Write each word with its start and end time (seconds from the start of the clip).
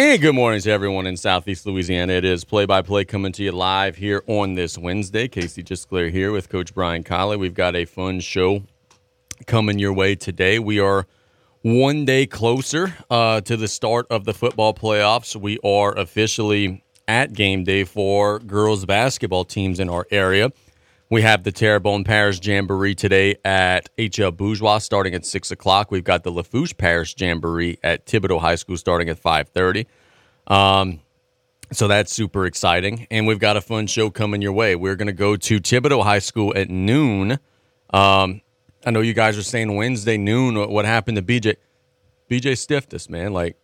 Hey, 0.00 0.16
good 0.16 0.36
morning 0.36 0.60
to 0.60 0.70
everyone 0.70 1.08
in 1.08 1.16
Southeast 1.16 1.66
Louisiana. 1.66 2.12
It 2.12 2.24
is 2.24 2.44
play 2.44 2.66
by 2.66 2.82
play 2.82 3.04
coming 3.04 3.32
to 3.32 3.42
you 3.42 3.50
live 3.50 3.96
here 3.96 4.22
on 4.28 4.54
this 4.54 4.78
Wednesday. 4.78 5.26
Casey 5.26 5.60
Just 5.60 5.90
here 5.90 6.30
with 6.30 6.48
Coach 6.48 6.72
Brian 6.72 7.02
Callais. 7.02 7.36
We've 7.36 7.52
got 7.52 7.74
a 7.74 7.84
fun 7.84 8.20
show 8.20 8.62
coming 9.48 9.80
your 9.80 9.92
way 9.92 10.14
today. 10.14 10.60
We 10.60 10.78
are 10.78 11.08
one 11.62 12.04
day 12.04 12.26
closer 12.26 12.94
uh, 13.10 13.40
to 13.40 13.56
the 13.56 13.66
start 13.66 14.06
of 14.08 14.24
the 14.24 14.32
football 14.32 14.72
playoffs. 14.72 15.34
We 15.34 15.58
are 15.64 15.98
officially 15.98 16.84
at 17.08 17.32
game 17.32 17.64
day 17.64 17.82
for 17.82 18.38
girls 18.38 18.84
basketball 18.84 19.46
teams 19.46 19.80
in 19.80 19.88
our 19.88 20.06
area. 20.12 20.52
We 21.10 21.22
have 21.22 21.42
the 21.42 21.52
Terrebonne 21.52 22.04
Parish 22.04 22.38
Jamboree 22.44 22.94
today 22.94 23.36
at 23.42 23.88
HL 23.96 24.36
Bourgeois 24.36 24.76
starting 24.76 25.14
at 25.14 25.24
6 25.24 25.50
o'clock. 25.50 25.90
We've 25.90 26.04
got 26.04 26.22
the 26.22 26.30
Lafourche 26.30 26.76
Parish 26.76 27.14
Jamboree 27.18 27.78
at 27.82 28.04
Thibodaux 28.04 28.40
High 28.40 28.56
School 28.56 28.76
starting 28.76 29.08
at 29.08 29.18
5.30. 29.18 29.86
Um, 30.52 31.00
so 31.72 31.88
that's 31.88 32.12
super 32.12 32.44
exciting. 32.44 33.06
And 33.10 33.26
we've 33.26 33.38
got 33.38 33.56
a 33.56 33.62
fun 33.62 33.86
show 33.86 34.10
coming 34.10 34.42
your 34.42 34.52
way. 34.52 34.76
We're 34.76 34.96
going 34.96 35.06
to 35.06 35.14
go 35.14 35.34
to 35.34 35.58
Thibodaux 35.58 36.04
High 36.04 36.18
School 36.18 36.52
at 36.54 36.68
noon. 36.68 37.38
Um, 37.88 38.42
I 38.84 38.90
know 38.90 39.00
you 39.00 39.14
guys 39.14 39.38
are 39.38 39.42
saying 39.42 39.74
Wednesday 39.74 40.18
noon. 40.18 40.56
What 40.70 40.84
happened 40.84 41.16
to 41.16 41.22
BJ? 41.22 41.56
BJ 42.30 42.58
stiffed 42.58 42.92
us, 42.92 43.08
man. 43.08 43.32
Like, 43.32 43.56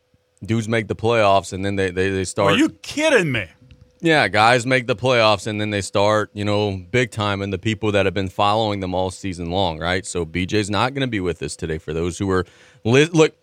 dudes 0.43 0.67
make 0.67 0.89
the 0.89 0.97
playoffs 0.97 1.53
and 1.53 1.63
then 1.63 1.77
they, 1.77 1.91
they, 1.91 2.09
they 2.09 2.25
start. 2.25 2.55
Are 2.55 2.57
you 2.57 2.71
kidding 2.71 3.31
me? 3.33 3.49
Yeah, 4.05 4.29
guys 4.29 4.67
make 4.67 4.87
the 4.87 4.95
playoffs 4.95 5.47
and 5.47 5.59
then 5.59 5.71
they 5.71 5.81
start, 5.81 6.29
you 6.35 6.45
know, 6.45 6.77
big 6.77 7.11
time 7.11 7.41
and 7.41 7.51
the 7.51 7.59
people 7.59 7.91
that 7.93 8.05
have 8.05 8.13
been 8.13 8.29
following 8.29 8.81
them 8.81 8.95
all 8.95 9.11
season 9.11 9.51
long, 9.51 9.79
right? 9.79 10.05
So 10.05 10.27
BJ's 10.27 10.69
not 10.69 10.93
going 10.93 11.01
to 11.01 11.07
be 11.07 11.21
with 11.21 11.43
us 11.43 11.57
today. 11.57 11.79
For 11.79 11.95
those 11.95 12.19
who 12.19 12.31
are 12.31 12.45
li- 12.85 13.07
look, 13.07 13.35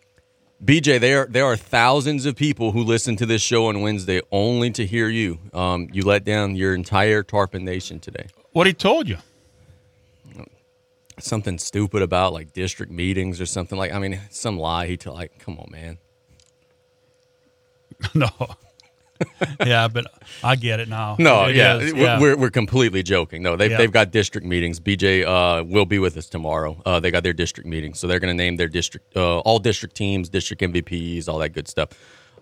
BJ, 0.64 1.00
there 1.00 1.26
there 1.26 1.46
are 1.46 1.58
thousands 1.58 2.28
of 2.28 2.36
people 2.36 2.74
who 2.74 2.84
listen 2.84 3.16
to 3.16 3.26
this 3.26 3.42
show 3.42 3.70
on 3.70 3.82
Wednesday 3.82 4.22
only 4.32 4.70
to 4.70 4.86
hear 4.86 5.10
you. 5.10 5.40
Um, 5.52 5.90
you 5.92 6.04
let 6.04 6.26
down 6.26 6.56
your 6.56 6.76
entire 6.76 7.24
Tarpon 7.24 7.66
Nation 7.66 8.00
today. 8.00 8.28
What 8.52 8.68
he 8.68 8.74
told 8.74 9.10
you? 9.10 9.18
Something 11.18 11.58
stupid 11.58 12.04
about 12.04 12.34
like 12.34 12.54
district 12.54 12.92
meetings 12.92 13.42
or 13.42 13.48
something 13.48 13.80
like. 13.80 13.94
I 13.94 13.98
mean, 13.98 14.20
some 14.30 14.60
lie. 14.60 14.86
He 14.86 14.96
told 14.96 15.18
like, 15.18 15.40
come 15.40 15.58
on, 15.58 15.72
man. 15.72 15.98
no. 18.14 18.30
yeah, 19.66 19.88
but 19.88 20.06
I 20.44 20.56
get 20.56 20.80
it 20.80 20.90
now. 20.90 21.16
No, 21.20 21.46
It 21.46 21.56
yeah, 21.56 21.78
is, 21.78 21.94
we're, 21.94 22.20
We're, 22.20 22.38
we're 22.38 22.50
completely 22.50 23.04
joking. 23.04 23.42
No, 23.44 23.56
they've, 23.56 23.72
Yeah. 23.72 23.78
they've 23.78 23.92
got 23.92 24.12
district 24.12 24.46
meetings. 24.48 24.80
BJ 24.80 25.26
uh, 25.26 25.64
will 25.64 25.86
be 25.86 26.00
with 26.00 26.18
us 26.18 26.28
tomorrow. 26.28 26.82
Uh, 26.86 27.00
they 27.00 27.12
got 27.12 27.24
their 27.24 27.34
district 27.34 27.68
meetings, 27.70 28.00
so 28.00 28.08
they're 28.08 28.20
going 28.20 28.36
to 28.36 28.44
name 28.44 28.58
their 28.58 28.68
district, 28.68 29.16
uh, 29.16 29.40
all 29.40 29.60
district 29.60 29.96
teams, 29.96 30.30
district 30.30 30.62
MVPs, 30.62 31.28
all 31.28 31.38
that 31.40 31.50
good 31.50 31.68
stuff. 31.68 31.90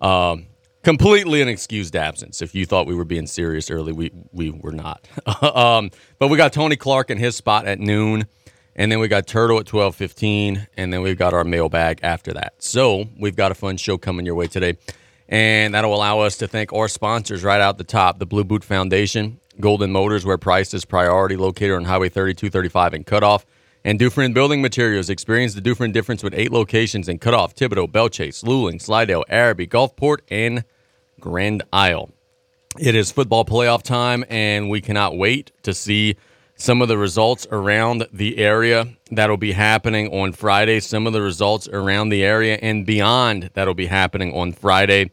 Um, 0.02 0.48
completely 0.84 1.42
an 1.42 1.48
excused 1.48 1.96
absence. 1.96 2.42
If 2.42 2.56
you 2.56 2.66
thought 2.66 2.88
we 2.88 2.96
were 2.96 3.06
being 3.06 3.28
serious 3.28 3.70
early, 3.70 3.92
we 3.94 4.12
we 4.32 4.52
were 4.52 4.72
not. 4.72 5.08
um, 5.44 5.92
but 6.20 6.30
we 6.30 6.38
got 6.38 6.54
Tony 6.54 6.76
Clark 6.76 7.10
in 7.10 7.18
his 7.18 7.36
spot 7.36 7.66
at 7.68 7.80
noon, 7.80 8.28
and 8.76 8.92
then 8.92 9.00
we 9.00 9.08
got 9.10 9.28
Turtle 9.28 9.60
at 9.60 9.66
twelve 9.66 9.96
fifteen, 9.96 10.68
and 10.78 10.94
then 10.94 11.02
we've 11.02 11.18
got 11.18 11.34
our 11.34 11.44
mailbag 11.44 12.00
after 12.02 12.32
that. 12.34 12.54
So 12.60 13.06
we've 13.20 13.36
got 13.36 13.52
a 13.52 13.56
fun 13.56 13.76
show 13.78 13.98
coming 13.98 14.26
your 14.26 14.36
way 14.36 14.48
today. 14.48 14.78
And 15.30 15.76
that'll 15.76 15.94
allow 15.94 16.22
us 16.22 16.38
to 16.38 16.48
thank 16.48 16.74
our 16.74 16.88
sponsors 16.88 17.44
right 17.44 17.62
out 17.62 17.78
the 17.78 17.84
top 17.84 18.18
the 18.18 18.26
Blue 18.26 18.44
Boot 18.44 18.64
Foundation, 18.64 19.40
Golden 19.60 19.92
Motors, 19.92 20.26
where 20.26 20.40
price 20.40 20.74
is 20.74 20.86
priority, 20.86 21.38
located 21.38 21.74
on 21.74 21.86
Highway 21.86 22.10
3235 22.10 22.96
in 22.96 23.04
Cutoff, 23.04 23.46
and 23.86 24.00
Dufresne 24.00 24.34
Building 24.34 24.60
Materials. 24.60 25.08
Experience 25.08 25.54
the 25.54 25.62
Dufresne 25.62 25.92
difference 25.92 26.24
with 26.24 26.34
eight 26.34 26.52
locations 26.52 27.08
in 27.08 27.20
Cutoff, 27.20 27.56
Thibodaux, 27.56 27.92
Belchase, 27.92 28.44
Luling, 28.44 28.82
Slidell, 28.82 29.24
Arabi, 29.30 29.68
Gulfport, 29.68 30.22
and 30.30 30.64
Grand 31.20 31.62
Isle. 31.72 32.10
It 32.80 32.96
is 32.96 33.12
football 33.12 33.46
playoff 33.46 33.84
time, 33.84 34.26
and 34.30 34.68
we 34.68 34.82
cannot 34.82 35.16
wait 35.16 35.52
to 35.62 35.76
see 35.76 36.16
some 36.60 36.82
of 36.82 36.90
the 36.90 36.98
results 36.98 37.48
around 37.52 38.06
the 38.12 38.38
area 38.38 38.86
that'll 39.12 39.38
be 39.38 39.54
happening 39.54 40.10
on 40.14 40.34
Friday, 40.34 40.82
some 40.82 41.08
of 41.08 41.14
the 41.14 41.22
results 41.22 41.70
around 41.70 42.10
the 42.10 42.22
area 42.22 42.60
and 42.62 42.86
beyond 42.86 43.50
that'll 43.54 43.74
be 43.74 43.86
happening 43.86 44.36
on 44.36 44.52
Friday. 44.52 45.10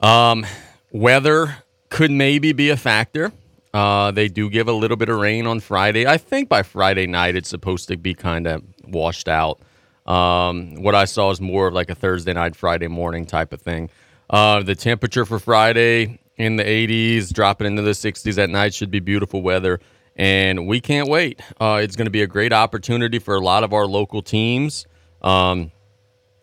Um, 0.00 0.44
weather 0.90 1.58
could 1.90 2.10
maybe 2.10 2.52
be 2.52 2.70
a 2.70 2.76
factor. 2.76 3.32
Uh, 3.72 4.10
they 4.10 4.26
do 4.26 4.50
give 4.50 4.66
a 4.66 4.72
little 4.72 4.96
bit 4.96 5.08
of 5.08 5.20
rain 5.20 5.46
on 5.46 5.60
Friday. 5.60 6.08
I 6.08 6.18
think 6.18 6.48
by 6.48 6.64
Friday 6.64 7.06
night 7.06 7.36
it's 7.36 7.48
supposed 7.48 7.86
to 7.88 7.96
be 7.96 8.12
kind 8.12 8.48
of 8.48 8.64
washed 8.84 9.28
out. 9.28 9.60
Um, 10.06 10.82
what 10.82 10.96
I 10.96 11.04
saw 11.04 11.30
is 11.30 11.40
more 11.40 11.68
of 11.68 11.74
like 11.74 11.88
a 11.88 11.94
Thursday 11.94 12.32
night, 12.32 12.56
Friday 12.56 12.88
morning 12.88 13.26
type 13.26 13.52
of 13.52 13.62
thing. 13.62 13.90
Uh, 14.28 14.64
the 14.64 14.74
temperature 14.74 15.24
for 15.24 15.38
Friday 15.38 16.18
in 16.36 16.56
the 16.56 16.64
80s, 16.64 17.32
dropping 17.32 17.68
into 17.68 17.82
the 17.82 17.92
60s 17.92 18.38
at 18.38 18.50
night 18.50 18.74
should 18.74 18.90
be 18.90 18.98
beautiful 18.98 19.40
weather. 19.40 19.78
And 20.18 20.66
we 20.66 20.80
can't 20.80 21.08
wait. 21.08 21.40
Uh, 21.60 21.80
it's 21.82 21.94
going 21.94 22.06
to 22.06 22.10
be 22.10 22.22
a 22.22 22.26
great 22.26 22.52
opportunity 22.52 23.20
for 23.20 23.36
a 23.36 23.40
lot 23.40 23.62
of 23.62 23.72
our 23.72 23.86
local 23.86 24.20
teams. 24.20 24.84
Um, 25.22 25.70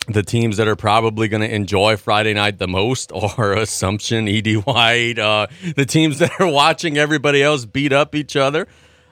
the 0.07 0.23
teams 0.23 0.57
that 0.57 0.67
are 0.67 0.75
probably 0.75 1.27
going 1.27 1.41
to 1.41 1.53
enjoy 1.53 1.97
Friday 1.97 2.33
night 2.33 2.57
the 2.57 2.67
most 2.67 3.11
are 3.37 3.53
Assumption, 3.53 4.27
Ed 4.27 4.47
White, 4.65 5.19
uh, 5.19 5.47
the 5.75 5.85
teams 5.85 6.19
that 6.19 6.31
are 6.39 6.49
watching 6.49 6.97
everybody 6.97 7.43
else 7.43 7.65
beat 7.65 7.91
up 7.91 8.15
each 8.15 8.35
other. 8.35 8.67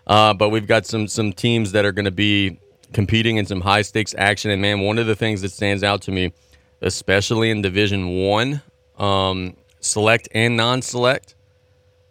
Uh, 0.06 0.34
but 0.34 0.50
we've 0.50 0.68
got 0.68 0.86
some 0.86 1.08
some 1.08 1.32
teams 1.32 1.72
that 1.72 1.86
are 1.86 1.94
going 1.94 2.06
to 2.06 2.12
be 2.12 2.60
competing 2.92 3.38
in 3.38 3.46
some 3.46 3.62
high 3.62 3.82
stakes 3.82 4.14
action. 4.18 4.52
And 4.52 4.62
man, 4.62 4.82
one 4.82 4.98
of 4.98 5.08
the 5.08 5.16
things 5.16 5.42
that 5.42 5.52
stands 5.52 5.84
out 5.84 6.02
to 6.04 6.12
me, 6.12 6.34
especially 6.82 7.50
in 7.50 7.62
Division 7.62 8.10
One, 8.10 8.62
um, 8.98 9.56
select 9.80 10.28
and 10.34 10.58
non-select, 10.58 11.36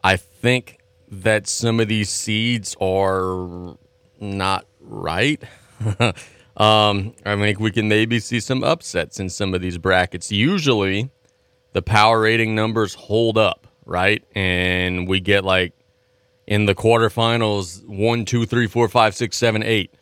I 0.03 0.17
think 0.17 0.79
that 1.13 1.47
some 1.47 1.79
of 1.79 1.89
these 1.89 2.09
seeds 2.09 2.75
are 2.81 3.77
not 4.19 4.67
right. 4.81 5.43
um, 6.57 7.15
I 7.27 7.37
think 7.37 7.61
we 7.61 7.71
can 7.71 7.87
maybe 7.87 8.19
see 8.19 8.41
some 8.41 8.65
upsets 8.65 9.21
in 9.21 9.29
some 9.29 9.53
of 9.53 9.61
these 9.61 9.77
brackets. 9.77 10.33
Usually, 10.33 11.11
the 11.75 11.83
power 11.83 12.23
rating 12.23 12.55
numbers 12.55 12.95
hold 12.95 13.37
up, 13.37 13.67
right? 13.85 14.25
And 14.35 15.07
we 15.07 15.21
get 15.21 15.45
like 15.45 15.75
in 16.47 16.65
the 16.65 16.75
quarterfinals 16.75 17.87
one, 17.87 18.25
two, 18.25 18.47
three, 18.47 18.67
four, 18.67 18.89
five, 18.89 19.15
six, 19.15 19.37
seven, 19.37 19.63
eight. 19.63 19.95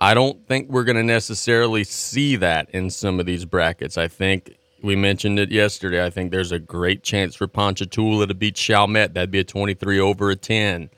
I 0.00 0.14
don't 0.14 0.46
think 0.46 0.70
we're 0.70 0.84
going 0.84 0.96
to 0.96 1.02
necessarily 1.02 1.82
see 1.82 2.36
that 2.36 2.70
in 2.70 2.90
some 2.90 3.18
of 3.18 3.26
these 3.26 3.44
brackets. 3.44 3.98
I 3.98 4.06
think 4.06 4.56
we 4.84 4.96
mentioned 4.96 5.38
it 5.38 5.50
yesterday. 5.50 6.04
I 6.04 6.10
think 6.10 6.30
there's 6.30 6.52
a 6.52 6.58
great 6.58 7.02
chance 7.02 7.34
for 7.34 7.48
Ponchatoula 7.48 8.26
to 8.26 8.34
beat 8.34 8.54
Chalmette. 8.54 9.14
That'd 9.14 9.30
be 9.30 9.40
a 9.40 9.44
23 9.44 9.98
over 9.98 10.30
a 10.30 10.36
10. 10.36 10.90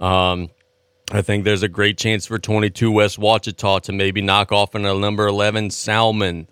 Um, 0.00 0.50
I 1.12 1.22
think 1.22 1.44
there's 1.44 1.62
a 1.62 1.68
great 1.68 1.96
chance 1.96 2.26
for 2.26 2.38
22 2.38 2.90
West 2.90 3.18
Ouachita 3.18 3.82
to 3.82 3.92
maybe 3.92 4.20
knock 4.20 4.50
off 4.50 4.74
a 4.74 4.78
number 4.78 5.26
11 5.26 5.70
Salmen. 5.70 6.48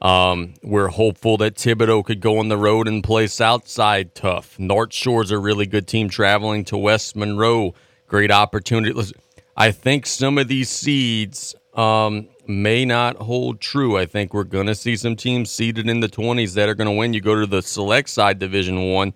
Um, 0.00 0.54
we're 0.62 0.88
hopeful 0.88 1.36
that 1.38 1.56
Thibodaux 1.56 2.04
could 2.04 2.20
go 2.20 2.38
on 2.38 2.48
the 2.48 2.58
road 2.58 2.88
and 2.88 3.04
play 3.04 3.26
Southside 3.26 4.14
tough. 4.14 4.58
North 4.58 4.92
Shore's 4.92 5.30
a 5.30 5.38
really 5.38 5.66
good 5.66 5.86
team 5.86 6.08
traveling 6.08 6.64
to 6.66 6.76
West 6.76 7.16
Monroe. 7.16 7.74
Great 8.06 8.30
opportunity. 8.30 9.12
I 9.56 9.70
think 9.72 10.06
some 10.06 10.38
of 10.38 10.48
these 10.48 10.68
seeds 10.68 11.54
um, 11.74 12.28
may 12.48 12.84
not 12.84 13.16
hold 13.16 13.60
true. 13.60 13.96
I 13.96 14.06
think 14.06 14.34
we're 14.34 14.44
going 14.44 14.66
to 14.66 14.74
see 14.74 14.96
some 14.96 15.16
teams 15.16 15.50
seeded 15.50 15.88
in 15.88 16.00
the 16.00 16.08
20s 16.08 16.54
that 16.54 16.68
are 16.68 16.74
going 16.74 16.88
to 16.88 16.96
win. 16.96 17.14
You 17.14 17.20
go 17.20 17.40
to 17.40 17.46
the 17.46 17.62
select 17.62 18.08
side 18.10 18.38
Division 18.38 18.90
One. 18.92 19.14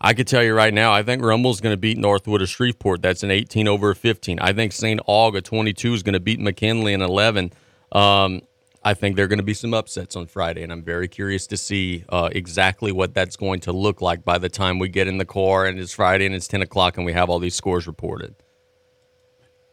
I 0.00 0.14
could 0.14 0.28
tell 0.28 0.42
you 0.42 0.54
right 0.54 0.72
now, 0.72 0.92
I 0.92 1.02
think 1.02 1.22
Rummel's 1.22 1.60
going 1.60 1.72
to 1.72 1.78
beat 1.78 1.98
Northwood 1.98 2.40
of 2.40 2.48
Shreveport. 2.48 3.02
That's 3.02 3.24
an 3.24 3.32
18 3.32 3.66
over 3.66 3.90
a 3.90 3.96
15. 3.96 4.38
I 4.38 4.52
think 4.52 4.72
St. 4.72 5.00
Aug 5.08 5.36
of 5.36 5.42
22 5.42 5.92
is 5.92 6.02
going 6.04 6.12
to 6.12 6.20
beat 6.20 6.38
McKinley 6.38 6.92
in 6.92 7.02
11. 7.02 7.52
Um, 7.90 8.42
I 8.84 8.94
think 8.94 9.16
there 9.16 9.24
are 9.24 9.28
going 9.28 9.40
to 9.40 9.44
be 9.44 9.54
some 9.54 9.74
upsets 9.74 10.14
on 10.14 10.26
Friday, 10.26 10.62
and 10.62 10.70
I'm 10.70 10.82
very 10.82 11.08
curious 11.08 11.48
to 11.48 11.56
see 11.56 12.04
uh, 12.10 12.28
exactly 12.30 12.92
what 12.92 13.12
that's 13.12 13.34
going 13.34 13.58
to 13.60 13.72
look 13.72 14.00
like 14.00 14.24
by 14.24 14.38
the 14.38 14.48
time 14.48 14.78
we 14.78 14.88
get 14.88 15.08
in 15.08 15.18
the 15.18 15.24
car 15.24 15.66
and 15.66 15.80
it's 15.80 15.92
Friday 15.92 16.26
and 16.26 16.34
it's 16.34 16.46
10 16.46 16.62
o'clock 16.62 16.96
and 16.96 17.04
we 17.04 17.12
have 17.12 17.28
all 17.28 17.40
these 17.40 17.56
scores 17.56 17.88
reported. 17.88 18.36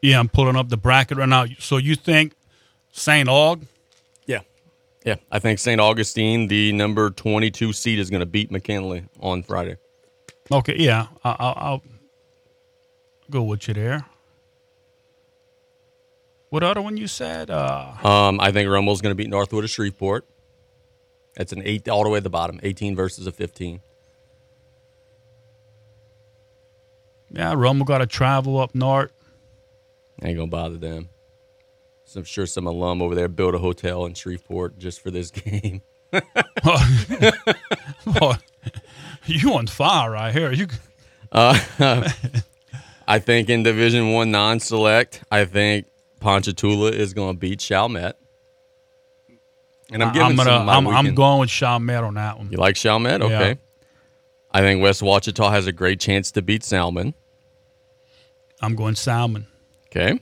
Yeah, 0.02 0.19
I'm 0.19 0.28
pulling 0.28 0.56
up 0.56 0.69
the 0.69 0.78
bracket 0.78 1.18
right 1.18 1.30
now. 1.30 1.46
So 1.60 1.78
you 1.78 1.96
think 1.96 2.34
St. 2.97 3.27
Aug? 3.27 3.62
Yeah. 4.25 4.39
Yeah. 5.06 5.15
I 5.30 5.39
think 5.39 5.59
St. 5.59 5.81
Augustine, 5.81 6.47
the 6.47 6.71
number 6.71 7.09
22 7.09 7.74
seed, 7.74 8.00
is 8.00 8.09
going 8.09 8.21
to 8.21 8.25
beat 8.25 8.51
McKinley 8.51 9.03
on 9.19 9.44
Friday. 9.44 9.75
Okay, 10.50 10.75
yeah, 10.77 11.07
I, 11.24 11.30
I, 11.31 11.53
I'll 11.57 11.83
go 13.30 13.44
with 13.44 13.68
you 13.68 13.74
there. 13.74 14.06
What 16.50 16.63
other 16.63 16.81
one 16.81 16.95
you 16.95 17.07
said? 17.07 17.50
Uh, 17.50 17.92
Um, 18.01 18.39
I 18.39 18.53
think 18.53 18.69
Rummel's 18.69 19.01
going 19.01 19.12
to 19.12 19.15
beat 19.15 19.30
Northwood 19.30 19.65
of 19.65 19.69
Shreveport. 19.69 20.25
That's 21.36 21.51
an 21.51 21.63
eight 21.65 21.89
all 21.89 22.03
the 22.03 22.09
way 22.09 22.18
at 22.18 22.24
the 22.24 22.30
bottom, 22.30 22.62
18 22.63 22.95
versus 22.95 23.27
a 23.27 23.31
15. 23.33 23.81
yeah, 27.31 27.53
Rummel 27.53 27.86
got 27.86 27.97
to 27.97 28.06
travel 28.06 28.57
up 28.57 28.74
north. 28.74 29.12
Ain't 30.24 30.38
gonna 30.38 30.47
bother 30.47 30.77
them. 30.77 31.09
I'm 32.16 32.24
sure 32.24 32.46
some 32.46 32.68
alum 32.68 33.02
over 33.02 33.16
there 33.16 33.28
built 33.28 33.56
a 33.56 33.60
hotel 33.60 34.06
in 34.06 34.14
Shreveport 34.14 34.78
just 34.78 35.02
for 35.02 35.12
this 35.12 35.32
game. 35.32 35.82
You 39.28 39.56
on 39.56 39.66
fire 39.66 40.12
right 40.12 40.32
here. 40.34 40.52
You 40.52 40.68
Uh, 41.32 41.60
I 43.08 43.20
think 43.20 43.50
in 43.50 43.64
Division 43.64 44.12
One 44.12 44.30
non-select, 44.32 45.24
I 45.32 45.46
think 45.46 45.88
Ponchatoula 46.20 46.92
is 46.92 47.14
going 47.14 47.36
to 47.36 47.40
beat 47.40 47.60
Chalmette. 47.60 48.18
And 49.92 50.04
I'm 50.04 50.14
giving 50.14 50.28
I'm 50.28 50.36
gonna 50.36 50.72
I'm, 50.72 50.88
I'm 50.88 51.16
going 51.16 51.40
with 51.40 51.50
Chalmette 51.50 52.04
on 52.04 52.16
that 52.16 52.38
one. 52.38 52.52
You 52.52 52.58
like 52.58 52.76
Chalmette? 52.76 53.22
Okay. 53.22 53.50
Yeah. 53.50 53.54
I 54.52 54.62
think 54.62 54.82
West 54.82 55.02
Ouachita 55.02 55.52
has 55.52 55.68
a 55.68 55.72
great 55.72 56.00
chance 56.00 56.32
to 56.32 56.42
beat 56.42 56.64
Salmen. 56.64 57.14
I'm 58.62 58.76
going 58.76 58.96
Salmen. 58.96 59.46
Okay. 59.88 60.20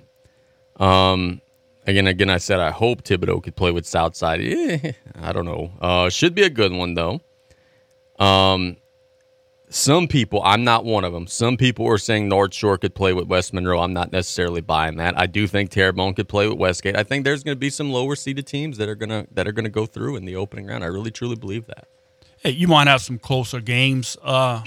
Um, 0.78 1.40
again, 1.86 2.08
again, 2.08 2.30
I 2.30 2.38
said 2.38 2.60
I 2.60 2.72
hope 2.72 3.04
Thibodaux 3.04 3.44
could 3.44 3.56
play 3.56 3.72
with 3.72 3.86
Southside. 3.86 4.42
Eh, 4.42 4.92
I 5.16 5.32
don't 5.32 5.46
know. 5.46 5.72
Uh, 5.82 6.10
should 6.10 6.36
be 6.36 6.44
a 6.44 6.50
good 6.50 6.72
one 6.72 6.94
though. 6.94 7.22
Um, 8.20 8.78
some 9.70 10.08
people, 10.08 10.40
I'm 10.44 10.64
not 10.64 10.86
one 10.86 11.04
of 11.04 11.14
them. 11.14 11.26
Some 11.26 11.58
people 11.58 11.88
are 11.88 11.98
saying 11.98 12.30
North 12.30 12.54
Shore 12.54 12.78
could 12.78 12.94
play 12.94 13.12
with 13.12 13.28
West 13.28 13.54
Monroe. 13.54 13.80
I'm 13.80 13.94
not 13.94 14.12
necessarily 14.12 14.62
buying 14.62 14.98
that. 14.98 15.18
I 15.18 15.26
do 15.26 15.48
think 15.48 15.72
Terrebonne 15.72 16.14
could 16.14 16.30
play 16.30 16.48
with 16.48 16.60
Westgate. 16.60 16.96
I 16.96 17.02
think 17.02 17.24
there's 17.24 17.44
going 17.44 17.56
to 17.56 17.60
be 17.60 17.72
some 17.72 17.92
lower 17.92 18.16
seeded 18.16 18.46
teams 18.46 18.78
that 18.78 18.88
are 18.88 18.96
gonna 18.96 19.26
that 19.32 19.48
are 19.48 19.52
gonna 19.52 19.70
go 19.70 19.86
through 19.86 20.16
in 20.16 20.26
the 20.26 20.36
opening 20.36 20.68
round. 20.68 20.84
I 20.84 20.88
really 20.88 21.12
truly 21.12 21.36
believe 21.36 21.66
that. 21.68 21.88
Hey, 22.38 22.52
you 22.52 22.68
might 22.68 22.88
have 22.88 23.02
some 23.02 23.18
closer 23.18 23.62
games. 23.62 24.16
Uh, 24.22 24.62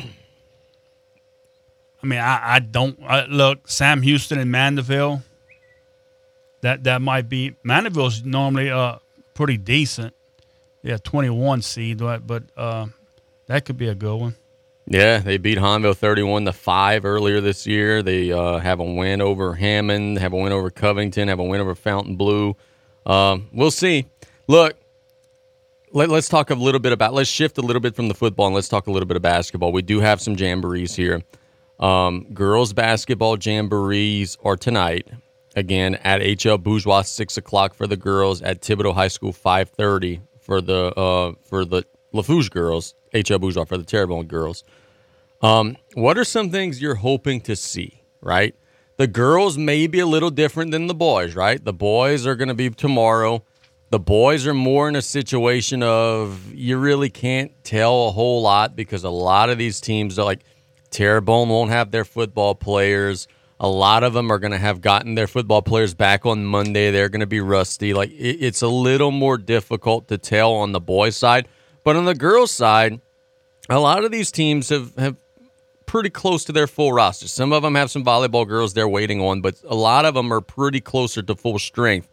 I 2.03 2.07
mean, 2.07 2.19
I, 2.19 2.55
I 2.55 2.59
don't 2.59 2.99
I, 3.03 3.27
look 3.27 3.69
Sam 3.69 4.03
Houston 4.03 4.39
and 4.39 4.51
Mandeville. 4.51 5.23
That 6.67 6.83
that 6.83 7.01
might 7.01 7.29
be 7.29 7.55
Mandeville's 7.65 8.25
normally 8.25 8.71
uh 8.71 8.97
pretty 9.35 9.57
decent. 9.57 10.13
Yeah, 10.83 10.97
twenty 10.97 11.31
one 11.31 11.63
seed, 11.63 11.99
but 11.99 12.27
but 12.27 12.43
uh, 12.57 12.87
that 13.47 13.65
could 13.65 13.79
be 13.79 13.87
a 13.87 13.95
good 13.95 14.17
one. 14.17 14.35
Yeah, 14.89 15.19
they 15.19 15.37
beat 15.37 15.59
Hahnville 15.59 15.97
31 15.97 16.45
to 16.45 16.53
5 16.53 17.05
earlier 17.05 17.41
this 17.41 17.67
year. 17.67 18.05
They 18.05 18.31
uh, 18.31 18.59
have 18.59 18.79
a 18.79 18.85
win 18.85 19.21
over 19.21 19.55
Hammond, 19.55 20.19
have 20.19 20.33
a 20.33 20.37
win 20.37 20.53
over 20.53 20.71
Covington, 20.71 21.27
have 21.27 21.41
a 21.41 21.45
win 21.45 21.61
over 21.61 21.75
Fontainebleau. 21.75 22.57
Um, 23.05 23.49
we'll 23.53 23.73
see. 23.73 24.07
Look, 24.47 24.77
let, 25.93 26.09
us 26.11 26.29
talk 26.29 26.51
a 26.51 26.55
little 26.55 26.79
bit 26.79 26.93
about, 26.93 27.15
let's 27.15 27.29
shift 27.29 27.59
a 27.59 27.63
little 27.63 27.81
bit 27.81 27.97
from 27.97 28.07
the 28.07 28.15
football 28.15 28.47
and 28.47 28.55
let's 28.55 28.69
talk 28.69 28.87
a 28.87 28.93
little 28.93 29.09
bit 29.09 29.17
of 29.17 29.23
basketball. 29.23 29.73
We 29.73 29.83
do 29.83 29.99
have 29.99 30.21
some 30.21 30.37
jamborees 30.37 30.95
here. 30.95 31.21
Um, 31.81 32.33
girls 32.33 32.73
basketball 32.73 33.37
jamborees 33.39 34.37
are 34.45 34.57
tonight. 34.57 35.09
Again, 35.57 35.95
at 36.05 36.21
HL 36.21 36.63
Bourgeois, 36.63 37.03
6 37.03 37.39
o'clock 37.39 37.75
for 37.75 37.87
the 37.87 37.97
girls, 37.97 38.43
at 38.43 38.61
Thibodaux 38.61 38.95
High 38.95 39.09
School, 39.09 39.33
5.30 39.33 40.21
for 40.39 40.61
the, 40.61 40.95
uh, 40.95 41.33
for 41.43 41.65
the 41.65 41.83
Lafourche 42.13 42.51
girls, 42.51 42.95
HL 43.15 43.41
Bourgeois 43.41 43.65
for 43.65 43.79
the 43.79 43.85
Terrebonne 43.85 44.27
girls. 44.27 44.65
Um, 45.41 45.79
what 45.95 46.19
are 46.19 46.25
some 46.25 46.51
things 46.51 46.83
you're 46.83 46.97
hoping 46.97 47.41
to 47.43 47.57
see, 47.57 48.03
right? 48.21 48.55
The 48.99 49.07
girls 49.07 49.57
may 49.57 49.87
be 49.87 50.01
a 50.01 50.07
little 50.07 50.31
different 50.31 50.73
than 50.73 50.87
the 50.87 50.95
boys, 50.95 51.35
right? 51.35 51.63
The 51.63 51.73
boys 51.73 52.27
are 52.27 52.35
going 52.35 52.49
to 52.49 52.55
be 52.55 52.71
tomorrow. 52.71 53.43
The 53.91 53.99
boys 53.99 54.47
are 54.47 54.55
more 54.55 54.89
in 54.89 54.97
a 54.97 55.03
situation 55.03 55.83
of 55.83 56.53
you 56.53 56.77
really 56.77 57.11
can't 57.11 57.53
tell 57.65 58.09
a 58.09 58.11
whole 58.11 58.43
lot 58.43 58.77
because 58.77 59.05
a 59.05 59.11
lot 59.11 59.49
of 59.49 59.59
these 59.59 59.81
teams 59.81 60.19
are 60.19 60.25
like 60.25 60.41
Terrebonne 60.91 61.49
won't 61.49 61.71
have 61.71 61.91
their 61.91 62.05
football 62.05 62.55
players. 62.55 63.29
A 63.59 63.69
lot 63.69 64.05
of 64.05 64.13
them 64.13 64.31
are 64.31 64.39
going 64.39 64.53
to 64.53 64.59
have 64.59 64.81
gotten 64.81 65.15
their 65.15 65.27
football 65.27 65.63
players 65.63 65.95
back 65.95 66.27
on 66.27 66.45
Monday. 66.45 66.91
They're 66.91 67.09
going 67.09 67.21
to 67.21 67.27
be 67.27 67.41
rusty. 67.41 67.95
Like 67.95 68.11
it, 68.11 68.39
it's 68.45 68.63
a 68.63 68.69
little 68.69 69.11
more 69.11 69.39
difficult 69.39 70.09
to 70.09 70.19
tell 70.19 70.53
on 70.53 70.73
the 70.73 70.81
boys' 70.81 71.17
side, 71.17 71.49
but 71.83 71.97
on 71.97 72.05
the 72.05 72.15
girls' 72.15 72.51
side, 72.51 73.01
a 73.71 73.81
lot 73.81 74.05
of 74.05 74.13
these 74.13 74.31
teams 74.31 74.69
have 74.69 74.95
have 74.97 75.17
pretty 75.87 76.11
close 76.11 76.45
to 76.45 76.53
their 76.53 76.67
full 76.67 76.93
roster. 76.93 77.29
Some 77.29 77.53
of 77.53 77.63
them 77.63 77.75
have 77.77 77.91
some 77.91 78.05
volleyball 78.05 78.47
girls 78.47 78.75
they're 78.75 78.89
waiting 78.89 79.21
on, 79.23 79.41
but 79.41 79.55
a 79.67 79.75
lot 79.75 80.05
of 80.05 80.15
them 80.15 80.33
are 80.33 80.41
pretty 80.41 80.81
closer 80.81 81.23
to 81.23 81.35
full 81.35 81.59
strength. 81.59 82.09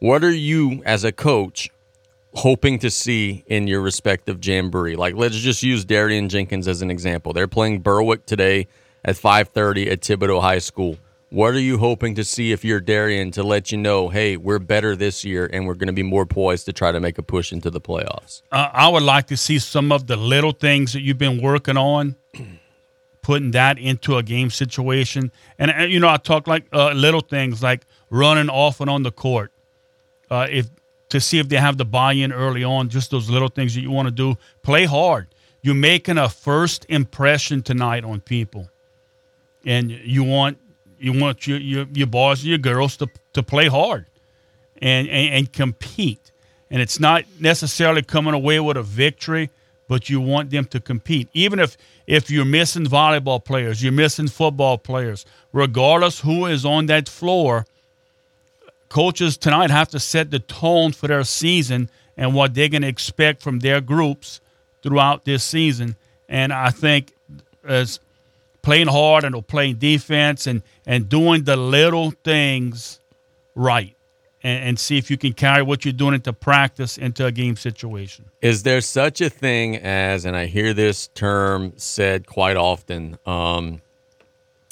What 0.00 0.24
are 0.24 0.32
you 0.32 0.82
as 0.84 1.04
a 1.04 1.12
coach 1.12 1.70
hoping 2.34 2.78
to 2.78 2.90
see 2.90 3.44
in 3.46 3.68
your 3.68 3.80
respective 3.80 4.44
jamboree? 4.44 4.96
Like 4.96 5.14
let's 5.14 5.36
just 5.36 5.62
use 5.62 5.84
Darian 5.84 6.28
Jenkins 6.28 6.66
as 6.66 6.82
an 6.82 6.90
example. 6.90 7.32
They're 7.32 7.46
playing 7.46 7.80
Berwick 7.80 8.26
today 8.26 8.66
at 9.04 9.16
5:30 9.16 9.90
at 9.90 10.00
Thibodaux 10.00 10.40
High 10.40 10.58
School. 10.58 10.98
What 11.30 11.54
are 11.54 11.60
you 11.60 11.78
hoping 11.78 12.16
to 12.16 12.24
see 12.24 12.50
if 12.50 12.64
you're 12.64 12.80
Darian 12.80 13.30
to 13.32 13.44
let 13.44 13.70
you 13.70 13.78
know, 13.78 14.08
hey, 14.08 14.36
we're 14.36 14.58
better 14.58 14.96
this 14.96 15.24
year 15.24 15.48
and 15.52 15.64
we're 15.64 15.74
going 15.74 15.86
to 15.86 15.92
be 15.92 16.02
more 16.02 16.26
poised 16.26 16.66
to 16.66 16.72
try 16.72 16.90
to 16.90 16.98
make 16.98 17.18
a 17.18 17.22
push 17.22 17.52
into 17.52 17.70
the 17.70 17.80
playoffs? 17.80 18.42
Uh, 18.50 18.68
I 18.72 18.88
would 18.88 19.04
like 19.04 19.28
to 19.28 19.36
see 19.36 19.60
some 19.60 19.92
of 19.92 20.08
the 20.08 20.16
little 20.16 20.50
things 20.50 20.92
that 20.92 21.02
you've 21.02 21.18
been 21.18 21.40
working 21.40 21.76
on, 21.76 22.16
putting 23.22 23.52
that 23.52 23.78
into 23.78 24.16
a 24.16 24.24
game 24.24 24.50
situation. 24.50 25.30
And, 25.56 25.70
uh, 25.70 25.82
you 25.82 26.00
know, 26.00 26.08
I 26.08 26.16
talk 26.16 26.48
like 26.48 26.64
uh, 26.72 26.90
little 26.94 27.20
things 27.20 27.62
like 27.62 27.86
running 28.10 28.50
off 28.50 28.80
and 28.80 28.90
on 28.90 29.04
the 29.04 29.12
court. 29.12 29.52
Uh, 30.28 30.48
if 30.50 30.68
to 31.10 31.20
see 31.20 31.38
if 31.38 31.48
they 31.48 31.56
have 31.56 31.76
the 31.76 31.84
buy-in 31.84 32.32
early 32.32 32.64
on, 32.64 32.88
just 32.88 33.10
those 33.10 33.28
little 33.28 33.48
things 33.48 33.74
that 33.74 33.82
you 33.82 33.90
want 33.90 34.06
to 34.06 34.12
do. 34.12 34.36
Play 34.62 34.86
hard. 34.86 35.28
You're 35.62 35.74
making 35.74 36.16
a 36.16 36.28
first 36.28 36.86
impression 36.88 37.62
tonight 37.62 38.04
on 38.04 38.20
people, 38.20 38.70
and 39.64 39.90
you 39.90 40.24
want 40.24 40.58
you 40.98 41.18
want 41.18 41.46
your 41.46 41.58
your, 41.58 41.86
your 41.92 42.06
boys 42.06 42.40
and 42.40 42.48
your 42.48 42.58
girls 42.58 42.96
to 42.98 43.08
to 43.32 43.42
play 43.42 43.68
hard 43.68 44.06
and, 44.80 45.08
and 45.08 45.34
and 45.34 45.52
compete. 45.52 46.30
And 46.70 46.80
it's 46.80 47.00
not 47.00 47.24
necessarily 47.40 48.02
coming 48.02 48.32
away 48.32 48.60
with 48.60 48.76
a 48.76 48.82
victory, 48.82 49.50
but 49.88 50.08
you 50.08 50.20
want 50.20 50.50
them 50.50 50.66
to 50.66 50.80
compete. 50.80 51.28
Even 51.32 51.58
if 51.58 51.76
if 52.06 52.30
you're 52.30 52.44
missing 52.44 52.84
volleyball 52.84 53.44
players, 53.44 53.82
you're 53.82 53.92
missing 53.92 54.28
football 54.28 54.78
players, 54.78 55.26
regardless 55.52 56.20
who 56.20 56.46
is 56.46 56.64
on 56.64 56.86
that 56.86 57.08
floor, 57.08 57.66
coaches 58.88 59.36
tonight 59.36 59.70
have 59.70 59.88
to 59.88 60.00
set 60.00 60.30
the 60.30 60.38
tone 60.38 60.92
for 60.92 61.08
their 61.08 61.24
season 61.24 61.88
and 62.16 62.34
what 62.34 62.54
they're 62.54 62.68
going 62.68 62.82
to 62.82 62.88
expect 62.88 63.42
from 63.42 63.60
their 63.60 63.80
groups 63.80 64.40
throughout 64.82 65.24
this 65.24 65.42
season. 65.42 65.96
And 66.28 66.52
I 66.52 66.70
think 66.70 67.12
as 67.64 68.00
playing 68.62 68.88
hard 68.88 69.24
and 69.24 69.46
playing 69.46 69.76
defense 69.76 70.46
and, 70.46 70.62
and 70.86 71.08
doing 71.08 71.44
the 71.44 71.56
little 71.56 72.10
things 72.10 73.00
right 73.54 73.96
and, 74.42 74.64
and 74.64 74.78
see 74.78 74.98
if 74.98 75.10
you 75.10 75.16
can 75.16 75.32
carry 75.32 75.62
what 75.62 75.84
you're 75.84 75.92
doing 75.92 76.14
into 76.14 76.32
practice 76.32 76.98
into 76.98 77.26
a 77.26 77.32
game 77.32 77.56
situation. 77.56 78.26
Is 78.40 78.62
there 78.62 78.80
such 78.80 79.20
a 79.20 79.30
thing 79.30 79.76
as, 79.76 80.24
and 80.24 80.36
I 80.36 80.46
hear 80.46 80.74
this 80.74 81.08
term 81.08 81.72
said 81.76 82.26
quite 82.26 82.56
often 82.56 83.18
um, 83.26 83.80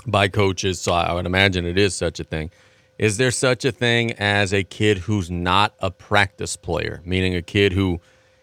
by 0.07 0.29
coaches, 0.29 0.81
so 0.81 0.93
I 0.93 1.13
would 1.13 1.27
imagine 1.27 1.67
it 1.67 1.79
is 1.79 1.95
such 1.95 2.21
a 2.21 2.25
thing. 2.25 2.51
Is 2.99 3.17
there 3.17 3.31
such 3.31 3.65
a 3.65 3.71
thing 3.71 4.13
as 4.13 4.53
a 4.53 4.65
kid 4.65 4.99
who's 4.99 5.31
not 5.31 5.75
a 5.79 5.91
practice 5.91 6.57
player, 6.57 7.01
meaning 7.05 7.37
a 7.37 7.43
kid 7.43 7.73
who 7.73 8.01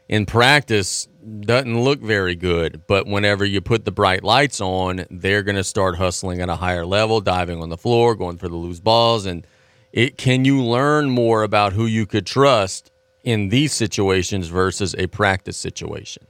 in 0.08 0.26
practice 0.26 1.08
doesn't 1.26 1.82
look 1.82 2.02
very 2.02 2.36
good, 2.36 2.84
but 2.88 3.08
whenever 3.08 3.46
you 3.46 3.62
put 3.62 3.86
the 3.86 3.92
bright 3.92 4.24
lights 4.24 4.62
on, 4.62 5.06
they're 5.10 5.44
going 5.44 5.56
to 5.56 5.64
start 5.64 5.98
hustling 5.98 6.42
at 6.42 6.50
a 6.50 6.56
higher 6.56 6.86
level, 6.86 7.20
diving 7.20 7.62
on 7.62 7.70
the 7.70 7.78
floor, 7.78 8.16
going 8.16 8.38
for 8.38 8.48
the 8.48 8.56
loose 8.56 8.80
balls, 8.80 9.26
and 9.26 9.46
it 9.92 10.18
can 10.18 10.46
you 10.46 10.62
learn 10.62 11.10
more 11.10 11.44
about 11.44 11.74
who 11.74 11.86
you 11.86 12.06
could 12.06 12.26
trust 12.26 12.92
in 13.24 13.50
these 13.50 13.74
situations 13.74 14.50
versus 14.50 14.94
a 14.98 15.08
practice 15.08 15.58
situation? 15.58 16.28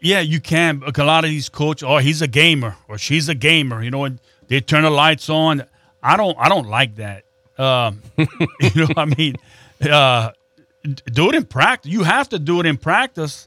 Yeah, 0.00 0.20
you 0.20 0.40
can. 0.40 0.82
A 0.82 1.04
lot 1.04 1.24
of 1.24 1.30
these 1.30 1.48
coaches, 1.48 1.86
oh, 1.88 1.98
he's 1.98 2.22
a 2.22 2.26
gamer 2.26 2.76
or 2.88 2.98
she's 2.98 3.28
a 3.28 3.34
gamer. 3.34 3.82
You 3.82 3.92
know, 3.92 4.04
and 4.04 4.18
they 4.48 4.60
turn 4.60 4.82
the 4.82 4.90
lights 4.90 5.30
on. 5.30 5.64
I 6.02 6.16
don't. 6.16 6.36
I 6.38 6.48
don't 6.48 6.68
like 6.68 6.96
that. 6.96 7.24
Um, 7.58 8.02
you 8.18 8.70
know, 8.74 8.86
what 8.86 8.98
I 8.98 9.04
mean, 9.04 9.36
uh, 9.88 10.32
do 10.82 11.28
it 11.28 11.36
in 11.36 11.44
practice. 11.44 11.92
You 11.92 12.02
have 12.02 12.30
to 12.30 12.40
do 12.40 12.58
it 12.58 12.66
in 12.66 12.76
practice 12.76 13.46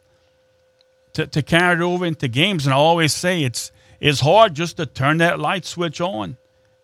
to, 1.15 1.27
to 1.27 1.41
carry 1.41 1.75
it 1.75 1.81
over 1.81 2.05
into 2.05 2.27
games. 2.27 2.65
And 2.65 2.73
I 2.73 2.77
always 2.77 3.13
say 3.13 3.43
it's 3.43 3.71
it's 3.99 4.19
hard 4.19 4.53
just 4.53 4.77
to 4.77 4.85
turn 4.85 5.17
that 5.17 5.39
light 5.39 5.65
switch 5.65 5.99
on 5.99 6.37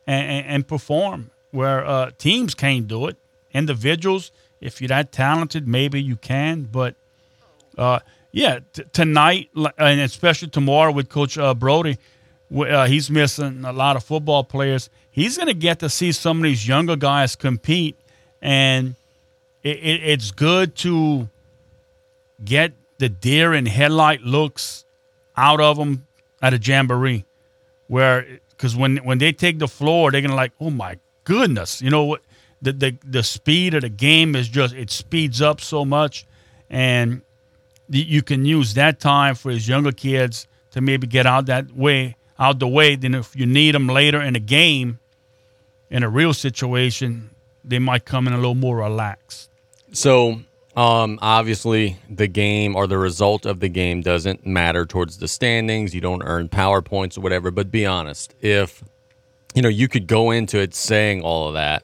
and, 0.08 0.32
and, 0.32 0.46
and 0.48 0.68
perform. 0.68 1.32
Where 1.52 1.86
uh, 1.86 2.12
teams 2.18 2.56
can't 2.56 2.88
do 2.88 3.08
it. 3.08 3.18
Individuals, 3.54 4.32
if 4.62 4.80
you're 4.80 4.88
that 4.88 5.12
talented, 5.12 5.68
maybe 5.68 6.02
you 6.02 6.16
can. 6.16 6.64
But 6.64 6.96
uh, 7.78 8.00
yeah, 8.32 8.60
t- 8.72 8.84
tonight 8.94 9.50
and 9.78 10.00
especially 10.00 10.48
tomorrow 10.48 10.94
with 10.94 11.10
Coach 11.10 11.38
uh, 11.38 11.54
Brody, 11.54 11.98
uh, 12.56 12.88
he's 12.88 13.12
missing 13.12 13.66
a 13.66 13.74
lot 13.74 13.98
of 13.98 14.04
football 14.06 14.46
players. 14.46 14.90
He's 15.12 15.36
going 15.36 15.48
to 15.48 15.54
get 15.54 15.80
to 15.80 15.90
see 15.90 16.14
some 16.14 16.38
of 16.38 16.44
these 16.44 16.66
younger 16.66 16.96
guys 16.96 17.36
compete, 17.36 17.98
and 18.42 18.96
it, 19.62 19.78
it, 19.78 20.04
it's 20.04 20.32
good 20.32 20.78
to 20.78 21.28
get 22.46 22.72
the 23.02 23.10
deer 23.10 23.52
in 23.52 23.66
headlight 23.66 24.22
looks 24.22 24.86
out 25.36 25.60
of 25.60 25.76
them 25.76 26.06
at 26.40 26.54
a 26.54 26.60
jamboree, 26.60 27.26
where 27.88 28.40
because 28.52 28.76
when 28.76 28.98
when 28.98 29.18
they 29.18 29.34
take 29.34 29.58
the 29.58 29.68
floor, 29.68 30.12
they're 30.12 30.22
gonna 30.22 30.36
like, 30.36 30.54
oh 30.62 30.70
my 30.70 31.00
goodness, 31.24 31.82
you 31.82 31.90
know 31.90 32.04
what? 32.06 32.22
The, 32.62 32.74
the 32.74 32.98
the 33.04 33.24
speed 33.24 33.74
of 33.74 33.82
the 33.82 33.90
game 33.90 34.36
is 34.36 34.48
just 34.48 34.76
it 34.76 34.92
speeds 34.92 35.42
up 35.42 35.62
so 35.62 35.84
much, 35.84 36.28
and 36.70 37.24
you 37.90 38.22
can 38.22 38.46
use 38.46 38.76
that 38.76 39.00
time 39.00 39.34
for 39.34 39.50
his 39.50 39.68
younger 39.68 39.92
kids 39.92 40.48
to 40.70 40.80
maybe 40.80 41.08
get 41.08 41.26
out 41.26 41.48
that 41.48 41.72
way, 41.72 42.16
out 42.38 42.60
the 42.60 42.68
way. 42.68 42.96
Then 42.96 43.16
if 43.16 43.36
you 43.36 43.48
need 43.48 43.74
them 43.74 43.88
later 43.88 44.22
in 44.22 44.36
a 44.36 44.40
game, 44.40 45.00
in 45.90 46.04
a 46.04 46.10
real 46.10 46.36
situation, 46.36 47.32
they 47.64 47.80
might 47.80 48.06
come 48.06 48.28
in 48.28 48.34
a 48.34 48.38
little 48.38 48.54
more 48.54 48.78
relaxed. 48.78 49.50
So, 49.92 50.42
um, 50.76 51.20
obviously, 51.22 51.98
the 52.10 52.28
game 52.28 52.76
or 52.76 52.88
the 52.88 52.98
result 52.98 53.46
of 53.46 53.60
the 53.60 53.68
game 53.68 54.02
doesn't 54.02 54.46
matter 54.46 54.86
towards 54.86 55.18
the 55.18 55.28
standings. 55.28 55.94
You 55.94 56.02
don't 56.02 56.24
earn 56.24 56.48
power 56.48 56.82
points 56.82 57.18
or 57.18 57.22
whatever. 57.22 57.52
But 57.52 57.72
be 57.72 57.86
honest, 57.86 58.34
if 58.42 58.84
you 59.54 59.62
know 59.62 59.70
you 59.70 59.90
could 59.90 60.08
go 60.08 60.32
into 60.32 60.60
it 60.60 60.74
saying 60.74 61.24
all 61.24 61.50
of 61.50 61.56
that, 61.56 61.84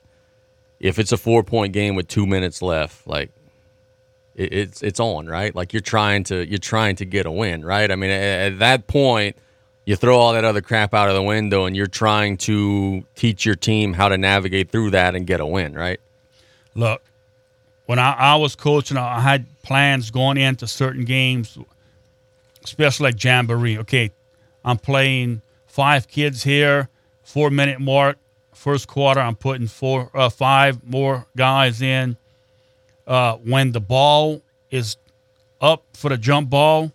if 0.79 1.00
it's 1.00 1.12
a 1.12 1.17
four 1.17 1.44
point 1.44 1.74
game 1.74 1.96
with 1.96 2.08
two 2.08 2.25
minutes 2.25 2.62
left, 2.62 3.06
like 3.06 3.32
it, 4.36 4.53
it's 4.53 4.82
it's 4.82 5.01
on, 5.01 5.27
right? 5.27 5.53
Like 5.53 5.74
you're 5.74 5.82
trying 5.82 6.24
to 6.25 6.48
you're 6.48 6.58
trying 6.58 6.96
to 6.98 7.06
get 7.06 7.25
a 7.25 7.32
win, 7.32 7.65
right? 7.65 7.91
I 7.91 7.96
mean, 7.98 8.10
at, 8.10 8.53
at 8.53 8.60
that 8.60 8.88
point, 8.88 9.36
you 9.84 9.98
throw 9.98 10.17
all 10.17 10.32
that 10.32 10.46
other 10.46 10.62
crap 10.62 10.94
out 10.94 11.10
of 11.10 11.15
the 11.15 11.24
window, 11.24 11.65
and 11.65 11.75
you're 11.75 11.88
trying 11.88 12.38
to 12.38 13.03
teach 13.15 13.46
your 13.46 13.56
team 13.56 13.94
how 13.94 14.08
to 14.08 14.17
navigate 14.17 14.72
through 14.72 14.91
that 14.91 15.13
and 15.13 15.27
get 15.27 15.41
a 15.41 15.46
win, 15.46 15.74
right? 15.74 16.00
Look, 16.74 17.03
when 17.88 18.00
I, 18.00 18.12
I 18.12 18.36
was 18.36 18.56
coaching, 18.56 18.98
I 18.98 19.22
had 19.22 19.48
plans 19.63 20.12
going 20.12 20.38
into 20.38 20.67
certain 20.67 21.06
games, 21.06 21.58
especially 22.63 23.06
like 23.06 23.24
Jamboree. 23.24 23.79
Okay, 23.79 24.12
I'm 24.63 24.77
playing 24.77 25.41
five 25.65 26.08
kids 26.08 26.44
here, 26.44 26.89
four 27.24 27.50
minute 27.50 27.79
mark, 27.79 28.17
first 28.53 28.88
quarter. 28.89 29.22
I'm 29.22 29.36
putting 29.36 29.67
four, 29.67 30.12
uh, 30.13 30.29
five 30.29 30.84
more 30.84 31.25
guys 31.36 31.82
in. 31.82 32.17
Uh, 33.08 33.38
when 33.38 33.72
the 33.72 33.79
ball 33.79 34.41
is 34.70 34.98
up 35.62 35.86
for 35.94 36.10
the 36.10 36.17
jump 36.17 36.50
ball, 36.50 36.91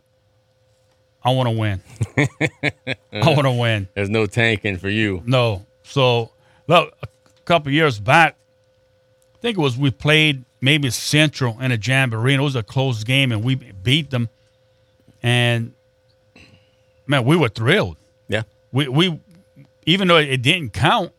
I 1.25 1.31
want 1.31 1.49
to 1.49 1.59
win. 1.59 1.83
I 2.19 3.31
want 3.31 3.45
to 3.45 3.53
win. 3.53 3.89
There's 3.95 4.11
no 4.11 4.27
tanking 4.27 4.77
for 4.77 4.91
you. 4.91 5.23
No. 5.25 5.65
So, 5.85 6.33
look, 6.67 6.95
a 7.03 7.09
couple 7.47 7.73
years 7.73 7.99
back, 7.99 8.37
I 9.35 9.39
think 9.39 9.57
it 9.57 9.61
was 9.61 9.79
we 9.79 9.91
played 9.91 10.45
maybe 10.63 10.89
Central 10.89 11.61
in 11.61 11.73
a 11.73 11.77
jamboree. 11.77 12.33
And 12.33 12.41
it 12.41 12.45
was 12.45 12.57
a 12.57 12.63
close 12.63 13.05
game, 13.05 13.33
and 13.33 13.45
we 13.45 13.57
beat 13.57 14.09
them. 14.09 14.31
And 15.23 15.75
man, 17.07 17.27
we 17.27 17.37
were 17.37 17.51
thrilled. 17.51 17.99
Yeah. 18.29 18.45
We 18.73 18.89
we 18.89 19.21
even 19.85 20.09
though 20.09 20.17
it 20.17 20.41
didn't 20.41 20.73
count, 20.73 21.13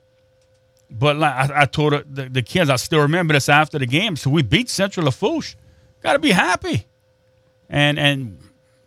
but 0.90 1.18
like 1.18 1.52
I, 1.52 1.62
I 1.62 1.66
told 1.66 1.94
the, 2.10 2.30
the 2.30 2.42
kids, 2.42 2.72
I 2.72 2.78
still 2.78 3.02
remember 3.02 3.34
this 3.34 3.50
after 3.50 3.78
the 3.78 3.86
game. 3.86 4.16
So 4.16 4.32
we 4.32 4.42
beat 4.42 4.70
Central 4.70 5.06
Lafourche. 5.06 5.56
Got 6.02 6.14
to 6.14 6.20
be 6.20 6.32
happy, 6.32 6.88
and 7.70 8.00
and 8.00 8.40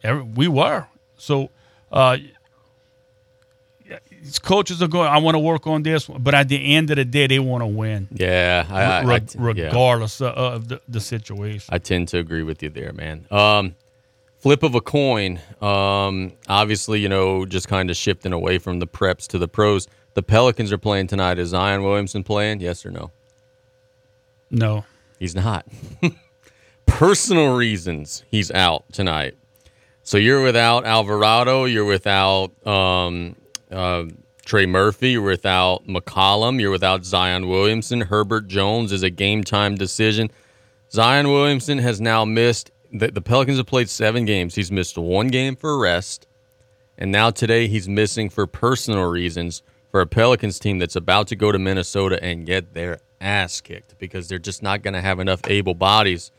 every, 0.02 0.22
we 0.22 0.48
were. 0.48 0.88
So. 1.16 1.50
Uh, 1.92 2.16
coaches 4.42 4.82
are 4.82 4.88
going. 4.88 5.08
I 5.08 5.18
want 5.18 5.35
to 5.35 5.38
work 5.38 5.66
on 5.66 5.82
this, 5.82 6.06
but 6.06 6.35
at 6.35 6.49
the 6.49 6.75
end 6.75 6.90
of 6.90 6.96
the 6.96 7.04
day, 7.04 7.26
they 7.26 7.38
want 7.38 7.62
to 7.62 7.66
win. 7.66 8.08
Yeah, 8.12 8.66
I, 8.68 8.82
I, 8.82 9.02
Re- 9.02 9.20
regardless 9.37 10.20
yeah. 10.20 10.28
of 10.28 10.68
the, 10.68 10.80
the, 10.88 11.00
situation. 11.00 11.73
I 11.73 11.78
tend 11.78 12.08
to 12.08 12.18
agree 12.18 12.42
with 12.42 12.62
you 12.62 12.70
there, 12.70 12.92
man. 12.92 13.26
Um, 13.30 13.75
flip 14.38 14.62
of 14.62 14.75
a 14.75 14.80
coin. 14.80 15.40
Um, 15.61 16.32
obviously, 16.49 17.00
you 17.00 17.08
know, 17.08 17.46
just 17.46 17.68
kind 17.68 17.90
of 17.90 17.96
shifting 17.96 18.32
away 18.32 18.58
from 18.58 18.78
the 18.78 18.87
preps 18.87 19.26
to 19.28 19.38
the 19.38 19.49
pros. 19.49 19.88
The 20.14 20.23
Pelicans 20.23 20.73
are 20.73 20.78
playing 20.78 21.08
tonight. 21.08 21.38
Is 21.38 21.50
Zion 21.50 21.82
Williamson 21.82 22.25
playing? 22.25 22.61
Yes 22.61 22.87
or 22.87 22.90
no? 22.90 23.11
No, 24.50 24.85
he's 25.18 25.35
not. 25.35 25.66
Personal 26.87 27.56
reasons, 27.56 28.25
he's 28.30 28.50
out 28.52 28.85
tonight. 28.92 29.37
So 30.06 30.18
you're 30.18 30.42
without 30.42 30.87
Alvarado. 30.87 31.64
You're 31.64 31.85
without 31.85 32.64
um, 32.64 33.35
uh, 33.70 34.04
Trey 34.44 34.66
Murphy. 34.66 35.12
You're 35.12 35.23
without 35.23 35.87
McCollum. 35.87 36.61
You're 36.61 36.70
without 36.70 37.04
Zion 37.04 37.49
Williamson. 37.49 38.02
Herbert 38.02 38.49
Jones 38.49 38.92
is 38.92 39.02
a 39.02 39.11
game 39.11 39.44
time 39.44 39.75
decision. 39.75 40.30
Zion 40.90 41.28
Williamson 41.28 41.78
has 41.78 42.00
now 42.00 42.25
missed. 42.25 42.70
The, 42.92 43.08
the 43.08 43.20
Pelicans 43.20 43.58
have 43.58 43.66
played 43.66 43.88
seven 43.88 44.25
games. 44.25 44.54
He's 44.54 44.70
missed 44.70 44.96
one 44.96 45.28
game 45.28 45.56
for 45.56 45.78
rest, 45.78 46.26
and 46.96 47.11
now 47.11 47.30
today 47.30 47.66
he's 47.66 47.88
missing 47.88 48.30
for 48.30 48.46
personal 48.46 49.04
reasons 49.04 49.62
for 49.90 50.00
a 50.00 50.06
Pelicans 50.06 50.58
team 50.58 50.78
that's 50.78 50.96
about 50.96 51.26
to 51.28 51.37
go 51.37 51.50
to 51.50 51.58
Minnesota 51.58 52.23
and 52.23 52.46
get 52.46 52.75
their 52.75 53.00
ass 53.20 53.61
kicked 53.61 53.99
because 53.99 54.28
they're 54.28 54.38
just 54.38 54.62
not 54.62 54.82
going 54.82 54.94
to 54.94 55.00
have 55.00 55.18
enough 55.18 55.40
able 55.49 55.75
bodies. 55.75 56.30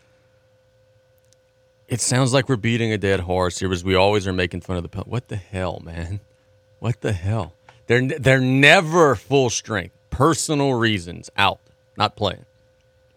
It 1.87 2.01
sounds 2.01 2.33
like 2.33 2.49
we're 2.49 2.55
beating 2.57 2.91
a 2.91 2.97
dead 2.97 3.21
horse 3.21 3.59
here 3.59 3.69
because 3.69 3.83
we 3.83 3.95
always 3.95 4.27
are 4.27 4.33
making 4.33 4.61
fun 4.61 4.77
of 4.77 4.83
the 4.83 4.89
Pelicans. 4.89 5.11
What 5.11 5.27
the 5.27 5.37
hell, 5.37 5.81
man? 5.83 6.19
What 6.79 7.01
the 7.01 7.13
hell? 7.13 7.53
They're 7.87 8.05
they're 8.07 8.39
never 8.39 9.15
full 9.15 9.49
strength. 9.49 9.95
Personal 10.09 10.73
reasons 10.73 11.29
out, 11.37 11.59
not 11.97 12.15
playing. 12.15 12.45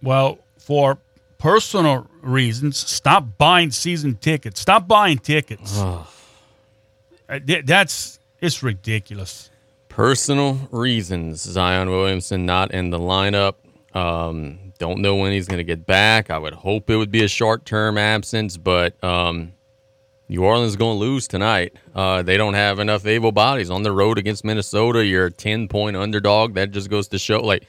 Well, 0.02 0.38
for 0.58 0.98
personal 1.38 2.06
reasons, 2.22 2.78
stop 2.78 3.38
buying 3.38 3.70
season 3.70 4.16
tickets. 4.16 4.60
Stop 4.60 4.86
buying 4.86 5.18
tickets. 5.18 5.78
Uh, 5.78 6.04
that's 7.64 8.18
it's 8.40 8.62
ridiculous. 8.62 9.50
Personal 9.88 10.68
reasons. 10.70 11.40
Zion 11.40 11.90
Williamson 11.90 12.46
not 12.46 12.70
in 12.72 12.90
the 12.90 12.98
lineup. 12.98 13.54
Um, 13.92 14.72
don't 14.78 15.00
know 15.00 15.16
when 15.16 15.32
he's 15.32 15.48
going 15.48 15.58
to 15.58 15.64
get 15.64 15.84
back. 15.84 16.30
I 16.30 16.38
would 16.38 16.54
hope 16.54 16.88
it 16.90 16.96
would 16.96 17.10
be 17.10 17.24
a 17.24 17.28
short 17.28 17.64
term 17.64 17.98
absence, 17.98 18.56
but 18.56 19.02
um, 19.02 19.52
New 20.30 20.44
Orleans 20.44 20.70
is 20.70 20.76
going 20.76 20.96
to 20.96 21.00
lose 21.00 21.26
tonight. 21.26 21.74
Uh, 21.92 22.22
they 22.22 22.36
don't 22.36 22.54
have 22.54 22.78
enough 22.78 23.04
able 23.04 23.32
bodies 23.32 23.68
on 23.68 23.82
the 23.82 23.90
road 23.90 24.16
against 24.16 24.44
Minnesota. 24.44 25.04
You're 25.04 25.26
a 25.26 25.30
10 25.32 25.66
point 25.66 25.96
underdog. 25.96 26.54
That 26.54 26.70
just 26.70 26.88
goes 26.88 27.08
to 27.08 27.18
show, 27.18 27.40
like, 27.40 27.66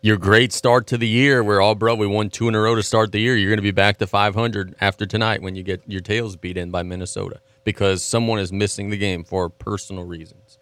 your 0.00 0.16
great 0.16 0.54
start 0.54 0.86
to 0.86 0.96
the 0.96 1.06
year. 1.06 1.44
We're 1.44 1.60
all, 1.60 1.74
bro, 1.74 1.94
we 1.94 2.06
won 2.06 2.30
two 2.30 2.48
in 2.48 2.54
a 2.54 2.58
row 2.58 2.74
to 2.74 2.82
start 2.82 3.12
the 3.12 3.20
year. 3.20 3.36
You're 3.36 3.50
going 3.50 3.58
to 3.58 3.62
be 3.62 3.70
back 3.70 3.98
to 3.98 4.06
500 4.06 4.76
after 4.80 5.04
tonight 5.04 5.42
when 5.42 5.54
you 5.54 5.62
get 5.62 5.82
your 5.86 6.00
tails 6.00 6.36
beat 6.36 6.56
in 6.56 6.70
by 6.70 6.82
Minnesota 6.82 7.38
because 7.64 8.02
someone 8.02 8.38
is 8.38 8.50
missing 8.50 8.88
the 8.88 8.96
game 8.96 9.22
for 9.22 9.50
personal 9.50 10.04
reasons. 10.04 10.56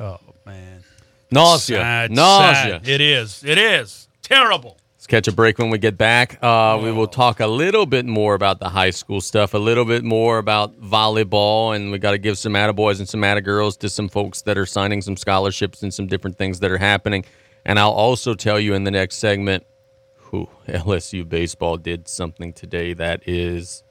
Oh, 0.00 0.18
man. 0.44 0.82
Nausea. 1.30 1.78
Sad, 1.78 2.10
Nausea. 2.10 2.80
Sad. 2.80 2.88
It 2.88 3.00
is. 3.00 3.44
It 3.44 3.56
is. 3.56 4.08
Terrible. 4.20 4.78
Catch 5.10 5.26
a 5.26 5.32
break 5.32 5.58
when 5.58 5.70
we 5.70 5.78
get 5.78 5.98
back. 5.98 6.38
Uh, 6.40 6.78
We 6.80 6.92
will 6.92 7.08
talk 7.08 7.40
a 7.40 7.46
little 7.48 7.84
bit 7.84 8.06
more 8.06 8.34
about 8.34 8.60
the 8.60 8.68
high 8.68 8.90
school 8.90 9.20
stuff, 9.20 9.54
a 9.54 9.58
little 9.58 9.84
bit 9.84 10.04
more 10.04 10.38
about 10.38 10.80
volleyball, 10.80 11.74
and 11.74 11.90
we 11.90 11.98
got 11.98 12.12
to 12.12 12.18
give 12.18 12.38
some 12.38 12.52
boys 12.76 13.00
and 13.00 13.08
some 13.08 13.20
girls 13.40 13.76
to 13.78 13.88
some 13.88 14.08
folks 14.08 14.42
that 14.42 14.56
are 14.56 14.66
signing 14.66 15.02
some 15.02 15.16
scholarships 15.16 15.82
and 15.82 15.92
some 15.92 16.06
different 16.06 16.38
things 16.38 16.60
that 16.60 16.70
are 16.70 16.78
happening. 16.78 17.24
And 17.64 17.80
I'll 17.80 17.90
also 17.90 18.34
tell 18.34 18.60
you 18.60 18.74
in 18.74 18.84
the 18.84 18.92
next 18.92 19.16
segment 19.16 19.66
who 20.14 20.46
LSU 20.68 21.28
baseball 21.28 21.76
did 21.76 22.06
something 22.06 22.52
today 22.52 22.94
that 22.94 23.26
is 23.26 23.82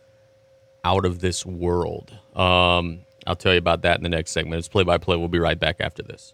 out 0.85 1.03
of 1.03 1.19
this 1.19 1.45
world. 1.45 2.17
Um, 2.33 3.01
I'll 3.27 3.35
tell 3.35 3.51
you 3.51 3.59
about 3.59 3.81
that 3.81 3.97
in 3.97 4.03
the 4.03 4.09
next 4.09 4.31
segment. 4.31 4.59
It's 4.59 4.69
play 4.69 4.85
by 4.85 4.97
play. 4.97 5.17
We'll 5.17 5.27
be 5.27 5.37
right 5.37 5.59
back 5.59 5.81
after 5.81 6.01
this. 6.01 6.33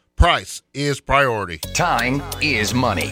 price 0.21 0.61
is 0.75 1.01
priority. 1.01 1.57
Time 1.73 2.21
is 2.41 2.75
money. 2.75 3.11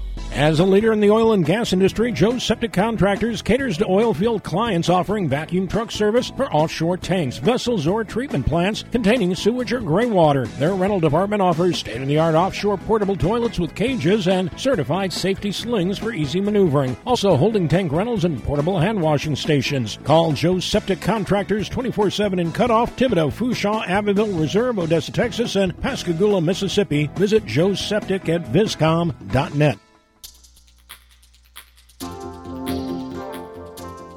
As 0.33 0.61
a 0.61 0.65
leader 0.65 0.93
in 0.93 1.01
the 1.01 1.09
oil 1.09 1.33
and 1.33 1.45
gas 1.45 1.73
industry, 1.73 2.09
Joe's 2.09 2.41
Septic 2.43 2.71
Contractors 2.71 3.41
caters 3.41 3.77
to 3.77 3.85
oil 3.85 4.13
field 4.13 4.43
clients 4.43 4.87
offering 4.87 5.27
vacuum 5.27 5.67
truck 5.67 5.91
service 5.91 6.29
for 6.29 6.51
offshore 6.53 6.95
tanks, 6.95 7.37
vessels, 7.37 7.85
or 7.85 8.05
treatment 8.05 8.45
plants 8.45 8.85
containing 8.93 9.35
sewage 9.35 9.73
or 9.73 9.81
gray 9.81 10.05
water. 10.05 10.47
Their 10.47 10.73
rental 10.73 11.01
department 11.01 11.41
offers 11.41 11.79
state 11.79 12.01
of 12.01 12.07
the 12.07 12.17
art 12.17 12.33
offshore 12.33 12.77
portable 12.77 13.17
toilets 13.17 13.59
with 13.59 13.75
cages 13.75 14.29
and 14.29 14.49
certified 14.57 15.11
safety 15.11 15.51
slings 15.51 15.97
for 15.97 16.13
easy 16.13 16.39
maneuvering. 16.39 16.95
Also, 17.05 17.35
holding 17.35 17.67
tank 17.67 17.91
rentals 17.91 18.23
and 18.23 18.41
portable 18.41 18.79
hand 18.79 19.01
washing 19.01 19.35
stations. 19.35 19.99
Call 20.05 20.31
Joe's 20.31 20.63
Septic 20.63 21.01
Contractors 21.01 21.67
24 21.67 22.09
7 22.09 22.39
in 22.39 22.53
Cutoff, 22.53 22.95
Thibodaux, 22.95 23.33
Fourchon, 23.33 23.85
Abbeville, 23.85 24.39
Reserve, 24.39 24.79
Odessa, 24.79 25.11
Texas, 25.11 25.57
and 25.57 25.79
Pascagoula, 25.81 26.39
Mississippi. 26.41 27.07
Visit 27.15 27.45
Joe's 27.45 27.81
Septic 27.81 28.29
at 28.29 28.45
viscom.net. 28.45 29.77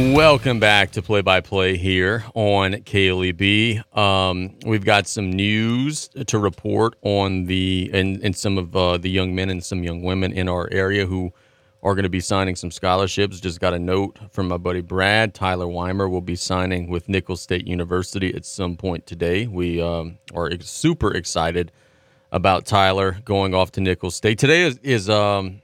Welcome 0.00 0.60
back 0.60 0.92
to 0.92 1.02
Play 1.02 1.20
by 1.20 1.42
Play 1.42 1.76
here 1.76 2.24
on 2.34 2.72
KLEB. 2.72 3.96
Um, 3.96 4.56
we've 4.64 4.84
got 4.84 5.06
some 5.06 5.30
news 5.30 6.08
to 6.26 6.38
report 6.38 6.96
on 7.02 7.44
the 7.44 7.90
and, 7.92 8.18
and 8.24 8.34
some 8.34 8.56
of 8.56 8.74
uh, 8.74 8.96
the 8.96 9.10
young 9.10 9.34
men 9.34 9.50
and 9.50 9.62
some 9.62 9.84
young 9.84 10.02
women 10.02 10.32
in 10.32 10.48
our 10.48 10.70
area 10.72 11.04
who 11.04 11.34
are 11.82 11.94
going 11.94 12.04
to 12.04 12.08
be 12.08 12.20
signing 12.20 12.56
some 12.56 12.70
scholarships. 12.70 13.40
Just 13.40 13.60
got 13.60 13.74
a 13.74 13.78
note 13.78 14.18
from 14.30 14.48
my 14.48 14.56
buddy 14.56 14.80
Brad. 14.80 15.34
Tyler 15.34 15.68
Weimer 15.68 16.08
will 16.08 16.22
be 16.22 16.34
signing 16.34 16.88
with 16.88 17.06
Nicholls 17.06 17.42
State 17.42 17.66
University 17.66 18.34
at 18.34 18.46
some 18.46 18.78
point 18.78 19.06
today. 19.06 19.46
We 19.46 19.82
um, 19.82 20.16
are 20.34 20.50
super 20.60 21.12
excited 21.14 21.72
about 22.32 22.64
Tyler 22.64 23.18
going 23.26 23.54
off 23.54 23.70
to 23.72 23.82
Nicholls 23.82 24.16
State. 24.16 24.38
Today 24.38 24.62
is, 24.62 24.78
is 24.78 25.10
um, 25.10 25.60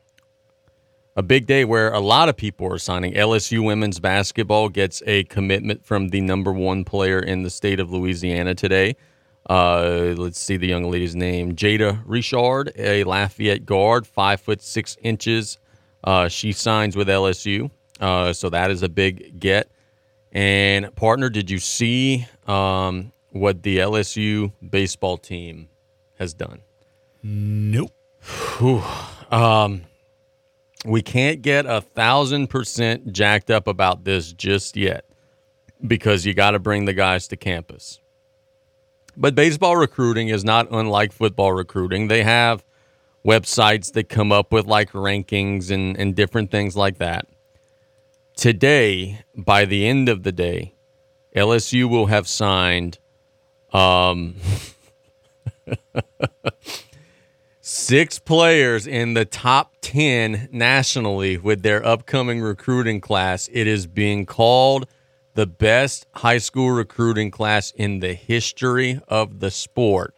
a 1.16 1.22
big 1.22 1.46
day 1.46 1.64
where 1.64 1.90
a 1.92 2.00
lot 2.00 2.28
of 2.28 2.36
people 2.36 2.70
are 2.70 2.78
signing. 2.78 3.14
LSU 3.14 3.64
women's 3.64 3.98
basketball 3.98 4.68
gets 4.68 5.02
a 5.06 5.24
commitment 5.24 5.84
from 5.84 6.08
the 6.08 6.20
number 6.20 6.52
one 6.52 6.84
player 6.84 7.18
in 7.18 7.42
the 7.42 7.50
state 7.50 7.80
of 7.80 7.90
Louisiana 7.90 8.54
today. 8.54 8.96
Uh, 9.48 10.14
let's 10.16 10.38
see 10.38 10.56
the 10.56 10.66
young 10.66 10.90
lady's 10.90 11.16
name, 11.16 11.54
Jada 11.54 12.02
Richard, 12.04 12.72
a 12.76 13.04
Lafayette 13.04 13.64
guard, 13.64 14.06
five 14.06 14.40
foot 14.40 14.60
six 14.60 14.96
inches. 15.02 15.58
Uh, 16.04 16.28
she 16.28 16.52
signs 16.52 16.96
with 16.96 17.08
LSU, 17.08 17.70
uh, 18.00 18.32
so 18.32 18.50
that 18.50 18.70
is 18.70 18.82
a 18.82 18.88
big 18.88 19.40
get. 19.40 19.70
And 20.32 20.94
partner, 20.96 21.30
did 21.30 21.50
you 21.50 21.58
see 21.58 22.26
um, 22.46 23.12
what 23.30 23.62
the 23.62 23.78
LSU 23.78 24.52
baseball 24.68 25.16
team 25.16 25.68
has 26.18 26.34
done? 26.34 26.60
Nope. 27.22 27.92
Um, 29.30 29.82
we 30.86 31.02
can't 31.02 31.42
get 31.42 31.66
a 31.66 31.80
thousand 31.80 32.48
percent 32.48 33.12
jacked 33.12 33.50
up 33.50 33.66
about 33.66 34.04
this 34.04 34.32
just 34.32 34.76
yet 34.76 35.04
because 35.86 36.24
you 36.24 36.34
got 36.34 36.52
to 36.52 36.58
bring 36.58 36.84
the 36.84 36.92
guys 36.92 37.28
to 37.28 37.36
campus. 37.36 38.00
But 39.16 39.34
baseball 39.34 39.76
recruiting 39.76 40.28
is 40.28 40.44
not 40.44 40.68
unlike 40.70 41.12
football 41.12 41.52
recruiting. 41.52 42.08
They 42.08 42.22
have 42.22 42.64
websites 43.26 43.92
that 43.94 44.08
come 44.08 44.30
up 44.30 44.52
with 44.52 44.66
like 44.66 44.92
rankings 44.92 45.70
and, 45.70 45.96
and 45.96 46.14
different 46.14 46.50
things 46.50 46.76
like 46.76 46.98
that. 46.98 47.26
Today, 48.36 49.24
by 49.34 49.64
the 49.64 49.86
end 49.86 50.08
of 50.08 50.22
the 50.22 50.32
day, 50.32 50.74
LSU 51.34 51.88
will 51.88 52.06
have 52.06 52.28
signed 52.28 52.98
um, 53.72 54.36
six 57.68 58.20
players 58.20 58.86
in 58.86 59.14
the 59.14 59.24
top 59.24 59.74
10 59.80 60.50
nationally 60.52 61.36
with 61.36 61.62
their 61.62 61.84
upcoming 61.84 62.40
recruiting 62.40 63.00
class. 63.00 63.48
It 63.52 63.66
is 63.66 63.88
being 63.88 64.24
called 64.24 64.86
the 65.34 65.48
best 65.48 66.06
high 66.14 66.38
school 66.38 66.70
recruiting 66.70 67.32
class 67.32 67.72
in 67.72 67.98
the 67.98 68.14
history 68.14 69.00
of 69.08 69.40
the 69.40 69.50
sport. 69.50 70.16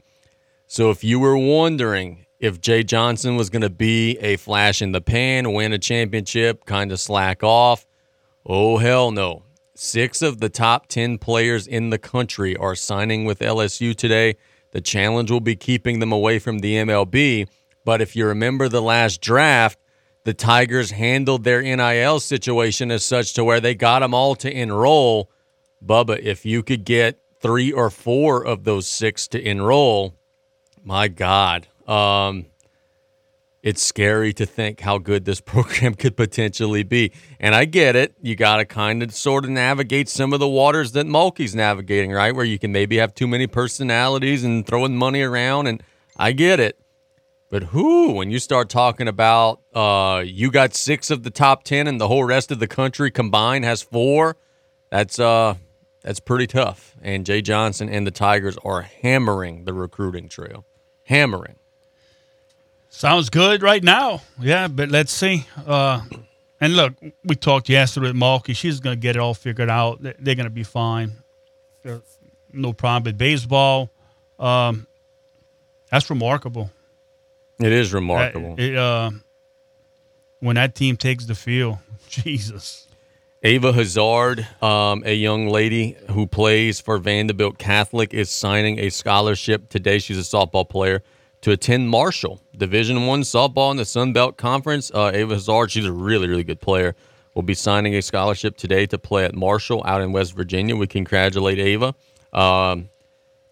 So 0.67 0.91
if 0.91 1.03
you 1.03 1.19
were 1.19 1.39
wondering 1.39 2.27
if 2.39 2.61
Jay 2.61 2.83
Johnson 2.83 3.37
was 3.37 3.49
going 3.49 3.63
to 3.63 3.71
be 3.71 4.19
a 4.19 4.37
flash 4.37 4.83
in 4.83 4.93
the 4.93 5.01
pan, 5.01 5.55
win 5.55 5.73
a 5.73 5.79
championship, 5.79 6.67
kind 6.67 6.93
of 6.93 7.01
slack 7.01 7.43
off, 7.43 7.87
oh, 8.45 8.77
hell 8.77 9.11
no. 9.11 9.45
Six 9.75 10.21
of 10.21 10.41
the 10.41 10.51
top 10.51 10.87
10 10.89 11.17
players 11.17 11.67
in 11.67 11.89
the 11.89 11.99
country 11.99 12.55
are 12.59 12.75
signing 12.75 13.25
with 13.25 13.39
LSU 13.39 13.97
today. 13.97 14.37
The 14.71 14.81
challenge 14.81 15.31
will 15.31 15.41
be 15.41 15.57
keeping 15.57 15.99
them 15.99 16.13
away 16.13 16.39
from 16.39 16.59
the 16.59 16.75
MLB. 16.77 17.49
But 17.85 18.01
if 18.01 18.15
you 18.15 18.27
remember 18.27 18.69
the 18.69 18.83
last 18.83 19.21
draft, 19.21 19.79
the 20.25 20.35
Tigers 20.35 20.91
handled 20.91 21.45
their 21.45 21.63
NIL 21.63 22.21
situation 22.21 22.91
as 22.91 23.05
such 23.05 23.33
to 23.35 23.45
where 23.45 23.61
they 23.61 23.75
got 23.75 24.01
them 24.01 24.13
all 24.13 24.35
to 24.37 24.53
enroll. 24.53 25.31
Bubba, 25.85 26.19
if 26.19 26.45
you 26.45 26.63
could 26.63 26.85
get 26.85 27.19
three 27.41 27.73
or 27.73 27.89
four 27.89 28.45
of 28.45 28.65
those 28.65 28.87
six 28.87 29.27
to 29.29 29.41
enroll, 29.41 30.15
my 30.85 31.09
God, 31.09 31.69
um, 31.87 32.47
it's 33.69 33.83
scary 33.83 34.33
to 34.33 34.47
think 34.47 34.81
how 34.81 34.97
good 34.97 35.27
this 35.27 35.41
program 35.53 35.95
could 35.95 36.17
potentially 36.17 36.83
be. 36.83 37.13
And 37.39 37.55
I 37.55 37.67
get 37.67 37.97
it. 37.97 38.15
You 38.23 38.35
got 38.35 38.57
to 38.57 38.65
kind 38.65 39.03
of 39.03 39.13
sort 39.13 39.45
of 39.45 39.51
navigate 39.51 40.09
some 40.09 40.33
of 40.33 40.41
the 40.41 40.49
waters 40.49 40.93
that 40.93 41.07
Mulkey's 41.07 41.55
navigating, 41.55 42.11
right? 42.13 42.35
Where 42.35 42.47
you 42.47 42.59
can 42.59 42.73
maybe 42.73 42.97
have 42.97 43.15
too 43.15 43.27
many 43.27 43.47
personalities 43.47 44.43
and 44.43 44.67
throwing 44.67 44.97
money 44.97 45.21
around. 45.21 45.67
And 45.67 45.83
I 46.17 46.33
get 46.33 46.61
it. 46.61 46.81
But 47.51 47.65
who, 47.65 48.13
when 48.13 48.31
you 48.31 48.39
start 48.39 48.71
talking 48.71 49.07
about 49.07 49.61
uh, 49.75 50.23
you 50.25 50.51
got 50.51 50.75
six 50.75 51.11
of 51.11 51.23
the 51.23 51.31
top 51.31 51.65
10 51.65 51.87
and 51.87 52.01
the 52.01 52.09
whole 52.09 52.25
rest 52.25 52.51
of 52.51 52.61
the 52.61 52.67
country 52.67 53.11
combined 53.11 53.67
has 53.67 53.83
four, 53.83 54.39
that's, 54.91 55.19
uh, 55.19 55.55
that's 56.03 56.21
pretty 56.21 56.47
tough. 56.47 56.97
And 57.03 57.27
Jay 57.27 57.43
Johnson 57.43 57.91
and 57.91 58.07
the 58.07 58.11
Tigers 58.11 58.57
are 58.65 58.81
hammering 58.81 59.65
the 59.65 59.75
recruiting 59.75 60.31
trail. 60.31 60.65
Hammering. 61.05 61.58
Sounds 62.89 63.31
good 63.31 63.63
right 63.63 63.83
now. 63.83 64.23
Yeah, 64.41 64.69
but 64.69 64.89
let's 64.89 65.13
see. 65.13 65.47
Uh, 65.67 66.03
and 66.61 66.75
look, 66.75 66.95
we 67.25 67.37
talked 67.37 67.69
yesterday 67.69 68.09
with 68.09 68.17
Mulkey. 68.17 68.57
She's 68.57 68.81
going 68.81 68.97
to 68.97 69.01
get 69.01 69.17
it 69.17 69.21
all 69.21 69.35
figured 69.35 69.71
out. 69.71 70.03
They're 70.03 70.35
going 70.35 70.45
to 70.45 70.51
be 70.51 70.65
fine. 70.65 71.13
No 72.53 72.73
problem. 72.73 73.05
But 73.05 73.19
baseball, 73.19 73.91
um, 74.39 74.87
that's 75.91 76.11
remarkable. 76.11 76.71
It 77.61 77.73
is 77.73 77.93
remarkable. 77.93 78.55
It, 78.59 78.77
uh, 78.77 79.11
when 80.41 80.57
that 80.57 80.75
team 80.75 80.97
takes 80.97 81.27
the 81.27 81.35
field, 81.35 81.79
Jesus. 82.09 82.87
Ava 83.43 83.73
Hazard, 83.73 84.47
um, 84.61 85.05
a 85.07 85.15
young 85.15 85.49
lady 85.49 85.97
who 86.11 86.27
plays 86.27 86.81
for 86.81 86.99
Vandebilt 86.99 87.59
Catholic, 87.59 88.13
is 88.13 88.31
signing 88.31 88.81
a 88.81 88.91
scholarship 88.91 89.69
today. 89.69 89.99
She's 90.01 90.19
a 90.19 90.23
softball 90.23 90.69
player 90.69 91.03
to 91.43 91.53
attend 91.53 91.89
Marshall 91.89 92.41
Division 92.57 93.07
One 93.07 93.23
softball 93.23 93.71
in 93.71 93.77
the 93.77 93.85
Sun 93.85 94.13
Belt 94.13 94.37
Conference. 94.37 94.91
Uh, 94.93 95.11
Ava 95.15 95.35
Hazard, 95.35 95.71
she's 95.71 95.85
a 95.85 95.93
really, 95.93 96.29
really 96.29 96.45
good 96.45 96.61
player. 96.61 96.95
Will 97.35 97.43
be 97.43 97.55
signing 97.55 97.95
a 97.95 98.03
scholarship 98.03 98.57
today 98.57 98.87
to 98.87 98.99
play 98.99 99.25
at 99.25 99.35
Marshall 99.35 99.83
out 99.85 100.01
in 100.01 100.11
West 100.13 100.35
Virginia. 100.35 100.75
We 100.75 100.89
congratulate 100.89 101.61
Ava. 101.61 101.95
Um, 102.33 102.89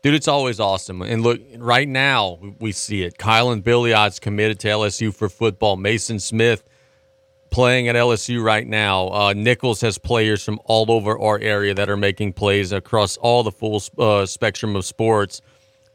dude, 0.02 0.14
it's 0.14 0.26
always 0.26 0.58
awesome. 0.58 1.02
And 1.02 1.22
look, 1.22 1.40
right 1.56 1.86
now 1.86 2.38
we 2.58 2.72
see 2.72 3.04
it. 3.04 3.16
Kylan 3.16 3.62
Billiot's 3.62 4.18
committed 4.18 4.58
to 4.60 4.68
LSU 4.68 5.14
for 5.14 5.28
football. 5.28 5.76
Mason 5.76 6.18
Smith 6.18 6.64
playing 7.50 7.86
at 7.88 7.94
LSU 7.94 8.42
right 8.42 8.66
now. 8.66 9.08
Uh, 9.08 9.32
Nicholls 9.36 9.80
has 9.82 9.98
players 9.98 10.42
from 10.42 10.58
all 10.64 10.90
over 10.90 11.18
our 11.18 11.38
area 11.38 11.72
that 11.74 11.88
are 11.88 11.96
making 11.96 12.32
plays 12.32 12.72
across 12.72 13.16
all 13.18 13.42
the 13.44 13.52
full 13.52 13.80
uh, 13.98 14.26
spectrum 14.26 14.74
of 14.74 14.84
sports. 14.84 15.40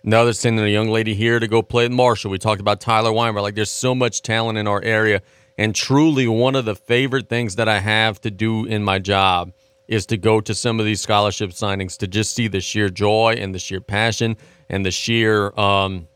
Now 0.04 0.24
they're 0.24 0.34
sending 0.34 0.66
a 0.66 0.70
young 0.70 0.90
lady 0.90 1.14
here 1.14 1.40
to 1.40 1.48
go 1.48 1.62
play 1.62 1.86
at 1.86 1.92
Marshall. 1.92 2.32
We 2.32 2.40
talked 2.40 2.62
about 2.62 2.82
Tyler 2.82 3.14
Weinberg. 3.14 3.44
Like, 3.44 3.56
there's 3.56 3.70
so 3.70 3.94
much 3.94 4.24
talent 4.24 4.58
in 4.58 4.68
our 4.68 4.82
area. 4.82 5.22
And 5.58 5.76
truly, 5.76 6.28
one 6.28 6.56
of 6.56 6.66
the 6.66 6.76
favorite 6.76 7.30
things 7.30 7.56
that 7.58 7.70
I 7.70 7.80
have 7.80 8.20
to 8.22 8.32
do 8.32 8.66
in 8.66 8.84
my 8.84 8.98
job 8.98 9.54
is 9.88 10.08
to 10.08 10.18
go 10.18 10.42
to 10.42 10.56
some 10.56 10.80
of 10.80 10.86
these 10.86 11.02
scholarship 11.02 11.52
signings 11.52 11.98
to 11.98 12.08
just 12.08 12.34
see 12.34 12.48
the 12.48 12.62
sheer 12.62 12.90
joy 12.90 13.36
and 13.38 13.54
the 13.54 13.60
sheer 13.60 13.82
passion 13.82 14.38
and 14.70 14.86
the 14.86 14.92
sheer 14.92 15.52
um, 15.60 16.08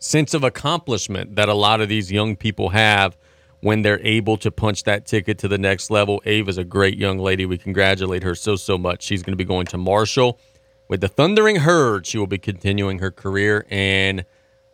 sense 0.00 0.34
of 0.34 0.42
accomplishment 0.42 1.36
that 1.36 1.48
a 1.48 1.54
lot 1.54 1.80
of 1.80 1.88
these 1.88 2.10
young 2.10 2.34
people 2.34 2.70
have 2.70 3.16
when 3.60 3.82
they're 3.82 4.00
able 4.00 4.36
to 4.38 4.50
punch 4.50 4.82
that 4.84 5.06
ticket 5.06 5.38
to 5.38 5.46
the 5.46 5.58
next 5.58 5.90
level. 5.90 6.20
Ava's 6.24 6.58
a 6.58 6.64
great 6.64 6.98
young 6.98 7.18
lady. 7.18 7.46
We 7.46 7.58
congratulate 7.58 8.24
her 8.24 8.34
so, 8.34 8.56
so 8.56 8.76
much. 8.76 9.02
She's 9.02 9.22
going 9.22 9.34
to 9.34 9.36
be 9.36 9.44
going 9.44 9.66
to 9.66 9.78
Marshall. 9.78 10.40
With 10.92 11.00
the 11.00 11.08
Thundering 11.08 11.56
Herd, 11.56 12.06
she 12.06 12.18
will 12.18 12.26
be 12.26 12.36
continuing 12.36 12.98
her 12.98 13.10
career 13.10 13.64
and 13.70 14.26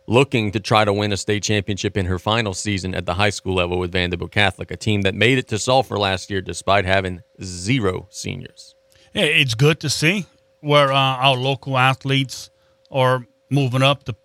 looking 0.05 0.51
to 0.51 0.59
try 0.59 0.83
to 0.83 0.91
win 0.91 1.13
a 1.13 1.15
state 1.15 1.43
championship 1.43 1.95
in 1.95 2.07
her 2.07 2.19
final 2.19 2.53
season 2.53 2.93
at 2.93 3.05
the 3.05 3.13
high 3.13 3.29
school 3.29 3.55
level 3.55 3.79
with 3.79 3.93
Vandebilt 3.93 4.29
Catholic, 4.29 4.69
a 4.69 4.75
team 4.75 5.03
that 5.03 5.15
made 5.15 5.37
it 5.37 5.47
to 5.47 5.57
Sulphur 5.57 5.97
last 5.97 6.29
year 6.29 6.41
despite 6.41 6.83
having 6.83 7.23
zero 7.41 8.07
seniors. 8.09 8.75
It's 9.13 9.55
good 9.55 9.79
to 9.79 9.89
see 9.89 10.25
where 10.59 10.91
uh, 10.91 10.97
our 10.97 11.37
local 11.37 11.77
athletes 11.77 12.49
are 12.91 13.25
moving 13.49 13.81
up 13.81 14.03
to, 14.03 14.15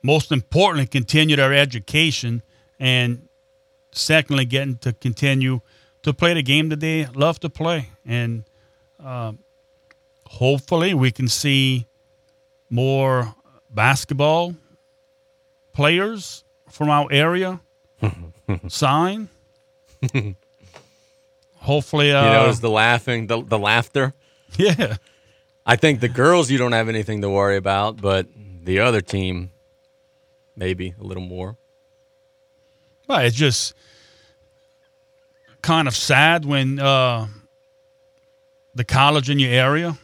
most 0.00 0.30
importantly, 0.30 0.86
continue 0.86 1.34
their 1.34 1.52
education 1.52 2.44
and 2.78 3.26
secondly, 3.90 4.44
getting 4.44 4.76
to 4.76 4.92
continue 4.92 5.60
to 6.04 6.12
play 6.12 6.34
the 6.34 6.42
game 6.44 6.68
that 6.68 6.78
they 6.78 7.06
love 7.06 7.40
to 7.40 7.50
play. 7.50 7.88
And 8.06 8.44
uh, 9.04 9.32
hopefully, 10.32 10.94
we 10.94 11.10
can 11.10 11.28
see 11.28 11.86
more 12.70 13.34
basketball 13.70 14.54
players 15.72 16.44
from 16.70 16.88
our 16.90 17.06
area 17.12 17.60
sign. 18.68 19.28
hopefully, 21.56 22.12
uh, 22.12 22.24
You 22.24 22.30
notice 22.30 22.58
the 22.60 22.70
laughing, 22.70 23.26
the, 23.26 23.42
the 23.42 23.58
laughter? 23.58 24.14
yeah. 24.56 24.96
I 25.64 25.76
think 25.76 26.00
the 26.00 26.08
girls 26.08 26.50
you 26.50 26.58
don't 26.58 26.72
have 26.72 26.88
anything 26.88 27.22
to 27.22 27.30
worry 27.30 27.56
about, 27.56 28.00
but 28.00 28.26
the 28.64 28.80
other 28.80 29.00
team, 29.00 29.50
maybe 30.56 30.94
a 31.00 31.04
little 31.04 31.22
more. 31.22 31.56
Well, 33.06 33.20
it's 33.20 33.36
just 33.36 33.74
kind 35.60 35.86
of 35.86 35.94
sad 35.94 36.44
when 36.44 36.80
uh, 36.80 37.28
the 38.74 38.84
college 38.84 39.30
in 39.30 39.38
your 39.38 39.52
area 39.52 39.96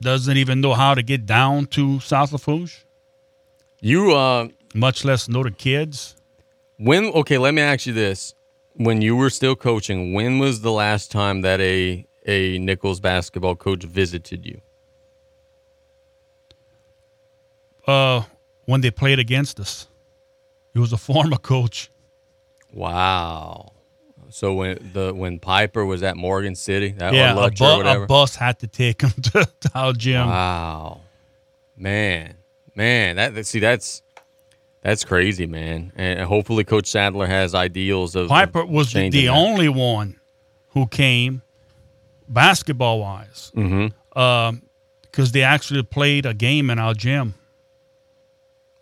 doesn't 0.00 0.36
even 0.36 0.60
know 0.60 0.74
how 0.74 0.94
to 0.94 1.02
get 1.02 1.26
down 1.26 1.66
to 1.66 2.00
South 2.00 2.32
Lafourche, 2.32 2.84
You, 3.80 4.14
uh, 4.14 4.48
much 4.74 5.04
less 5.04 5.28
know 5.28 5.42
the 5.42 5.50
kids. 5.50 6.14
when, 6.76 7.06
okay, 7.06 7.38
let 7.38 7.54
me 7.54 7.62
ask 7.62 7.86
you 7.86 7.92
this. 7.92 8.34
When 8.74 9.02
you 9.02 9.16
were 9.16 9.30
still 9.30 9.56
coaching, 9.56 10.12
when 10.14 10.38
was 10.38 10.60
the 10.60 10.70
last 10.70 11.10
time 11.10 11.40
that 11.42 11.60
a, 11.60 12.06
a 12.26 12.58
Nicholls 12.58 13.00
basketball 13.00 13.56
coach 13.56 13.82
visited 13.84 14.46
you? 14.46 14.60
Uh, 17.86 18.22
when 18.66 18.80
they 18.82 18.90
played 18.90 19.18
against 19.18 19.58
us, 19.58 19.88
he 20.74 20.78
was 20.78 20.92
a 20.92 20.98
former 20.98 21.36
coach. 21.54 21.90
Wow. 22.72 23.72
So 24.30 24.54
when 24.54 24.90
the 24.92 25.14
when 25.14 25.38
Piper 25.38 25.84
was 25.84 26.02
at 26.02 26.16
Morgan 26.16 26.54
City, 26.54 26.90
that 26.98 27.14
yeah, 27.14 27.36
or 27.36 27.46
a, 27.46 27.50
bu- 27.50 27.64
or 27.64 27.76
whatever. 27.78 28.04
a 28.04 28.06
bus 28.06 28.36
had 28.36 28.58
to 28.60 28.66
take 28.66 29.02
him 29.02 29.10
to, 29.22 29.48
to 29.60 29.70
our 29.74 29.92
gym. 29.92 30.26
Wow, 30.26 31.00
man, 31.76 32.34
man, 32.74 33.16
that 33.16 33.46
see 33.46 33.60
that's 33.60 34.02
that's 34.82 35.04
crazy, 35.04 35.46
man. 35.46 35.92
And 35.96 36.20
hopefully, 36.20 36.64
Coach 36.64 36.86
Saddler 36.86 37.26
has 37.26 37.54
ideals 37.54 38.14
of 38.14 38.28
Piper 38.28 38.64
was 38.64 38.92
the, 38.92 39.08
that. 39.08 39.28
only 39.28 39.68
one 39.68 40.20
who 40.70 40.86
came 40.86 41.42
basketball 42.28 43.00
wise 43.00 43.50
because 43.54 43.70
mm-hmm. 43.70 44.18
um, 44.18 44.62
they 45.32 45.42
actually 45.42 45.82
played 45.82 46.26
a 46.26 46.34
game 46.34 46.70
in 46.70 46.78
our 46.78 46.94
gym 46.94 47.34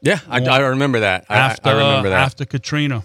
Yeah, 0.02 0.18
I, 0.28 0.44
I 0.44 0.58
remember 0.58 1.00
that. 1.00 1.26
I, 1.28 1.36
after 1.36 1.70
I 1.70 1.72
remember 1.72 2.08
uh, 2.08 2.10
that. 2.10 2.20
after 2.20 2.44
Katrina. 2.44 3.04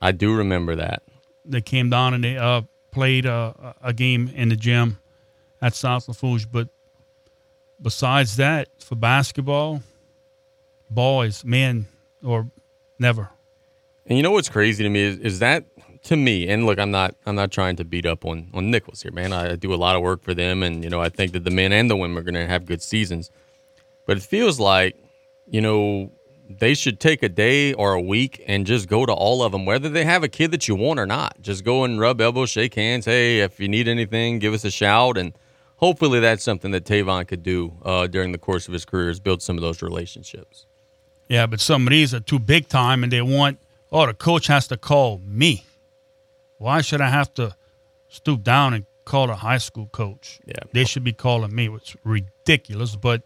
I 0.00 0.12
do 0.12 0.34
remember 0.34 0.76
that. 0.76 1.02
They 1.44 1.60
came 1.60 1.90
down 1.90 2.14
and 2.14 2.22
they 2.22 2.36
uh, 2.36 2.62
played 2.90 3.26
a, 3.26 3.74
a 3.82 3.92
game 3.92 4.30
in 4.34 4.48
the 4.48 4.56
gym 4.56 4.98
at 5.62 5.74
South 5.74 6.08
Lafourche. 6.08 6.46
But 6.46 6.68
besides 7.80 8.36
that, 8.36 8.68
for 8.82 8.96
basketball, 8.96 9.82
boys, 10.90 11.44
men, 11.44 11.86
or 12.22 12.50
never. 12.98 13.30
And 14.06 14.16
you 14.16 14.22
know 14.22 14.32
what's 14.32 14.48
crazy 14.48 14.82
to 14.82 14.90
me 14.90 15.00
is, 15.00 15.18
is 15.18 15.38
that 15.38 15.64
to 16.04 16.16
me, 16.16 16.48
and 16.48 16.64
look, 16.66 16.78
I'm 16.78 16.90
not 16.90 17.14
I'm 17.26 17.34
not 17.34 17.50
trying 17.50 17.76
to 17.76 17.84
beat 17.84 18.06
up 18.06 18.24
on 18.24 18.48
on 18.54 18.70
Nicholls 18.70 19.02
here, 19.02 19.12
man. 19.12 19.32
I, 19.32 19.56
do 19.56 19.72
a 19.72 19.76
lot 19.76 19.96
of 19.96 20.02
work 20.02 20.22
for 20.22 20.34
them, 20.34 20.62
and 20.62 20.82
you 20.82 20.90
know 20.90 21.00
I 21.00 21.08
think 21.08 21.32
that 21.32 21.44
the 21.44 21.50
men 21.50 21.72
and 21.72 21.90
the 21.90 21.96
women 21.96 22.16
are 22.18 22.22
going 22.22 22.34
to 22.34 22.46
have 22.46 22.64
good 22.66 22.82
seasons. 22.82 23.30
But 24.06 24.16
it 24.16 24.22
feels 24.22 24.58
like, 24.58 24.96
you 25.46 25.60
know, 25.60 26.10
they 26.58 26.74
should 26.74 26.98
take 26.98 27.22
a 27.22 27.28
day 27.28 27.72
or 27.72 27.92
a 27.92 28.00
week 28.00 28.42
and 28.46 28.66
just 28.66 28.88
go 28.88 29.06
to 29.06 29.12
all 29.12 29.42
of 29.42 29.52
them, 29.52 29.64
whether 29.64 29.88
they 29.88 30.04
have 30.04 30.24
a 30.24 30.28
kid 30.28 30.50
that 30.50 30.66
you 30.66 30.74
want 30.74 30.98
or 30.98 31.06
not. 31.06 31.40
Just 31.40 31.64
go 31.64 31.84
and 31.84 32.00
rub 32.00 32.20
elbows, 32.20 32.50
shake 32.50 32.74
hands. 32.74 33.04
Hey, 33.04 33.40
if 33.40 33.60
you 33.60 33.68
need 33.68 33.86
anything, 33.86 34.40
give 34.40 34.52
us 34.52 34.64
a 34.64 34.70
shout, 34.70 35.16
and 35.16 35.32
hopefully 35.76 36.18
that's 36.18 36.42
something 36.42 36.72
that 36.72 36.84
Tevon 36.84 37.26
could 37.28 37.42
do 37.42 37.74
uh, 37.84 38.06
during 38.08 38.32
the 38.32 38.38
course 38.38 38.66
of 38.66 38.72
his 38.72 38.84
career 38.84 39.10
is 39.10 39.20
build 39.20 39.42
some 39.42 39.56
of 39.56 39.62
those 39.62 39.80
relationships. 39.80 40.66
Yeah, 41.28 41.46
but 41.46 41.60
some 41.60 41.86
of 41.86 41.90
these 41.90 42.12
are 42.12 42.20
too 42.20 42.40
big 42.40 42.66
time, 42.66 43.04
and 43.04 43.12
they 43.12 43.22
want, 43.22 43.58
oh, 43.92 44.06
the 44.06 44.14
coach 44.14 44.48
has 44.48 44.66
to 44.68 44.76
call 44.76 45.20
me. 45.24 45.64
Why 46.58 46.80
should 46.80 47.00
I 47.00 47.08
have 47.08 47.32
to 47.34 47.54
stoop 48.08 48.42
down 48.42 48.74
and 48.74 48.84
call 49.04 49.30
a 49.30 49.36
high 49.36 49.58
school 49.58 49.86
coach? 49.86 50.40
Yeah. 50.44 50.54
They 50.72 50.84
should 50.84 51.04
be 51.04 51.12
calling 51.12 51.54
me, 51.54 51.68
which 51.68 51.94
is 51.94 51.96
ridiculous. 52.02 52.96
But 52.96 53.22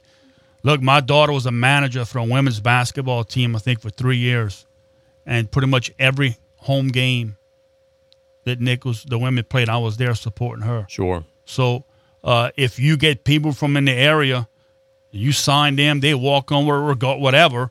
look, 0.64 0.82
my 0.82 1.00
daughter 1.00 1.32
was 1.32 1.46
a 1.46 1.52
manager 1.52 2.04
for 2.04 2.18
a 2.18 2.24
women's 2.24 2.58
basketball 2.58 3.22
team, 3.22 3.54
I 3.54 3.60
think, 3.60 3.80
for 3.80 3.90
three 3.90 4.16
years. 4.16 4.66
And 5.24 5.50
pretty 5.50 5.68
much 5.68 5.92
every 5.98 6.36
home 6.56 6.88
game 6.88 7.36
that 8.44 8.60
Nicholls, 8.60 9.04
the 9.04 9.18
women 9.18 9.44
played, 9.44 9.68
I 9.68 9.78
was 9.78 9.96
there 9.96 10.14
supporting 10.14 10.64
her. 10.64 10.86
Sure. 10.88 11.24
So 11.44 11.84
uh, 12.24 12.50
if 12.56 12.78
you 12.78 12.96
get 12.96 13.24
people 13.24 13.52
from 13.52 13.76
in 13.76 13.84
the 13.84 13.92
area, 13.92 14.48
you 15.10 15.32
sign 15.32 15.76
them, 15.76 16.00
they 16.00 16.14
walk 16.14 16.50
on 16.50 16.66
whatever, 16.66 17.70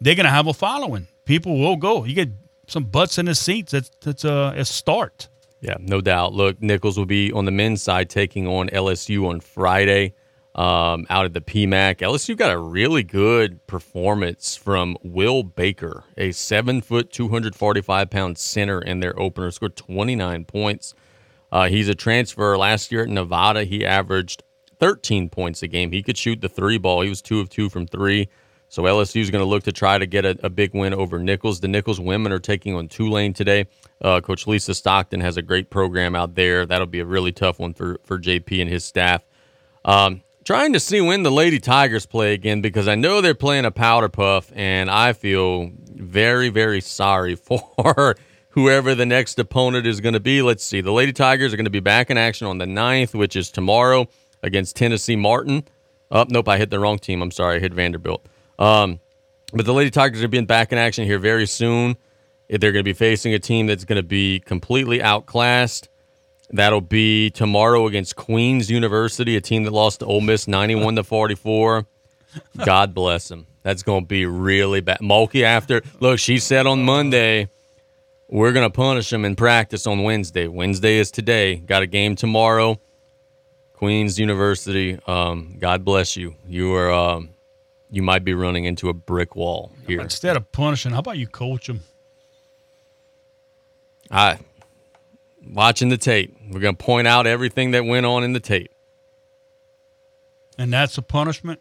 they're 0.00 0.14
gonna 0.14 0.28
have 0.28 0.46
a 0.46 0.52
following. 0.52 1.08
People 1.24 1.58
will 1.58 1.76
go. 1.76 2.04
You 2.04 2.14
get 2.14 2.28
some 2.66 2.84
butts 2.84 3.16
in 3.16 3.26
the 3.26 3.34
seats. 3.34 3.72
That's 3.72 3.90
that's 4.00 4.24
a, 4.24 4.52
a 4.54 4.64
start. 4.64 5.28
Yeah, 5.62 5.76
no 5.80 6.02
doubt. 6.02 6.34
Look, 6.34 6.60
Nicholls 6.60 6.98
will 6.98 7.06
be 7.06 7.32
on 7.32 7.46
the 7.46 7.50
men's 7.50 7.82
side 7.82 8.10
taking 8.10 8.46
on 8.46 8.68
LSU 8.68 9.26
on 9.30 9.40
Friday 9.40 10.12
um, 10.54 11.06
out 11.10 11.26
of 11.26 11.32
the 11.32 11.40
PMAC. 11.40 11.96
LSU 11.96 12.36
got 12.36 12.52
a 12.52 12.58
really 12.58 13.02
good 13.02 13.66
performance 13.66 14.56
from 14.56 14.96
Will 15.02 15.42
Baker, 15.42 16.04
a 16.16 16.32
seven 16.32 16.80
foot, 16.80 17.10
245 17.10 18.10
pound 18.10 18.38
center 18.38 18.80
in 18.80 19.00
their 19.00 19.18
opener, 19.18 19.50
scored 19.50 19.76
29 19.76 20.44
points. 20.44 20.94
Uh, 21.50 21.68
he's 21.68 21.88
a 21.88 21.94
transfer. 21.94 22.56
Last 22.56 22.92
year 22.92 23.02
at 23.02 23.08
Nevada, 23.08 23.64
he 23.64 23.84
averaged 23.84 24.42
13 24.78 25.28
points 25.28 25.62
a 25.62 25.68
game. 25.68 25.92
He 25.92 26.02
could 26.02 26.18
shoot 26.18 26.40
the 26.40 26.48
three 26.48 26.78
ball. 26.78 27.02
He 27.02 27.08
was 27.08 27.22
two 27.22 27.40
of 27.40 27.48
two 27.48 27.68
from 27.68 27.86
three. 27.86 28.28
So 28.68 28.82
LSU 28.82 29.20
is 29.20 29.30
going 29.30 29.42
to 29.42 29.48
look 29.48 29.62
to 29.64 29.72
try 29.72 29.98
to 29.98 30.06
get 30.06 30.24
a, 30.24 30.36
a 30.42 30.50
big 30.50 30.74
win 30.74 30.94
over 30.94 31.18
Nicholls. 31.18 31.60
The 31.60 31.68
Nicholls 31.68 32.00
women 32.00 32.32
are 32.32 32.40
taking 32.40 32.74
on 32.74 32.88
Tulane 32.88 33.32
today. 33.32 33.66
Uh, 34.00 34.20
Coach 34.20 34.48
Lisa 34.48 34.74
Stockton 34.74 35.20
has 35.20 35.36
a 35.36 35.42
great 35.42 35.70
program 35.70 36.16
out 36.16 36.34
there. 36.34 36.66
That'll 36.66 36.88
be 36.88 36.98
a 36.98 37.06
really 37.06 37.30
tough 37.30 37.60
one 37.60 37.72
for, 37.72 37.98
for 38.04 38.18
JP 38.18 38.62
and 38.62 38.70
his 38.70 38.84
staff. 38.84 39.22
Um, 39.84 40.22
trying 40.44 40.72
to 40.74 40.80
see 40.80 41.00
when 41.00 41.22
the 41.22 41.30
Lady 41.30 41.58
Tigers 41.58 42.06
play 42.06 42.34
again 42.34 42.60
because 42.60 42.86
I 42.86 42.94
know 42.94 43.20
they're 43.20 43.34
playing 43.34 43.64
a 43.64 43.70
powder 43.70 44.08
puff, 44.08 44.52
and 44.54 44.90
I 44.90 45.12
feel 45.12 45.70
very, 45.94 46.48
very 46.50 46.80
sorry 46.80 47.34
for 47.36 48.16
whoever 48.50 48.94
the 48.94 49.06
next 49.06 49.38
opponent 49.38 49.86
is 49.86 50.00
going 50.00 50.12
to 50.12 50.20
be. 50.20 50.42
Let's 50.42 50.64
see. 50.64 50.80
The 50.80 50.92
Lady 50.92 51.12
Tigers 51.12 51.52
are 51.52 51.56
going 51.56 51.64
to 51.64 51.70
be 51.70 51.80
back 51.80 52.10
in 52.10 52.18
action 52.18 52.46
on 52.46 52.58
the 52.58 52.66
9th, 52.66 53.14
which 53.14 53.36
is 53.36 53.50
tomorrow 53.50 54.06
against 54.42 54.76
Tennessee 54.76 55.16
Martin. 55.16 55.64
Oh, 56.10 56.26
nope, 56.28 56.48
I 56.48 56.58
hit 56.58 56.70
the 56.70 56.78
wrong 56.78 56.98
team. 56.98 57.22
I'm 57.22 57.30
sorry. 57.30 57.56
I 57.56 57.58
hit 57.58 57.72
Vanderbilt. 57.74 58.26
Um, 58.58 59.00
but 59.52 59.66
the 59.66 59.72
Lady 59.72 59.90
Tigers 59.90 60.22
are 60.22 60.28
being 60.28 60.46
back 60.46 60.70
in 60.72 60.78
action 60.78 61.04
here 61.04 61.18
very 61.18 61.46
soon. 61.46 61.96
They're 62.48 62.72
going 62.72 62.74
to 62.74 62.82
be 62.82 62.92
facing 62.92 63.34
a 63.34 63.38
team 63.38 63.66
that's 63.66 63.84
going 63.84 63.96
to 63.96 64.06
be 64.06 64.40
completely 64.40 65.02
outclassed. 65.02 65.88
That'll 66.54 66.80
be 66.80 67.30
tomorrow 67.30 67.88
against 67.88 68.14
Queens 68.14 68.70
University, 68.70 69.34
a 69.34 69.40
team 69.40 69.64
that 69.64 69.72
lost 69.72 70.00
to 70.00 70.06
Ole 70.06 70.20
Miss 70.20 70.46
91 70.46 70.94
to 70.94 71.02
44. 71.02 71.84
God 72.64 72.94
bless 72.94 73.26
them. 73.26 73.48
That's 73.64 73.82
going 73.82 74.04
to 74.04 74.06
be 74.06 74.24
really 74.24 74.80
bad. 74.80 75.00
Mulkey 75.00 75.42
after 75.42 75.82
look, 75.98 76.20
she 76.20 76.38
said 76.38 76.68
on 76.68 76.84
Monday, 76.84 77.50
we're 78.28 78.52
going 78.52 78.70
to 78.70 78.72
punish 78.72 79.10
them 79.10 79.24
in 79.24 79.34
practice 79.34 79.84
on 79.88 80.04
Wednesday. 80.04 80.46
Wednesday 80.46 80.98
is 80.98 81.10
today. 81.10 81.56
Got 81.56 81.82
a 81.82 81.88
game 81.88 82.14
tomorrow. 82.14 82.80
Queens 83.72 84.20
University. 84.20 84.96
Um, 85.08 85.56
God 85.58 85.84
bless 85.84 86.16
you. 86.16 86.36
You 86.46 86.72
are 86.74 86.92
um, 86.92 87.30
you 87.90 88.02
might 88.02 88.22
be 88.22 88.32
running 88.32 88.64
into 88.64 88.88
a 88.90 88.94
brick 88.94 89.34
wall 89.34 89.72
here. 89.88 90.00
Instead 90.00 90.36
of 90.36 90.52
punishing, 90.52 90.92
how 90.92 91.00
about 91.00 91.18
you 91.18 91.26
coach 91.26 91.66
them? 91.66 91.80
I 94.08 94.38
watching 95.48 95.88
the 95.88 95.98
tape. 95.98 96.36
We're 96.50 96.60
going 96.60 96.76
to 96.76 96.84
point 96.84 97.06
out 97.06 97.26
everything 97.26 97.72
that 97.72 97.84
went 97.84 98.06
on 98.06 98.24
in 98.24 98.32
the 98.32 98.40
tape. 98.40 98.70
And 100.58 100.72
that's 100.72 100.98
a 100.98 101.02
punishment? 101.02 101.60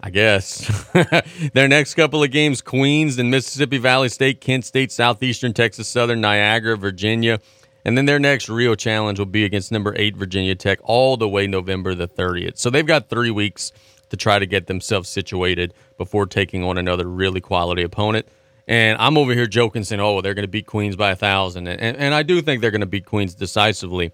I 0.00 0.10
guess. 0.10 0.84
Their 1.54 1.68
next 1.68 1.94
couple 1.94 2.22
of 2.22 2.30
games 2.30 2.60
Queens 2.60 3.18
and 3.18 3.30
Mississippi 3.30 3.78
Valley 3.78 4.08
State, 4.08 4.40
Kent 4.40 4.64
State, 4.64 4.92
Southeastern 4.92 5.54
Texas 5.54 5.88
Southern, 5.88 6.20
Niagara, 6.20 6.76
Virginia. 6.76 7.40
And 7.84 7.96
then 7.96 8.04
their 8.04 8.18
next 8.18 8.48
real 8.48 8.74
challenge 8.74 9.18
will 9.18 9.26
be 9.26 9.44
against 9.44 9.70
number 9.70 9.94
eight 9.96 10.16
Virginia 10.16 10.54
Tech 10.56 10.80
all 10.82 11.16
the 11.16 11.28
way 11.28 11.46
November 11.46 11.94
the 11.94 12.08
30th. 12.08 12.58
So 12.58 12.68
they've 12.68 12.86
got 12.86 13.08
three 13.08 13.30
weeks 13.30 13.72
to 14.10 14.16
try 14.16 14.38
to 14.38 14.46
get 14.46 14.66
themselves 14.66 15.08
situated 15.08 15.72
before 15.96 16.26
taking 16.26 16.64
on 16.64 16.78
another 16.78 17.08
really 17.08 17.40
quality 17.40 17.82
opponent. 17.82 18.26
And 18.68 18.98
I'm 19.00 19.16
over 19.16 19.32
here 19.32 19.46
joking, 19.46 19.84
saying, 19.84 20.00
oh, 20.00 20.20
they're 20.20 20.34
going 20.34 20.44
to 20.44 20.48
beat 20.48 20.66
Queens 20.66 20.96
by 20.96 21.12
a 21.12 21.16
thousand. 21.16 21.68
And, 21.68 21.96
and 21.96 22.14
I 22.14 22.22
do 22.22 22.42
think 22.42 22.60
they're 22.60 22.72
going 22.72 22.80
to 22.80 22.86
beat 22.86 23.06
Queens 23.06 23.34
decisively. 23.34 24.12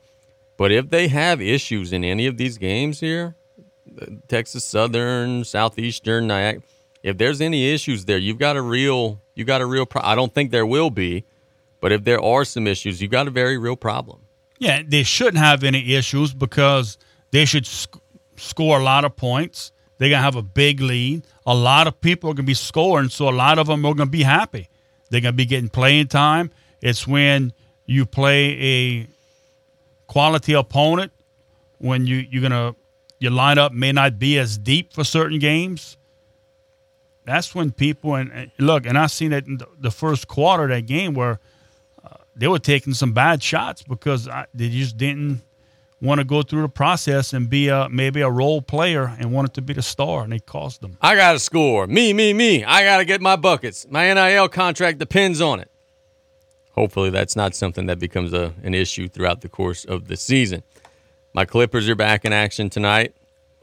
But 0.58 0.70
if 0.72 0.90
they 0.90 1.08
have 1.08 1.40
issues 1.40 1.92
in 1.92 2.04
any 2.04 2.26
of 2.26 2.36
these 2.36 2.58
games 2.58 3.00
here, 3.00 3.34
uh, 4.00 4.06
Texas 4.28 4.64
Southern, 4.64 5.44
Southeastern, 5.44 6.26
Niagara, 6.26 6.62
if 7.02 7.18
there's 7.18 7.40
any 7.40 7.70
issues 7.70 8.04
there, 8.04 8.18
you've 8.18 8.38
got 8.38 8.56
a 8.56 8.62
real, 8.62 9.20
you 9.34 9.44
got 9.44 9.60
a 9.60 9.66
real. 9.66 9.86
Pro- 9.86 10.02
I 10.02 10.14
don't 10.14 10.32
think 10.32 10.50
there 10.50 10.66
will 10.66 10.90
be, 10.90 11.24
but 11.80 11.90
if 11.90 12.04
there 12.04 12.20
are 12.22 12.44
some 12.44 12.66
issues, 12.66 13.00
you've 13.02 13.10
got 13.10 13.26
a 13.26 13.30
very 13.30 13.58
real 13.58 13.76
problem. 13.76 14.20
Yeah, 14.58 14.82
they 14.86 15.02
shouldn't 15.02 15.38
have 15.38 15.64
any 15.64 15.94
issues 15.94 16.32
because 16.32 16.98
they 17.32 17.44
should 17.44 17.66
sc- 17.66 17.98
score 18.36 18.78
a 18.78 18.84
lot 18.84 19.04
of 19.04 19.16
points. 19.16 19.71
They're 20.02 20.10
gonna 20.10 20.22
have 20.24 20.34
a 20.34 20.42
big 20.42 20.80
lead. 20.80 21.28
A 21.46 21.54
lot 21.54 21.86
of 21.86 22.00
people 22.00 22.28
are 22.28 22.34
gonna 22.34 22.44
be 22.44 22.54
scoring, 22.54 23.08
so 23.08 23.28
a 23.28 23.30
lot 23.30 23.60
of 23.60 23.68
them 23.68 23.86
are 23.86 23.94
gonna 23.94 24.10
be 24.10 24.24
happy. 24.24 24.68
They're 25.10 25.20
gonna 25.20 25.32
be 25.32 25.44
getting 25.44 25.68
playing 25.68 26.08
time. 26.08 26.50
It's 26.80 27.06
when 27.06 27.52
you 27.86 28.04
play 28.04 28.60
a 28.60 29.06
quality 30.08 30.54
opponent, 30.54 31.12
when 31.78 32.04
you 32.08 32.16
you're 32.16 32.42
gonna 32.42 32.74
your 33.20 33.30
lineup 33.30 33.70
may 33.70 33.92
not 33.92 34.18
be 34.18 34.40
as 34.40 34.58
deep 34.58 34.92
for 34.92 35.04
certain 35.04 35.38
games. 35.38 35.96
That's 37.24 37.54
when 37.54 37.70
people 37.70 38.16
and, 38.16 38.32
and 38.32 38.50
look, 38.58 38.86
and 38.86 38.98
I 38.98 39.06
seen 39.06 39.32
it 39.32 39.46
in 39.46 39.58
the, 39.58 39.68
the 39.78 39.92
first 39.92 40.26
quarter 40.26 40.64
of 40.64 40.70
that 40.70 40.86
game 40.86 41.14
where 41.14 41.38
uh, 42.02 42.16
they 42.34 42.48
were 42.48 42.58
taking 42.58 42.94
some 42.94 43.12
bad 43.12 43.40
shots 43.40 43.84
because 43.84 44.26
I, 44.26 44.46
they 44.52 44.68
just 44.68 44.96
didn't 44.96 45.42
want 46.02 46.18
to 46.18 46.24
go 46.24 46.42
through 46.42 46.62
the 46.62 46.68
process 46.68 47.32
and 47.32 47.48
be 47.48 47.68
a 47.68 47.88
maybe 47.88 48.20
a 48.20 48.30
role 48.30 48.60
player 48.60 49.14
and 49.18 49.32
wanted 49.32 49.54
to 49.54 49.62
be 49.62 49.72
the 49.72 49.82
star, 49.82 50.24
and 50.24 50.32
they 50.32 50.40
cost 50.40 50.80
them. 50.80 50.98
I 51.00 51.14
got 51.14 51.32
to 51.32 51.38
score. 51.38 51.86
Me, 51.86 52.12
me, 52.12 52.34
me. 52.34 52.64
I 52.64 52.82
got 52.84 52.98
to 52.98 53.04
get 53.04 53.20
my 53.20 53.36
buckets. 53.36 53.86
My 53.88 54.12
NIL 54.12 54.48
contract 54.48 54.98
depends 54.98 55.40
on 55.40 55.60
it. 55.60 55.70
Hopefully, 56.72 57.10
that's 57.10 57.36
not 57.36 57.54
something 57.54 57.86
that 57.86 57.98
becomes 57.98 58.32
a, 58.32 58.52
an 58.62 58.74
issue 58.74 59.08
throughout 59.08 59.42
the 59.42 59.48
course 59.48 59.84
of 59.84 60.08
the 60.08 60.16
season. 60.16 60.62
My 61.34 61.44
Clippers 61.44 61.88
are 61.88 61.94
back 61.94 62.24
in 62.24 62.32
action 62.32 62.68
tonight. 62.68 63.14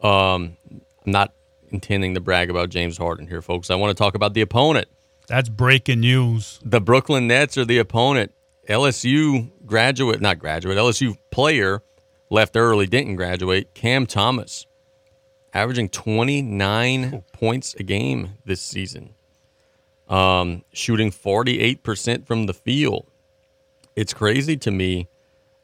Um, 0.02 0.58
I'm 1.06 1.12
not 1.12 1.34
intending 1.72 2.14
to 2.14 2.20
brag 2.20 2.50
about 2.50 2.70
James 2.70 2.98
Harden 2.98 3.28
here, 3.28 3.42
folks. 3.42 3.70
I 3.70 3.76
want 3.76 3.96
to 3.96 4.02
talk 4.02 4.16
about 4.16 4.34
the 4.34 4.42
opponent. 4.42 4.88
That's 5.28 5.50
breaking 5.50 6.00
news. 6.00 6.60
The 6.64 6.82
Brooklyn 6.82 7.28
Nets 7.28 7.58
are 7.58 7.66
the 7.66 7.78
opponent. 7.80 8.32
LSU 8.68 9.52
graduate, 9.66 10.22
not 10.22 10.40
graduate, 10.40 10.78
LSU 10.78 11.18
player 11.32 11.82
left 12.30 12.56
early, 12.56 12.86
didn't 12.86 13.16
graduate. 13.16 13.74
Cam 13.74 14.06
Thomas, 14.06 14.66
averaging 15.54 15.90
29 15.90 17.24
points 17.34 17.76
a 17.76 17.84
game 17.84 18.32
this 18.46 18.62
season, 18.62 19.14
um, 20.08 20.64
shooting 20.72 21.12
48% 21.12 22.26
from 22.26 22.46
the 22.46 22.54
field. 22.54 23.10
It's 23.96 24.14
crazy 24.14 24.58
to 24.58 24.72
me 24.72 25.08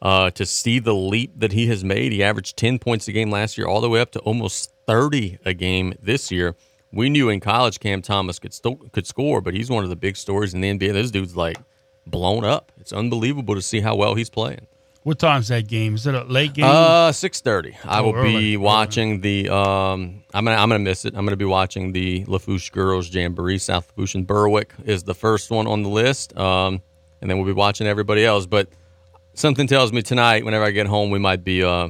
uh, 0.01 0.29
to 0.31 0.45
see 0.45 0.79
the 0.79 0.93
leap 0.93 1.33
that 1.39 1.51
he 1.51 1.67
has 1.67 1.83
made. 1.83 2.11
He 2.11 2.23
averaged 2.23 2.57
10 2.57 2.79
points 2.79 3.07
a 3.07 3.11
game 3.11 3.31
last 3.31 3.57
year, 3.57 3.67
all 3.67 3.81
the 3.81 3.89
way 3.89 3.99
up 3.99 4.11
to 4.11 4.19
almost 4.19 4.73
30 4.87 5.39
a 5.45 5.53
game 5.53 5.93
this 6.01 6.31
year. 6.31 6.55
We 6.91 7.09
knew 7.09 7.29
in 7.29 7.39
college 7.39 7.79
Cam 7.79 8.01
Thomas 8.01 8.39
could 8.39 8.53
st- 8.53 8.91
could 8.93 9.05
score, 9.05 9.41
but 9.41 9.53
he's 9.53 9.69
one 9.69 9.83
of 9.83 9.89
the 9.89 9.95
big 9.95 10.15
stories 10.15 10.53
in 10.53 10.61
the 10.61 10.71
NBA. 10.71 10.93
This 10.93 11.11
dude's 11.11 11.35
like 11.35 11.57
blown 12.05 12.45
up. 12.45 12.71
It's 12.77 12.93
unbelievable 12.93 13.55
to 13.55 13.61
see 13.61 13.81
how 13.81 13.95
well 13.95 14.15
he's 14.15 14.29
playing. 14.29 14.67
What 15.05 15.19
time's 15.19 15.49
that 15.49 15.67
game? 15.67 15.93
Is 15.93 16.07
it 16.07 16.15
a 16.15 16.23
late 16.23 16.53
game? 16.53 16.65
Uh, 16.65 17.11
six 17.11 17.39
thirty. 17.39 17.77
I 17.85 17.99
Oh, 17.99 18.05
will 18.05 18.15
early, 18.15 18.39
be 18.39 18.57
watching 18.57 19.21
the. 19.21 19.49
Um, 19.49 20.23
I'm 20.33 20.43
gonna 20.45 20.57
I'm 20.57 20.67
gonna 20.69 20.79
miss 20.79 21.05
it. 21.05 21.13
I'm 21.15 21.25
gonna 21.25 21.35
be 21.37 21.45
watching 21.45 21.91
the 21.91 22.25
Lafourche 22.25 22.71
Girls 22.71 23.13
Jamboree. 23.13 23.59
South 23.59 23.87
Lafourche 23.95 24.15
and 24.15 24.25
Berwick 24.25 24.73
is 24.83 25.03
the 25.03 25.13
first 25.13 25.51
one 25.51 25.67
on 25.67 25.83
the 25.83 25.89
list. 25.89 26.35
Um, 26.35 26.81
and 27.21 27.29
then 27.29 27.37
we'll 27.37 27.45
be 27.45 27.53
watching 27.53 27.85
everybody 27.85 28.25
else. 28.25 28.47
But 28.47 28.67
something 29.35 29.67
tells 29.67 29.93
me 29.93 30.01
tonight, 30.01 30.43
whenever 30.43 30.65
I 30.65 30.71
get 30.71 30.87
home, 30.87 31.11
we 31.11 31.19
might 31.19 31.43
be 31.43 31.63
uh 31.63 31.89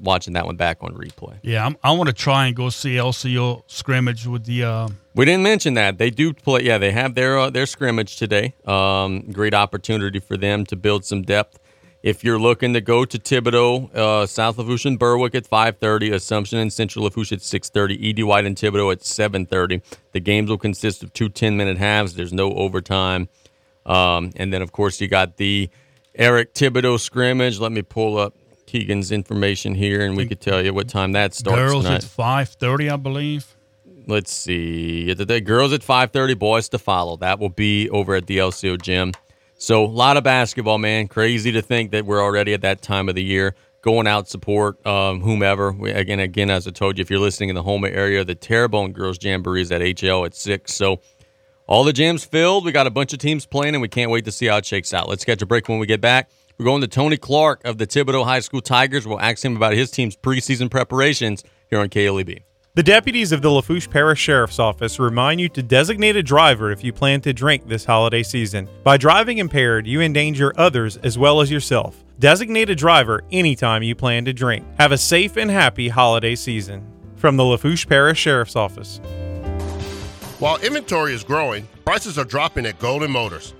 watching 0.00 0.32
that 0.34 0.44
one 0.44 0.56
back 0.56 0.78
on 0.82 0.92
replay. 0.94 1.38
yeah, 1.42 1.64
I'm, 1.64 1.76
I 1.84 1.92
want 1.92 2.08
to 2.08 2.12
try 2.12 2.48
and 2.48 2.56
go 2.56 2.68
see 2.70 2.96
LCO 2.96 3.62
scrimmage 3.68 4.26
with 4.26 4.44
the. 4.44 4.64
Uh, 4.64 4.88
We 5.14 5.24
didn't 5.24 5.44
mention 5.44 5.74
that 5.74 5.98
they 5.98 6.10
do 6.10 6.34
play. 6.34 6.62
Yeah, 6.64 6.78
they 6.78 6.90
have 6.90 7.14
their 7.14 7.38
uh, 7.38 7.48
their 7.50 7.66
scrimmage 7.66 8.16
today. 8.16 8.54
Um, 8.66 9.30
great 9.30 9.54
opportunity 9.54 10.18
for 10.18 10.36
them 10.36 10.66
to 10.66 10.74
build 10.74 11.04
some 11.04 11.22
depth. 11.22 11.60
If 12.06 12.22
you're 12.22 12.38
looking 12.38 12.72
to 12.74 12.80
go 12.80 13.04
to 13.04 13.18
Thibodaux, 13.18 13.92
uh, 13.92 14.26
South 14.26 14.58
Lafourche 14.58 14.84
and 14.84 14.96
Berwick 14.96 15.34
at 15.34 15.44
5:30, 15.44 16.12
Assumption 16.14 16.56
and 16.60 16.72
Central 16.72 17.04
Lafourche 17.04 17.32
at 17.32 17.42
6:30, 17.42 17.98
Ed 18.00 18.22
White 18.22 18.44
and 18.44 18.54
Thibodaux 18.54 18.92
at 18.92 19.02
7:30. 19.02 19.82
The 20.12 20.20
games 20.20 20.48
will 20.48 20.56
consist 20.56 21.02
of 21.02 21.12
two 21.12 21.28
10-minute 21.28 21.78
halves. 21.78 22.14
There's 22.14 22.32
no 22.32 22.52
overtime, 22.52 23.28
um, 23.84 24.30
and 24.36 24.52
then 24.52 24.62
of 24.62 24.70
course 24.70 25.00
you 25.00 25.08
got 25.08 25.36
the 25.36 25.68
Eric 26.14 26.54
Thibodeau 26.54 27.00
scrimmage. 27.00 27.58
Let 27.58 27.72
me 27.72 27.82
pull 27.82 28.18
up 28.18 28.34
Keegan's 28.66 29.10
information 29.10 29.74
here, 29.74 30.06
and 30.06 30.16
we 30.16 30.26
could 30.26 30.40
tell 30.40 30.64
you 30.64 30.72
what 30.72 30.88
time 30.88 31.10
that 31.10 31.34
starts 31.34 31.72
girls 31.72 31.86
tonight 31.86 32.04
at 32.04 32.04
five 32.04 32.50
thirty, 32.50 32.88
I 32.88 32.94
believe. 32.94 33.56
let's 34.06 34.30
see. 34.30 35.12
The 35.12 35.40
girls 35.40 35.72
at 35.72 35.82
5:30, 35.82 36.38
boys 36.38 36.68
to 36.68 36.78
follow. 36.78 37.16
That 37.16 37.40
will 37.40 37.48
be 37.48 37.90
over 37.90 38.14
at 38.14 38.28
the 38.28 38.38
LCO 38.38 38.80
gym. 38.80 39.10
So 39.58 39.84
a 39.84 39.86
lot 39.86 40.16
of 40.16 40.24
basketball, 40.24 40.78
man. 40.78 41.08
Crazy 41.08 41.52
to 41.52 41.62
think 41.62 41.92
that 41.92 42.04
we're 42.04 42.22
already 42.22 42.52
at 42.52 42.60
that 42.62 42.82
time 42.82 43.08
of 43.08 43.14
the 43.14 43.24
year. 43.24 43.54
Going 43.80 44.06
out 44.06 44.28
support 44.28 44.84
um, 44.86 45.20
whomever. 45.20 45.72
We, 45.72 45.92
again, 45.92 46.18
again, 46.20 46.50
as 46.50 46.66
I 46.66 46.72
told 46.72 46.98
you, 46.98 47.02
if 47.02 47.10
you're 47.10 47.20
listening 47.20 47.50
in 47.50 47.54
the 47.54 47.62
Houma 47.62 47.88
area, 47.88 48.24
the 48.24 48.34
Terrebonne 48.34 48.92
Girls 48.92 49.18
Jamboree 49.22 49.62
is 49.62 49.70
at 49.70 49.80
HL 49.80 50.26
at 50.26 50.34
six. 50.34 50.74
So 50.74 51.00
all 51.66 51.84
the 51.84 51.92
gyms 51.92 52.26
filled. 52.26 52.64
We 52.64 52.72
got 52.72 52.86
a 52.86 52.90
bunch 52.90 53.12
of 53.12 53.18
teams 53.18 53.46
playing, 53.46 53.74
and 53.74 53.82
we 53.82 53.88
can't 53.88 54.10
wait 54.10 54.24
to 54.24 54.32
see 54.32 54.46
how 54.46 54.56
it 54.56 54.66
shakes 54.66 54.92
out. 54.92 55.08
Let's 55.08 55.24
catch 55.24 55.40
a 55.40 55.46
break 55.46 55.68
when 55.68 55.78
we 55.78 55.86
get 55.86 56.00
back. 56.00 56.30
We're 56.58 56.64
going 56.64 56.80
to 56.80 56.88
Tony 56.88 57.16
Clark 57.16 57.64
of 57.64 57.78
the 57.78 57.86
Thibodaux 57.86 58.24
High 58.24 58.40
School 58.40 58.60
Tigers. 58.60 59.06
We'll 59.06 59.20
ask 59.20 59.44
him 59.44 59.56
about 59.56 59.74
his 59.74 59.90
team's 59.90 60.16
preseason 60.16 60.70
preparations 60.70 61.44
here 61.68 61.80
on 61.80 61.88
KLEB. 61.88 62.42
The 62.76 62.82
deputies 62.82 63.32
of 63.32 63.40
the 63.40 63.50
Lafourche 63.50 63.88
Parish 63.88 64.20
Sheriff's 64.20 64.58
Office 64.58 64.98
remind 64.98 65.40
you 65.40 65.48
to 65.48 65.62
designate 65.62 66.14
a 66.14 66.22
driver 66.22 66.70
if 66.70 66.84
you 66.84 66.92
plan 66.92 67.22
to 67.22 67.32
drink 67.32 67.66
this 67.66 67.86
holiday 67.86 68.22
season. 68.22 68.68
By 68.84 68.98
driving 68.98 69.38
impaired, 69.38 69.86
you 69.86 70.02
endanger 70.02 70.52
others 70.58 70.98
as 70.98 71.16
well 71.16 71.40
as 71.40 71.50
yourself. 71.50 72.04
Designate 72.18 72.68
a 72.68 72.74
driver 72.74 73.22
anytime 73.32 73.82
you 73.82 73.94
plan 73.94 74.26
to 74.26 74.34
drink. 74.34 74.66
Have 74.78 74.92
a 74.92 74.98
safe 74.98 75.38
and 75.38 75.50
happy 75.50 75.88
holiday 75.88 76.34
season. 76.34 76.86
From 77.16 77.38
the 77.38 77.44
Lafourche 77.46 77.88
Parish 77.88 78.18
Sheriff's 78.18 78.56
Office. 78.56 79.00
While 80.38 80.58
inventory 80.58 81.14
is 81.14 81.24
growing, 81.24 81.66
prices 81.86 82.18
are 82.18 82.26
dropping 82.26 82.66
at 82.66 82.78
Golden 82.78 83.10
Motors. 83.10 83.54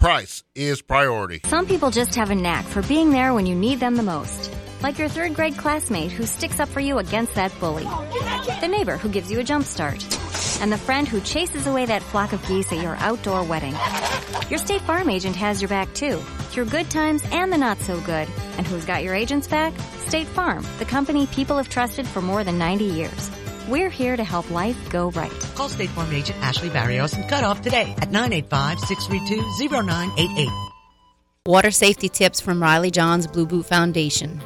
Price 0.00 0.44
is 0.54 0.80
priority. 0.80 1.42
Some 1.44 1.66
people 1.66 1.90
just 1.90 2.14
have 2.14 2.30
a 2.30 2.34
knack 2.34 2.64
for 2.64 2.80
being 2.80 3.10
there 3.10 3.34
when 3.34 3.44
you 3.44 3.54
need 3.54 3.80
them 3.80 3.96
the 3.96 4.02
most. 4.02 4.50
Like 4.80 4.98
your 4.98 5.10
third 5.10 5.34
grade 5.34 5.58
classmate 5.58 6.10
who 6.10 6.24
sticks 6.24 6.58
up 6.58 6.70
for 6.70 6.80
you 6.80 6.96
against 6.96 7.34
that 7.34 7.52
bully. 7.60 7.84
The 8.62 8.68
neighbor 8.68 8.96
who 8.96 9.10
gives 9.10 9.30
you 9.30 9.40
a 9.40 9.44
jump 9.44 9.66
start. 9.66 10.02
And 10.62 10.72
the 10.72 10.78
friend 10.78 11.06
who 11.06 11.20
chases 11.20 11.66
away 11.66 11.84
that 11.84 12.02
flock 12.02 12.32
of 12.32 12.42
geese 12.46 12.72
at 12.72 12.82
your 12.82 12.96
outdoor 12.96 13.44
wedding. 13.44 13.76
Your 14.48 14.58
State 14.58 14.80
Farm 14.80 15.10
agent 15.10 15.36
has 15.36 15.60
your 15.60 15.68
back 15.68 15.92
too, 15.92 16.16
through 16.48 16.64
good 16.64 16.88
times 16.88 17.22
and 17.30 17.52
the 17.52 17.58
not 17.58 17.78
so 17.80 18.00
good. 18.00 18.26
And 18.56 18.66
who's 18.66 18.86
got 18.86 19.04
your 19.04 19.14
agent's 19.14 19.48
back? 19.48 19.78
State 20.06 20.28
Farm, 20.28 20.64
the 20.78 20.86
company 20.86 21.26
people 21.26 21.58
have 21.58 21.68
trusted 21.68 22.06
for 22.06 22.22
more 22.22 22.42
than 22.42 22.56
90 22.56 22.86
years. 22.86 23.30
We're 23.70 23.88
here 23.88 24.16
to 24.16 24.24
help 24.24 24.50
life 24.50 24.76
go 24.90 25.12
right. 25.12 25.30
Call 25.54 25.68
State 25.68 25.90
Farm 25.90 26.12
agent 26.12 26.36
Ashley 26.42 26.70
Barrios 26.70 27.12
and 27.12 27.28
cut 27.28 27.44
off 27.44 27.62
today 27.62 27.94
at 27.98 28.10
985-632-0988. 28.10 30.70
Water 31.46 31.70
safety 31.70 32.08
tips 32.08 32.40
from 32.40 32.60
Riley 32.60 32.90
John's 32.90 33.28
Blue 33.28 33.46
Boot 33.46 33.66
Foundation. 33.66 34.40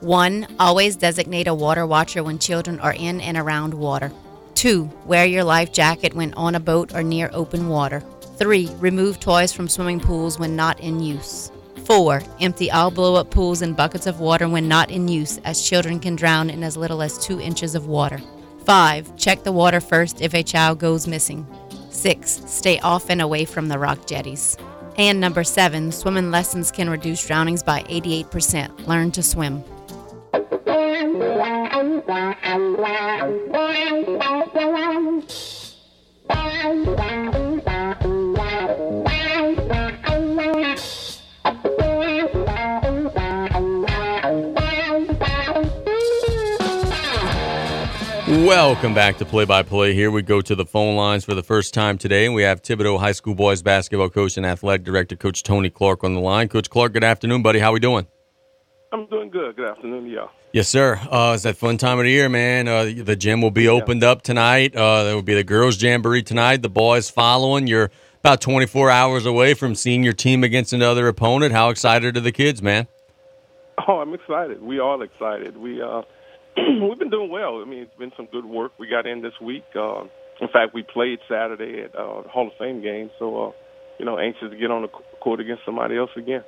1. 0.00 0.46
Always 0.60 0.96
designate 0.96 1.48
a 1.48 1.54
water 1.54 1.86
watcher 1.86 2.22
when 2.22 2.38
children 2.38 2.78
are 2.80 2.92
in 2.92 3.22
and 3.22 3.38
around 3.38 3.72
water. 3.72 4.12
2. 4.56 4.90
Wear 5.06 5.24
your 5.24 5.44
life 5.44 5.72
jacket 5.72 6.12
when 6.12 6.34
on 6.34 6.54
a 6.54 6.60
boat 6.60 6.94
or 6.94 7.02
near 7.02 7.30
open 7.32 7.70
water. 7.70 8.02
3. 8.36 8.68
Remove 8.80 9.18
toys 9.18 9.50
from 9.50 9.70
swimming 9.70 9.98
pools 9.98 10.38
when 10.38 10.56
not 10.56 10.78
in 10.80 11.00
use. 11.00 11.50
4. 11.86 12.22
Empty 12.40 12.70
all 12.70 12.90
blow 12.90 13.14
up 13.14 13.30
pools 13.30 13.62
and 13.62 13.74
buckets 13.74 14.06
of 14.06 14.20
water 14.20 14.46
when 14.46 14.68
not 14.68 14.90
in 14.90 15.08
use, 15.08 15.38
as 15.38 15.66
children 15.66 15.98
can 15.98 16.16
drown 16.16 16.50
in 16.50 16.62
as 16.62 16.76
little 16.76 17.00
as 17.00 17.16
2 17.24 17.40
inches 17.40 17.74
of 17.74 17.86
water. 17.86 18.20
5. 18.68 19.16
Check 19.16 19.44
the 19.44 19.52
water 19.52 19.80
first 19.80 20.20
if 20.20 20.34
a 20.34 20.42
child 20.42 20.78
goes 20.78 21.06
missing. 21.06 21.46
6. 21.88 22.42
Stay 22.44 22.78
off 22.80 23.08
and 23.08 23.22
away 23.22 23.46
from 23.46 23.68
the 23.68 23.78
rock 23.78 24.06
jetties. 24.06 24.58
And 24.98 25.18
number 25.18 25.42
7. 25.42 25.90
Swimming 25.90 26.30
lessons 26.30 26.70
can 26.70 26.90
reduce 26.90 27.26
drownings 27.26 27.62
by 27.62 27.80
88%. 27.84 28.86
Learn 28.86 29.10
to 29.12 29.22
swim. 29.22 29.64
Welcome 48.46 48.94
back 48.94 49.18
to 49.18 49.24
Play 49.24 49.46
by 49.46 49.64
Play. 49.64 49.94
Here 49.94 50.12
we 50.12 50.22
go 50.22 50.40
to 50.40 50.54
the 50.54 50.64
phone 50.64 50.94
lines 50.94 51.24
for 51.24 51.34
the 51.34 51.42
first 51.42 51.74
time 51.74 51.98
today, 51.98 52.24
and 52.24 52.36
we 52.36 52.44
have 52.44 52.62
Thibodaux 52.62 53.00
High 53.00 53.10
School 53.10 53.34
boys 53.34 53.62
basketball 53.62 54.10
coach 54.10 54.36
and 54.36 54.46
athletic 54.46 54.84
director, 54.84 55.16
Coach 55.16 55.42
Tony 55.42 55.70
Clark, 55.70 56.04
on 56.04 56.14
the 56.14 56.20
line. 56.20 56.46
Coach 56.46 56.70
Clark, 56.70 56.92
good 56.92 57.02
afternoon, 57.02 57.42
buddy. 57.42 57.58
How 57.58 57.72
we 57.72 57.80
doing? 57.80 58.06
I'm 58.92 59.06
doing 59.06 59.30
good. 59.30 59.56
Good 59.56 59.68
afternoon 59.68 60.06
y'all. 60.06 60.30
Yes, 60.52 60.68
sir. 60.68 61.00
Uh, 61.10 61.32
it's 61.34 61.42
that 61.42 61.56
fun 61.56 61.78
time 61.78 61.98
of 61.98 62.04
the 62.04 62.12
year, 62.12 62.28
man. 62.28 62.68
Uh, 62.68 62.92
the 62.96 63.16
gym 63.16 63.42
will 63.42 63.50
be 63.50 63.66
opened 63.66 64.04
up 64.04 64.22
tonight. 64.22 64.74
Uh, 64.74 65.02
there 65.02 65.16
will 65.16 65.22
be 65.22 65.34
the 65.34 65.42
girls' 65.42 65.82
jamboree 65.82 66.22
tonight. 66.22 66.62
The 66.62 66.70
boys 66.70 67.10
following. 67.10 67.66
You're 67.66 67.90
about 68.20 68.40
24 68.40 68.88
hours 68.88 69.26
away 69.26 69.54
from 69.54 69.74
seeing 69.74 70.04
your 70.04 70.12
team 70.12 70.44
against 70.44 70.72
another 70.72 71.08
opponent. 71.08 71.52
How 71.52 71.70
excited 71.70 72.16
are 72.16 72.20
the 72.20 72.32
kids, 72.32 72.62
man? 72.62 72.86
Oh, 73.88 73.98
I'm 73.98 74.14
excited. 74.14 74.62
We 74.62 74.78
all 74.78 75.02
excited. 75.02 75.56
We 75.56 75.82
uh, 75.82 76.02
we've 76.88 76.98
been 76.98 77.10
doing 77.10 77.30
well. 77.30 77.60
I 77.60 77.64
mean, 77.64 77.80
it's 77.80 77.98
been 77.98 78.12
some 78.16 78.26
good 78.26 78.44
work. 78.44 78.72
We 78.78 78.88
got 78.88 79.06
in 79.06 79.22
this 79.22 79.38
week. 79.40 79.64
Uh, 79.74 80.04
in 80.40 80.48
fact, 80.48 80.74
we 80.74 80.82
played 80.82 81.18
Saturday 81.28 81.82
at 81.82 81.94
uh, 81.94 82.22
the 82.22 82.28
Hall 82.28 82.46
of 82.46 82.52
Fame 82.58 82.82
game. 82.82 83.10
So, 83.18 83.48
uh, 83.48 83.52
you 83.98 84.04
know, 84.04 84.18
anxious 84.18 84.50
to 84.50 84.56
get 84.56 84.70
on 84.70 84.82
the 84.82 84.88
court 84.88 85.40
against 85.40 85.64
somebody 85.64 85.96
else 85.96 86.10
again. 86.16 86.44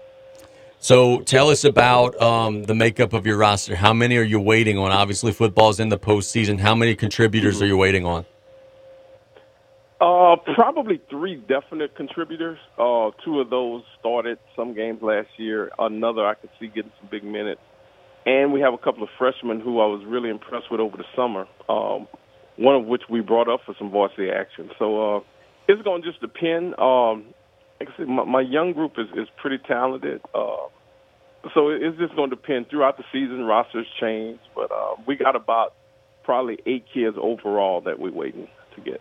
So 0.78 1.20
tell 1.20 1.50
us 1.50 1.64
about 1.64 2.20
um, 2.22 2.62
the 2.64 2.74
makeup 2.74 3.12
of 3.12 3.26
your 3.26 3.36
roster. 3.36 3.76
How 3.76 3.92
many 3.92 4.16
are 4.16 4.22
you 4.22 4.40
waiting 4.40 4.78
on? 4.78 4.90
Obviously, 4.90 5.32
football's 5.32 5.78
in 5.78 5.90
the 5.90 5.98
postseason. 5.98 6.58
How 6.58 6.74
many 6.74 6.94
contributors 6.94 7.60
are 7.60 7.66
you 7.66 7.76
waiting 7.76 8.06
on? 8.06 8.24
Uh, 10.00 10.36
probably 10.54 10.98
three 11.10 11.36
definite 11.36 11.94
contributors. 11.94 12.58
Uh, 12.78 13.10
two 13.22 13.40
of 13.40 13.50
those 13.50 13.82
started 13.98 14.38
some 14.56 14.72
games 14.72 15.02
last 15.02 15.28
year. 15.36 15.70
Another 15.78 16.26
I 16.26 16.32
could 16.34 16.48
see 16.58 16.68
getting 16.68 16.92
some 16.98 17.08
big 17.10 17.24
minutes. 17.24 17.60
And 18.26 18.52
we 18.52 18.60
have 18.60 18.74
a 18.74 18.78
couple 18.78 19.02
of 19.02 19.08
freshmen 19.18 19.60
who 19.60 19.80
I 19.80 19.86
was 19.86 20.04
really 20.04 20.28
impressed 20.28 20.70
with 20.70 20.80
over 20.80 20.96
the 20.96 21.04
summer. 21.16 21.46
Um, 21.68 22.06
one 22.56 22.76
of 22.76 22.84
which 22.84 23.02
we 23.08 23.20
brought 23.20 23.48
up 23.48 23.60
for 23.64 23.74
some 23.78 23.90
varsity 23.90 24.28
action. 24.30 24.70
So 24.78 25.16
uh, 25.16 25.20
it's 25.66 25.80
going 25.82 26.02
to 26.02 26.08
just 26.08 26.20
depend. 26.20 26.78
Um, 26.78 27.26
like 27.80 27.88
I 27.88 27.96
said, 27.96 28.08
my, 28.08 28.24
my 28.24 28.42
young 28.42 28.74
group 28.74 28.92
is, 28.98 29.06
is 29.16 29.28
pretty 29.40 29.58
talented. 29.66 30.20
Uh, 30.34 30.68
so 31.54 31.70
it's 31.70 31.96
just 31.98 32.14
going 32.14 32.28
to 32.28 32.36
depend 32.36 32.68
throughout 32.68 32.98
the 32.98 33.04
season. 33.12 33.44
Rosters 33.44 33.86
change, 33.98 34.38
but 34.54 34.70
uh, 34.70 34.96
we 35.06 35.16
got 35.16 35.36
about 35.36 35.74
probably 36.22 36.58
eight 36.66 36.84
kids 36.92 37.16
overall 37.18 37.80
that 37.80 37.98
we're 37.98 38.12
waiting 38.12 38.46
to 38.74 38.80
get. 38.82 39.00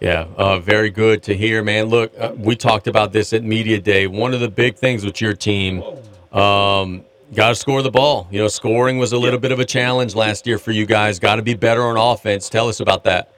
Yeah, 0.00 0.26
uh, 0.36 0.58
very 0.58 0.90
good 0.90 1.22
to 1.22 1.34
hear, 1.34 1.64
man. 1.64 1.86
Look, 1.86 2.12
uh, 2.18 2.32
we 2.36 2.54
talked 2.54 2.86
about 2.86 3.12
this 3.12 3.32
at 3.32 3.42
media 3.42 3.80
day. 3.80 4.06
One 4.06 4.34
of 4.34 4.40
the 4.40 4.50
big 4.50 4.76
things 4.76 5.02
with 5.02 5.22
your 5.22 5.32
team, 5.32 5.82
um, 6.32 7.02
got 7.34 7.50
to 7.50 7.54
score 7.54 7.82
the 7.82 7.90
ball. 7.90 8.28
You 8.30 8.40
know, 8.40 8.48
scoring 8.48 8.98
was 8.98 9.12
a 9.12 9.18
little 9.18 9.38
bit 9.38 9.52
of 9.52 9.58
a 9.58 9.64
challenge 9.64 10.14
last 10.14 10.46
year 10.46 10.58
for 10.58 10.72
you 10.72 10.86
guys. 10.86 11.18
Got 11.18 11.36
to 11.36 11.42
be 11.42 11.54
better 11.54 11.82
on 11.82 11.96
offense. 11.96 12.48
Tell 12.48 12.68
us 12.68 12.80
about 12.80 13.04
that. 13.04 13.32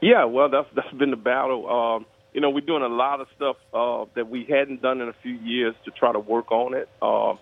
Yeah, 0.00 0.24
well, 0.24 0.48
that's 0.48 0.68
that's 0.74 0.92
been 0.92 1.10
the 1.10 1.16
battle. 1.16 1.68
Um, 1.68 2.06
you 2.32 2.40
know, 2.40 2.50
we're 2.50 2.60
doing 2.60 2.82
a 2.82 2.88
lot 2.88 3.20
of 3.20 3.28
stuff 3.36 3.56
uh, 3.72 4.04
that 4.14 4.28
we 4.28 4.44
hadn't 4.44 4.82
done 4.82 5.00
in 5.00 5.08
a 5.08 5.14
few 5.22 5.34
years 5.34 5.74
to 5.84 5.90
try 5.90 6.12
to 6.12 6.18
work 6.18 6.50
on 6.50 6.74
it. 6.74 6.88
Uh, 7.00 7.36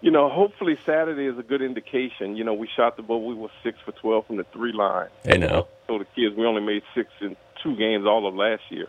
you 0.00 0.10
know, 0.10 0.28
hopefully 0.28 0.78
Saturday 0.86 1.26
is 1.26 1.38
a 1.38 1.42
good 1.42 1.62
indication. 1.62 2.36
You 2.36 2.44
know, 2.44 2.54
we 2.54 2.68
shot 2.76 2.96
the 2.96 3.02
ball. 3.02 3.26
We 3.26 3.34
were 3.34 3.50
six 3.62 3.78
for 3.84 3.92
twelve 3.92 4.26
from 4.26 4.36
the 4.36 4.44
three 4.52 4.72
line. 4.72 5.08
I 5.26 5.36
know. 5.36 5.68
So 5.86 5.98
the 5.98 6.04
kids, 6.04 6.36
we 6.36 6.46
only 6.46 6.62
made 6.62 6.82
six 6.94 7.10
in 7.20 7.36
two 7.62 7.76
games 7.76 8.06
all 8.06 8.26
of 8.26 8.34
last 8.34 8.62
year, 8.70 8.86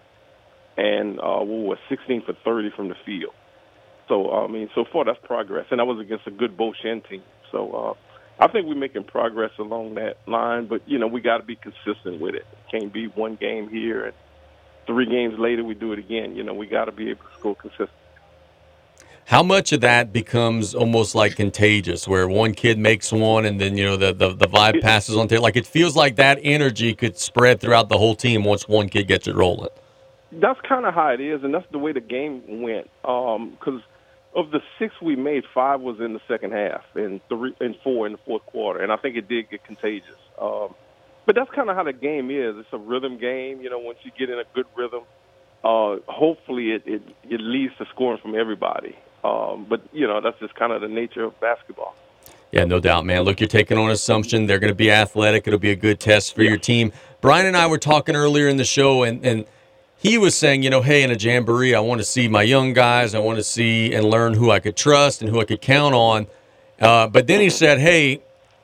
and 0.77 1.19
uh, 1.19 1.43
we 1.43 1.63
were 1.63 1.79
sixteen 1.89 2.21
for 2.21 2.33
thirty 2.45 2.69
from 2.69 2.89
the 2.89 2.95
field. 3.05 3.33
So 4.07 4.31
I 4.31 4.47
mean, 4.47 4.69
so 4.73 4.85
far 4.91 5.05
that's 5.05 5.19
progress, 5.23 5.65
and 5.71 5.79
that 5.79 5.85
was 5.85 5.99
against 5.99 6.27
a 6.27 6.31
good 6.31 6.57
Chene 6.57 7.07
team. 7.07 7.23
So 7.51 7.71
uh, 7.71 7.93
I 8.43 8.47
think 8.47 8.67
we're 8.67 8.75
making 8.75 9.05
progress 9.05 9.51
along 9.59 9.95
that 9.95 10.17
line, 10.27 10.67
but 10.67 10.87
you 10.87 10.97
know, 10.97 11.07
we 11.07 11.21
got 11.21 11.37
to 11.37 11.43
be 11.43 11.55
consistent 11.55 12.21
with 12.21 12.35
it. 12.35 12.45
Can't 12.71 12.93
be 12.93 13.07
one 13.07 13.35
game 13.35 13.69
here 13.69 14.05
and 14.05 14.13
three 14.87 15.05
games 15.05 15.37
later 15.37 15.63
we 15.63 15.75
do 15.75 15.91
it 15.91 15.99
again. 15.99 16.35
You 16.35 16.43
know, 16.43 16.53
we 16.53 16.65
got 16.65 16.85
to 16.85 16.91
be 16.91 17.09
able 17.09 17.23
to 17.25 17.39
score 17.39 17.55
consistent. 17.55 17.89
How 19.25 19.43
much 19.43 19.73
of 19.73 19.81
that 19.81 20.13
becomes 20.13 20.73
almost 20.73 21.13
like 21.13 21.35
contagious, 21.35 22.07
where 22.07 22.29
one 22.29 22.53
kid 22.53 22.79
makes 22.79 23.11
one 23.11 23.43
and 23.43 23.59
then 23.59 23.75
you 23.77 23.83
know 23.83 23.97
the 23.97 24.13
the, 24.13 24.33
the 24.33 24.47
vibe 24.47 24.81
passes 24.81 25.17
on 25.17 25.27
to 25.27 25.41
like 25.41 25.57
it 25.57 25.67
feels 25.67 25.97
like 25.97 26.15
that 26.15 26.39
energy 26.43 26.95
could 26.95 27.17
spread 27.17 27.59
throughout 27.59 27.89
the 27.89 27.97
whole 27.97 28.15
team 28.15 28.45
once 28.45 28.69
one 28.69 28.87
kid 28.87 29.07
gets 29.07 29.27
it 29.27 29.35
rolling. 29.35 29.69
That's 30.31 30.59
kind 30.61 30.85
of 30.85 30.93
how 30.93 31.09
it 31.09 31.19
is, 31.19 31.43
and 31.43 31.53
that's 31.53 31.69
the 31.71 31.77
way 31.77 31.91
the 31.91 31.99
game 31.99 32.61
went. 32.61 32.89
Because 33.01 33.41
um, 33.67 33.83
of 34.37 34.51
the 34.51 34.61
six 34.77 34.93
we 35.01 35.15
made, 35.15 35.43
five 35.51 35.81
was 35.81 35.99
in 35.99 36.13
the 36.13 36.21
second 36.27 36.53
half, 36.53 36.83
and 36.93 37.19
three 37.27 37.55
and 37.59 37.75
four 37.83 38.05
in 38.05 38.13
the 38.13 38.19
fourth 38.19 38.45
quarter, 38.45 38.81
and 38.81 38.91
I 38.91 38.95
think 38.95 39.17
it 39.17 39.27
did 39.27 39.49
get 39.49 39.63
contagious. 39.65 40.15
Um, 40.39 40.75
but 41.25 41.35
that's 41.35 41.49
kind 41.51 41.69
of 41.69 41.75
how 41.75 41.83
the 41.83 41.91
game 41.91 42.29
is. 42.29 42.55
It's 42.57 42.71
a 42.71 42.77
rhythm 42.77 43.17
game. 43.17 43.61
You 43.61 43.71
know, 43.71 43.79
once 43.79 43.97
you 44.03 44.11
get 44.17 44.29
in 44.29 44.37
a 44.37 44.43
good 44.53 44.67
rhythm, 44.75 45.01
uh, 45.63 45.97
hopefully 46.07 46.71
it, 46.71 46.83
it 46.85 47.01
it 47.23 47.41
leads 47.41 47.75
to 47.79 47.85
scoring 47.87 48.21
from 48.21 48.35
everybody. 48.35 48.95
Um, 49.23 49.65
but 49.67 49.81
you 49.91 50.07
know, 50.07 50.21
that's 50.21 50.39
just 50.39 50.53
kind 50.53 50.71
of 50.71 50.81
the 50.81 50.87
nature 50.87 51.23
of 51.23 51.37
basketball. 51.39 51.95
Yeah, 52.51 52.63
no 52.63 52.79
doubt, 52.79 53.05
man. 53.05 53.23
Look, 53.23 53.41
you're 53.41 53.49
taking 53.49 53.77
on 53.77 53.89
assumption. 53.89 54.45
They're 54.45 54.59
going 54.59 54.71
to 54.71 54.75
be 54.75 54.91
athletic. 54.91 55.47
It'll 55.47 55.59
be 55.59 55.71
a 55.71 55.75
good 55.75 55.99
test 55.99 56.33
for 56.33 56.43
yeah. 56.43 56.51
your 56.51 56.59
team. 56.59 56.93
Brian 57.19 57.45
and 57.45 57.57
I 57.57 57.67
were 57.67 57.79
talking 57.79 58.15
earlier 58.15 58.47
in 58.47 58.57
the 58.57 58.65
show, 58.65 59.01
and 59.01 59.25
and 59.25 59.45
he 59.97 60.17
was 60.17 60.35
saying, 60.35 60.63
you 60.63 60.69
know, 60.69 60.81
hey, 60.81 61.03
in 61.03 61.11
a 61.11 61.15
jamboree, 61.15 61.73
I 61.73 61.79
want 61.79 61.99
to 61.99 62.05
see 62.05 62.27
my 62.27 62.43
young 62.43 62.73
guys. 62.73 63.15
I 63.15 63.19
want 63.19 63.37
to 63.37 63.43
see 63.43 63.93
and 63.93 64.05
learn 64.05 64.33
who 64.33 64.51
I 64.51 64.59
could 64.59 64.75
trust 64.75 65.21
and 65.21 65.29
who 65.29 65.41
I 65.41 65.45
could 65.45 65.61
count 65.61 65.95
on. 65.95 66.27
Uh, 66.79 67.07
but 67.07 67.27
then 67.27 67.41
he 67.41 67.49
said, 67.49 67.79
hey, 67.79 68.21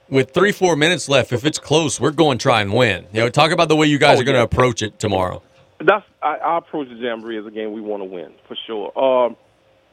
with 0.09 0.31
three, 0.31 0.51
four 0.51 0.75
minutes 0.75 1.09
left, 1.09 1.33
if 1.33 1.45
it's 1.45 1.57
close, 1.57 1.99
we're 1.99 2.11
going 2.11 2.37
to 2.37 2.43
try 2.43 2.61
and 2.61 2.71
win. 2.71 3.07
You 3.11 3.21
know, 3.21 3.29
talk 3.29 3.51
about 3.51 3.67
the 3.67 3.75
way 3.75 3.87
you 3.87 3.97
guys 3.97 4.19
oh, 4.19 4.21
are 4.21 4.23
going 4.25 4.37
to 4.37 4.43
approach 4.43 4.83
it 4.83 4.99
tomorrow. 4.99 5.41
That's 5.79 6.05
I, 6.21 6.35
I 6.35 6.57
approach 6.59 6.87
the 6.89 6.95
Jamboree 6.95 7.39
as 7.39 7.45
a 7.45 7.51
game 7.51 7.73
we 7.73 7.81
want 7.81 8.01
to 8.01 8.05
win 8.05 8.33
for 8.47 8.55
sure. 8.67 8.97
Um, 8.97 9.35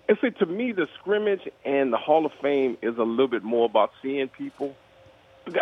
and 0.08 0.18
see, 0.20 0.30
to 0.30 0.46
me, 0.46 0.72
the 0.72 0.86
scrimmage 0.98 1.40
and 1.64 1.92
the 1.92 1.96
Hall 1.96 2.26
of 2.26 2.32
Fame 2.42 2.76
is 2.82 2.96
a 2.98 3.02
little 3.02 3.28
bit 3.28 3.42
more 3.42 3.64
about 3.64 3.90
seeing 4.02 4.28
people. 4.28 4.76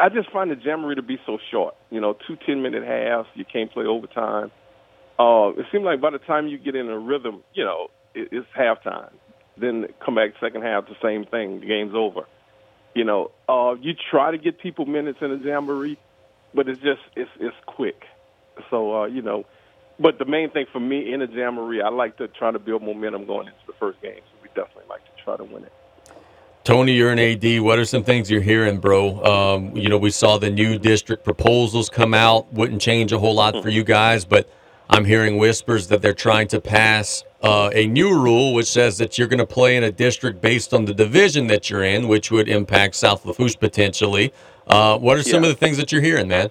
I 0.00 0.08
just 0.08 0.30
find 0.30 0.50
the 0.50 0.56
Jamboree 0.56 0.96
to 0.96 1.02
be 1.02 1.18
so 1.24 1.38
short. 1.50 1.74
You 1.90 2.00
know, 2.00 2.16
two 2.26 2.36
ten-minute 2.44 2.82
halves. 2.82 3.28
You 3.34 3.44
can't 3.44 3.70
play 3.70 3.84
overtime. 3.86 4.50
Uh, 5.18 5.52
it 5.56 5.66
seems 5.72 5.84
like 5.84 6.00
by 6.00 6.10
the 6.10 6.18
time 6.18 6.46
you 6.46 6.58
get 6.58 6.76
in 6.76 6.88
a 6.88 6.98
rhythm, 6.98 7.42
you 7.54 7.64
know, 7.64 7.88
it, 8.14 8.28
it's 8.30 8.46
halftime. 8.56 9.12
Then 9.56 9.88
come 10.04 10.14
back 10.14 10.34
second 10.40 10.62
half, 10.62 10.86
the 10.86 10.96
same 11.02 11.24
thing. 11.24 11.60
The 11.60 11.66
game's 11.66 11.94
over. 11.94 12.26
You 12.94 13.04
know, 13.04 13.32
uh, 13.48 13.74
you 13.80 13.94
try 14.10 14.30
to 14.30 14.38
get 14.38 14.60
people 14.60 14.86
minutes 14.86 15.18
in 15.20 15.32
a 15.32 15.36
jamboree, 15.36 15.98
but 16.54 16.68
it's 16.68 16.80
just 16.80 17.00
it's 17.16 17.30
it's 17.40 17.56
quick. 17.66 18.04
So 18.70 19.02
uh, 19.02 19.06
you 19.06 19.22
know, 19.22 19.44
but 19.98 20.18
the 20.18 20.24
main 20.24 20.50
thing 20.50 20.66
for 20.72 20.80
me 20.80 21.12
in 21.12 21.20
a 21.22 21.26
jamboree, 21.26 21.82
I 21.82 21.88
like 21.88 22.16
to 22.18 22.28
try 22.28 22.50
to 22.50 22.58
build 22.58 22.82
momentum 22.82 23.26
going 23.26 23.48
into 23.48 23.58
the 23.66 23.72
first 23.74 24.00
game. 24.00 24.20
So 24.20 24.38
we 24.42 24.48
definitely 24.48 24.88
like 24.88 25.04
to 25.04 25.22
try 25.24 25.36
to 25.36 25.44
win 25.44 25.64
it. 25.64 25.72
Tony, 26.64 26.92
you're 26.92 27.10
an 27.10 27.18
AD. 27.18 27.60
What 27.62 27.78
are 27.78 27.84
some 27.84 28.04
things 28.04 28.30
you're 28.30 28.42
hearing, 28.42 28.78
bro? 28.78 29.24
Um, 29.24 29.76
you 29.76 29.88
know, 29.88 29.96
we 29.96 30.10
saw 30.10 30.38
the 30.38 30.50
new 30.50 30.78
district 30.78 31.24
proposals 31.24 31.88
come 31.88 32.14
out. 32.14 32.52
Wouldn't 32.52 32.82
change 32.82 33.10
a 33.12 33.18
whole 33.18 33.34
lot 33.34 33.62
for 33.62 33.70
you 33.70 33.84
guys, 33.84 34.24
but 34.24 34.50
I'm 34.90 35.04
hearing 35.04 35.36
whispers 35.36 35.88
that 35.88 36.02
they're 36.02 36.14
trying 36.14 36.48
to 36.48 36.60
pass 36.60 37.24
uh, 37.42 37.70
a 37.72 37.86
new 37.86 38.18
rule 38.18 38.54
which 38.54 38.66
says 38.66 38.98
that 38.98 39.18
you're 39.18 39.28
going 39.28 39.38
to 39.38 39.46
play 39.46 39.76
in 39.76 39.84
a 39.84 39.92
district 39.92 40.40
based 40.40 40.72
on 40.72 40.86
the 40.86 40.94
division 40.94 41.46
that 41.48 41.70
you're 41.70 41.84
in, 41.84 42.08
which 42.08 42.30
would 42.30 42.48
impact 42.48 42.94
South 42.94 43.24
Lafourche 43.24 43.58
potentially. 43.58 44.32
Uh, 44.66 44.98
what 44.98 45.18
are 45.18 45.22
some 45.22 45.44
yeah. 45.44 45.50
of 45.50 45.54
the 45.54 45.58
things 45.58 45.76
that 45.76 45.92
you're 45.92 46.00
hearing, 46.00 46.28
man? 46.28 46.50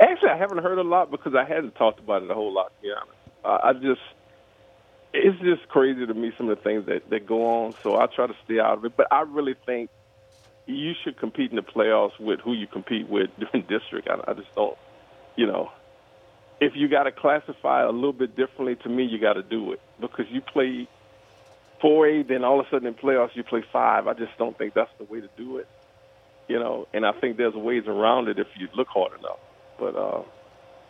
Actually, 0.00 0.30
I 0.30 0.36
haven't 0.36 0.58
heard 0.58 0.78
a 0.78 0.82
lot 0.82 1.10
because 1.10 1.34
I 1.34 1.44
hadn't 1.44 1.74
talked 1.74 2.00
about 2.00 2.22
it 2.22 2.30
a 2.30 2.34
whole 2.34 2.52
lot. 2.52 2.72
To 2.76 2.82
be 2.82 2.92
honest, 2.92 3.12
uh, 3.44 3.58
I 3.62 3.72
just 3.74 4.00
it's 5.12 5.38
just 5.40 5.68
crazy 5.68 6.04
to 6.04 6.14
me 6.14 6.32
some 6.36 6.48
of 6.48 6.56
the 6.56 6.62
things 6.62 6.86
that 6.86 7.08
that 7.10 7.26
go 7.26 7.64
on. 7.64 7.74
So 7.82 7.96
I 8.00 8.06
try 8.06 8.26
to 8.26 8.34
stay 8.44 8.58
out 8.58 8.78
of 8.78 8.84
it. 8.84 8.96
But 8.96 9.06
I 9.12 9.20
really 9.20 9.54
think 9.66 9.90
you 10.66 10.94
should 11.02 11.16
compete 11.16 11.50
in 11.50 11.56
the 11.56 11.62
playoffs 11.62 12.18
with 12.18 12.40
who 12.40 12.52
you 12.52 12.66
compete 12.66 13.08
with 13.08 13.30
during 13.38 13.66
district. 13.66 14.08
I, 14.08 14.18
I 14.26 14.34
just 14.34 14.52
don't, 14.54 14.76
you 15.36 15.46
know, 15.46 15.70
if 16.60 16.72
you 16.74 16.88
got 16.88 17.04
to 17.04 17.12
classify 17.12 17.82
a 17.82 17.90
little 17.90 18.12
bit 18.12 18.36
differently, 18.36 18.76
to 18.76 18.88
me, 18.88 19.04
you 19.04 19.18
got 19.18 19.34
to 19.34 19.42
do 19.42 19.72
it 19.72 19.80
because 20.00 20.26
you 20.30 20.40
play 20.40 20.88
4A, 21.82 22.26
then 22.28 22.44
all 22.44 22.60
of 22.60 22.66
a 22.66 22.70
sudden 22.70 22.88
in 22.88 22.94
playoffs 22.94 23.34
you 23.34 23.42
play 23.42 23.62
five. 23.72 24.06
I 24.06 24.14
just 24.14 24.36
don't 24.38 24.56
think 24.56 24.74
that's 24.74 24.90
the 24.98 25.04
way 25.04 25.20
to 25.20 25.28
do 25.36 25.58
it, 25.58 25.68
you 26.48 26.58
know. 26.58 26.88
And 26.94 27.04
I 27.04 27.12
think 27.12 27.36
there's 27.36 27.54
ways 27.54 27.84
around 27.86 28.28
it 28.28 28.38
if 28.38 28.46
you 28.56 28.68
look 28.74 28.88
hard 28.88 29.12
enough. 29.18 29.38
But 29.78 29.96
uh, 29.96 30.22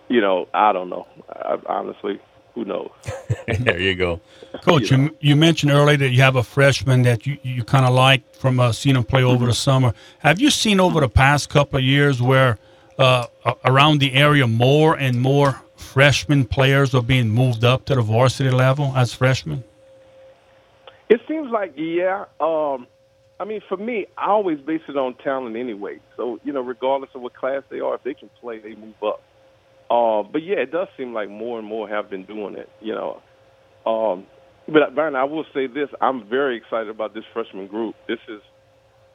you 0.08 0.20
know, 0.20 0.48
I 0.54 0.72
don't 0.72 0.90
know. 0.90 1.08
I, 1.28 1.58
honestly, 1.66 2.20
who 2.54 2.64
knows? 2.64 2.90
there 3.60 3.80
you 3.80 3.96
go, 3.96 4.20
Coach. 4.62 4.90
You, 4.90 4.98
you, 4.98 5.16
you 5.20 5.36
mentioned 5.36 5.72
earlier 5.72 5.96
that 5.96 6.10
you 6.10 6.20
have 6.20 6.36
a 6.36 6.44
freshman 6.44 7.02
that 7.02 7.26
you, 7.26 7.38
you 7.42 7.64
kind 7.64 7.84
of 7.84 7.92
like 7.92 8.34
from 8.36 8.60
uh, 8.60 8.70
seeing 8.70 8.96
him 8.96 9.04
play 9.04 9.24
over 9.24 9.46
the 9.46 9.54
summer. 9.54 9.94
Have 10.20 10.40
you 10.40 10.50
seen 10.50 10.78
over 10.78 11.00
the 11.00 11.08
past 11.08 11.48
couple 11.48 11.78
of 11.78 11.84
years 11.84 12.22
where 12.22 12.58
uh, 12.98 13.26
around 13.64 13.98
the 13.98 14.14
area 14.14 14.46
more 14.46 14.96
and 14.96 15.20
more 15.20 15.60
freshman 15.76 16.44
players 16.44 16.94
are 16.94 17.02
being 17.02 17.28
moved 17.30 17.64
up 17.64 17.84
to 17.86 17.94
the 17.94 18.02
varsity 18.02 18.50
level 18.50 18.92
as 18.96 19.12
freshmen? 19.14 19.64
It 21.08 21.20
seems 21.28 21.50
like 21.50 21.74
yeah. 21.76 22.24
Um, 22.40 22.86
I 23.38 23.44
mean, 23.44 23.60
for 23.68 23.76
me, 23.76 24.06
I 24.16 24.28
always 24.28 24.58
base 24.60 24.80
it 24.88 24.96
on 24.96 25.14
talent 25.16 25.56
anyway. 25.56 26.00
So 26.16 26.40
you 26.44 26.52
know, 26.52 26.60
regardless 26.60 27.10
of 27.14 27.22
what 27.22 27.34
class 27.34 27.62
they 27.70 27.80
are, 27.80 27.94
if 27.96 28.02
they 28.02 28.14
can 28.14 28.30
play, 28.40 28.58
they 28.58 28.74
move 28.74 28.94
up. 29.02 29.22
Uh, 29.90 30.22
but 30.22 30.42
yeah, 30.42 30.56
it 30.56 30.72
does 30.72 30.88
seem 30.96 31.12
like 31.12 31.28
more 31.28 31.58
and 31.58 31.68
more 31.68 31.88
have 31.88 32.08
been 32.08 32.24
doing 32.24 32.56
it. 32.56 32.70
You 32.80 32.94
know, 32.94 33.22
um, 33.86 34.26
but 34.66 34.94
Brian, 34.94 35.14
I 35.14 35.24
will 35.24 35.44
say 35.52 35.66
this: 35.66 35.88
I'm 36.00 36.26
very 36.28 36.56
excited 36.56 36.88
about 36.88 37.12
this 37.12 37.24
freshman 37.32 37.66
group. 37.66 37.94
This 38.08 38.20
is, 38.28 38.40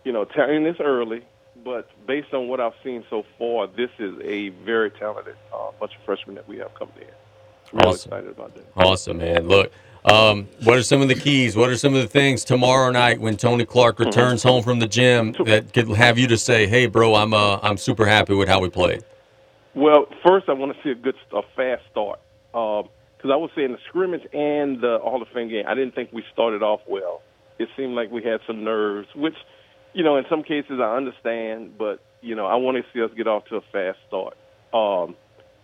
you 0.03 0.11
know, 0.11 0.25
telling 0.25 0.63
this 0.63 0.77
early, 0.79 1.25
but 1.63 1.89
based 2.07 2.33
on 2.33 2.47
what 2.47 2.59
I've 2.59 2.73
seen 2.83 3.03
so 3.09 3.23
far, 3.37 3.67
this 3.67 3.89
is 3.99 4.15
a 4.23 4.49
very 4.49 4.91
talented 4.91 5.35
uh, 5.53 5.71
bunch 5.79 5.95
of 5.95 6.01
freshmen 6.03 6.35
that 6.35 6.47
we 6.47 6.57
have 6.57 6.73
coming 6.75 6.93
in. 6.99 7.07
Really 7.71 7.87
awesome. 7.87 8.09
excited 8.11 8.29
about 8.29 8.55
that. 8.55 8.65
Awesome, 8.75 9.17
man. 9.17 9.47
Look, 9.47 9.71
um, 10.05 10.47
what 10.63 10.77
are 10.77 10.83
some 10.83 11.01
of 11.01 11.07
the 11.07 11.15
keys? 11.15 11.55
What 11.55 11.69
are 11.69 11.77
some 11.77 11.93
of 11.93 12.01
the 12.01 12.07
things 12.07 12.43
tomorrow 12.43 12.91
night 12.91 13.19
when 13.19 13.37
Tony 13.37 13.65
Clark 13.65 13.97
mm-hmm. 13.97 14.05
returns 14.05 14.43
home 14.43 14.63
from 14.63 14.79
the 14.79 14.87
gym 14.87 15.35
that 15.45 15.73
could 15.73 15.89
have 15.89 16.17
you 16.17 16.27
to 16.27 16.37
say, 16.37 16.67
"Hey, 16.67 16.87
bro, 16.87 17.15
I'm 17.15 17.33
uh, 17.33 17.59
I'm 17.61 17.77
super 17.77 18.05
happy 18.05 18.33
with 18.33 18.47
how 18.47 18.59
we 18.59 18.69
played." 18.69 19.03
Well, 19.75 20.07
first 20.25 20.49
I 20.49 20.53
want 20.53 20.75
to 20.75 20.83
see 20.83 20.89
a 20.91 20.95
good, 20.95 21.15
a 21.31 21.41
fast 21.55 21.83
start 21.91 22.19
because 22.51 22.85
um, 23.25 23.31
I 23.31 23.35
would 23.35 23.51
say 23.55 23.63
in 23.63 23.73
the 23.73 23.77
scrimmage 23.87 24.23
and 24.33 24.81
the 24.81 24.99
Hall 25.01 25.21
of 25.21 25.27
Fame 25.29 25.49
game, 25.49 25.65
I 25.67 25.75
didn't 25.75 25.93
think 25.93 26.11
we 26.11 26.23
started 26.33 26.63
off 26.63 26.81
well. 26.87 27.21
It 27.59 27.69
seemed 27.77 27.93
like 27.93 28.09
we 28.09 28.23
had 28.23 28.39
some 28.47 28.63
nerves, 28.63 29.07
which 29.15 29.35
you 29.93 30.03
know, 30.03 30.17
in 30.17 30.25
some 30.29 30.43
cases 30.43 30.79
I 30.81 30.95
understand, 30.95 31.77
but 31.77 31.99
you 32.21 32.35
know, 32.35 32.45
I 32.45 32.55
want 32.55 32.77
to 32.77 32.83
see 32.93 33.01
us 33.03 33.11
get 33.15 33.27
off 33.27 33.45
to 33.45 33.57
a 33.57 33.61
fast 33.71 33.99
start. 34.07 34.35
Um, 34.73 35.15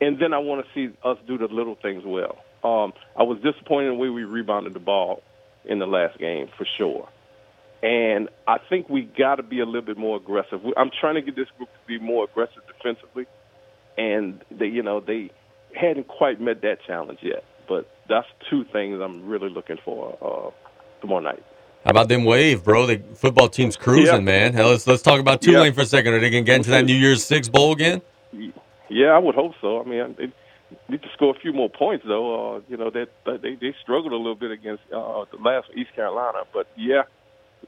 and 0.01 0.19
then 0.19 0.33
I 0.33 0.39
want 0.39 0.65
to 0.65 0.71
see 0.73 0.95
us 1.03 1.17
do 1.27 1.37
the 1.37 1.47
little 1.47 1.75
things 1.81 2.03
well. 2.05 2.37
Um, 2.63 2.93
I 3.15 3.23
was 3.23 3.39
disappointed 3.41 3.87
in 3.89 3.93
the 3.93 3.99
way 3.99 4.09
we 4.09 4.23
rebounded 4.23 4.73
the 4.73 4.79
ball 4.79 5.21
in 5.63 5.79
the 5.79 5.85
last 5.85 6.17
game 6.17 6.49
for 6.57 6.65
sure. 6.77 7.07
And 7.83 8.29
I 8.47 8.57
think 8.69 8.89
we 8.89 9.03
got 9.03 9.35
to 9.35 9.43
be 9.43 9.59
a 9.59 9.65
little 9.65 9.81
bit 9.81 9.97
more 9.97 10.17
aggressive. 10.17 10.61
I'm 10.75 10.89
trying 10.99 11.15
to 11.15 11.21
get 11.21 11.35
this 11.35 11.47
group 11.57 11.69
to 11.69 11.87
be 11.87 11.99
more 11.99 12.23
aggressive 12.23 12.63
defensively, 12.67 13.27
and 13.97 14.41
they, 14.49 14.65
you 14.65 14.81
know, 14.81 14.99
they 14.99 15.29
hadn't 15.75 16.07
quite 16.07 16.41
met 16.41 16.61
that 16.63 16.77
challenge 16.87 17.19
yet. 17.21 17.43
But 17.67 17.89
that's 18.09 18.27
two 18.49 18.63
things 18.71 18.99
I'm 19.01 19.27
really 19.27 19.49
looking 19.49 19.77
for 19.83 20.17
uh, 20.21 21.01
tomorrow 21.01 21.21
night. 21.21 21.43
How 21.85 21.91
about 21.91 22.09
them 22.09 22.23
wave, 22.23 22.63
bro? 22.63 22.87
The 22.87 22.97
football 23.13 23.47
team's 23.47 23.77
cruising, 23.77 24.15
yeah. 24.15 24.19
man. 24.19 24.53
Hell, 24.53 24.69
let's 24.69 24.87
let's 24.87 25.03
talk 25.03 25.19
about 25.19 25.39
Tulane 25.39 25.67
yeah. 25.67 25.71
for 25.71 25.81
a 25.81 25.85
second. 25.85 26.15
Are 26.15 26.19
they 26.19 26.31
gonna 26.31 26.41
get 26.41 26.55
into 26.55 26.71
that 26.71 26.83
New 26.83 26.95
Year's 26.95 27.23
Six 27.23 27.47
bowl 27.47 27.73
again? 27.73 28.01
Yeah, 28.89 29.09
I 29.09 29.19
would 29.19 29.35
hope 29.35 29.53
so. 29.61 29.81
I 29.81 29.85
mean, 29.85 30.15
they 30.17 30.33
need 30.89 31.03
to 31.03 31.07
score 31.13 31.35
a 31.35 31.39
few 31.39 31.53
more 31.53 31.69
points, 31.69 32.03
though. 32.07 32.55
Uh, 32.55 32.61
you 32.67 32.75
know, 32.75 32.89
that 32.89 33.09
they, 33.27 33.37
they 33.37 33.55
they 33.55 33.75
struggled 33.83 34.13
a 34.13 34.17
little 34.17 34.33
bit 34.33 34.49
against 34.49 34.81
uh, 34.91 35.25
the 35.29 35.37
last 35.39 35.67
East 35.75 35.93
Carolina, 35.95 36.39
but 36.51 36.65
yeah, 36.75 37.03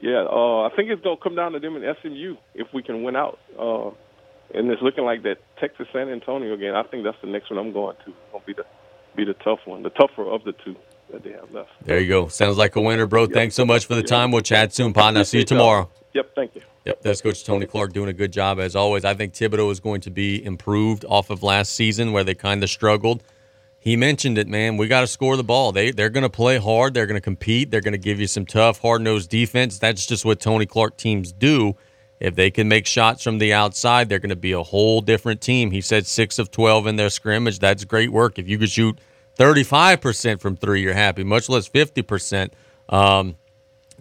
yeah. 0.00 0.24
Uh, 0.28 0.62
I 0.62 0.70
think 0.74 0.90
it's 0.90 1.02
gonna 1.04 1.16
come 1.16 1.36
down 1.36 1.52
to 1.52 1.60
them 1.60 1.76
and 1.76 1.96
SMU 2.02 2.34
if 2.56 2.66
we 2.74 2.82
can 2.82 3.04
win 3.04 3.14
out. 3.14 3.38
Uh, 3.56 3.90
and 4.52 4.68
it's 4.68 4.82
looking 4.82 5.04
like 5.04 5.22
that 5.22 5.36
Texas 5.60 5.86
San 5.92 6.08
Antonio 6.08 6.54
again. 6.54 6.74
I 6.74 6.82
think 6.82 7.04
that's 7.04 7.20
the 7.22 7.28
next 7.28 7.50
one 7.50 7.60
I'm 7.60 7.72
going 7.72 7.94
to. 8.04 8.10
It's 8.10 8.32
gonna 8.32 8.44
be 8.44 8.54
the 8.54 8.66
be 9.14 9.24
the 9.24 9.34
tough 9.34 9.60
one, 9.64 9.84
the 9.84 9.90
tougher 9.90 10.28
of 10.28 10.42
the 10.42 10.54
two 10.64 10.74
that 11.10 11.22
they 11.22 11.32
have 11.32 11.52
left. 11.52 11.70
There 11.84 11.98
you 11.98 12.08
go. 12.08 12.28
Sounds 12.28 12.56
like 12.56 12.76
a 12.76 12.80
winner, 12.80 13.06
bro. 13.06 13.22
Yep. 13.22 13.32
Thanks 13.32 13.54
so 13.54 13.64
much 13.64 13.86
for 13.86 13.94
the 13.94 14.00
yep. 14.00 14.08
time. 14.08 14.30
We'll 14.30 14.42
chat 14.42 14.72
soon, 14.72 14.92
partner. 14.92 15.24
See 15.24 15.38
you 15.38 15.44
tomorrow. 15.44 15.90
Yep, 16.14 16.34
thank 16.34 16.54
you. 16.54 16.62
Yep, 16.84 17.02
that's 17.02 17.20
Coach 17.20 17.44
Tony 17.44 17.66
Clark 17.66 17.92
doing 17.92 18.08
a 18.08 18.14
good 18.14 18.32
job 18.32 18.58
as 18.58 18.74
always. 18.74 19.04
I 19.04 19.12
think 19.12 19.34
Thibodaux 19.34 19.70
is 19.70 19.78
going 19.78 20.00
to 20.02 20.10
be 20.10 20.42
improved 20.42 21.04
off 21.06 21.28
of 21.28 21.42
last 21.42 21.74
season 21.74 22.12
where 22.12 22.24
they 22.24 22.34
kind 22.34 22.62
of 22.62 22.70
struggled. 22.70 23.22
He 23.78 23.94
mentioned 23.94 24.38
it, 24.38 24.48
man. 24.48 24.76
We 24.76 24.88
got 24.88 25.02
to 25.02 25.06
score 25.06 25.36
the 25.36 25.44
ball. 25.44 25.70
They 25.70 25.90
they're 25.90 26.08
going 26.08 26.22
to 26.22 26.30
play 26.30 26.56
hard. 26.58 26.94
They're 26.94 27.06
going 27.06 27.20
to 27.20 27.20
compete. 27.20 27.70
They're 27.70 27.82
going 27.82 27.92
to 27.92 27.98
give 27.98 28.18
you 28.18 28.26
some 28.26 28.46
tough, 28.46 28.80
hard 28.80 29.02
nosed 29.02 29.28
defense. 29.28 29.78
That's 29.78 30.06
just 30.06 30.24
what 30.24 30.40
Tony 30.40 30.66
Clark 30.66 30.96
teams 30.96 31.30
do. 31.30 31.76
If 32.20 32.34
they 32.34 32.50
can 32.50 32.68
make 32.68 32.86
shots 32.86 33.22
from 33.22 33.38
the 33.38 33.52
outside, 33.52 34.08
they're 34.08 34.18
going 34.18 34.30
to 34.30 34.36
be 34.36 34.52
a 34.52 34.62
whole 34.62 35.00
different 35.00 35.40
team. 35.40 35.70
He 35.70 35.80
said 35.80 36.06
six 36.06 36.38
of 36.38 36.50
twelve 36.50 36.86
in 36.86 36.96
their 36.96 37.10
scrimmage. 37.10 37.58
That's 37.58 37.84
great 37.84 38.10
work. 38.10 38.38
If 38.38 38.48
you 38.48 38.58
could 38.58 38.70
shoot 38.70 38.98
35% 39.38 40.40
from 40.40 40.56
three, 40.56 40.82
you're 40.82 40.94
happy, 40.94 41.22
much 41.22 41.48
less 41.48 41.68
50%. 41.68 42.50
Um, 42.88 43.36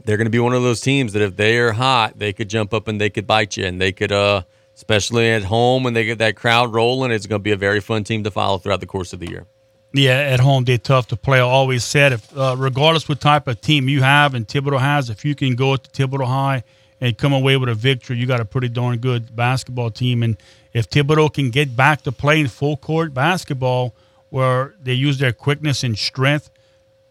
they're 0.03 0.17
going 0.17 0.25
to 0.25 0.31
be 0.31 0.39
one 0.39 0.53
of 0.53 0.63
those 0.63 0.81
teams 0.81 1.13
that 1.13 1.21
if 1.21 1.35
they 1.35 1.57
are 1.59 1.71
hot, 1.71 2.17
they 2.17 2.33
could 2.33 2.49
jump 2.49 2.73
up 2.73 2.87
and 2.87 2.99
they 2.99 3.09
could 3.09 3.27
bite 3.27 3.55
you. 3.55 3.65
And 3.65 3.79
they 3.79 3.91
could, 3.91 4.11
uh, 4.11 4.43
especially 4.75 5.29
at 5.29 5.43
home 5.43 5.83
when 5.83 5.93
they 5.93 6.05
get 6.05 6.17
that 6.17 6.35
crowd 6.35 6.73
rolling, 6.73 7.11
it's 7.11 7.27
going 7.27 7.39
to 7.39 7.43
be 7.43 7.51
a 7.51 7.57
very 7.57 7.79
fun 7.79 8.03
team 8.03 8.23
to 8.23 8.31
follow 8.31 8.57
throughout 8.57 8.79
the 8.79 8.87
course 8.87 9.13
of 9.13 9.19
the 9.19 9.29
year. 9.29 9.45
Yeah, 9.93 10.17
at 10.17 10.39
home 10.39 10.65
they're 10.65 10.77
tough 10.77 11.07
to 11.07 11.15
play. 11.15 11.37
I 11.37 11.41
always 11.41 11.83
said, 11.83 12.13
if 12.13 12.37
uh, 12.37 12.55
regardless 12.57 13.07
what 13.07 13.21
type 13.21 13.47
of 13.47 13.61
team 13.61 13.87
you 13.87 14.01
have 14.01 14.33
and 14.33 14.47
Thibodaux 14.47 14.79
has, 14.79 15.09
if 15.09 15.23
you 15.23 15.33
can 15.33 15.55
go 15.55 15.75
to 15.75 15.89
Thibodaux 15.91 16.27
High 16.27 16.63
and 16.99 17.17
come 17.17 17.31
away 17.31 17.57
with 17.57 17.69
a 17.69 17.75
victory, 17.75 18.17
you 18.17 18.25
got 18.25 18.39
a 18.39 18.45
pretty 18.45 18.69
darn 18.69 18.97
good 18.97 19.35
basketball 19.35 19.91
team. 19.91 20.23
And 20.23 20.37
if 20.73 20.89
Thibodaux 20.89 21.33
can 21.33 21.51
get 21.51 21.75
back 21.75 22.01
to 22.03 22.11
playing 22.11 22.47
full 22.47 22.75
court 22.75 23.13
basketball– 23.13 23.93
where 24.29 24.75
they 24.81 24.93
use 24.93 25.17
their 25.19 25.33
quickness 25.33 25.83
and 25.83 25.97
strength 25.97 26.49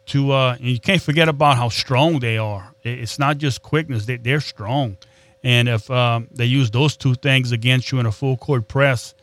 to 0.07 0.33
uh, 0.33 0.55
and 0.55 0.67
you 0.67 0.81
can't 0.81 1.03
forget 1.03 1.29
about 1.29 1.57
how 1.57 1.69
strong 1.69 2.21
they 2.21 2.39
are. 2.39 2.75
It's 2.83 3.19
not 3.19 3.39
just 3.39 3.63
quickness; 3.63 4.07
they, 4.07 4.17
they're 4.17 4.41
strong, 4.41 4.97
and 5.43 5.69
if 5.69 5.91
um, 5.91 6.29
they 6.31 6.45
use 6.45 6.71
those 6.71 6.97
two 6.97 7.15
things 7.15 7.53
against 7.53 7.91
you 7.91 7.99
in 7.99 8.07
a 8.07 8.13
full 8.13 8.37
court 8.37 8.69
press, 8.69 9.15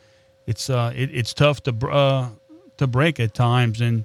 it's 0.46 0.68
uh, 0.68 0.92
it, 0.94 1.10
it's 1.12 1.32
tough 1.32 1.62
to 1.64 1.88
uh, 1.88 2.28
to 2.76 2.86
break 2.86 3.18
at 3.18 3.34
times, 3.34 3.80
and 3.80 4.04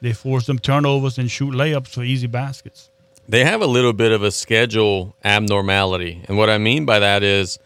they 0.00 0.12
force 0.12 0.46
them 0.46 0.58
turnovers 0.58 1.18
and 1.18 1.30
shoot 1.30 1.52
layups 1.52 1.88
for 1.88 2.02
easy 2.02 2.26
baskets. 2.26 2.90
They 3.28 3.44
have 3.44 3.62
a 3.62 3.66
little 3.66 3.92
bit 3.92 4.12
of 4.12 4.22
a 4.22 4.30
schedule 4.30 5.16
abnormality, 5.24 6.22
and 6.28 6.38
what 6.38 6.48
I 6.48 6.58
mean 6.58 6.84
by 6.84 7.00
that 7.00 7.22
is 7.22 7.58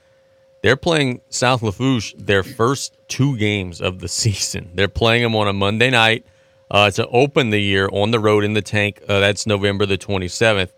they're 0.65 0.77
playing 0.77 1.21
South 1.29 1.63
Lafourche 1.63 2.15
their 2.17 2.43
first 2.43 2.97
two 3.07 3.37
games 3.37 3.83
of 3.83 3.99
the 3.99 4.09
season. 4.23 4.71
They're 4.73 4.89
playing 4.89 5.23
them 5.23 5.37
on 5.37 5.47
a 5.47 5.53
Monday 5.53 5.91
night 5.91 6.25
uh, 6.71 6.91
to 6.93 7.07
open 7.09 7.51
the 7.51 7.61
year 7.61 7.87
on 7.93 8.13
the 8.13 8.19
road 8.19 8.45
in 8.45 8.55
the 8.55 8.63
tank. 8.63 9.03
Uh, 9.07 9.21
that's 9.21 9.47
November 9.47 9.85
the 9.85 9.99
27th. 9.99 10.71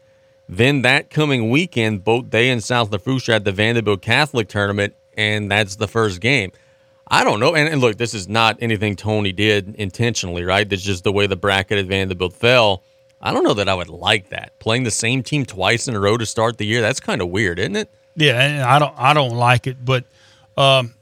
Then 0.49 0.83
that 0.83 1.09
coming 1.09 1.51
weekend, 1.51 2.03
both 2.03 2.31
they 2.31 2.51
and 2.51 2.65
South 2.65 2.91
Lafourche 2.91 3.29
are 3.29 3.35
at 3.35 3.45
the 3.45 3.53
Vandebilt 3.53 4.03
Catholic 4.03 4.49
tournament, 4.49 4.95
and 5.17 5.49
that's 5.49 5.77
the 5.77 5.87
first 5.87 6.21
game. 6.21 6.51
I 7.07 7.23
don't 7.23 7.39
know. 7.39 7.55
And, 7.55 7.69
and, 7.69 7.81
look, 7.81 7.97
this 7.97 8.13
is 8.13 8.29
not 8.29 8.57
anything 8.61 8.97
Tony 8.97 9.31
did 9.31 9.77
intentionally, 9.77 10.43
right? 10.43 10.69
That's 10.69 10.83
just 10.83 11.05
the 11.05 11.13
way 11.13 11.29
the 11.29 11.37
bracket 11.37 11.79
at 11.79 11.87
Vanderbilt 11.87 12.33
fell. 12.33 12.83
I 13.21 13.33
don't 13.33 13.45
know 13.45 13.55
that 13.55 13.69
I 13.69 13.75
would 13.75 13.89
like 13.89 14.31
that. 14.31 14.59
Playing 14.59 14.83
the 14.83 14.91
same 14.91 15.23
team 15.23 15.47
twice 15.47 15.87
in 15.87 15.95
a 15.95 16.01
row 16.01 16.17
to 16.17 16.27
start 16.27 16.59
the 16.59 16.67
year, 16.67 16.81
that's 16.81 16.99
kind 16.99 17.23
of 17.23 17.29
weird, 17.29 17.61
isn't 17.61 17.77
it? 17.77 17.89
Yeah, 18.17 18.65
I 18.67 18.79
don't 18.79 18.95
I 18.97 19.13
don't 19.13 19.35
like 19.35 19.67
it, 19.67 19.85
but 19.85 20.05
um, 20.57 20.95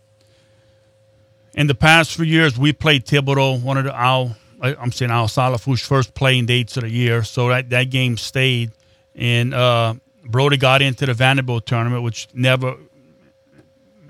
in 1.54 1.68
the 1.68 1.74
past 1.74 2.16
few 2.16 2.24
years 2.24 2.58
we 2.58 2.72
played 2.72 3.06
Thibodaux, 3.06 3.62
one 3.62 3.78
of 3.78 3.84
the 3.84 3.94
our 3.94 4.34
I'm 4.60 4.90
saying 4.92 5.10
our 5.10 5.28
South 5.28 5.52
Lafourche 5.52 5.84
first 5.84 6.14
playing 6.14 6.46
dates 6.46 6.76
of 6.76 6.82
the 6.82 6.90
year, 6.90 7.22
so 7.22 7.48
that 7.48 7.70
that 7.70 7.84
game 7.84 8.16
stayed, 8.16 8.72
and 9.14 9.54
uh, 9.54 9.94
Brody 10.24 10.56
got 10.56 10.82
into 10.82 11.06
the 11.06 11.12
Vandebilt 11.12 11.66
tournament, 11.66 12.02
which 12.02 12.28
never 12.34 12.76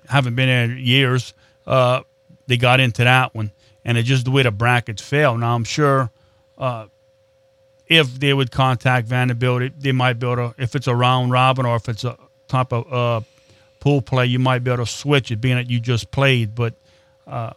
haven't 0.09 0.35
been 0.35 0.49
in 0.49 0.79
years. 0.79 1.35
Uh, 1.67 2.01
they 2.47 2.57
got 2.57 2.81
into 2.81 3.05
that 3.05 3.35
one, 3.35 3.51
and 3.85 3.99
it's 3.99 4.09
just 4.09 4.25
the 4.25 4.31
way 4.31 4.43
the 4.43 4.51
brackets 4.51 5.03
fell. 5.03 5.37
Now 5.37 5.55
I'm 5.55 5.65
sure. 5.65 6.11
Uh, 6.57 6.87
if 7.87 8.19
they 8.19 8.33
would 8.33 8.51
contact 8.51 9.09
Vandebilt, 9.09 9.73
they 9.79 9.93
might 9.93 10.15
be 10.15 10.27
able 10.27 10.37
to, 10.37 10.55
if 10.57 10.75
it's 10.75 10.87
a 10.87 10.95
round 10.95 11.31
robin 11.31 11.67
or 11.67 11.77
if 11.77 11.87
it's 11.87 12.03
a 12.03 12.17
type 12.55 12.73
of 12.73 12.93
uh, 12.93 13.21
pool 13.81 14.03
play, 14.03 14.27
you 14.27 14.39
might 14.39 14.65
be 14.65 14.71
able 14.71 14.85
to 14.85 14.91
switch 14.91 15.31
it, 15.31 15.41
being 15.41 15.57
that 15.57 15.71
you 15.71 15.81
just 15.81 16.11
played. 16.11 16.55
But 16.55 16.75
uh, 17.27 17.53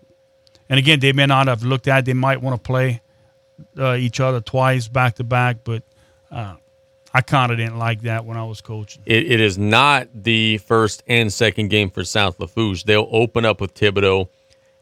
and 0.69 0.79
again, 0.79 0.99
they 0.99 1.13
may 1.13 1.25
not 1.25 1.47
have 1.47 1.63
looked 1.63 1.87
at. 1.87 1.99
It. 1.99 2.05
They 2.05 2.13
might 2.13 2.41
want 2.41 2.61
to 2.61 2.67
play 2.67 3.01
uh, 3.77 3.95
each 3.95 4.19
other 4.19 4.41
twice 4.41 4.87
back 4.87 5.15
to 5.15 5.23
back. 5.23 5.57
But 5.63 5.83
uh, 6.31 6.55
I 7.13 7.21
kind 7.21 7.51
of 7.51 7.57
didn't 7.57 7.77
like 7.77 8.01
that 8.01 8.25
when 8.25 8.37
I 8.37 8.43
was 8.43 8.61
coaching. 8.61 9.03
It, 9.05 9.31
it 9.31 9.39
is 9.39 9.57
not 9.57 10.09
the 10.13 10.57
first 10.59 11.03
and 11.07 11.31
second 11.31 11.69
game 11.69 11.89
for 11.89 12.03
South 12.03 12.39
Lafourche. 12.39 12.83
They'll 12.83 13.07
open 13.11 13.45
up 13.45 13.61
with 13.61 13.73
Thibodaux 13.73 14.29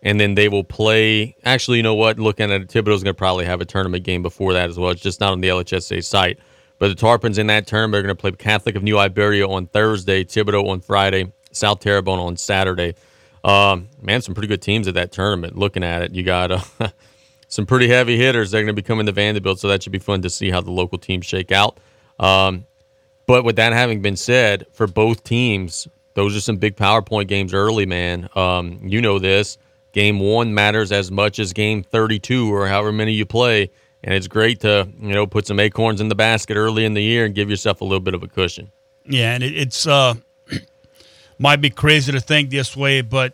and 0.02 0.20
then 0.20 0.36
they 0.36 0.50
will 0.50 0.64
play. 0.64 1.36
Actually, 1.44 1.78
you 1.78 1.84
know 1.84 1.96
what? 1.96 2.20
Looking 2.20 2.52
at 2.52 2.62
it, 2.62 2.70
Thibodaux's 2.70 3.04
going 3.04 3.14
to 3.16 3.18
probably 3.18 3.46
have 3.46 3.62
a 3.62 3.66
tournament 3.66 4.04
game 4.04 4.22
before 4.22 4.54
that 4.54 4.70
as 4.70 4.78
well. 4.78 4.92
It's 4.92 5.02
just 5.02 5.20
not 5.20 5.32
on 5.34 5.42
the 5.42 5.50
LHSA 5.50 6.04
site. 6.04 6.40
But 6.78 6.90
the 6.90 6.96
Tarpons 6.96 7.38
in 7.38 7.48
that 7.48 7.68
tournament 7.68 8.00
are 8.00 8.08
going 8.08 8.16
to 8.16 8.20
play 8.20 8.32
Catholic 8.32 8.76
of 8.76 8.84
New 8.84 8.98
Iberia 8.98 9.48
on 9.48 9.68
Thursday, 9.68 10.24
Thibodaux 10.24 10.68
on 10.68 10.82
Friday, 10.82 11.32
South 11.52 11.80
Terrebonne 11.80 12.20
on 12.20 12.38
Saturday. 12.38 12.96
Um, 13.44 13.90
man, 14.02 14.22
some 14.22 14.34
pretty 14.34 14.48
good 14.48 14.62
teams 14.62 14.88
at 14.88 14.96
that 14.96 15.12
tournament. 15.12 15.58
Looking 15.58 15.84
at 15.84 16.02
it, 16.02 16.14
you 16.14 16.24
got 16.24 16.52
uh, 16.52 16.62
some 17.48 17.66
pretty 17.66 17.88
heavy 17.88 18.18
hitters. 18.18 18.52
They're 18.52 18.62
going 18.62 18.76
to 18.76 18.82
be 18.82 18.86
coming 18.86 19.06
to 19.06 19.14
Vandebilt, 19.14 19.60
so 19.60 19.68
that 19.68 19.84
should 19.84 19.92
be 19.92 20.00
fun 20.00 20.22
to 20.24 20.30
see 20.30 20.50
how 20.50 20.62
the 20.62 20.72
local 20.72 20.98
teams 20.98 21.26
shake 21.26 21.52
out. 21.52 21.80
Um, 22.20 22.66
but 23.28 23.44
with 23.44 23.56
that 23.56 23.74
having 23.74 24.02
been 24.02 24.18
said, 24.18 24.66
for 24.72 24.88
both 24.88 25.24
teams, 25.24 25.88
those 26.16 26.36
are 26.36 26.42
some 26.42 26.58
big 26.58 26.76
PowerPoint 26.76 27.28
games 27.28 27.54
early, 27.54 27.86
man. 27.86 28.30
Um, 28.36 28.80
you 28.84 29.02
know 29.02 29.20
this. 29.20 29.58
Game 29.94 30.20
one 30.20 30.54
matters 30.54 30.92
as 30.92 31.10
much 31.10 31.40
as 31.40 31.54
game 31.54 31.84
32 31.84 32.54
or 32.54 32.68
however 32.68 32.92
many 32.92 33.14
you 33.14 33.26
play. 33.26 33.72
And 34.06 34.14
it's 34.14 34.28
great 34.28 34.60
to, 34.60 34.88
you 35.02 35.14
know, 35.14 35.26
put 35.26 35.48
some 35.48 35.60
acorns 35.60 36.00
in 36.00 36.10
the 36.10 36.16
basket 36.16 36.58
early 36.58 36.86
in 36.86 36.94
the 36.94 37.02
year 37.02 37.26
and 37.26 37.34
give 37.34 37.50
yourself 37.50 37.82
a 37.82 37.84
little 37.84 38.00
bit 38.00 38.14
of 38.14 38.22
a 38.22 38.28
cushion. 38.28 38.72
Yeah, 39.04 39.34
and 39.34 39.42
it, 39.44 39.58
it's 39.58 39.88
uh, 39.88 40.14
might 41.40 41.60
be 41.60 41.72
crazy 41.72 42.12
to 42.12 42.20
think 42.20 42.52
this 42.52 42.78
way, 42.78 43.02
but 43.02 43.34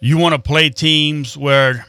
you 0.00 0.18
want 0.18 0.34
to 0.34 0.40
play 0.40 0.70
teams 0.70 1.36
where 1.36 1.86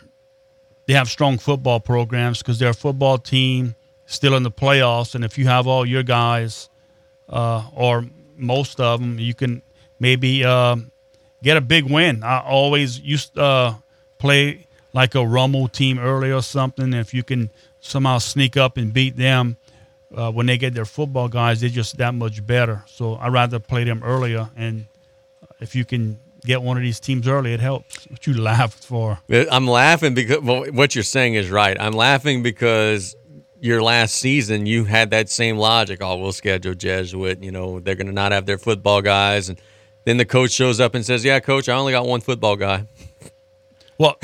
they 0.85 0.93
have 0.93 1.09
strong 1.09 1.39
football 1.39 1.79
programs 1.79 2.37
because 2.37 2.59
they're 2.59 2.69
a 2.69 2.73
football 2.73 3.17
team 3.17 3.73
still 4.05 4.35
in 4.35 4.43
the 4.43 4.51
playoffs, 4.51 5.15
and 5.15 5.25
if 5.25 5.39
you 5.39 5.47
have 5.47 5.65
all 5.65 5.83
your 5.83 6.03
guys 6.03 6.69
uh, 7.29 7.63
or 7.73 8.05
most 8.37 8.79
of 8.79 8.99
them, 8.99 9.17
you 9.17 9.33
can 9.33 9.63
maybe 9.99 10.43
uh, 10.43 10.75
get 11.41 11.57
a 11.57 11.61
big 11.61 11.85
win. 11.85 12.23
I 12.23 12.41
always 12.41 12.99
used 12.99 13.35
uh, 13.39 13.73
play 14.19 14.67
like 14.93 15.15
a 15.15 15.25
Rummel 15.25 15.67
team 15.67 15.97
early 15.97 16.31
or 16.31 16.43
something. 16.43 16.93
If 16.93 17.13
you 17.13 17.23
can 17.23 17.49
somehow 17.81 18.19
sneak 18.19 18.55
up 18.55 18.77
and 18.77 18.93
beat 18.93 19.17
them 19.17 19.57
uh, 20.15 20.31
when 20.31 20.45
they 20.45 20.57
get 20.57 20.73
their 20.73 20.85
football 20.85 21.27
guys, 21.27 21.61
they're 21.61 21.69
just 21.69 21.97
that 21.97 22.13
much 22.13 22.45
better. 22.45 22.83
So 22.85 23.15
I'd 23.15 23.33
rather 23.33 23.59
play 23.59 23.83
them 23.83 24.01
earlier. 24.03 24.49
And 24.55 24.85
if 25.59 25.75
you 25.75 25.85
can 25.85 26.19
get 26.45 26.61
one 26.61 26.77
of 26.77 26.83
these 26.83 26.99
teams 26.99 27.27
early, 27.27 27.53
it 27.53 27.59
helps. 27.59 28.05
What 28.05 28.25
you 28.27 28.39
laughed 28.39 28.83
for? 28.83 29.19
I'm 29.29 29.67
laughing 29.67 30.13
because 30.13 30.39
well, 30.41 30.65
what 30.71 30.95
you're 30.95 31.03
saying 31.03 31.35
is 31.35 31.49
right. 31.49 31.77
I'm 31.79 31.93
laughing 31.93 32.43
because 32.43 33.15
your 33.59 33.81
last 33.81 34.15
season 34.15 34.65
you 34.65 34.85
had 34.85 35.11
that 35.11 35.29
same 35.29 35.57
logic. 35.57 35.99
Oh, 36.01 36.17
we'll 36.17 36.33
schedule 36.33 36.73
Jesuit. 36.73 37.43
You 37.43 37.51
know, 37.51 37.79
they're 37.79 37.95
going 37.95 38.07
to 38.07 38.13
not 38.13 38.31
have 38.31 38.45
their 38.45 38.57
football 38.57 39.01
guys, 39.01 39.49
and 39.49 39.61
then 40.03 40.17
the 40.17 40.25
coach 40.25 40.51
shows 40.51 40.79
up 40.79 40.95
and 40.95 41.05
says, 41.05 41.23
"Yeah, 41.23 41.39
coach, 41.39 41.69
I 41.69 41.75
only 41.75 41.91
got 41.91 42.05
one 42.05 42.21
football 42.21 42.55
guy." 42.55 42.87
Well, 44.01 44.17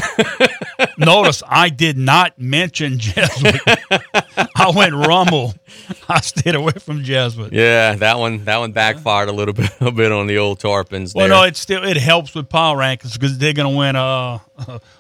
notice 0.98 1.44
I 1.48 1.70
did 1.70 2.00
not 2.00 2.40
mention 2.40 2.98
Jesuit. 2.98 3.62
I 4.56 4.72
went 4.76 4.96
Rummel. 4.96 5.54
I 6.10 6.20
stayed 6.22 6.56
away 6.56 6.72
from 6.80 7.04
Jesuit. 7.04 7.54
Yeah, 7.54 7.94
that 7.94 8.18
one 8.18 8.44
that 8.46 8.58
one 8.58 8.72
backfired 8.72 9.30
a 9.30 9.32
little 9.32 9.54
bit 9.54 9.70
a 9.80 9.92
bit 9.92 10.12
on 10.12 10.26
the 10.26 10.40
old 10.40 10.60
Tarpons. 10.60 11.14
Well, 11.14 11.28
no, 11.28 11.44
it 11.44 11.56
still 11.58 11.84
it 11.84 11.96
helps 11.98 12.34
with 12.34 12.50
power 12.50 12.76
rankings 12.76 13.14
because 13.14 13.38
they're 13.38 13.54
going 13.54 13.72
to 13.72 13.78
win 13.78 13.96
a 13.96 14.42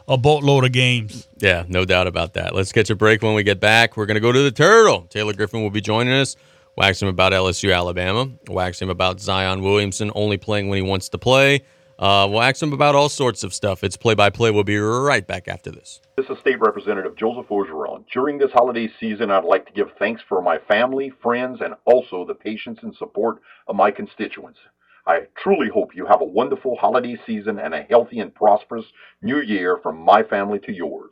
a 0.07 0.15
boatload 0.15 0.63
of 0.63 0.73
games. 0.73 1.27
Yeah, 1.37 1.63
no 1.67 1.83
doubt 1.83 2.05
about 2.05 2.35
that. 2.35 2.53
Let's 2.53 2.71
catch 2.71 2.91
a 2.91 2.95
break 2.95 3.23
when 3.23 3.33
we 3.33 3.41
get 3.41 3.59
back. 3.59 3.97
We're 3.97 4.05
going 4.05 4.15
to 4.15 4.21
go 4.21 4.31
to 4.31 4.43
the 4.43 4.51
Turtle. 4.51 5.07
Taylor 5.09 5.33
Griffin 5.33 5.63
will 5.63 5.71
be 5.71 5.81
joining 5.81 6.13
us. 6.13 6.35
Wax 6.75 7.01
him 7.01 7.07
about 7.07 7.33
LSU, 7.33 7.75
Alabama. 7.75 8.29
Wax 8.47 8.79
him 8.79 8.91
about 8.91 9.19
Zion 9.19 9.63
Williamson 9.63 10.11
only 10.13 10.37
playing 10.37 10.69
when 10.69 10.77
he 10.77 10.87
wants 10.87 11.09
to 11.09 11.17
play. 11.17 11.63
Uh, 11.99 12.27
we'll 12.29 12.41
ask 12.41 12.61
him 12.61 12.73
about 12.73 12.93
all 12.93 13.09
sorts 13.09 13.43
of 13.43 13.53
stuff. 13.53 13.83
It's 13.83 13.97
play 13.97 14.13
by 14.13 14.29
play. 14.29 14.51
We'll 14.51 14.63
be 14.63 14.77
right 14.77 15.25
back 15.25 15.47
after 15.47 15.71
this. 15.71 15.99
This 16.15 16.27
is 16.29 16.37
State 16.39 16.59
Representative 16.59 17.15
Joseph 17.15 17.47
Orgeron. 17.49 18.05
During 18.13 18.37
this 18.37 18.51
holiday 18.51 18.89
season, 18.99 19.31
I'd 19.31 19.43
like 19.43 19.65
to 19.65 19.73
give 19.73 19.87
thanks 19.97 20.21
for 20.29 20.41
my 20.41 20.59
family, 20.67 21.11
friends, 21.21 21.59
and 21.61 21.73
also 21.85 22.25
the 22.25 22.35
patience 22.35 22.79
and 22.83 22.95
support 22.95 23.41
of 23.67 23.75
my 23.75 23.89
constituents. 23.89 24.59
I 25.07 25.21
truly 25.41 25.69
hope 25.73 25.95
you 25.95 26.05
have 26.05 26.21
a 26.21 26.25
wonderful 26.25 26.75
holiday 26.75 27.17
season 27.25 27.59
and 27.59 27.73
a 27.73 27.83
healthy 27.83 28.19
and 28.19 28.33
prosperous 28.35 28.85
new 29.21 29.41
year 29.41 29.79
from 29.81 29.97
my 29.97 30.21
family 30.21 30.59
to 30.59 30.73
yours. 30.73 31.11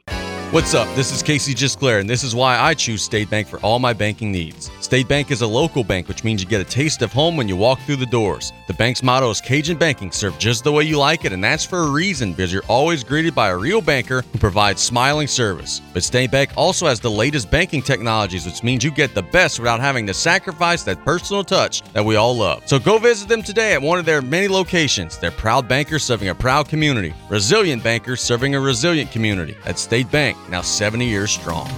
What's 0.55 0.73
up? 0.73 0.87
This 0.95 1.11
is 1.11 1.21
Casey 1.21 1.53
Gisclair, 1.53 1.99
and 1.99 2.09
this 2.09 2.23
is 2.23 2.33
why 2.33 2.57
I 2.57 2.73
choose 2.73 3.03
State 3.03 3.29
Bank 3.29 3.45
for 3.49 3.59
all 3.59 3.77
my 3.77 3.91
banking 3.91 4.31
needs. 4.31 4.71
State 4.79 5.05
Bank 5.05 5.29
is 5.29 5.41
a 5.41 5.47
local 5.47 5.83
bank, 5.83 6.07
which 6.07 6.23
means 6.23 6.41
you 6.41 6.47
get 6.47 6.61
a 6.61 6.63
taste 6.63 7.01
of 7.01 7.11
home 7.11 7.35
when 7.35 7.49
you 7.49 7.57
walk 7.57 7.81
through 7.81 7.97
the 7.97 8.05
doors. 8.05 8.53
The 8.67 8.73
bank's 8.73 9.03
motto 9.03 9.29
is 9.29 9.41
Cajun 9.41 9.77
Banking, 9.77 10.13
served 10.13 10.39
just 10.39 10.63
the 10.63 10.71
way 10.71 10.85
you 10.85 10.97
like 10.97 11.25
it, 11.25 11.33
and 11.33 11.43
that's 11.43 11.65
for 11.65 11.79
a 11.79 11.89
reason 11.89 12.31
because 12.31 12.53
you're 12.53 12.63
always 12.69 13.03
greeted 13.03 13.35
by 13.35 13.49
a 13.49 13.57
real 13.57 13.81
banker 13.81 14.21
who 14.21 14.39
provides 14.39 14.81
smiling 14.81 15.27
service. 15.27 15.81
But 15.93 16.05
State 16.05 16.31
Bank 16.31 16.51
also 16.55 16.87
has 16.87 17.01
the 17.01 17.11
latest 17.11 17.51
banking 17.51 17.81
technologies, 17.81 18.45
which 18.45 18.63
means 18.63 18.81
you 18.81 18.91
get 18.91 19.13
the 19.13 19.23
best 19.23 19.59
without 19.59 19.81
having 19.81 20.07
to 20.07 20.13
sacrifice 20.13 20.83
that 20.83 21.03
personal 21.03 21.43
touch 21.43 21.81
that 21.91 22.05
we 22.05 22.15
all 22.15 22.33
love. 22.33 22.63
So 22.65 22.79
go 22.79 22.97
visit 22.97 23.27
them 23.27 23.43
today 23.43 23.73
at 23.73 23.81
one 23.81 23.99
of 23.99 24.05
their 24.05 24.21
many 24.21 24.47
locations. 24.47 25.17
They're 25.17 25.31
proud 25.31 25.67
bankers 25.67 26.05
serving 26.05 26.29
a 26.29 26.35
proud 26.35 26.69
community, 26.69 27.13
resilient 27.27 27.83
bankers 27.83 28.21
serving 28.21 28.55
a 28.55 28.59
resilient 28.61 29.11
community. 29.11 29.57
At 29.65 29.77
State 29.77 30.09
Bank, 30.11 30.37
now 30.49 30.61
70 30.61 31.05
years 31.05 31.31
strong. 31.31 31.69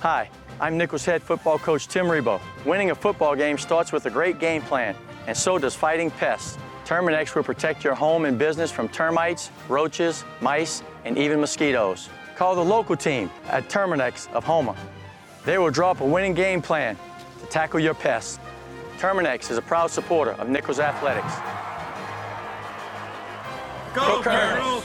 Hi, 0.00 0.28
I'm 0.60 0.76
Nicholls 0.76 1.04
head 1.04 1.22
football 1.22 1.58
coach 1.58 1.86
Tim 1.86 2.06
Rebowe. 2.06 2.40
Winning 2.64 2.90
a 2.90 2.94
football 2.94 3.36
game 3.36 3.56
starts 3.56 3.92
with 3.92 4.06
a 4.06 4.10
great 4.10 4.40
game 4.40 4.62
plan, 4.62 4.96
and 5.26 5.36
so 5.36 5.58
does 5.58 5.74
fighting 5.74 6.10
pests. 6.10 6.58
Terminix 6.84 7.34
will 7.34 7.44
protect 7.44 7.84
your 7.84 7.94
home 7.94 8.24
and 8.24 8.38
business 8.38 8.72
from 8.72 8.88
termites, 8.88 9.50
roaches, 9.68 10.24
mice, 10.40 10.82
and 11.04 11.16
even 11.16 11.40
mosquitoes. 11.40 12.08
Call 12.34 12.56
the 12.56 12.64
local 12.64 12.96
team 12.96 13.30
at 13.48 13.68
Terminix 13.68 14.30
of 14.32 14.44
Houma. 14.44 14.74
They 15.44 15.58
will 15.58 15.70
draw 15.70 15.92
up 15.92 16.00
a 16.00 16.04
winning 16.04 16.34
game 16.34 16.60
plan 16.60 16.96
to 17.40 17.46
tackle 17.46 17.78
your 17.78 17.94
pests. 17.94 18.40
Terminix 18.98 19.50
is 19.50 19.56
a 19.56 19.62
proud 19.62 19.90
supporter 19.90 20.32
of 20.32 20.48
Nicholls 20.48 20.80
Athletics. 20.80 21.34
Go, 23.94 24.22
Colonels! 24.22 24.84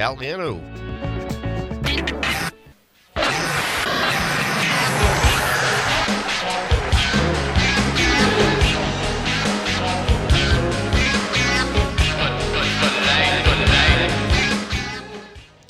Galliano. 0.00 0.58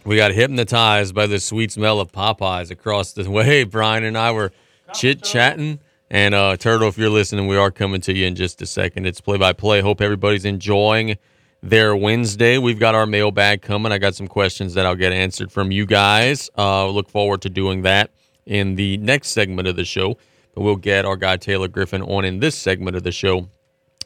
We 0.04 0.14
got 0.14 0.30
hypnotized 0.30 1.12
by 1.12 1.26
the 1.26 1.40
sweet 1.40 1.72
smell 1.72 1.98
of 1.98 2.12
Popeyes 2.12 2.70
across 2.70 3.12
the 3.12 3.28
way. 3.28 3.64
Brian 3.64 4.04
and 4.04 4.16
I 4.16 4.30
were 4.30 4.52
chit 4.94 5.24
chatting. 5.24 5.80
And 6.08 6.36
uh, 6.36 6.56
Turtle, 6.56 6.86
if 6.86 6.96
you're 6.96 7.10
listening, 7.10 7.48
we 7.48 7.56
are 7.56 7.72
coming 7.72 8.00
to 8.02 8.14
you 8.14 8.26
in 8.26 8.36
just 8.36 8.62
a 8.62 8.66
second. 8.66 9.06
It's 9.06 9.20
play 9.20 9.38
by 9.38 9.54
play. 9.54 9.80
Hope 9.80 10.00
everybody's 10.00 10.44
enjoying 10.44 11.18
their 11.62 11.94
Wednesday. 11.94 12.58
We've 12.58 12.78
got 12.78 12.94
our 12.94 13.06
mailbag 13.06 13.62
coming. 13.62 13.92
I 13.92 13.98
got 13.98 14.14
some 14.14 14.28
questions 14.28 14.74
that 14.74 14.86
I'll 14.86 14.96
get 14.96 15.12
answered 15.12 15.52
from 15.52 15.70
you 15.70 15.86
guys. 15.86 16.50
Uh, 16.56 16.88
look 16.88 17.08
forward 17.08 17.42
to 17.42 17.50
doing 17.50 17.82
that 17.82 18.10
in 18.46 18.76
the 18.76 18.96
next 18.98 19.28
segment 19.28 19.68
of 19.68 19.76
the 19.76 19.84
show. 19.84 20.16
But 20.54 20.62
we'll 20.62 20.76
get 20.76 21.04
our 21.04 21.16
guy 21.16 21.36
Taylor 21.36 21.68
Griffin 21.68 22.02
on 22.02 22.24
in 22.24 22.40
this 22.40 22.56
segment 22.56 22.96
of 22.96 23.02
the 23.02 23.12
show 23.12 23.48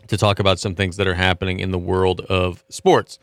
to 0.08 0.16
talk 0.16 0.38
about 0.38 0.58
some 0.58 0.74
things 0.74 0.96
that 0.96 1.06
are 1.06 1.14
happening 1.14 1.60
in 1.60 1.70
the 1.70 1.78
world 1.78 2.20
of 2.22 2.64
sports. 2.68 3.18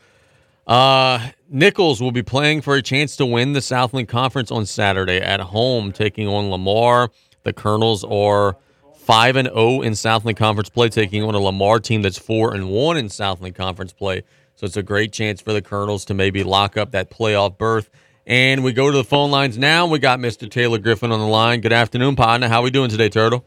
Uh, 0.66 1.30
Nicholls 1.48 2.00
will 2.00 2.12
be 2.12 2.22
playing 2.22 2.60
for 2.60 2.74
a 2.74 2.82
chance 2.82 3.16
to 3.16 3.26
win 3.26 3.52
the 3.52 3.60
Southland 3.60 4.08
Conference 4.08 4.50
on 4.50 4.66
Saturday 4.66 5.18
at 5.18 5.40
home, 5.40 5.92
taking 5.92 6.28
on 6.28 6.50
Lamar. 6.50 7.10
The 7.42 7.52
Colonels 7.52 8.04
are 8.04 8.56
five 9.02 9.34
and 9.34 9.48
zero 9.48 9.80
in 9.80 9.94
Southland 9.94 10.36
Conference 10.38 10.68
play, 10.70 10.88
taking 10.88 11.22
on 11.24 11.34
a 11.34 11.40
Lamar 11.40 11.80
team 11.80 12.02
that's 12.02 12.18
four 12.18 12.54
and 12.54 12.70
one 12.70 12.96
in 12.96 13.08
Southland 13.08 13.54
Conference 13.56 13.92
play. 13.92 14.22
So 14.54 14.66
it's 14.66 14.76
a 14.76 14.82
great 14.82 15.12
chance 15.12 15.40
for 15.40 15.52
the 15.52 15.60
Colonels 15.60 16.04
to 16.04 16.14
maybe 16.14 16.44
lock 16.44 16.76
up 16.76 16.92
that 16.92 17.10
playoff 17.10 17.58
berth 17.58 17.90
And 18.26 18.62
we 18.62 18.72
go 18.72 18.90
to 18.90 18.96
the 18.96 19.02
phone 19.02 19.32
lines 19.32 19.58
now. 19.58 19.86
We 19.86 19.98
got 19.98 20.20
Mr. 20.20 20.48
Taylor 20.48 20.78
Griffin 20.78 21.10
on 21.10 21.18
the 21.18 21.26
line. 21.26 21.60
Good 21.60 21.72
afternoon, 21.72 22.14
partner. 22.14 22.48
How 22.48 22.60
are 22.60 22.62
we 22.62 22.70
doing 22.70 22.88
today, 22.90 23.08
Turtle? 23.08 23.44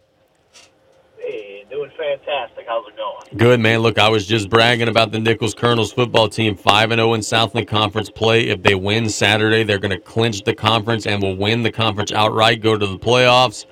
Hey, 1.17 1.63
doing 1.69 1.89
fantastic. 1.97 2.65
How's 2.67 2.85
it 2.89 2.97
going? 2.97 3.37
Good, 3.37 3.61
man. 3.61 3.79
Look, 3.79 3.97
I 3.97 4.09
was 4.09 4.27
just 4.27 4.49
bragging 4.49 4.89
about 4.89 5.13
the 5.13 5.19
Nicholls 5.19 5.53
Colonels 5.53 5.93
football 5.93 6.27
team, 6.27 6.57
5 6.57 6.89
0 6.89 7.13
in 7.13 7.21
Southland 7.21 7.69
Conference 7.69 8.09
play. 8.09 8.49
If 8.49 8.61
they 8.61 8.75
win 8.75 9.07
Saturday, 9.07 9.63
they're 9.63 9.79
going 9.79 9.91
to 9.91 9.99
clinch 9.99 10.43
the 10.43 10.53
conference 10.53 11.07
and 11.07 11.23
will 11.23 11.37
win 11.37 11.63
the 11.63 11.71
conference 11.71 12.11
outright, 12.11 12.61
go 12.61 12.77
to 12.77 12.85
the 12.85 12.99
playoffs. 12.99 13.65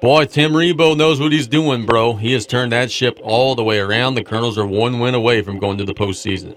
Boy, 0.00 0.26
Tim 0.26 0.52
Rebowe 0.52 0.94
knows 0.94 1.18
what 1.20 1.32
he's 1.32 1.48
doing, 1.48 1.86
bro. 1.86 2.16
He 2.16 2.32
has 2.34 2.44
turned 2.44 2.72
that 2.72 2.90
ship 2.90 3.18
all 3.22 3.54
the 3.54 3.64
way 3.64 3.78
around. 3.78 4.14
The 4.14 4.24
Colonels 4.24 4.58
are 4.58 4.66
one 4.66 5.00
win 5.00 5.14
away 5.14 5.40
from 5.40 5.58
going 5.58 5.78
to 5.78 5.84
the 5.84 5.94
postseason. 5.94 6.54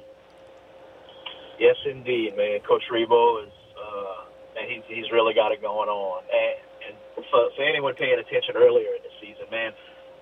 Yes, 1.57 1.75
indeed, 1.85 2.35
man. 2.35 2.59
Coach 2.67 2.83
Rebowe 2.91 3.47
is, 3.47 3.53
uh, 3.79 4.59
and 4.59 4.67
he's 4.69 4.83
he's 4.87 5.11
really 5.11 5.33
got 5.33 5.53
it 5.53 5.61
going 5.61 5.87
on. 5.87 6.23
And, 6.27 6.91
and 6.91 7.25
for, 7.31 7.47
for 7.55 7.63
anyone 7.63 7.95
paying 7.95 8.19
attention 8.19 8.55
earlier 8.59 8.91
in 8.99 9.03
the 9.07 9.13
season, 9.23 9.47
man, 9.49 9.71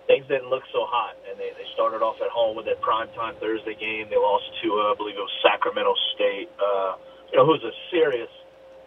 things 0.06 0.26
didn't 0.30 0.50
look 0.50 0.64
so 0.72 0.86
hot. 0.86 1.18
And 1.30 1.40
they, 1.40 1.50
they 1.58 1.66
started 1.74 2.06
off 2.06 2.22
at 2.22 2.30
home 2.30 2.56
with 2.56 2.66
that 2.70 2.82
primetime 2.86 3.34
Thursday 3.42 3.74
game. 3.74 4.14
They 4.14 4.18
lost 4.18 4.46
to, 4.62 4.68
uh, 4.78 4.94
I 4.94 4.96
believe 4.96 5.18
it 5.18 5.26
was 5.26 5.38
Sacramento 5.42 5.94
State, 6.14 6.50
uh, 6.62 7.02
you 7.34 7.38
know, 7.38 7.46
who's 7.50 7.66
a 7.66 7.74
serious, 7.90 8.30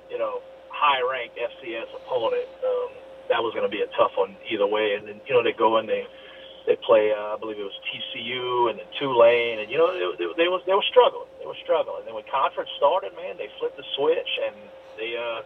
you 0.08 0.18
know, 0.18 0.38
high-ranked 0.70 1.34
FCS 1.34 1.90
opponent. 1.98 2.46
Um, 2.62 2.90
that 3.30 3.40
was 3.40 3.54
going 3.54 3.64
to 3.64 3.72
be 3.72 3.80
a 3.80 3.90
tough 3.96 4.12
one 4.18 4.36
either 4.50 4.66
way. 4.66 4.98
And 4.98 5.06
then, 5.08 5.22
you 5.24 5.32
know, 5.32 5.42
they 5.42 5.54
go 5.54 5.78
and 5.78 5.88
they 5.88 6.04
they 6.66 6.76
play, 6.84 7.10
uh, 7.10 7.34
I 7.34 7.36
believe 7.40 7.56
it 7.56 7.64
was 7.64 7.78
TCU 7.88 8.68
and 8.68 8.78
then 8.78 8.86
Tulane, 9.00 9.64
and 9.64 9.70
you 9.70 9.78
know 9.78 9.88
they, 9.90 10.04
they, 10.20 10.44
they 10.44 10.48
was 10.52 10.60
they 10.68 10.76
were 10.76 10.84
struggling. 10.90 11.30
They 11.40 11.46
were 11.48 11.56
struggling. 11.64 12.04
And 12.04 12.06
then 12.06 12.14
when 12.14 12.26
conference 12.28 12.68
started, 12.76 13.16
man, 13.16 13.40
they 13.40 13.48
flipped 13.58 13.80
the 13.80 13.86
switch 13.96 14.28
and 14.44 14.54
they 15.00 15.16
uh, 15.16 15.40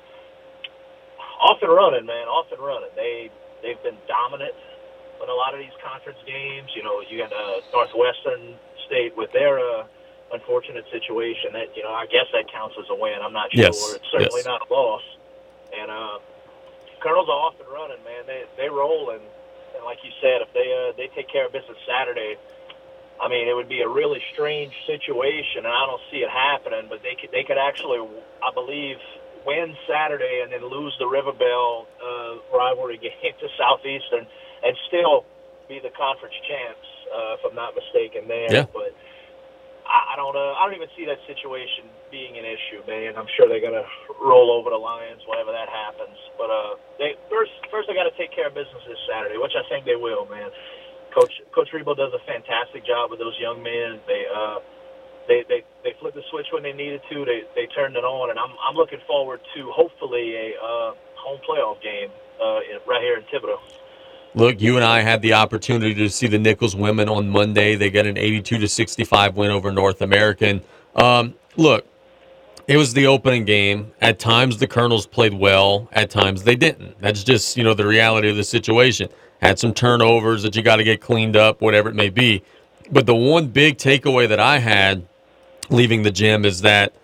off 1.38 1.62
and 1.62 1.70
running, 1.70 2.04
man, 2.04 2.26
off 2.26 2.50
and 2.50 2.58
running. 2.58 2.90
They 2.96 3.30
they've 3.62 3.80
been 3.86 3.96
dominant 4.10 4.56
in 5.22 5.28
a 5.30 5.38
lot 5.38 5.54
of 5.54 5.60
these 5.60 5.74
conference 5.80 6.18
games. 6.26 6.74
You 6.74 6.82
know, 6.82 7.00
you 7.06 7.22
got 7.22 7.32
uh, 7.32 7.62
Northwestern 7.72 8.58
State 8.90 9.16
with 9.16 9.30
their 9.32 9.62
uh, 9.62 9.86
unfortunate 10.34 10.84
situation. 10.90 11.54
That 11.54 11.76
you 11.78 11.84
know, 11.86 11.94
I 11.94 12.06
guess 12.10 12.26
that 12.34 12.50
counts 12.50 12.74
as 12.74 12.90
a 12.90 12.96
win. 12.98 13.22
I'm 13.22 13.32
not 13.32 13.54
sure. 13.54 13.70
Yes, 13.70 13.78
It's 13.94 14.10
certainly 14.10 14.42
yes. 14.42 14.50
not 14.50 14.66
a 14.66 14.68
loss. 14.72 15.02
And 15.78 15.90
uh, 15.90 16.18
Colonels 17.04 17.28
are 17.28 17.36
off 17.52 17.60
and 17.60 17.68
running, 17.68 18.00
man. 18.02 18.24
They 18.26 18.48
they 18.56 18.68
roll 18.72 19.12
and, 19.12 19.20
and 19.76 19.84
like 19.84 20.00
you 20.02 20.10
said, 20.24 20.40
if 20.40 20.48
they 20.56 20.72
uh, 20.72 20.96
they 20.96 21.12
take 21.14 21.28
care 21.28 21.44
of 21.46 21.52
business 21.52 21.76
Saturday, 21.84 22.40
I 23.20 23.28
mean, 23.28 23.46
it 23.46 23.54
would 23.54 23.68
be 23.68 23.82
a 23.82 23.88
really 23.88 24.20
strange 24.32 24.72
situation, 24.88 25.68
and 25.68 25.74
I 25.74 25.84
don't 25.86 26.00
see 26.10 26.24
it 26.24 26.32
happening. 26.32 26.88
But 26.88 27.04
they 27.04 27.14
could 27.20 27.30
they 27.30 27.44
could 27.44 27.60
actually, 27.60 28.00
I 28.40 28.50
believe, 28.56 28.96
win 29.46 29.76
Saturday 29.86 30.40
and 30.42 30.50
then 30.52 30.64
lose 30.64 30.96
the 30.98 31.06
River 31.06 31.32
Bell 31.36 31.86
uh, 32.00 32.56
rivalry 32.56 32.96
game 33.04 33.36
to 33.38 33.48
Southeastern, 33.60 34.26
and 34.64 34.72
still 34.88 35.28
be 35.68 35.80
the 35.84 35.92
conference 35.92 36.34
champs, 36.48 36.88
uh, 37.12 37.36
if 37.36 37.40
I'm 37.44 37.54
not 37.54 37.76
mistaken. 37.76 38.28
There, 38.28 38.48
Yeah. 38.52 38.66
but. 38.72 38.96
I 39.94 40.14
don't 40.16 40.34
uh, 40.36 40.58
I 40.58 40.66
don't 40.66 40.76
even 40.76 40.90
see 40.98 41.06
that 41.06 41.20
situation 41.28 41.86
being 42.10 42.38
an 42.38 42.46
issue, 42.46 42.82
man. 42.88 43.14
I'm 43.16 43.28
sure 43.38 43.46
they're 43.48 43.64
gonna 43.64 43.86
roll 44.22 44.50
over 44.50 44.70
the 44.70 44.80
Lions 44.80 45.22
whenever 45.28 45.52
that 45.54 45.68
happens. 45.70 46.16
But 46.38 46.50
uh, 46.50 46.72
they 46.98 47.14
first 47.30 47.52
first 47.70 47.86
they 47.88 47.94
got 47.94 48.10
to 48.10 48.16
take 48.18 48.34
care 48.34 48.48
of 48.50 48.54
business 48.54 48.82
this 48.88 49.00
Saturday, 49.06 49.38
which 49.38 49.54
I 49.54 49.64
think 49.70 49.86
they 49.86 49.96
will, 49.98 50.26
man. 50.26 50.50
Coach 51.14 51.32
Coach 51.54 51.70
Rebowe 51.74 51.96
does 51.96 52.12
a 52.14 52.22
fantastic 52.26 52.86
job 52.86 53.10
with 53.10 53.20
those 53.20 53.36
young 53.38 53.62
men. 53.62 54.02
They 54.06 54.24
uh 54.26 54.58
they 55.28 55.44
they 55.48 55.60
they 55.84 55.92
flipped 56.00 56.16
the 56.16 56.26
switch 56.30 56.46
when 56.52 56.62
they 56.62 56.72
needed 56.72 57.02
to. 57.10 57.24
They 57.24 57.44
they 57.54 57.66
turned 57.74 57.96
it 57.96 58.04
on, 58.04 58.30
and 58.30 58.38
I'm 58.38 58.52
I'm 58.62 58.76
looking 58.76 59.00
forward 59.06 59.40
to 59.56 59.60
hopefully 59.72 60.34
a 60.36 60.48
uh, 60.58 60.90
home 61.18 61.40
playoff 61.48 61.82
game 61.82 62.10
uh, 62.40 62.60
right 62.86 63.02
here 63.02 63.18
in 63.18 63.24
Thibodaux. 63.30 63.60
Look, 64.36 64.60
you 64.60 64.74
and 64.76 64.84
I 64.84 65.00
had 65.00 65.22
the 65.22 65.34
opportunity 65.34 65.94
to 65.94 66.08
see 66.08 66.26
the 66.26 66.38
Nicholls 66.38 66.74
women 66.74 67.08
on 67.08 67.30
Monday. 67.30 67.76
They 67.76 67.88
got 67.88 68.06
an 68.06 68.18
82 68.18 68.58
to 68.58 68.68
65 68.68 69.36
win 69.36 69.50
over 69.52 69.70
North 69.70 70.02
American. 70.02 70.60
Um, 70.96 71.34
look, 71.56 71.86
it 72.66 72.76
was 72.76 72.94
the 72.94 73.06
opening 73.06 73.44
game. 73.44 73.92
At 74.00 74.18
times 74.18 74.58
the 74.58 74.66
Colonels 74.66 75.06
played 75.06 75.34
well, 75.34 75.88
at 75.92 76.10
times 76.10 76.42
they 76.42 76.56
didn't. 76.56 77.00
That's 77.00 77.22
just, 77.22 77.56
you 77.56 77.62
know, 77.62 77.74
the 77.74 77.86
reality 77.86 78.28
of 78.28 78.36
the 78.36 78.42
situation. 78.42 79.08
Had 79.40 79.60
some 79.60 79.72
turnovers 79.72 80.42
that 80.42 80.56
you 80.56 80.62
got 80.62 80.76
to 80.76 80.84
get 80.84 81.00
cleaned 81.00 81.36
up, 81.36 81.60
whatever 81.60 81.88
it 81.88 81.94
may 81.94 82.08
be. 82.08 82.42
But 82.90 83.06
the 83.06 83.14
one 83.14 83.48
big 83.48 83.78
takeaway 83.78 84.28
that 84.28 84.40
I 84.40 84.58
had 84.58 85.06
leaving 85.70 86.02
the 86.02 86.10
gym 86.10 86.44
is 86.44 86.62
that 86.62 86.94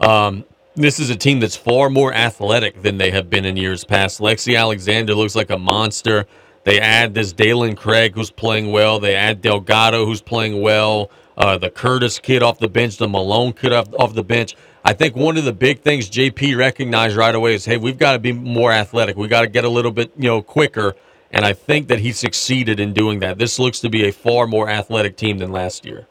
um, 0.00 0.44
this 0.74 0.98
is 0.98 1.10
a 1.10 1.16
team 1.16 1.40
that's 1.40 1.56
far 1.56 1.90
more 1.90 2.14
athletic 2.14 2.82
than 2.82 2.96
they 2.96 3.10
have 3.10 3.28
been 3.28 3.44
in 3.44 3.56
years 3.56 3.84
past. 3.84 4.20
Lexi 4.20 4.58
Alexander 4.58 5.14
looks 5.14 5.34
like 5.34 5.50
a 5.50 5.58
monster. 5.58 6.26
They 6.68 6.80
add 6.80 7.14
this 7.14 7.32
Dalen 7.32 7.76
Craig 7.76 8.14
who's 8.14 8.30
playing 8.30 8.70
well. 8.72 9.00
They 9.00 9.14
add 9.14 9.40
Delgado 9.40 10.04
who's 10.04 10.20
playing 10.20 10.60
well. 10.60 11.10
Uh, 11.34 11.56
the 11.56 11.70
Curtis 11.70 12.18
kid 12.18 12.42
off 12.42 12.58
the 12.58 12.68
bench, 12.68 12.98
the 12.98 13.08
Malone 13.08 13.54
kid 13.54 13.72
off, 13.72 13.88
off 13.98 14.12
the 14.12 14.22
bench. 14.22 14.54
I 14.84 14.92
think 14.92 15.16
one 15.16 15.38
of 15.38 15.46
the 15.46 15.54
big 15.54 15.80
things 15.80 16.10
JP 16.10 16.58
recognized 16.58 17.16
right 17.16 17.34
away 17.34 17.54
is, 17.54 17.64
hey, 17.64 17.78
we've 17.78 17.96
got 17.96 18.12
to 18.12 18.18
be 18.18 18.32
more 18.32 18.70
athletic. 18.70 19.16
We 19.16 19.28
got 19.28 19.40
to 19.40 19.46
get 19.46 19.64
a 19.64 19.68
little 19.70 19.92
bit, 19.92 20.12
you 20.18 20.28
know, 20.28 20.42
quicker. 20.42 20.94
And 21.30 21.46
I 21.46 21.54
think 21.54 21.88
that 21.88 22.00
he 22.00 22.12
succeeded 22.12 22.80
in 22.80 22.92
doing 22.92 23.20
that. 23.20 23.38
This 23.38 23.58
looks 23.58 23.80
to 23.80 23.88
be 23.88 24.06
a 24.06 24.12
far 24.12 24.46
more 24.46 24.68
athletic 24.68 25.16
team 25.16 25.38
than 25.38 25.50
last 25.50 25.86
year. 25.86 26.06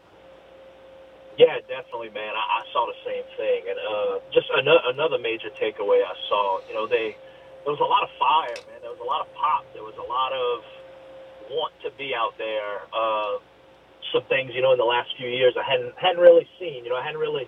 Yeah, 1.38 1.54
definitely, 1.68 2.10
man. 2.10 2.34
I, 2.34 2.62
I 2.62 2.64
saw 2.74 2.88
the 2.88 2.98
same 3.06 3.24
thing, 3.38 3.62
and 3.70 3.78
uh, 3.78 4.20
just 4.34 4.48
another 4.56 4.82
another 4.88 5.20
major 5.20 5.50
takeaway 5.50 6.02
I 6.02 6.16
saw. 6.28 6.62
You 6.68 6.74
know, 6.74 6.88
they 6.88 7.16
there 7.68 7.76
was 7.76 7.84
a 7.84 7.92
lot 7.92 8.08
of 8.08 8.12
fire, 8.16 8.56
man. 8.72 8.80
There 8.80 8.96
was 8.96 9.04
a 9.04 9.10
lot 9.12 9.20
of 9.20 9.28
pop. 9.36 9.68
There 9.76 9.84
was 9.84 10.00
a 10.00 10.08
lot 10.08 10.32
of 10.32 10.64
want 11.52 11.76
to 11.84 11.92
be 12.00 12.16
out 12.16 12.32
there. 12.40 12.88
Uh, 12.96 13.44
some 14.16 14.24
things, 14.32 14.56
you 14.56 14.64
know, 14.64 14.72
in 14.72 14.80
the 14.80 14.88
last 14.88 15.12
few 15.20 15.28
years 15.28 15.52
I 15.60 15.68
hadn't 15.68 15.92
hadn't 16.00 16.24
really 16.24 16.48
seen. 16.64 16.88
You 16.88 16.96
know, 16.96 16.96
I 16.96 17.04
hadn't 17.04 17.20
really. 17.20 17.44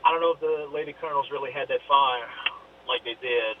I 0.00 0.08
don't 0.08 0.24
know 0.24 0.32
if 0.32 0.40
the 0.40 0.72
Lady 0.72 0.96
Colonels 0.96 1.28
really 1.28 1.52
had 1.52 1.68
that 1.68 1.84
fire 1.84 2.32
like 2.88 3.04
they 3.04 3.20
did, 3.20 3.56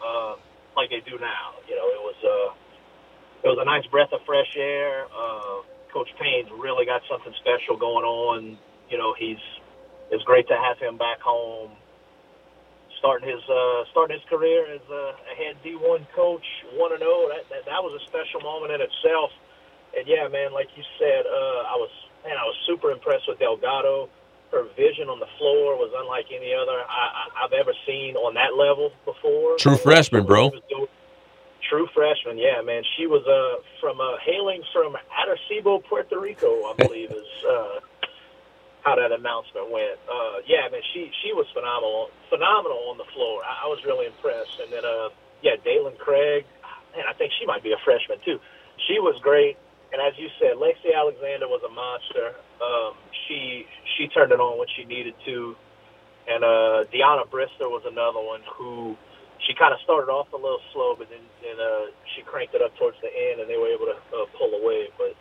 uh, 0.00 0.40
like 0.80 0.88
they 0.88 1.04
do 1.04 1.20
now. 1.20 1.60
You 1.68 1.76
know, 1.76 1.88
it 1.92 2.02
was 2.08 2.18
uh, 2.24 2.48
it 3.44 3.48
was 3.52 3.60
a 3.60 3.68
nice 3.68 3.84
breath 3.92 4.16
of 4.16 4.24
fresh 4.24 4.56
air. 4.56 5.12
Uh, 5.12 5.60
Coach 5.92 6.08
Payne's 6.16 6.48
really 6.56 6.86
got 6.88 7.04
something 7.04 7.36
special 7.36 7.76
going 7.76 8.08
on. 8.08 8.56
You 8.88 8.96
know, 8.96 9.12
he's 9.12 9.44
it's 10.08 10.24
great 10.24 10.48
to 10.48 10.56
have 10.56 10.80
him 10.80 10.96
back 10.96 11.20
home, 11.20 11.76
starting 13.00 13.28
his 13.28 13.42
uh, 13.48 13.82
starting 13.90 14.20
his 14.20 14.24
career 14.28 14.68
as 14.70 14.84
a, 14.92 15.16
a 15.16 15.34
head 15.34 15.56
D1 15.64 16.06
coach, 16.14 16.44
one 16.76 16.92
and 16.92 17.00
zero. 17.00 17.26
That, 17.32 17.48
that 17.50 17.64
that 17.66 17.80
was 17.82 17.96
a 17.96 18.04
special 18.06 18.40
moment 18.44 18.70
in 18.70 18.80
itself. 18.80 19.32
And 19.96 20.06
yeah, 20.06 20.28
man, 20.28 20.52
like 20.52 20.68
you 20.76 20.84
said, 21.00 21.26
uh, 21.26 21.72
I 21.72 21.76
was 21.80 21.90
man, 22.22 22.36
I 22.36 22.44
was 22.44 22.54
super 22.68 22.92
impressed 22.92 23.26
with 23.26 23.40
Delgado. 23.40 24.08
Her 24.52 24.64
vision 24.76 25.08
on 25.08 25.18
the 25.18 25.30
floor 25.38 25.78
was 25.78 25.90
unlike 25.96 26.26
any 26.30 26.52
other 26.54 26.84
I, 26.86 27.02
I, 27.10 27.44
I've 27.44 27.52
ever 27.52 27.72
seen 27.86 28.14
on 28.16 28.34
that 28.34 28.54
level 28.54 28.92
before. 29.04 29.56
True 29.56 29.76
freshman, 29.76 30.26
bro. 30.26 30.52
True 31.68 31.88
freshman, 31.94 32.36
yeah, 32.36 32.60
man. 32.62 32.82
She 32.96 33.06
was 33.06 33.22
uh, 33.30 33.62
from 33.80 34.00
uh, 34.00 34.18
hailing 34.26 34.60
from 34.72 34.96
Arecibo, 35.14 35.84
Puerto 35.84 36.18
Rico, 36.18 36.50
I 36.66 36.74
believe 36.76 37.12
is 37.12 37.44
uh, 37.48 37.78
how 38.82 38.96
that 38.96 39.12
announcement 39.12 39.70
went. 39.70 40.00
Uh, 40.08 40.40
yeah, 40.46 40.68
man, 40.72 40.80
she 40.92 41.10
she 41.22 41.32
was 41.32 41.46
phenomenal, 41.52 42.08
phenomenal 42.28 42.88
on 42.90 42.96
the 42.96 43.08
floor. 43.12 43.42
I, 43.44 43.64
I 43.64 43.68
was 43.68 43.80
really 43.84 44.06
impressed. 44.06 44.60
And 44.60 44.72
then, 44.72 44.84
uh, 44.84 45.08
yeah, 45.42 45.56
Dalen 45.64 45.96
Craig, 45.98 46.44
man, 46.96 47.04
I 47.08 47.12
think 47.14 47.32
she 47.38 47.46
might 47.46 47.62
be 47.62 47.72
a 47.72 47.80
freshman 47.84 48.18
too. 48.24 48.40
She 48.88 48.98
was 48.98 49.20
great. 49.20 49.56
And 49.92 50.00
as 50.00 50.14
you 50.16 50.28
said, 50.38 50.54
Lexi 50.56 50.94
Alexander 50.94 51.48
was 51.48 51.60
a 51.66 51.72
monster. 51.72 52.38
Um, 52.62 52.94
she 53.26 53.66
she 53.98 54.08
turned 54.08 54.32
it 54.32 54.40
on 54.40 54.58
when 54.58 54.68
she 54.76 54.84
needed 54.84 55.14
to. 55.26 55.56
And 56.28 56.44
uh, 56.44 56.84
Deanna 56.94 57.26
Brister 57.26 57.66
was 57.66 57.82
another 57.84 58.22
one 58.22 58.40
who 58.54 58.96
she 59.46 59.54
kind 59.54 59.74
of 59.74 59.80
started 59.80 60.12
off 60.12 60.30
a 60.32 60.36
little 60.36 60.60
slow, 60.72 60.94
but 60.94 61.08
then, 61.10 61.24
then 61.42 61.58
uh, 61.58 61.90
she 62.14 62.22
cranked 62.22 62.54
it 62.54 62.62
up 62.62 62.76
towards 62.76 62.96
the 63.02 63.10
end, 63.10 63.40
and 63.40 63.48
they 63.48 63.56
were 63.56 63.72
able 63.72 63.86
to 63.86 63.98
uh, 64.14 64.26
pull 64.38 64.52
away. 64.54 64.88
But 64.96 65.16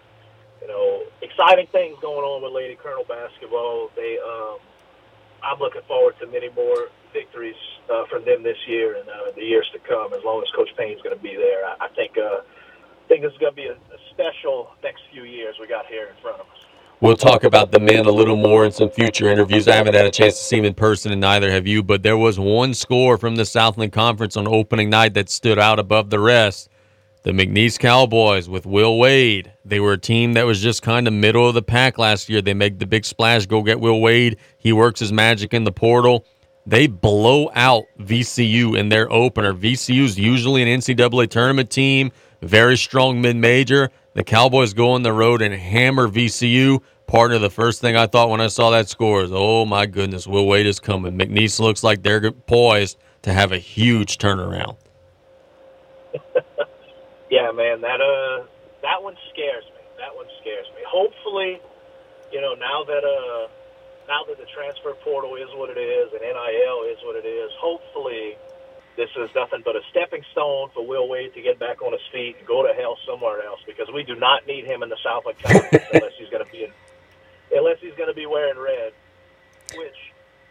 you 0.62 0.68
know, 0.68 1.03
exciting 1.22 1.68
things 1.68 1.97
going 2.01 2.24
on 2.24 2.43
with 2.43 2.51
Lady 2.53 2.76
Colonel 2.76 3.05
basketball. 3.07 3.89
They, 3.95 4.20
um, 4.20 4.57
I'm 5.43 5.60
looking 5.60 5.82
forward 5.88 6.16
to 6.20 6.28
many 6.28 6.49
more 6.49 6.89
victories 7.14 7.55
uh, 7.89 8.05
from 8.10 8.26
them 8.26 8.43
this 8.43 8.57
year 8.68 8.97
and 8.97 9.07
uh, 9.10 9.32
the 9.36 9.43
years 9.43 9.70
to 9.74 9.80
come. 9.80 10.14
As 10.14 10.24
long 10.24 10.41
as 10.41 10.49
Coach 10.55 10.70
Payne's 10.78 11.01
going 11.01 11.16
to 11.16 11.22
be 11.22 11.36
there, 11.36 11.66
I, 11.66 11.86
I 11.86 11.88
think 11.95 12.18
uh, 12.18 12.41
I 12.41 13.07
think 13.07 13.24
this 13.24 13.32
is 13.32 13.38
going 13.39 13.53
to 13.53 13.55
be 13.55 13.68
a, 13.68 13.74
a 13.74 13.99
special 14.12 14.72
next 14.84 15.01
few 15.12 15.24
years 15.24 15.55
we 15.60 15.68
got 15.68 15.86
here 15.88 16.07
in 16.07 16.22
front 16.22 16.39
of 16.39 16.45
us. 16.47 16.66
We'll 17.01 17.16
talk 17.16 17.45
about 17.45 17.72
the 17.72 17.80
men 17.80 18.05
a 18.05 18.12
little 18.12 18.36
more 18.36 18.66
in 18.66 18.74
some 18.74 18.89
future 18.89 19.30
interviews. 19.30 19.70
I 19.70 19.76
haven't 19.76 19.93
had 19.93 20.05
a 20.05 20.12
chance 20.12 20.38
to 20.38 20.43
see 20.43 20.57
him 20.57 20.66
in 20.66 20.74
person, 20.74 21.14
and 21.14 21.22
neither 21.22 21.49
have 21.49 21.66
you. 21.66 21.82
But 21.82 22.03
there 22.03 22.18
was 22.18 22.38
one 22.38 22.74
score 22.74 23.18
from 23.18 23.38
the 23.38 23.45
Southland 23.45 23.93
Conference 23.93 24.36
on 24.36 24.47
opening 24.49 24.89
night 24.89 25.14
that 25.14 25.30
stood 25.30 25.57
out 25.57 25.80
above 25.80 26.10
the 26.10 26.20
rest. 26.20 26.68
The 27.30 27.45
McNeese 27.45 27.77
Cowboys 27.77 28.49
with 28.49 28.65
Will 28.65 28.97
Wade. 28.97 29.53
They 29.63 29.80
were 29.80 29.93
a 29.93 29.99
team 29.99 30.34
that 30.34 30.47
was 30.47 30.59
just 30.59 30.82
kind 30.82 31.07
of 31.07 31.13
middle 31.13 31.47
of 31.47 31.53
the 31.53 31.61
pack 31.61 31.99
last 31.99 32.27
year. 32.27 32.41
They 32.41 32.55
make 32.55 32.80
the 32.80 32.88
big 32.88 33.05
splash, 33.05 33.45
go 33.45 33.61
get 33.61 33.80
Will 33.80 34.01
Wade. 34.01 34.38
He 34.57 34.73
works 34.73 34.99
his 34.99 35.13
magic 35.13 35.53
in 35.53 35.63
the 35.63 35.71
portal. 35.71 36.25
They 36.65 36.88
blow 36.88 37.51
out 37.53 37.84
VCU 37.99 38.75
in 38.75 38.89
their 38.89 39.11
opener. 39.13 39.53
VCU 39.53 40.05
is 40.05 40.17
usually 40.17 40.63
an 40.63 40.80
NCAA 40.80 41.30
tournament 41.30 41.69
team, 41.69 42.11
very 42.41 42.75
strong 42.75 43.21
mid 43.21 43.36
major. 43.36 43.91
The 44.15 44.23
Cowboys 44.23 44.73
go 44.73 44.89
on 44.89 45.03
the 45.03 45.13
road 45.13 45.43
and 45.43 45.53
hammer 45.53 46.07
VCU. 46.07 46.82
Partner, 47.05 47.38
the 47.38 47.51
first 47.51 47.80
thing 47.80 47.95
I 47.95 48.07
thought 48.07 48.32
when 48.32 48.41
I 48.41 48.47
saw 48.47 48.71
that 48.71 48.89
score 48.89 49.21
is, 49.21 49.30
oh 49.32 49.67
my 49.67 49.86
goodness, 49.86 50.25
Will 50.25 50.47
Wade 50.47 50.65
is 50.65 50.80
coming. 50.80 51.15
McNeese 51.15 51.59
looks 51.59 51.84
like 51.84 52.01
they're 52.01 52.32
poised 52.32 52.97
to 53.21 53.34
have 53.34 53.51
a 53.51 53.59
huge 53.59 54.17
turnaround. 54.17 54.77
yeah, 57.30 57.51
man, 57.51 57.82
that 57.82 58.01
uh, 58.01 58.45
that 58.82 59.01
one 59.01 59.15
scares 59.32 59.65
me. 59.73 59.82
That 59.97 60.15
one 60.15 60.27
scares 60.41 60.65
me. 60.75 60.82
Hopefully, 60.88 61.61
you 62.32 62.41
know, 62.41 62.53
now 62.55 62.84
that 62.86 63.03
uh, 63.05 63.47
now 64.09 64.25
that 64.25 64.38
the 64.38 64.49
transfer 64.49 64.93
portal 65.05 65.38
is 65.38 65.49
what 65.53 65.69
it 65.69 65.77
is 65.77 66.09
and 66.13 66.21
NIL 66.21 66.80
is 66.89 66.97
what 67.05 67.15
it 67.15 67.27
is, 67.30 67.51
hopefully 67.61 68.38
this 68.97 69.09
is 69.15 69.30
nothing 69.38 69.61
but 69.63 69.77
a 69.77 69.84
stepping 69.93 70.25
stone 70.34 70.69
for 70.73 70.86
Will 70.86 71.07
Wade 71.07 71.34
to 71.38 71.41
get 71.41 71.59
back 71.61 71.82
on 71.86 71.93
his 71.93 72.03
feet 72.11 72.36
and 72.41 72.47
go 72.49 72.65
to 72.65 72.73
hell 72.73 72.97
somewhere 73.07 73.45
else 73.45 73.61
because 73.69 73.88
we 73.93 74.03
do 74.03 74.17
not 74.17 74.43
need 74.49 74.65
him 74.65 74.82
in 74.84 74.89
the 74.89 74.97
Southland 75.05 75.38
Conference 75.45 75.86
unless 75.93 76.17
he's 76.17 76.27
going 76.34 76.43
to 76.43 76.51
be 76.51 76.65
in, 76.65 76.73
unless 77.53 77.77
he's 77.80 77.95
going 77.95 78.09
to 78.09 78.17
be 78.17 78.25
wearing 78.25 78.57
red. 78.57 78.91
Which, 79.77 79.99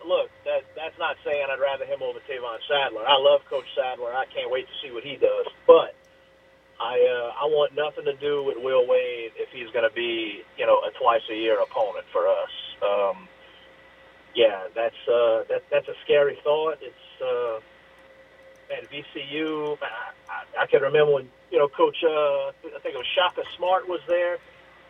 look, 0.06 0.30
that 0.46 0.62
that's 0.78 0.96
not 0.96 1.18
saying 1.26 1.50
I'd 1.50 1.58
rather 1.58 1.84
him 1.84 2.00
over 2.00 2.22
Tevon 2.30 2.62
Saddler. 2.70 3.02
I 3.02 3.18
love 3.18 3.42
Coach 3.50 3.66
Sadler. 3.74 4.14
I 4.14 4.30
can't 4.30 4.46
wait 4.48 4.70
to 4.70 4.76
see 4.78 4.94
what 4.94 5.02
he 5.02 5.18
does. 5.18 5.50
But 5.66 5.97
I 6.80 6.94
uh, 6.94 7.32
I 7.42 7.46
want 7.46 7.74
nothing 7.74 8.04
to 8.04 8.14
do 8.14 8.44
with 8.44 8.56
Will 8.58 8.86
Wade 8.86 9.32
if 9.36 9.50
he's 9.50 9.70
going 9.72 9.88
to 9.88 9.94
be 9.94 10.42
you 10.56 10.66
know 10.66 10.78
a 10.78 10.90
twice 11.00 11.22
a 11.30 11.34
year 11.34 11.60
opponent 11.60 12.06
for 12.12 12.28
us. 12.28 12.50
Um, 12.82 13.28
yeah, 14.34 14.68
that's 14.74 14.96
uh, 15.08 15.42
that, 15.48 15.64
that's 15.70 15.88
a 15.88 15.94
scary 16.04 16.38
thought. 16.44 16.78
It's 16.80 17.22
uh, 17.22 17.60
and 18.76 18.88
VCU. 18.90 19.78
I, 19.82 19.86
I, 20.30 20.62
I 20.62 20.66
can 20.66 20.82
remember 20.82 21.14
when 21.14 21.28
you 21.50 21.58
know 21.58 21.68
Coach. 21.68 21.96
Uh, 22.04 22.50
I 22.50 22.80
think 22.82 22.94
it 22.94 22.98
was 22.98 23.06
Shaka 23.14 23.42
Smart 23.56 23.88
was 23.88 24.00
there. 24.06 24.38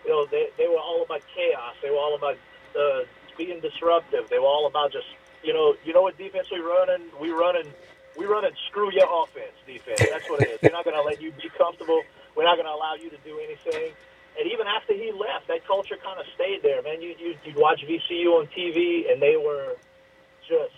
You 0.04 0.10
know, 0.10 0.26
they 0.26 0.48
they 0.58 0.68
were 0.68 0.78
all 0.78 1.02
about 1.02 1.22
chaos. 1.34 1.74
They 1.82 1.90
were 1.90 1.96
all 1.96 2.14
about 2.14 2.36
uh, 2.78 3.04
being 3.36 3.60
disruptive. 3.60 4.28
They 4.28 4.38
were 4.38 4.46
all 4.46 4.66
about 4.66 4.92
just 4.92 5.06
you 5.42 5.54
know 5.54 5.74
you 5.84 5.94
know 5.94 6.02
what 6.02 6.18
defense 6.18 6.48
we 6.50 6.58
running. 6.58 7.08
We 7.20 7.30
running 7.30 7.72
we 8.18 8.26
run 8.26 8.44
and 8.44 8.54
screw 8.68 8.90
your 8.92 9.06
offense 9.06 9.54
defense. 9.62 10.02
That's 10.10 10.28
what 10.28 10.42
it 10.42 10.50
is. 10.50 10.58
We're 10.60 10.74
not 10.74 10.84
going 10.84 10.98
to 10.98 11.06
let 11.06 11.22
you 11.22 11.30
be 11.38 11.48
comfortable. 11.56 12.02
We're 12.34 12.44
not 12.50 12.58
going 12.58 12.66
to 12.66 12.74
allow 12.74 12.98
you 12.98 13.10
to 13.14 13.20
do 13.22 13.38
anything. 13.38 13.94
And 14.34 14.50
even 14.50 14.66
after 14.66 14.92
he 14.92 15.14
left, 15.14 15.46
that 15.46 15.62
culture 15.66 15.94
kind 16.02 16.18
of 16.18 16.26
stayed 16.34 16.62
there, 16.66 16.82
man. 16.82 17.00
You, 17.00 17.14
you 17.18 17.38
you'd 17.46 17.56
watch 17.56 17.80
VCU 17.86 18.34
on 18.42 18.50
TV, 18.50 19.10
and 19.10 19.22
they 19.22 19.38
were 19.38 19.78
just 20.50 20.74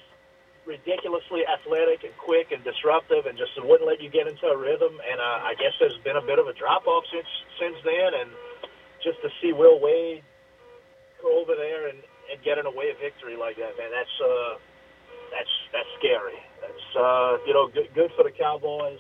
ridiculously 0.68 1.48
athletic 1.48 2.04
and 2.04 2.12
quick 2.20 2.52
and 2.52 2.62
disruptive, 2.62 3.24
and 3.24 3.36
just 3.36 3.56
wouldn't 3.56 3.88
let 3.88 4.00
you 4.00 4.08
get 4.12 4.28
into 4.28 4.46
a 4.46 4.56
rhythm. 4.56 5.00
And 5.00 5.20
uh, 5.20 5.48
I 5.48 5.56
guess 5.56 5.72
there's 5.80 5.96
been 6.04 6.16
a 6.16 6.24
bit 6.24 6.38
of 6.38 6.46
a 6.46 6.52
drop 6.52 6.86
off 6.86 7.04
since 7.12 7.28
since 7.56 7.76
then. 7.84 8.20
And 8.20 8.30
just 9.02 9.20
to 9.24 9.28
see 9.40 9.52
Will 9.52 9.80
Wade 9.80 10.22
go 11.20 11.40
over 11.40 11.56
there 11.56 11.88
and, 11.88 11.98
and 12.32 12.36
get 12.44 12.56
an 12.58 12.66
away 12.66 12.92
victory 13.00 13.36
like 13.36 13.56
that, 13.56 13.76
man, 13.76 13.92
that's 13.92 14.16
uh, 14.20 14.56
that's 15.32 15.54
that's 15.72 15.88
scary. 16.00 16.40
That's 16.70 16.96
uh, 16.96 17.38
you 17.46 17.54
know 17.54 17.68
good, 17.68 17.88
good 17.94 18.10
for 18.16 18.24
the 18.24 18.30
Cowboys, 18.30 18.98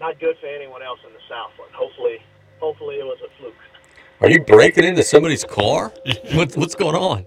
not 0.00 0.18
good 0.20 0.36
for 0.40 0.46
anyone 0.46 0.82
else 0.82 0.98
in 1.06 1.12
the 1.12 1.20
Southland. 1.28 1.72
Hopefully, 1.72 2.18
hopefully 2.60 2.96
it 2.96 3.04
was 3.04 3.18
a 3.24 3.38
fluke. 3.38 3.54
Are 4.20 4.30
you 4.30 4.40
breaking 4.40 4.84
into 4.84 5.02
somebody's 5.02 5.44
car? 5.44 5.92
what's 6.34 6.56
what's 6.56 6.74
going 6.74 6.96
on? 6.96 7.26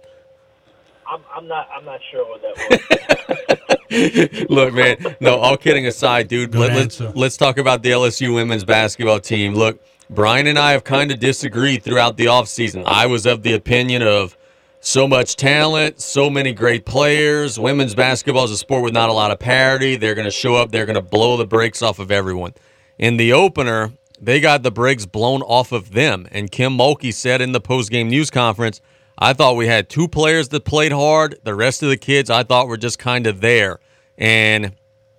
I'm, 1.07 1.21
I'm 1.35 1.47
not 1.47 1.67
I'm 1.75 1.85
not 1.85 1.99
sure 2.11 2.25
what 2.27 2.41
that 2.41 3.57
was. 3.89 4.47
Look, 4.49 4.73
man. 4.73 5.17
No, 5.19 5.37
all 5.37 5.57
kidding 5.57 5.85
aside, 5.87 6.27
dude. 6.27 6.55
Let, 6.55 6.73
let's 6.73 6.99
let's 6.99 7.37
talk 7.37 7.57
about 7.57 7.83
the 7.83 7.91
LSU 7.91 8.33
women's 8.33 8.63
basketball 8.63 9.19
team. 9.19 9.53
Look, 9.53 9.83
Brian 10.09 10.47
and 10.47 10.59
I 10.59 10.71
have 10.71 10.83
kind 10.83 11.11
of 11.11 11.19
disagreed 11.19 11.83
throughout 11.83 12.17
the 12.17 12.25
offseason. 12.25 12.83
I 12.85 13.05
was 13.05 13.25
of 13.25 13.43
the 13.43 13.53
opinion 13.53 14.01
of 14.01 14.37
so 14.81 15.07
much 15.07 15.35
talent, 15.35 16.01
so 16.01 16.29
many 16.29 16.53
great 16.53 16.85
players. 16.85 17.59
Women's 17.59 17.93
basketball 17.95 18.45
is 18.45 18.51
a 18.51 18.57
sport 18.57 18.83
with 18.83 18.93
not 18.93 19.09
a 19.09 19.13
lot 19.13 19.31
of 19.31 19.39
parity. 19.39 19.95
They're 19.95 20.15
going 20.15 20.25
to 20.25 20.31
show 20.31 20.55
up, 20.55 20.71
they're 20.71 20.87
going 20.87 20.95
to 20.95 21.01
blow 21.01 21.37
the 21.37 21.45
brakes 21.45 21.81
off 21.81 21.99
of 21.99 22.11
everyone. 22.11 22.53
In 22.97 23.17
the 23.17 23.31
opener, 23.31 23.93
they 24.19 24.39
got 24.39 24.63
the 24.63 24.71
brakes 24.71 25.05
blown 25.05 25.43
off 25.43 25.71
of 25.71 25.91
them. 25.91 26.27
And 26.31 26.51
Kim 26.51 26.77
Mulkey 26.77 27.13
said 27.13 27.41
in 27.41 27.51
the 27.51 27.61
postgame 27.61 28.09
news 28.09 28.31
conference, 28.31 28.81
I 29.17 29.33
thought 29.33 29.55
we 29.55 29.67
had 29.67 29.87
two 29.87 30.07
players 30.07 30.49
that 30.49 30.65
played 30.65 30.91
hard. 30.91 31.37
The 31.43 31.53
rest 31.53 31.83
of 31.83 31.89
the 31.89 31.97
kids 31.97 32.31
I 32.31 32.41
thought 32.41 32.67
were 32.67 32.77
just 32.77 32.97
kind 32.97 33.27
of 33.27 33.39
there. 33.39 33.79
And 34.17 34.75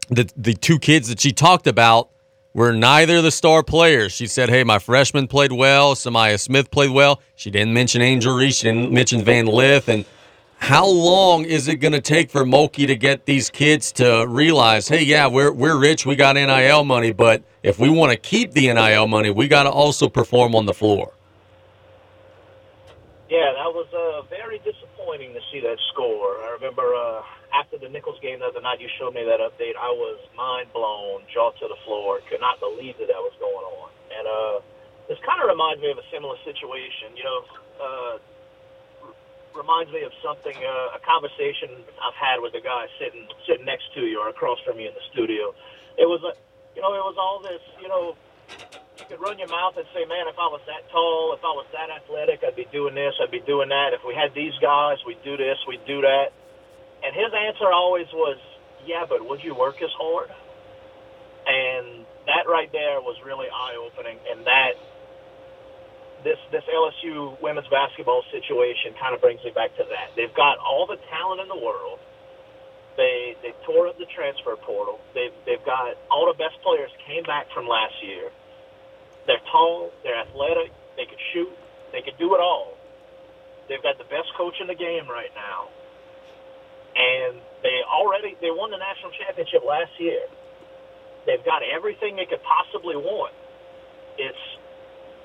the 0.09 0.29
the 0.37 0.55
two 0.55 0.81
kids 0.81 1.09
that 1.09 1.21
she 1.21 1.33
talked 1.33 1.69
about 1.69 2.11
were 2.55 2.73
neither 2.73 3.23
the 3.23 3.31
star 3.31 3.63
players. 3.63 4.13
She 4.13 4.27
said, 4.27 4.49
"Hey, 4.49 4.65
my 4.65 4.79
freshman 4.79 5.27
played 5.27 5.53
well. 5.53 5.95
Sa'Myah 5.95 6.39
Smith 6.39 6.71
played 6.71 6.91
well." 6.91 7.21
She 7.37 7.51
didn't 7.51 7.73
mention 7.73 8.03
Angel 8.03 8.35
Reese. 8.35 8.57
She 8.57 8.69
didn't 8.69 8.93
mention 8.93 9.23
Van 9.25 9.47
Lith. 9.47 9.89
And 9.89 10.05
how 10.59 10.87
long 10.87 11.45
is 11.45 11.69
it 11.69 11.77
going 11.77 11.93
to 11.93 12.01
take 12.01 12.31
for 12.31 12.45
Mulkey 12.45 12.87
to 12.87 12.97
get 12.97 13.27
these 13.27 13.51
kids 13.51 13.93
to 13.93 14.27
realize, 14.29 14.89
"Hey, 14.89 15.03
yeah, 15.03 15.27
we're 15.27 15.53
we're 15.53 15.79
rich. 15.79 16.07
We 16.07 16.17
got 16.17 16.37
NIL 16.37 16.85
money, 16.85 17.13
but 17.13 17.43
if 17.63 17.79
we 17.79 17.89
want 17.89 18.13
to 18.13 18.19
keep 18.19 18.53
the 18.53 18.73
NIL 18.73 19.07
money, 19.07 19.31
we 19.31 19.49
got 19.49 19.65
to 19.65 19.71
also 19.71 20.09
perform 20.09 20.55
on 20.55 20.67
the 20.67 20.75
floor." 20.75 21.13
Yeah, 23.31 23.53
that 23.57 23.73
was 23.73 23.87
uh, 23.95 24.23
very 24.29 24.59
disappointing 24.59 25.33
to 25.33 25.41
see 25.51 25.61
that 25.61 25.79
score. 25.93 26.37
I 26.45 26.57
remember. 26.61 26.95
Uh 26.95 27.23
after 27.53 27.77
the 27.77 27.89
Nicholls 27.89 28.19
game 28.21 28.41
the 28.41 28.49
other 28.49 28.61
night, 28.61 28.81
you 28.81 28.89
showed 28.99 29.15
me 29.15 29.25
that 29.25 29.41
update. 29.41 29.77
I 29.77 29.93
was 29.93 30.19
mind 30.37 30.73
blown, 30.73 31.23
jaw 31.33 31.53
to 31.53 31.69
the 31.69 31.77
floor, 31.85 32.21
could 32.29 32.41
not 32.41 32.61
believe 32.61 32.97
that 32.99 33.09
that 33.09 33.21
was 33.21 33.37
going 33.39 33.65
on. 33.65 33.91
And 34.09 34.25
uh, 34.25 34.57
this 35.09 35.21
kind 35.21 35.41
of 35.41 35.49
reminds 35.49 35.83
me 35.85 35.93
of 35.93 35.99
a 35.99 36.07
similar 36.11 36.37
situation. 36.45 37.13
You 37.17 37.25
know, 37.25 37.39
uh, 37.77 38.15
reminds 39.53 39.93
me 39.93 40.03
of 40.03 40.13
something, 40.25 40.57
uh, 40.57 40.97
a 40.97 41.01
conversation 41.05 41.85
I've 42.01 42.17
had 42.17 42.41
with 42.41 42.57
a 42.57 42.65
guy 42.65 42.89
sitting 42.99 43.29
sitting 43.47 43.69
next 43.69 43.93
to 43.95 44.01
you 44.01 44.21
or 44.21 44.29
across 44.29 44.59
from 44.65 44.81
you 44.81 44.89
in 44.89 44.95
the 44.95 45.05
studio. 45.13 45.53
It 46.01 46.09
was 46.09 46.25
a, 46.25 46.33
you 46.75 46.81
know, 46.81 46.97
it 46.97 47.05
was 47.05 47.17
all 47.21 47.41
this, 47.45 47.61
you 47.81 47.89
know. 47.89 48.17
You 48.99 49.05
could 49.09 49.21
run 49.21 49.39
your 49.39 49.49
mouth 49.49 49.77
and 49.77 49.87
say, 49.93 50.05
"Man, 50.05 50.29
if 50.29 50.39
I 50.39 50.49
was 50.49 50.61
that 50.67 50.89
tall, 50.91 51.33
if 51.37 51.45
I 51.45 51.53
was 51.53 51.67
that 51.73 51.91
athletic, 51.91 52.45
I'd 52.45 52.57
be 52.57 52.69
doing 52.73 52.95
this, 52.95 53.15
I'd 53.21 53.31
be 53.31 53.41
doing 53.41 53.69
that. 53.69 53.93
If 53.93 54.05
we 54.07 54.15
had 54.15 54.33
these 54.33 54.53
guys, 54.61 54.99
we'd 55.05 55.23
do 55.25 55.37
this, 55.37 55.59
we'd 55.67 55.85
do 55.85 56.01
that." 56.01 56.33
And 57.05 57.15
his 57.15 57.33
answer 57.35 57.67
always 57.73 58.07
was, 58.13 58.39
yeah, 58.87 59.05
but 59.09 59.27
would 59.27 59.43
you 59.43 59.55
work 59.55 59.83
as 59.83 59.91
hard? 59.99 60.31
And 61.47 62.07
that 62.27 62.47
right 62.47 62.71
there 62.71 63.01
was 63.01 63.17
really 63.25 63.47
eye 63.51 63.75
opening. 63.79 64.19
And 64.31 64.47
that 64.47 64.79
this 66.23 66.39
this 66.51 66.63
LSU 66.71 67.41
women's 67.43 67.67
basketball 67.69 68.23
situation 68.31 68.95
kind 69.01 69.15
of 69.15 69.21
brings 69.21 69.43
me 69.43 69.51
back 69.51 69.75
to 69.77 69.85
that. 69.91 70.15
They've 70.15 70.35
got 70.35 70.59
all 70.59 70.87
the 70.87 70.99
talent 71.11 71.41
in 71.41 71.49
the 71.49 71.59
world. 71.59 71.99
They 72.97 73.35
they 73.43 73.53
tore 73.67 73.89
up 73.89 73.99
the 73.99 74.07
transfer 74.07 74.55
portal. 74.55 75.01
They've 75.15 75.35
they've 75.47 75.65
got 75.65 75.99
all 76.11 76.31
the 76.31 76.39
best 76.39 76.63
players 76.63 76.91
came 77.07 77.25
back 77.25 77.51
from 77.51 77.67
last 77.67 77.95
year. 78.03 78.31
They're 79.27 79.43
tall. 79.51 79.91
They're 80.05 80.19
athletic. 80.19 80.71
They 80.97 81.07
can 81.07 81.19
shoot. 81.33 81.51
They 81.91 82.03
can 82.03 82.15
do 82.19 82.35
it 82.35 82.41
all. 82.41 82.79
They've 83.69 83.83
got 83.83 83.99
the 83.99 84.05
best 84.07 84.31
coach 84.37 84.55
in 84.61 84.67
the 84.67 84.75
game 84.79 85.09
right 85.11 85.31
now 85.35 85.69
and 86.97 87.41
they 87.63 87.81
already 87.89 88.37
they 88.41 88.51
won 88.51 88.71
the 88.71 88.81
national 88.81 89.13
championship 89.17 89.63
last 89.67 89.93
year. 89.99 90.27
They've 91.27 91.45
got 91.45 91.63
everything 91.63 92.17
they 92.17 92.27
could 92.27 92.43
possibly 92.43 92.97
want. 92.97 93.35
It's 94.19 94.45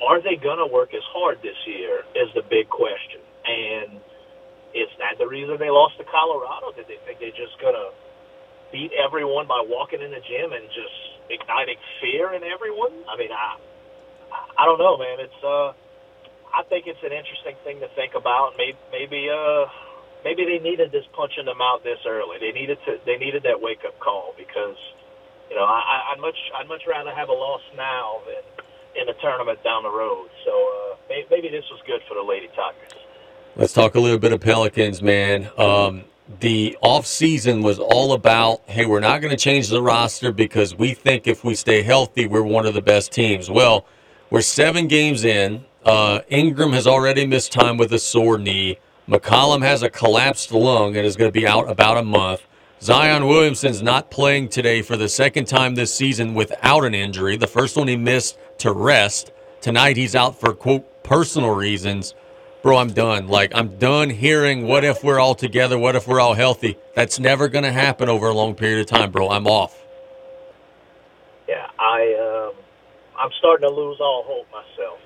are 0.06 0.22
they 0.22 0.38
going 0.38 0.60
to 0.62 0.70
work 0.70 0.94
as 0.94 1.04
hard 1.10 1.40
this 1.42 1.58
year 1.66 2.06
is 2.16 2.30
the 2.36 2.44
big 2.50 2.70
question. 2.70 3.22
And 3.46 4.02
is 4.76 4.90
that 5.00 5.18
the 5.18 5.28
reason 5.28 5.58
they 5.60 5.72
lost 5.72 5.98
to 5.98 6.06
Colorado? 6.06 6.72
Did 6.76 6.88
they 6.88 7.00
think 7.06 7.20
they're 7.20 7.36
just 7.36 7.58
going 7.62 7.76
to 7.76 7.90
beat 8.72 8.92
everyone 8.94 9.48
by 9.48 9.64
walking 9.66 10.02
in 10.02 10.12
the 10.12 10.22
gym 10.22 10.54
and 10.54 10.66
just 10.70 10.98
igniting 11.30 11.78
fear 12.02 12.34
in 12.34 12.44
everyone? 12.44 12.94
I 13.10 13.18
mean, 13.18 13.32
I 13.32 13.58
I 14.58 14.66
don't 14.66 14.80
know, 14.80 14.98
man. 14.98 15.20
It's 15.20 15.42
uh 15.44 15.74
I 16.54 16.64
think 16.70 16.88
it's 16.88 17.02
an 17.04 17.14
interesting 17.14 17.56
thing 17.64 17.80
to 17.82 17.90
think 17.96 18.14
about. 18.16 18.54
Maybe 18.58 18.78
maybe 18.92 19.30
uh 19.30 19.66
maybe 20.24 20.46
they 20.46 20.60
needed 20.60 20.92
this 20.92 21.06
punch 21.14 21.34
in 21.38 21.46
the 21.46 21.56
mouth 21.56 21.84
this 21.84 22.00
early. 22.06 22.38
They 22.40 22.52
needed 22.52 22.78
to. 22.86 22.98
They 23.06 23.18
needed 23.18 23.44
that 23.44 23.62
wake 23.62 23.82
up 23.86 24.00
call 24.00 24.34
because, 24.38 24.78
you 25.50 25.56
know, 25.56 25.64
I, 25.64 26.14
I'd 26.14 26.20
much 26.20 26.38
I'd 26.58 26.68
much 26.68 26.84
rather 26.88 27.14
have 27.14 27.30
a 27.30 27.34
loss 27.34 27.62
now 27.76 28.22
than 28.26 28.44
in 29.02 29.10
a 29.10 29.14
tournament 29.22 29.64
down 29.64 29.84
the 29.84 29.92
road. 29.92 30.30
So 30.46 30.52
uh, 30.52 30.96
maybe, 31.10 31.28
maybe 31.30 31.50
this 31.50 31.66
was 31.72 31.82
good 31.86 32.02
for 32.08 32.16
the 32.16 32.24
Lady 32.24 32.48
Tigers. 32.56 33.00
Let's 33.56 33.74
talk 33.74 33.96
a 33.96 34.00
little 34.00 34.20
bit 34.20 34.34
of 34.34 34.42
Pelicans, 34.42 35.02
man. 35.02 35.50
Um, 35.58 36.04
the 36.40 36.78
off 36.82 37.08
season 37.08 37.62
was 37.64 37.80
all 37.80 38.14
about, 38.14 38.62
hey, 38.66 38.86
we're 38.86 39.00
not 39.00 39.22
going 39.22 39.32
to 39.32 39.38
change 39.38 39.70
the 39.70 39.82
roster 39.82 40.32
because 40.32 40.76
we 40.76 40.94
think 40.94 41.26
if 41.26 41.44
we 41.44 41.56
stay 41.56 41.82
healthy, 41.82 42.28
we're 42.28 42.44
one 42.44 42.66
of 42.66 42.74
the 42.74 42.82
best 42.82 43.12
teams. 43.12 43.50
Well, 43.50 43.86
we're 44.30 44.42
seven 44.42 44.88
games 44.88 45.24
in. 45.24 45.66
Uh, 45.86 46.20
Ingram 46.30 46.74
has 46.74 46.86
already 46.86 47.26
missed 47.26 47.54
time 47.54 47.78
with 47.78 47.94
a 47.94 48.00
sore 48.00 48.38
knee. 48.38 48.78
McCollum 49.08 49.62
has 49.62 49.84
a 49.84 49.90
collapsed 49.90 50.52
lung 50.52 50.98
and 50.98 51.06
is 51.06 51.16
going 51.16 51.30
to 51.30 51.40
be 51.40 51.48
out 51.48 51.72
about 51.72 51.96
a 51.96 52.04
month. 52.04 52.46
Zion 52.82 53.26
Williamson's 53.26 53.82
not 53.82 54.12
playing 54.12 54.50
today 54.50 54.82
for 54.82 54.98
the 54.98 55.08
second 55.08 55.46
time 55.46 55.76
this 55.76 55.94
season 55.94 56.34
without 56.34 56.84
an 56.84 56.94
injury. 56.94 57.38
The 57.38 57.48
first 57.48 57.78
one 57.78 57.88
he 57.88 57.96
missed 57.96 58.38
to 58.58 58.74
rest. 58.74 59.32
Tonight 59.62 59.96
he's 59.96 60.14
out 60.14 60.38
for 60.38 60.54
quote 60.54 61.04
personal 61.04 61.52
reasons. 61.52 62.16
Bro, 62.62 62.80
I'm 62.80 62.92
done. 62.92 63.30
Like 63.30 63.54
I'm 63.56 63.78
done 63.78 64.10
hearing 64.10 64.68
what 64.68 64.84
if 64.84 65.06
we're 65.06 65.20
all 65.20 65.36
together, 65.36 65.78
what 65.78 65.96
if 65.96 66.06
we're 66.06 66.20
all 66.20 66.34
healthy. 66.34 66.78
That's 66.94 67.18
never 67.18 67.48
going 67.48 67.64
to 67.64 67.72
happen 67.72 68.10
over 68.10 68.28
a 68.28 68.34
long 68.34 68.56
period 68.56 68.82
of 68.82 68.88
time, 68.88 69.12
bro. 69.12 69.30
I'm 69.30 69.48
off. 69.48 69.82
Yeah, 71.48 71.66
I 71.80 72.50
um, 72.50 72.56
I'm 73.18 73.32
starting 73.40 73.70
to 73.70 73.74
lose 73.74 74.00
all 74.02 74.26
hope 74.28 74.48
myself. 74.52 75.00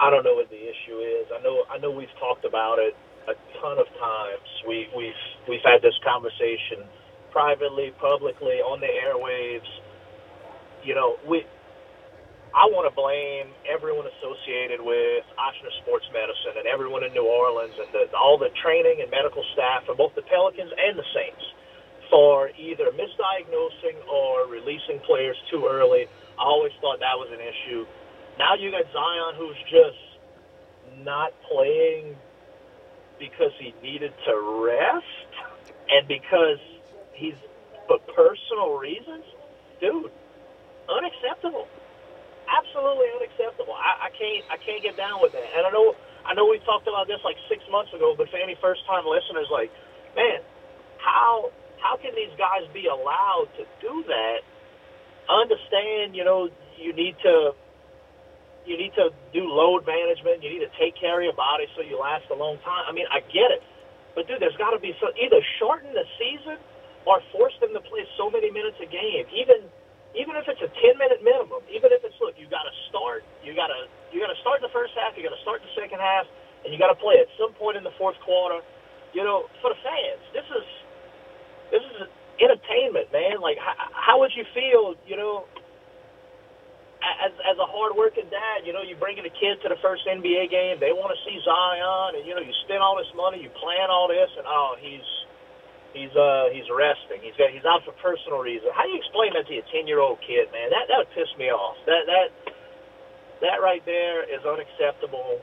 I 0.00 0.10
don't 0.10 0.24
know 0.24 0.34
what 0.34 0.50
the 0.50 0.60
issue 0.60 0.98
is. 1.00 1.26
I 1.32 1.42
know 1.42 1.64
I 1.70 1.78
know 1.78 1.90
we've 1.90 2.12
talked 2.20 2.44
about 2.44 2.78
it 2.78 2.94
a 3.28 3.34
ton 3.60 3.78
of 3.78 3.86
times. 4.00 4.48
We 4.68 4.88
we've 4.96 5.22
we've 5.48 5.64
had 5.64 5.82
this 5.82 5.96
conversation 6.04 6.84
privately, 7.32 7.92
publicly, 8.00 8.60
on 8.64 8.80
the 8.80 8.88
airwaves. 8.90 9.68
You 10.84 10.94
know, 10.94 11.16
we 11.28 11.44
I 12.56 12.64
want 12.72 12.88
to 12.88 12.94
blame 12.96 13.52
everyone 13.68 14.08
associated 14.08 14.80
with 14.80 15.28
Ochsner 15.36 15.72
Sports 15.84 16.08
Medicine 16.16 16.56
and 16.56 16.66
everyone 16.68 17.04
in 17.04 17.12
New 17.12 17.28
Orleans 17.28 17.76
and 17.76 17.90
the, 17.92 18.08
all 18.16 18.40
the 18.40 18.48
training 18.64 19.04
and 19.04 19.12
medical 19.12 19.44
staff 19.52 19.84
for 19.84 19.92
both 19.92 20.16
the 20.16 20.24
Pelicans 20.24 20.72
and 20.72 20.96
the 20.96 21.04
Saints 21.12 21.44
for 22.08 22.48
either 22.56 22.88
misdiagnosing 22.96 24.00
or 24.08 24.48
releasing 24.48 25.02
players 25.04 25.36
too 25.52 25.68
early. 25.68 26.08
I 26.40 26.44
always 26.48 26.72
thought 26.80 27.04
that 27.04 27.18
was 27.20 27.28
an 27.34 27.44
issue. 27.44 27.84
Now 28.38 28.54
you 28.54 28.70
got 28.70 28.84
Zion 28.92 29.34
who's 29.36 29.56
just 29.70 31.04
not 31.04 31.32
playing 31.50 32.16
because 33.18 33.52
he 33.58 33.74
needed 33.82 34.12
to 34.26 34.34
rest 34.64 35.30
and 35.88 36.06
because 36.06 36.58
he's 37.14 37.34
for 37.86 37.98
personal 38.14 38.76
reasons, 38.76 39.24
dude, 39.80 40.10
unacceptable. 40.88 41.66
Absolutely 42.46 43.06
unacceptable. 43.16 43.74
I, 43.74 44.06
I 44.06 44.10
can't 44.10 44.44
I 44.50 44.56
can't 44.58 44.82
get 44.82 44.96
down 44.96 45.22
with 45.22 45.32
that. 45.32 45.48
And 45.56 45.66
I 45.66 45.70
know 45.70 45.94
I 46.24 46.34
know 46.34 46.46
we 46.46 46.58
talked 46.66 46.86
about 46.86 47.06
this 47.06 47.18
like 47.24 47.36
six 47.48 47.62
months 47.70 47.92
ago, 47.94 48.14
but 48.16 48.28
for 48.30 48.36
any 48.36 48.56
first 48.60 48.86
time 48.86 49.04
listeners, 49.06 49.48
like, 49.50 49.70
man, 50.14 50.40
how 50.98 51.50
how 51.80 51.96
can 51.96 52.14
these 52.14 52.34
guys 52.38 52.68
be 52.72 52.86
allowed 52.86 53.48
to 53.56 53.64
do 53.80 54.04
that? 54.06 54.42
Understand, 55.28 56.14
you 56.14 56.24
know, 56.24 56.48
you 56.78 56.92
need 56.92 57.16
to 57.22 57.54
you 58.66 58.76
need 58.76 58.92
to 58.98 59.14
do 59.32 59.46
load 59.46 59.86
management. 59.86 60.42
You 60.42 60.50
need 60.50 60.64
to 60.66 60.72
take 60.76 60.98
care 60.98 61.22
of 61.22 61.24
your 61.24 61.38
body 61.38 61.70
so 61.74 61.82
you 61.82 61.98
last 61.98 62.26
a 62.30 62.36
long 62.36 62.58
time. 62.66 62.84
I 62.86 62.92
mean, 62.92 63.06
I 63.08 63.22
get 63.30 63.54
it, 63.54 63.62
but 64.14 64.26
dude, 64.26 64.42
there's 64.42 64.56
got 64.58 64.74
to 64.74 64.80
be 64.82 64.92
so 64.98 65.10
either 65.16 65.40
shorten 65.58 65.94
the 65.94 66.04
season 66.18 66.58
or 67.06 67.22
force 67.30 67.54
them 67.62 67.72
to 67.72 67.82
play 67.86 68.02
so 68.18 68.28
many 68.28 68.50
minutes 68.50 68.76
a 68.82 68.88
game. 68.90 69.24
Even 69.32 69.64
even 70.16 70.32
if 70.34 70.48
it's 70.48 70.60
a 70.64 70.70
10 70.72 70.96
minute 70.98 71.20
minimum, 71.22 71.60
even 71.68 71.92
if 71.92 72.00
it's 72.02 72.16
look, 72.18 72.34
you 72.40 72.48
got 72.50 72.64
to 72.66 72.74
start, 72.90 73.22
you 73.46 73.54
got 73.54 73.70
to 73.70 73.86
you 74.10 74.18
got 74.18 74.32
to 74.32 74.40
start 74.42 74.60
the 74.60 74.72
first 74.74 74.92
half, 74.98 75.14
you 75.14 75.22
got 75.22 75.36
to 75.36 75.42
start 75.46 75.62
the 75.62 75.72
second 75.78 76.02
half, 76.02 76.26
and 76.64 76.74
you 76.74 76.78
got 76.80 76.90
to 76.90 76.98
play 76.98 77.22
at 77.22 77.30
some 77.38 77.54
point 77.54 77.78
in 77.78 77.84
the 77.86 77.94
fourth 77.96 78.18
quarter. 78.26 78.60
You 79.14 79.22
know, 79.24 79.48
for 79.62 79.70
the 79.72 79.80
fans, 79.80 80.22
this 80.34 80.48
is 80.50 80.66
this 81.70 81.84
is 81.96 82.08
entertainment, 82.40 83.12
man. 83.12 83.40
Like, 83.40 83.58
how, 83.58 83.74
how 83.92 84.16
would 84.20 84.32
you 84.36 84.44
feel, 84.54 84.94
you 85.06 85.16
know, 85.16 85.46
as 87.26 87.34
as 87.42 87.58
a 87.58 87.66
hardworking 87.66 88.30
dad, 88.30 88.62
you 88.62 88.70
know, 88.70 88.86
you 88.86 88.94
bringing 88.94 89.26
a 89.26 89.34
kid 89.34 89.58
to 89.66 89.68
the 89.68 89.78
first 89.82 90.06
NBA 90.06 90.48
game, 90.54 90.78
they 90.78 90.94
want 90.94 91.10
to 91.10 91.18
see 91.26 91.36
Zion, 91.42 92.14
and 92.14 92.22
you 92.22 92.38
know, 92.38 92.42
you 92.42 92.54
spend 92.64 92.78
all 92.78 92.94
this 92.94 93.10
money, 93.18 93.42
you 93.42 93.50
plan 93.58 93.90
all 93.90 94.06
this, 94.06 94.30
and 94.38 94.46
oh, 94.46 94.78
he's 94.78 95.06
he's 95.90 96.14
uh 96.14 96.54
he's 96.54 96.66
resting. 96.70 97.18
He's 97.26 97.34
got 97.34 97.50
he's 97.50 97.66
out 97.66 97.82
for 97.82 97.92
personal 97.98 98.38
reasons. 98.38 98.70
How 98.78 98.86
do 98.86 98.94
you 98.94 99.00
explain 99.02 99.34
that 99.34 99.50
to 99.50 99.54
a 99.58 99.66
ten 99.74 99.90
year 99.90 99.98
old 99.98 100.22
kid, 100.22 100.46
man? 100.54 100.70
That 100.70 100.86
that 100.86 100.98
would 101.02 101.12
piss 101.18 101.30
me 101.34 101.50
off. 101.50 101.76
That 101.90 102.06
that 102.06 102.28
that 103.42 103.58
right 103.58 103.82
there 103.84 104.22
is 104.24 104.40
unacceptable 104.46 105.42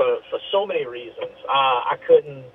for 0.00 0.24
for 0.32 0.40
so 0.50 0.64
many 0.64 0.88
reasons. 0.88 1.36
Uh, 1.44 1.92
I 1.92 1.96
couldn't. 2.08 2.48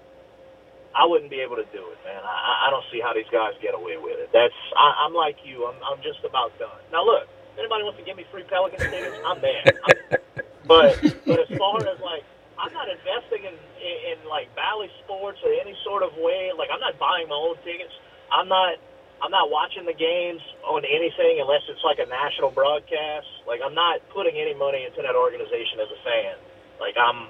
I 0.92 1.08
wouldn't 1.08 1.32
be 1.32 1.40
able 1.40 1.56
to 1.56 1.64
do 1.72 1.80
it, 1.88 2.00
man. 2.04 2.20
I, 2.20 2.68
I 2.68 2.70
don't 2.70 2.84
see 2.92 3.00
how 3.00 3.16
these 3.16 3.30
guys 3.32 3.56
get 3.64 3.72
away 3.72 3.96
with 3.96 4.20
it. 4.20 4.28
That's 4.36 4.56
I, 4.76 5.08
I'm 5.08 5.16
like 5.16 5.40
you. 5.44 5.68
I'm 5.68 5.80
I'm 5.84 6.02
just 6.04 6.20
about 6.28 6.52
done. 6.60 6.84
Now 6.92 7.06
look, 7.06 7.28
anybody 7.58 7.84
wants 7.84 8.00
to 8.00 8.06
give 8.06 8.18
me 8.18 8.26
free 8.32 8.44
Pelicans 8.44 8.84
tickets, 8.84 9.18
I'm 9.26 9.42
there. 9.42 9.64
I'm, 9.66 9.98
but 10.68 11.00
but 11.26 11.40
as 11.40 11.52
far 11.58 11.80
as 11.82 12.00
like, 12.00 12.24
I'm 12.60 12.74
not 12.74 12.88
investing 12.88 13.48
in, 13.48 13.56
in 13.82 13.96
in 14.12 14.18
like 14.30 14.54
Bally 14.56 14.90
Sports 15.04 15.40
or 15.44 15.52
any 15.54 15.76
sort 15.84 16.04
of 16.04 16.14
way. 16.18 16.52
Like 16.56 16.70
I'm 16.72 16.80
not 16.80 17.00
buying 17.00 17.28
my 17.28 17.36
own 17.36 17.58
tickets. 17.64 17.94
I'm 18.32 18.48
not 18.48 18.78
I'm 19.22 19.32
not 19.32 19.52
watching 19.52 19.86
the 19.86 19.94
games 19.94 20.42
on 20.66 20.82
anything 20.86 21.38
unless 21.42 21.62
it's 21.70 21.84
like 21.86 22.00
a 22.00 22.10
national 22.10 22.50
broadcast. 22.50 23.28
Like 23.46 23.62
I'm 23.64 23.76
not 23.76 24.02
putting 24.10 24.36
any 24.36 24.54
money 24.54 24.86
into 24.86 25.02
that 25.02 25.16
organization 25.16 25.78
as 25.80 25.90
a 25.94 26.00
fan. 26.02 26.36
Like 26.80 26.98
I'm 26.98 27.30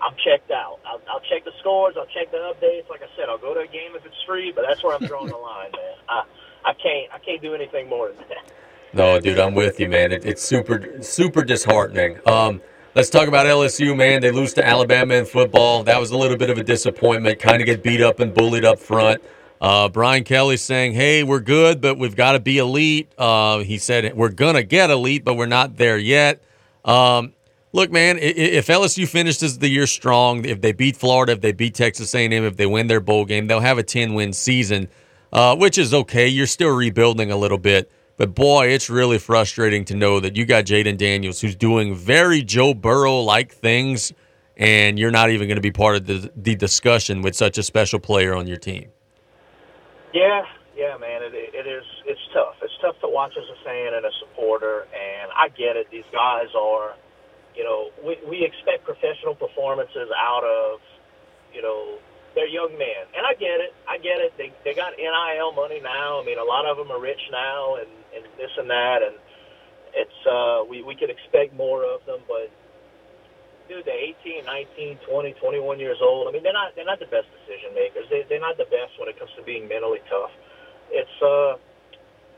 I'm 0.00 0.16
checked 0.24 0.50
out. 0.50 0.80
I'll, 0.84 1.00
I'll 1.08 1.24
check 1.28 1.44
the 1.44 1.52
scores. 1.60 1.96
I'll 1.96 2.08
check 2.12 2.30
the 2.30 2.40
updates. 2.40 2.88
Like 2.88 3.02
I 3.02 3.08
said, 3.16 3.28
I'll 3.28 3.40
go 3.40 3.54
to 3.54 3.60
a 3.60 3.66
game 3.66 3.96
if 3.96 4.04
it's 4.04 4.20
free. 4.26 4.52
But 4.52 4.64
that's 4.68 4.82
where 4.82 4.96
I'm 4.96 5.04
drawing 5.04 5.28
the 5.28 5.36
line, 5.36 5.72
man. 5.72 5.96
I 6.08 6.24
I 6.64 6.72
can't 6.72 7.12
I 7.12 7.18
can't 7.18 7.42
do 7.42 7.54
anything 7.54 7.88
more 7.88 8.08
than 8.08 8.24
that. 8.28 8.44
No, 8.96 9.20
dude, 9.20 9.38
I'm 9.38 9.54
with 9.54 9.78
you, 9.78 9.90
man. 9.90 10.10
It, 10.10 10.24
it's 10.24 10.42
super 10.42 11.02
super 11.02 11.44
disheartening. 11.44 12.18
Um, 12.26 12.62
let's 12.94 13.10
talk 13.10 13.28
about 13.28 13.44
LSU, 13.44 13.94
man. 13.94 14.22
They 14.22 14.30
lose 14.30 14.54
to 14.54 14.66
Alabama 14.66 15.12
in 15.12 15.26
football. 15.26 15.82
That 15.82 16.00
was 16.00 16.12
a 16.12 16.16
little 16.16 16.38
bit 16.38 16.48
of 16.48 16.56
a 16.56 16.64
disappointment. 16.64 17.38
Kind 17.38 17.60
of 17.60 17.66
get 17.66 17.82
beat 17.82 18.00
up 18.00 18.20
and 18.20 18.32
bullied 18.32 18.64
up 18.64 18.78
front. 18.78 19.22
Uh, 19.60 19.90
Brian 19.90 20.24
Kelly 20.24 20.56
saying, 20.56 20.94
"Hey, 20.94 21.22
we're 21.22 21.40
good, 21.40 21.82
but 21.82 21.98
we've 21.98 22.16
got 22.16 22.32
to 22.32 22.40
be 22.40 22.56
elite." 22.56 23.12
Uh, 23.18 23.58
he 23.58 23.76
said, 23.76 24.16
"We're 24.16 24.30
gonna 24.30 24.62
get 24.62 24.88
elite, 24.88 25.26
but 25.26 25.34
we're 25.34 25.44
not 25.44 25.76
there 25.76 25.98
yet." 25.98 26.42
Um, 26.82 27.34
look, 27.74 27.92
man, 27.92 28.16
if 28.18 28.68
LSU 28.68 29.06
finishes 29.06 29.58
the 29.58 29.68
year 29.68 29.86
strong, 29.86 30.46
if 30.46 30.62
they 30.62 30.72
beat 30.72 30.96
Florida, 30.96 31.32
if 31.32 31.42
they 31.42 31.52
beat 31.52 31.74
Texas 31.74 32.14
A&M, 32.14 32.32
if 32.32 32.56
they 32.56 32.64
win 32.64 32.86
their 32.86 33.00
bowl 33.00 33.26
game, 33.26 33.46
they'll 33.46 33.60
have 33.60 33.76
a 33.76 33.84
10-win 33.84 34.32
season, 34.32 34.88
uh, 35.34 35.54
which 35.54 35.76
is 35.76 35.92
okay. 35.92 36.28
You're 36.28 36.46
still 36.46 36.70
rebuilding 36.74 37.30
a 37.30 37.36
little 37.36 37.58
bit. 37.58 37.90
But 38.16 38.34
boy, 38.34 38.68
it's 38.68 38.88
really 38.88 39.18
frustrating 39.18 39.84
to 39.86 39.94
know 39.94 40.20
that 40.20 40.36
you 40.36 40.46
got 40.46 40.64
Jayden 40.64 40.96
Daniels, 40.96 41.40
who's 41.40 41.54
doing 41.54 41.94
very 41.94 42.42
Joe 42.42 42.72
Burrow 42.72 43.20
like 43.20 43.52
things, 43.52 44.12
and 44.56 44.98
you're 44.98 45.10
not 45.10 45.30
even 45.30 45.48
going 45.48 45.56
to 45.56 45.62
be 45.62 45.70
part 45.70 45.96
of 45.96 46.06
the, 46.06 46.30
the 46.34 46.54
discussion 46.54 47.20
with 47.20 47.36
such 47.36 47.58
a 47.58 47.62
special 47.62 48.00
player 48.00 48.34
on 48.34 48.46
your 48.46 48.56
team. 48.56 48.88
Yeah, 50.14 50.44
yeah, 50.74 50.96
man, 50.96 51.22
it, 51.22 51.34
it 51.34 51.66
is. 51.66 51.84
It's 52.06 52.20
tough. 52.32 52.56
It's 52.62 52.72
tough 52.80 52.98
to 53.00 53.08
watch 53.08 53.32
as 53.36 53.44
a 53.52 53.64
fan 53.64 53.92
and 53.92 54.06
a 54.06 54.10
supporter, 54.20 54.86
and 54.94 55.30
I 55.36 55.48
get 55.48 55.76
it. 55.76 55.88
These 55.90 56.08
guys 56.10 56.48
are, 56.58 56.94
you 57.54 57.64
know, 57.64 57.90
we 58.02 58.16
we 58.26 58.42
expect 58.42 58.84
professional 58.84 59.34
performances 59.34 60.08
out 60.16 60.44
of, 60.44 60.80
you 61.52 61.60
know, 61.60 61.98
they're 62.36 62.52
young 62.52 62.76
men, 62.76 63.08
and 63.16 63.24
I 63.26 63.32
get 63.34 63.64
it. 63.64 63.72
I 63.88 63.96
get 63.98 64.20
it. 64.20 64.36
They 64.36 64.52
they 64.62 64.76
got 64.76 64.92
NIL 65.00 65.52
money 65.56 65.80
now. 65.80 66.20
I 66.20 66.24
mean, 66.24 66.38
a 66.38 66.44
lot 66.44 66.68
of 66.68 66.76
them 66.76 66.92
are 66.92 67.00
rich 67.00 67.20
now, 67.32 67.80
and 67.80 67.88
and 68.14 68.24
this 68.36 68.52
and 68.60 68.70
that, 68.70 69.00
and 69.02 69.16
it's 69.96 70.20
uh 70.28 70.62
we 70.68 70.84
we 70.84 70.94
could 70.94 71.10
expect 71.10 71.56
more 71.56 71.82
of 71.82 72.04
them, 72.06 72.20
but 72.28 72.52
dude, 73.68 73.84
they're 73.84 73.98
18, 74.22 74.44
19, 74.44 74.98
20, 75.08 75.32
21 75.40 75.80
years 75.80 75.98
old. 76.02 76.28
I 76.28 76.32
mean, 76.32 76.44
they're 76.44 76.52
not 76.56 76.76
they're 76.76 76.86
not 76.86 77.00
the 77.00 77.10
best 77.10 77.26
decision 77.40 77.74
makers. 77.74 78.06
They 78.12 78.24
they're 78.28 78.44
not 78.44 78.56
the 78.56 78.68
best 78.70 78.94
when 79.00 79.08
it 79.08 79.18
comes 79.18 79.32
to 79.36 79.42
being 79.42 79.66
mentally 79.68 80.04
tough. 80.12 80.30
It's 80.92 81.16
uh 81.24 81.56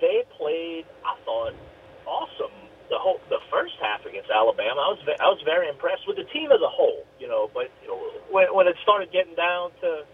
they 0.00 0.24
played 0.38 0.86
I 1.04 1.18
thought 1.26 1.54
awesome 2.06 2.57
the 2.90 2.98
whole 2.98 3.20
the 3.28 3.40
first 3.52 3.74
half 3.80 4.04
against 4.06 4.30
Alabama. 4.30 4.80
I 4.80 4.90
was 4.92 5.00
I 5.20 5.28
was 5.28 5.40
very 5.44 5.68
impressed 5.68 6.08
with 6.08 6.16
the 6.16 6.28
team 6.32 6.52
as 6.52 6.60
a 6.60 6.68
whole, 6.70 7.04
you 7.20 7.28
know. 7.28 7.50
But 7.54 7.70
you 7.82 7.88
know, 7.88 8.00
when 8.30 8.48
when 8.54 8.66
it 8.68 8.76
started 8.82 9.12
getting 9.12 9.34
down 9.36 9.72
to 9.82 10.04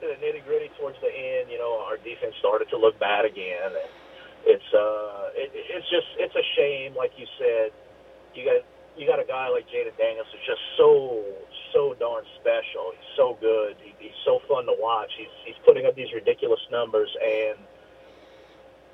to 0.00 0.04
the 0.04 0.16
nitty 0.22 0.44
gritty 0.46 0.70
towards 0.78 0.98
the 1.00 1.10
end, 1.10 1.50
you 1.50 1.58
know, 1.58 1.80
our 1.84 1.96
defense 1.98 2.34
started 2.38 2.68
to 2.70 2.78
look 2.78 2.98
bad 3.00 3.24
again. 3.24 3.72
And 3.72 3.90
it's 4.46 4.70
uh, 4.74 5.32
it, 5.36 5.50
it's 5.54 5.88
just 5.90 6.08
it's 6.18 6.36
a 6.36 6.46
shame, 6.56 6.96
like 6.96 7.12
you 7.16 7.26
said. 7.38 7.72
You 8.34 8.44
got 8.44 8.60
you 8.96 9.06
got 9.08 9.20
a 9.20 9.26
guy 9.28 9.48
like 9.48 9.66
Jayden 9.68 9.96
Daniels 9.98 10.28
who's 10.32 10.46
just 10.46 10.64
so 10.76 11.24
so 11.74 11.94
darn 12.00 12.24
special. 12.40 12.92
He's 12.96 13.12
so 13.16 13.36
good. 13.40 13.76
He, 13.82 13.94
he's 13.98 14.18
so 14.24 14.40
fun 14.48 14.66
to 14.66 14.76
watch. 14.78 15.10
He's 15.18 15.32
he's 15.44 15.58
putting 15.66 15.86
up 15.86 15.96
these 15.96 16.12
ridiculous 16.14 16.60
numbers 16.70 17.10
and. 17.22 17.58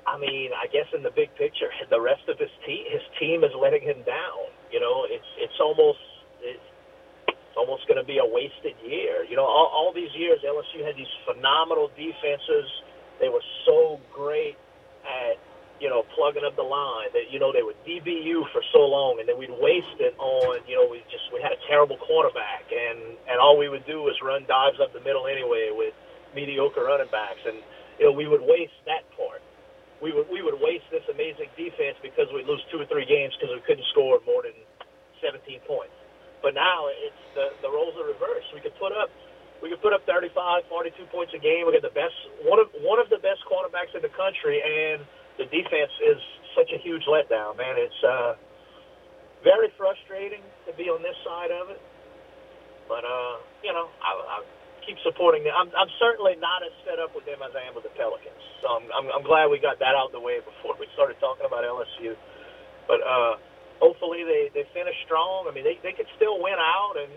I 0.07 0.17
mean, 0.17 0.51
I 0.53 0.67
guess 0.69 0.85
in 0.93 1.01
the 1.03 1.11
big 1.11 1.33
picture, 1.35 1.69
the 1.89 2.01
rest 2.01 2.29
of 2.29 2.37
his 2.39 2.51
team, 2.65 2.85
his 2.89 3.01
team 3.19 3.43
is 3.43 3.51
letting 3.57 3.81
him 3.81 4.01
down. 4.05 4.49
You 4.71 4.79
know, 4.79 5.05
it's 5.09 5.29
it's 5.37 5.59
almost 5.59 5.99
it's, 6.41 6.61
almost 7.55 7.87
going 7.87 7.97
to 7.97 8.03
be 8.03 8.19
a 8.19 8.27
wasted 8.27 8.75
year. 8.83 9.23
You 9.23 9.37
know, 9.39 9.47
all, 9.47 9.71
all 9.71 9.93
these 9.95 10.11
years 10.13 10.43
LSU 10.43 10.83
had 10.85 10.97
these 10.99 11.11
phenomenal 11.23 11.89
defenses. 11.95 12.67
They 13.21 13.29
were 13.29 13.43
so 13.65 14.01
great 14.11 14.57
at 15.07 15.39
you 15.79 15.89
know 15.89 16.03
plugging 16.15 16.43
up 16.43 16.55
the 16.55 16.67
line 16.67 17.11
that 17.13 17.31
you 17.31 17.39
know 17.39 17.51
they 17.55 17.63
would 17.63 17.79
DBU 17.87 18.51
for 18.51 18.61
so 18.73 18.83
long, 18.83 19.19
and 19.19 19.29
then 19.29 19.39
we'd 19.39 19.55
waste 19.55 19.99
it 19.99 20.15
on 20.19 20.59
you 20.67 20.75
know 20.75 20.87
we 20.89 20.99
just 21.07 21.31
we 21.31 21.41
had 21.41 21.51
a 21.55 21.61
terrible 21.67 21.97
quarterback, 21.97 22.67
and 22.71 23.15
and 23.31 23.39
all 23.39 23.57
we 23.57 23.69
would 23.69 23.85
do 23.87 24.03
was 24.03 24.19
run 24.21 24.43
dives 24.47 24.79
up 24.83 24.91
the 24.91 25.01
middle 25.01 25.27
anyway 25.27 25.71
with 25.71 25.93
mediocre 26.35 26.83
running 26.83 27.07
backs, 27.11 27.39
and 27.47 27.63
you 27.99 28.05
know 28.05 28.11
we 28.11 28.27
would 28.27 28.43
waste 28.43 28.75
that 28.85 29.07
part. 29.15 29.44
We 30.05 30.13
would 30.13 30.29
we 30.29 30.45
would 30.45 30.61
waste 30.61 30.85
this 30.93 31.01
amazing 31.09 31.49
defense 31.57 31.97
because 32.05 32.29
we'd 32.29 32.45
lose 32.45 32.61
two 32.69 32.77
or 32.77 32.85
three 32.85 33.09
games 33.09 33.33
because 33.41 33.49
we 33.57 33.61
couldn't 33.65 33.89
score 33.89 34.21
more 34.21 34.45
than 34.45 34.53
17 35.17 35.41
points. 35.65 35.97
But 36.45 36.53
now 36.53 36.85
it's 36.93 37.23
the 37.33 37.57
the 37.65 37.71
roles 37.73 37.97
are 37.97 38.05
reversed. 38.05 38.53
We 38.53 38.61
could 38.61 38.77
put 38.77 38.93
up 38.93 39.09
we 39.65 39.73
could 39.73 39.81
put 39.81 39.97
up 39.97 40.05
35, 40.05 40.69
42 40.69 41.09
points 41.09 41.33
a 41.33 41.41
game. 41.41 41.65
We 41.65 41.73
got 41.73 41.81
the 41.81 41.97
best 41.97 42.13
one 42.45 42.61
of 42.61 42.69
one 42.85 43.01
of 43.01 43.09
the 43.09 43.17
best 43.17 43.41
quarterbacks 43.49 43.97
in 43.97 44.05
the 44.05 44.13
country, 44.13 44.61
and 44.61 45.01
the 45.41 45.49
defense 45.49 45.89
is 46.05 46.21
such 46.53 46.69
a 46.69 46.77
huge 46.85 47.09
letdown. 47.09 47.57
Man, 47.57 47.73
it's 47.73 48.01
uh, 48.05 48.37
very 49.41 49.73
frustrating 49.73 50.45
to 50.69 50.71
be 50.77 50.85
on 50.85 51.01
this 51.01 51.17
side 51.25 51.49
of 51.49 51.73
it. 51.73 51.81
But 52.85 53.01
uh, 53.09 53.41
you 53.65 53.73
know, 53.73 53.89
I, 54.05 54.11
I 54.13 54.45
keep 54.85 55.01
supporting 55.01 55.41
them. 55.41 55.57
I'm, 55.57 55.73
I'm 55.73 55.89
certainly 55.97 56.37
not 56.37 56.61
as 56.61 56.77
fed 56.85 57.01
up 57.01 57.17
with 57.17 57.25
them 57.25 57.41
as 57.41 57.57
I 57.57 57.65
am 57.65 57.73
with 57.73 57.89
the 57.89 57.95
Pelicans. 57.97 58.44
So 58.65 58.81
I'm, 58.81 58.89
I'm, 58.89 59.07
I'm 59.13 59.21
glad 59.21 59.53
we 59.53 59.61
got 59.61 59.77
that 59.77 59.93
out 59.93 60.09
of 60.09 60.17
the 60.17 60.25
way 60.25 60.41
before 60.41 60.73
we 60.81 60.89
started 60.97 61.21
talking 61.21 61.45
about 61.45 61.61
LSU. 61.61 62.17
But 62.89 62.97
uh, 63.05 63.37
hopefully 63.77 64.25
they 64.25 64.49
they 64.57 64.65
finish 64.73 64.97
strong. 65.05 65.45
I 65.45 65.53
mean, 65.53 65.61
they 65.61 65.77
they 65.85 65.93
could 65.93 66.09
still 66.17 66.41
win 66.41 66.57
out 66.57 66.97
and 66.97 67.13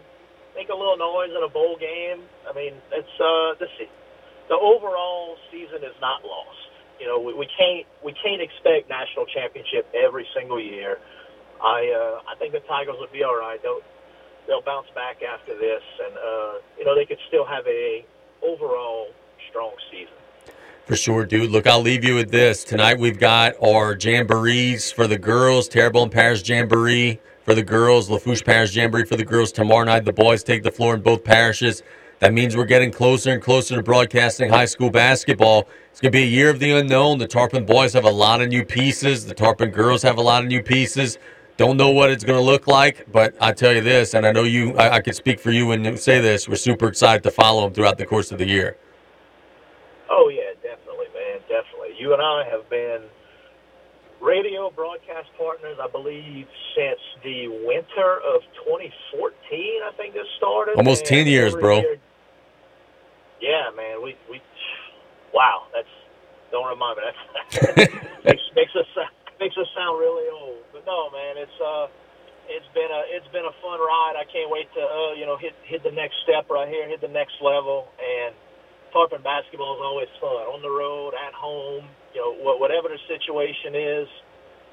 make 0.53 0.69
a 0.69 0.77
little 0.77 1.01
noise 1.01 1.33
in 1.33 1.41
a 1.41 1.49
bowl 1.49 1.81
game. 1.81 2.21
I 2.45 2.53
mean, 2.53 2.77
it's 2.93 3.17
uh, 3.17 3.57
the 3.57 3.69
the 4.53 4.61
overall 4.61 5.41
season 5.49 5.81
is 5.89 5.97
not 6.05 6.21
lost. 6.21 6.69
You 7.01 7.09
know, 7.09 7.17
we, 7.17 7.33
we 7.33 7.49
can't 7.57 7.89
we 8.05 8.13
can't 8.21 8.45
expect 8.45 8.93
national 8.93 9.25
championship 9.33 9.89
every 9.97 10.29
single 10.37 10.61
year. 10.61 11.01
I 11.65 11.81
uh, 11.89 12.29
I 12.29 12.37
think 12.37 12.53
the 12.53 12.61
Tigers 12.69 13.01
will 13.01 13.13
be 13.13 13.25
all 13.25 13.41
right. 13.41 13.57
They'll 13.65 13.81
they'll 14.45 14.65
bounce 14.69 14.93
back 14.93 15.25
after 15.25 15.57
this, 15.57 15.85
and 16.05 16.13
uh, 16.13 16.53
you 16.77 16.85
know 16.85 16.93
they 16.93 17.09
could 17.09 17.21
still 17.33 17.49
have 17.49 17.65
a 17.65 18.05
overall 18.45 19.09
strong 19.49 19.73
season. 19.89 20.28
For 20.89 20.97
sure, 20.97 21.27
dude. 21.27 21.51
Look, 21.51 21.67
I'll 21.67 21.83
leave 21.83 22.03
you 22.03 22.15
with 22.15 22.31
this. 22.31 22.65
Tonight 22.65 22.99
we've 22.99 23.19
got 23.19 23.63
our 23.63 23.95
jamborees 23.95 24.91
for 24.91 25.07
the 25.07 25.19
girls, 25.19 25.69
Terrebonne 25.69 26.09
Parish 26.09 26.49
Jamboree 26.49 27.21
for 27.45 27.55
the 27.55 27.63
girls, 27.63 28.09
Lafourche 28.09 28.43
Parish 28.43 28.75
Jamboree 28.75 29.05
for 29.05 29.15
the 29.15 29.25
girls. 29.25 29.53
Tomorrow 29.53 29.85
night, 29.85 30.07
the 30.07 30.15
boys 30.15 30.43
take 30.43 30.63
the 30.63 30.71
floor 30.71 30.95
in 30.95 31.03
both 31.03 31.25
parishes. 31.25 31.83
That 32.21 32.33
means 32.33 32.57
we're 32.57 32.65
getting 32.65 32.91
closer 32.91 33.33
and 33.33 33.43
closer 33.43 33.77
to 33.77 33.83
broadcasting 33.83 34.49
high 34.49 34.65
school 34.65 34.89
basketball. 34.89 35.69
It's 35.91 36.01
going 36.01 36.11
to 36.11 36.17
be 36.17 36.23
a 36.23 36.27
year 36.27 36.49
of 36.49 36.59
the 36.59 36.71
unknown. 36.71 37.19
The 37.19 37.29
Tarpon 37.29 37.67
boys 37.67 37.93
have 37.93 38.07
a 38.07 38.11
lot 38.11 38.41
of 38.41 38.49
new 38.49 38.65
pieces. 38.65 39.27
The 39.27 39.35
Tarpon 39.35 39.69
girls 39.69 40.01
have 40.05 40.17
a 40.17 40.23
lot 40.23 40.43
of 40.43 40.49
new 40.49 40.63
pieces. 40.63 41.19
Don't 41.59 41.77
know 41.77 41.91
what 41.91 42.09
it's 42.09 42.25
going 42.25 42.39
to 42.39 42.43
look 42.43 42.67
like, 42.67 43.05
but 43.13 43.35
I 43.43 43.53
tell 43.53 43.75
you 43.75 43.83
this, 43.83 44.15
and 44.15 44.25
I 44.25 44.33
know 44.33 44.45
you, 44.45 44.75
I, 44.79 44.97
I 44.97 45.11
speak 45.11 45.39
for 45.39 45.51
you 45.51 45.71
and 45.73 45.99
say 45.99 46.19
this. 46.23 46.49
We're 46.49 46.55
super 46.55 46.89
excited 46.89 47.25
to 47.25 47.31
follow 47.31 47.65
them 47.65 47.75
throughout 47.75 47.99
the 47.99 48.07
course 48.07 48.33
of 48.33 48.39
the 48.39 48.47
year. 48.47 48.79
Oh 50.09 50.31
yeah. 50.31 50.48
You 51.99 52.13
and 52.13 52.23
I 52.23 52.45
have 52.49 52.71
been 52.71 53.03
radio 54.23 54.71
broadcast 54.71 55.29
partners, 55.37 55.79
I 55.83 55.89
believe, 55.91 56.47
since 56.77 57.01
the 57.25 57.49
winter 57.67 58.23
of 58.23 58.43
2014. 58.63 59.35
I 59.83 59.91
think 59.97 60.15
this 60.15 60.27
started. 60.37 60.77
Almost 60.77 61.05
ten 61.05 61.27
years, 61.27 61.55
bro. 61.55 61.81
Year, 61.81 61.99
yeah, 63.41 63.71
man. 63.77 64.03
We 64.03 64.17
we 64.31 64.41
wow. 65.35 65.67
That's 65.75 65.91
don't 66.53 66.69
remind 66.69 66.99
me. 66.99 67.03
That's 67.05 67.77
makes 68.25 68.43
makes 68.55 68.75
us 68.79 68.87
makes 69.41 69.57
us 69.59 69.67
sound 69.75 69.99
really 69.99 70.31
old. 70.31 70.63
But 70.73 70.87
no, 70.87 71.11
man. 71.11 71.37
It's 71.37 71.61
uh. 71.61 71.87
It's 72.51 72.65
been 72.73 72.89
a 72.89 73.03
it's 73.13 73.29
been 73.29 73.45
a 73.45 73.53
fun 73.61 73.77
ride. 73.79 74.17
I 74.17 74.25
can't 74.25 74.49
wait 74.49 74.73
to 74.73 74.81
uh, 74.81 75.13
you 75.13 75.27
know 75.27 75.37
hit 75.37 75.53
hit 75.65 75.83
the 75.83 75.93
next 75.93 76.17
step 76.25 76.49
right 76.49 76.67
here, 76.67 76.89
hit 76.89 77.03
the 77.03 77.13
next 77.13 77.35
level, 77.45 77.89
and 78.01 78.35
Tarpon 78.93 79.23
basketball 79.23 79.77
is 79.77 79.83
always 79.85 80.13
fun 80.21 80.49
on 80.51 80.61
the 80.63 80.71
road, 80.71 81.15
at 81.15 81.35
home, 81.35 81.87
you 82.15 82.21
know, 82.21 82.33
whatever 82.59 82.89
the 82.89 83.01
situation 83.09 83.75
is, 83.75 84.09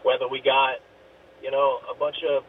whether 0.03 0.28
we 0.28 0.41
got, 0.41 0.80
you 1.41 1.51
know, 1.51 1.82
a 1.89 1.95
bunch 1.97 2.18
of 2.28 2.43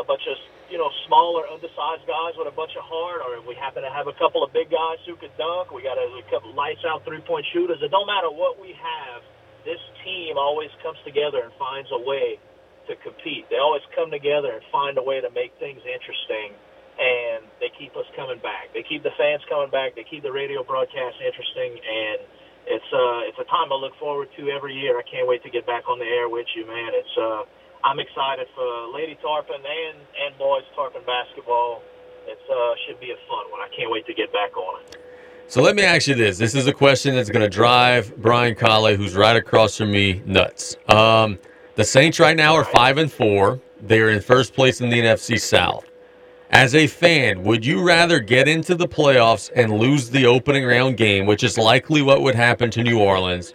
a 0.00 0.04
bunch 0.04 0.24
of 0.24 0.36
you 0.72 0.78
know 0.80 0.88
smaller, 1.06 1.44
undersized 1.52 2.08
guys 2.08 2.32
with 2.40 2.48
a 2.48 2.56
bunch 2.56 2.72
of 2.76 2.84
heart, 2.84 3.20
or 3.20 3.36
if 3.36 3.44
we 3.44 3.54
happen 3.54 3.84
to 3.84 3.92
have 3.92 4.08
a 4.08 4.16
couple 4.16 4.40
of 4.40 4.52
big 4.56 4.72
guys 4.72 4.98
who 5.04 5.16
could 5.20 5.32
dunk, 5.36 5.70
we 5.70 5.84
got 5.84 6.00
a, 6.00 6.06
a 6.08 6.24
couple 6.32 6.52
lights 6.56 6.80
out 6.88 7.04
three 7.04 7.20
point 7.22 7.44
shooters. 7.52 7.78
It 7.84 7.92
don't 7.92 8.08
matter 8.08 8.32
what 8.32 8.56
we 8.56 8.72
have. 8.76 9.20
This 9.68 9.80
team 10.02 10.40
always 10.40 10.72
comes 10.82 10.98
together 11.04 11.44
and 11.44 11.52
finds 11.60 11.88
a 11.92 12.00
way 12.00 12.40
to 12.88 12.96
compete. 13.04 13.46
They 13.46 13.60
always 13.62 13.84
come 13.94 14.10
together 14.10 14.58
and 14.58 14.62
find 14.72 14.98
a 14.98 15.04
way 15.04 15.20
to 15.20 15.30
make 15.30 15.54
things 15.60 15.78
interesting 15.86 16.56
and 16.98 17.44
they 17.60 17.70
keep 17.78 17.96
us 17.96 18.06
coming 18.16 18.38
back. 18.40 18.72
They 18.74 18.82
keep 18.82 19.02
the 19.02 19.14
fans 19.16 19.42
coming 19.48 19.70
back. 19.70 19.94
They 19.94 20.04
keep 20.04 20.22
the 20.22 20.32
radio 20.32 20.62
broadcast 20.62 21.16
interesting, 21.24 21.78
and 21.78 22.18
it's 22.66 22.90
uh 22.92 23.28
it's 23.28 23.38
a 23.38 23.48
time 23.48 23.72
I 23.72 23.76
look 23.76 23.96
forward 23.98 24.28
to 24.36 24.50
every 24.50 24.74
year. 24.74 24.98
I 24.98 25.02
can't 25.02 25.26
wait 25.26 25.42
to 25.44 25.50
get 25.50 25.66
back 25.66 25.88
on 25.88 25.98
the 25.98 26.06
air 26.06 26.28
with 26.28 26.46
you, 26.54 26.66
man. 26.66 26.90
It's 26.92 27.16
uh 27.18 27.42
I'm 27.84 27.98
excited 27.98 28.46
for 28.54 28.88
Lady 28.94 29.18
Tarpon 29.22 29.56
and 29.56 29.98
and 29.98 30.38
boys 30.38 30.64
Tarpon 30.74 31.02
basketball. 31.06 31.82
It 32.26 32.38
uh 32.48 32.74
should 32.86 33.00
be 33.00 33.10
a 33.10 33.18
fun 33.28 33.50
one. 33.50 33.60
I 33.60 33.68
can't 33.74 33.90
wait 33.90 34.06
to 34.06 34.14
get 34.14 34.32
back 34.32 34.56
on 34.56 34.82
it. 34.82 34.96
So 35.48 35.60
let 35.60 35.76
me 35.76 35.82
ask 35.82 36.06
you 36.08 36.14
this. 36.14 36.38
This 36.38 36.54
is 36.54 36.66
a 36.66 36.72
question 36.72 37.14
that's 37.14 37.28
going 37.28 37.42
to 37.42 37.48
drive 37.48 38.16
Brian 38.16 38.54
Callais, 38.54 38.96
who's 38.96 39.14
right 39.14 39.36
across 39.36 39.76
from 39.76 39.90
me, 39.90 40.22
nuts. 40.24 40.76
Um, 40.88 41.38
the 41.74 41.84
Saints 41.84 42.18
right 42.18 42.36
now 42.36 42.54
are 42.54 42.64
five 42.64 42.96
and 42.96 43.12
four. 43.12 43.60
They 43.82 44.00
are 44.00 44.08
in 44.08 44.22
first 44.22 44.54
place 44.54 44.80
in 44.80 44.88
the 44.88 44.98
NFC 44.98 45.38
South. 45.38 45.84
As 46.52 46.74
a 46.74 46.86
fan, 46.86 47.44
would 47.44 47.64
you 47.64 47.82
rather 47.82 48.20
get 48.20 48.46
into 48.46 48.74
the 48.74 48.86
playoffs 48.86 49.50
and 49.56 49.72
lose 49.72 50.10
the 50.10 50.26
opening 50.26 50.66
round 50.66 50.98
game, 50.98 51.24
which 51.24 51.42
is 51.42 51.56
likely 51.56 52.02
what 52.02 52.20
would 52.20 52.34
happen 52.34 52.70
to 52.72 52.82
New 52.82 53.00
Orleans, 53.00 53.54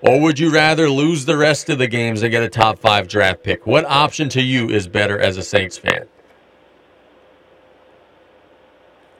or 0.00 0.20
would 0.20 0.38
you 0.38 0.52
rather 0.52 0.88
lose 0.88 1.24
the 1.24 1.36
rest 1.36 1.68
of 1.70 1.78
the 1.78 1.88
games 1.88 2.22
and 2.22 2.30
get 2.30 2.44
a 2.44 2.48
top 2.48 2.78
five 2.78 3.08
draft 3.08 3.42
pick? 3.42 3.66
What 3.66 3.84
option 3.86 4.28
to 4.28 4.40
you 4.40 4.70
is 4.70 4.86
better 4.86 5.18
as 5.18 5.36
a 5.36 5.42
Saints 5.42 5.76
fan? 5.76 6.06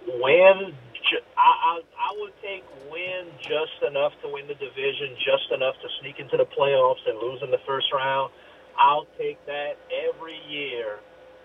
Win, 0.07 0.72
I, 1.37 1.51
I, 1.51 1.81
I 1.99 2.16
would 2.20 2.33
take 2.41 2.62
win 2.93 3.27
just 3.43 3.83
enough 3.89 4.12
to 4.22 4.29
win 4.29 4.47
the 4.47 4.55
division, 4.55 5.16
just 5.18 5.51
enough 5.53 5.74
to 5.83 5.89
sneak 6.01 6.20
into 6.20 6.37
the 6.37 6.47
playoffs 6.47 7.03
and 7.09 7.18
lose 7.18 7.43
in 7.43 7.51
the 7.51 7.61
first 7.66 7.87
round. 7.93 8.33
I'll 8.79 9.09
take 9.18 9.45
that 9.47 9.79
every 10.14 10.39
year 10.49 11.01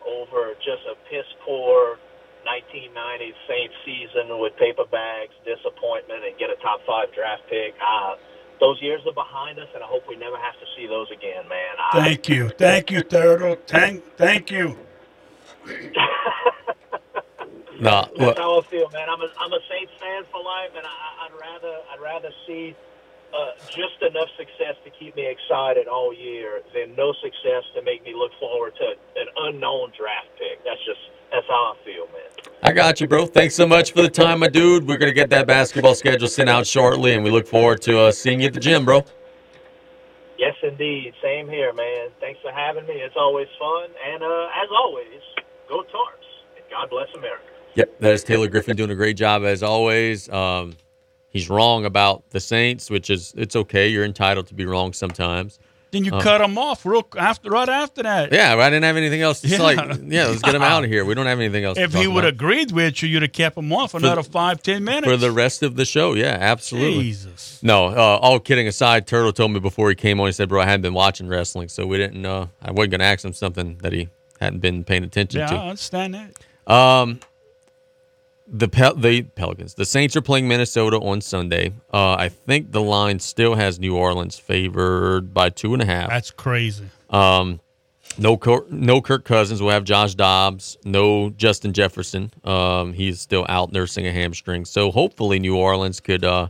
over 0.08 0.54
just 0.64 0.84
a 0.90 0.96
piss 1.10 1.26
poor 1.46 1.98
1990 2.44 3.34
Saints 3.48 3.76
season 3.86 4.40
with 4.40 4.56
paper 4.58 4.86
bags, 4.90 5.34
disappointment, 5.46 6.26
and 6.26 6.38
get 6.38 6.50
a 6.50 6.58
top 6.62 6.82
five 6.86 7.14
draft 7.14 7.44
pick. 7.50 7.74
Uh, 7.78 8.16
those 8.60 8.82
years 8.82 9.02
are 9.06 9.14
behind 9.14 9.60
us, 9.60 9.68
and 9.74 9.84
I 9.84 9.88
hope 9.88 10.08
we 10.08 10.16
never 10.16 10.38
have 10.38 10.58
to 10.60 10.68
see 10.78 10.88
those 10.88 11.10
again, 11.12 11.48
man. 11.50 11.76
I, 11.78 12.02
thank 12.02 12.30
you, 12.30 12.50
thank 12.50 12.92
you, 12.92 13.02
Turtle. 13.04 13.58
Thank, 13.68 14.04
thank 14.18 14.52
you. 14.52 14.78
no, 17.80 18.06
that's 18.18 18.40
how 18.40 18.60
I 18.60 18.64
feel, 18.70 18.90
man. 18.94 19.10
I'm 19.10 19.22
a 19.22 19.30
I'm 19.40 19.54
a 19.54 19.60
Saints 19.70 19.94
fan 20.00 20.24
for 20.32 20.44
life, 20.44 20.72
and 20.76 20.86
I, 20.86 21.26
I'd 21.26 21.34
rather 21.40 21.78
I'd 21.92 22.02
rather 22.02 22.30
see 22.48 22.76
uh, 23.34 23.52
just 23.68 24.02
enough 24.02 24.30
success 24.38 24.76
to 24.84 24.90
keep 24.92 25.16
me 25.16 25.28
excited 25.28 25.88
all 25.88 26.14
year 26.14 26.62
then 26.74 26.96
no 26.96 27.14
success 27.22 27.64
to 27.76 27.82
make 27.82 28.04
me 28.04 28.14
look 28.16 28.32
forward 28.40 28.74
to 28.76 28.86
an 29.20 29.28
unknown 29.48 29.92
draft 29.98 30.30
pick. 30.38 30.64
That's 30.64 30.84
just 30.86 31.00
that's 31.32 31.48
how 31.48 31.74
I 31.74 31.86
feel, 31.86 32.08
man. 32.08 32.52
I 32.64 32.74
got 32.74 33.00
you, 33.00 33.08
bro. 33.08 33.26
Thanks 33.26 33.56
so 33.56 33.66
much 33.66 33.94
for 33.94 34.02
the 34.02 34.10
time, 34.10 34.40
my 34.40 34.48
dude. 34.48 34.88
We're 34.88 34.98
gonna 34.98 35.14
get 35.14 35.30
that 35.30 35.48
basketball 35.48 35.96
schedule 35.96 36.28
sent 36.28 36.50
out 36.50 36.68
shortly, 36.68 37.14
and 37.14 37.24
we 37.24 37.30
look 37.30 37.48
forward 37.48 37.82
to 37.84 38.00
uh, 38.00 38.12
seeing 38.12 38.42
you 38.42 38.48
at 38.48 38.54
the 38.54 38.60
gym, 38.60 38.86
bro. 38.86 39.06
Yes, 40.38 40.56
indeed. 40.64 41.14
Same 41.22 41.48
here, 41.48 41.72
man. 41.74 42.10
Thanks 42.20 42.40
for 42.42 42.52
having 42.52 42.86
me. 42.86 42.96
It's 42.96 43.16
always 43.16 43.48
fun, 43.60 43.90
and 44.06 44.24
uh, 44.24 44.48
as 44.62 44.70
always, 44.72 45.22
go 45.70 45.82
Tarps, 45.84 46.58
and 46.58 46.66
God 46.70 46.90
bless 46.90 47.08
America. 47.16 47.44
Yep, 47.76 48.00
that 48.00 48.12
is 48.12 48.24
Taylor 48.24 48.48
Griffin 48.50 48.76
doing 48.76 48.90
a 48.90 48.96
great 48.96 49.16
job 49.16 49.44
as 49.44 49.64
always. 49.64 50.28
Um, 50.30 50.76
he's 51.32 51.50
wrong 51.50 51.86
about 51.86 52.30
the 52.30 52.40
Saints, 52.40 52.90
which 52.90 53.10
is 53.10 53.34
it's 53.36 53.56
okay. 53.56 53.88
You're 53.88 54.06
entitled 54.06 54.48
to 54.48 54.54
be 54.54 54.66
wrong 54.66 54.94
sometimes. 54.94 55.60
Then 55.92 56.06
you 56.06 56.14
um, 56.14 56.22
cut 56.22 56.40
him 56.40 56.58
off 56.58 56.86
real 56.86 57.06
after 57.18 57.50
right 57.50 57.68
after 57.68 58.04
that. 58.04 58.32
Yeah, 58.32 58.56
I 58.56 58.70
didn't 58.70 58.86
have 58.86 58.96
anything 58.96 59.22
else. 59.22 59.44
yeah. 59.44 59.62
like, 59.62 59.78
yeah, 60.06 60.28
let's 60.28 60.42
get 60.42 60.56
him 60.56 60.62
out 60.62 60.86
of 60.86 60.90
here. 60.90 61.04
We 61.04 61.16
don't 61.16 61.26
have 61.26 61.40
anything 61.40 61.66
else. 61.66 61.78
If 61.78 61.94
he 61.94 62.08
would 62.08 62.24
have 62.24 62.36
agreed 62.36 62.72
with 62.72 63.04
you, 63.04 63.10
you'd 63.10 63.24
have 63.24 63.34
kept 63.34 63.58
him 63.58 63.74
off 63.74 63.92
for 63.92 63.98
another 63.98 64.24
five, 64.24 64.64
ten 64.64 64.86
minutes 64.86 65.08
for 65.08 65.18
the 65.18 65.32
rest 65.32 65.64
of 65.64 65.76
the 65.76 65.84
show. 65.84 66.14
Yeah, 66.14 66.38
absolutely. 66.40 67.04
Jesus. 67.04 67.60
No, 67.62 67.88
uh, 67.88 68.20
all 68.22 68.40
kidding 68.40 68.68
aside, 68.68 69.06
Turtle 69.06 69.34
told 69.34 69.52
me 69.52 69.60
before 69.60 69.90
he 69.90 69.96
came 69.96 70.22
on. 70.22 70.28
He 70.28 70.32
said, 70.32 70.48
"Bro, 70.48 70.62
I 70.62 70.66
hadn't 70.66 70.84
been 70.84 70.94
watching 70.94 71.28
wrestling, 71.28 71.68
so 71.68 71.86
we 71.86 71.98
didn't. 71.98 72.26
Uh, 72.26 72.48
I 72.62 72.72
wasn't 72.72 72.92
gonna 72.92 73.04
ask 73.04 73.26
him 73.26 73.34
something 73.34 73.78
that 73.82 73.92
he 73.92 74.08
hadn't 74.40 74.60
been 74.60 74.86
paying 74.86 75.04
attention 75.04 75.42
yeah, 75.42 75.48
to." 75.48 75.56
I 75.56 75.70
understand 75.70 76.14
that. 76.14 76.74
Um, 76.74 77.20
the 78.54 78.68
Pel- 78.68 78.96
the 78.96 79.22
Pelicans. 79.24 79.76
The 79.76 79.86
Saints 79.86 80.16
are 80.16 80.22
playing 80.22 80.48
Minnesota 80.48 80.98
on 80.98 81.22
Sunday. 81.22 81.72
Uh, 81.94 82.14
I 82.14 82.28
think 82.30 82.72
the 82.72 82.82
line 82.82 83.20
still 83.20 83.56
has 83.56 83.80
New 83.80 83.96
Orleans 83.96 84.38
favored 84.38 85.34
by 85.34 85.50
two 85.50 85.74
and 85.74 85.82
a 85.82 85.86
half. 85.86 86.10
That's 86.10 86.32
crazy. 86.32 86.86
Um, 87.10 87.62
No, 88.18 88.36
Kirk, 88.36 88.70
no 88.70 89.02
Kirk 89.02 89.24
Cousins. 89.24 89.62
We'll 89.62 89.72
have 89.72 89.86
Josh 89.86 90.16
Dobbs. 90.16 90.78
No 90.84 91.30
Justin 91.30 91.72
Jefferson. 91.72 92.30
Um, 92.44 92.92
he's 92.92 93.22
still 93.22 93.46
out 93.48 93.72
nursing 93.72 94.06
a 94.06 94.12
hamstring. 94.12 94.66
So 94.66 94.92
hopefully 94.92 95.40
New 95.40 95.56
Orleans 95.56 96.02
could 96.02 96.26
uh, 96.26 96.50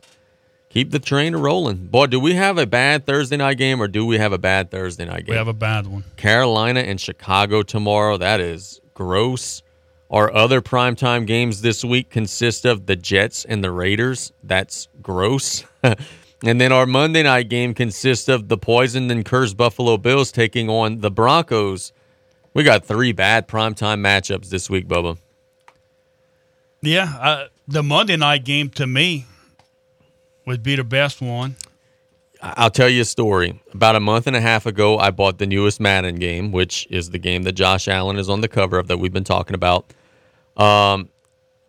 keep 0.70 0.90
the 0.90 0.98
train 0.98 1.36
rolling. 1.36 1.86
Boy, 1.86 2.08
do 2.08 2.20
we 2.20 2.34
have 2.34 2.58
a 2.58 2.66
bad 2.66 3.06
Thursday 3.06 3.38
night 3.38 3.60
game 3.60 3.80
or 3.80 3.88
do 3.88 4.08
we 4.08 4.18
have 4.18 4.34
a 4.34 4.40
bad 4.40 4.72
Thursday 4.72 5.06
night 5.06 5.26
game? 5.26 5.34
We 5.34 5.38
have 5.38 5.48
a 5.48 5.54
bad 5.54 5.86
one. 5.86 6.04
Carolina 6.18 6.80
and 6.80 7.00
Chicago 7.00 7.62
tomorrow. 7.62 8.18
That 8.18 8.40
is 8.40 8.82
gross. 8.96 9.62
Our 10.12 10.34
other 10.34 10.62
primetime 10.62 11.26
games 11.26 11.62
this 11.62 11.86
week 11.86 12.10
consist 12.10 12.66
of 12.66 12.86
the 12.86 12.98
Jets 12.98 13.46
and 13.46 13.64
the 13.64 13.72
Raiders. 13.72 14.34
That's 14.44 14.90
gross. 15.02 15.64
and 15.84 16.60
then 16.60 16.74
our 16.74 16.86
Monday 16.86 17.24
night 17.24 17.48
game 17.48 17.74
consists 17.74 18.28
of 18.28 18.50
the 18.50 18.58
poisoned 18.58 19.10
and 19.10 19.24
cursed 19.24 19.56
Buffalo 19.56 19.96
Bills 19.96 20.34
taking 20.34 20.70
on 20.70 21.00
the 21.00 21.10
Broncos. 21.10 21.94
We 22.54 22.64
got 22.64 22.86
three 22.86 23.14
bad 23.14 23.48
primetime 23.48 24.02
matchups 24.02 24.50
this 24.50 24.70
week, 24.70 24.86
Bubba. 24.86 25.18
Yeah, 26.82 27.16
uh, 27.22 27.48
the 27.66 27.82
Monday 27.82 28.18
night 28.18 28.44
game 28.44 28.70
to 28.72 28.86
me 28.86 29.26
would 30.46 30.62
be 30.62 30.76
the 30.76 30.84
best 30.84 31.22
one. 31.22 31.56
I'll 32.42 32.72
tell 32.72 32.90
you 32.90 33.04
a 33.04 33.06
story. 33.06 33.62
About 33.74 33.96
a 33.96 34.02
month 34.02 34.28
and 34.28 34.36
a 34.36 34.42
half 34.42 34.66
ago, 34.66 34.98
I 34.98 35.12
bought 35.12 35.38
the 35.38 35.46
newest 35.46 35.80
Madden 35.80 36.16
game, 36.16 36.52
which 36.52 36.86
is 36.90 37.12
the 37.12 37.20
game 37.20 37.44
that 37.44 37.54
Josh 37.54 37.88
Allen 37.88 38.18
is 38.18 38.28
on 38.28 38.42
the 38.42 38.50
cover 38.50 38.78
of 38.78 38.90
that 38.90 38.98
we've 38.98 39.14
been 39.14 39.24
talking 39.24 39.54
about. 39.54 39.86
Um, 40.58 41.10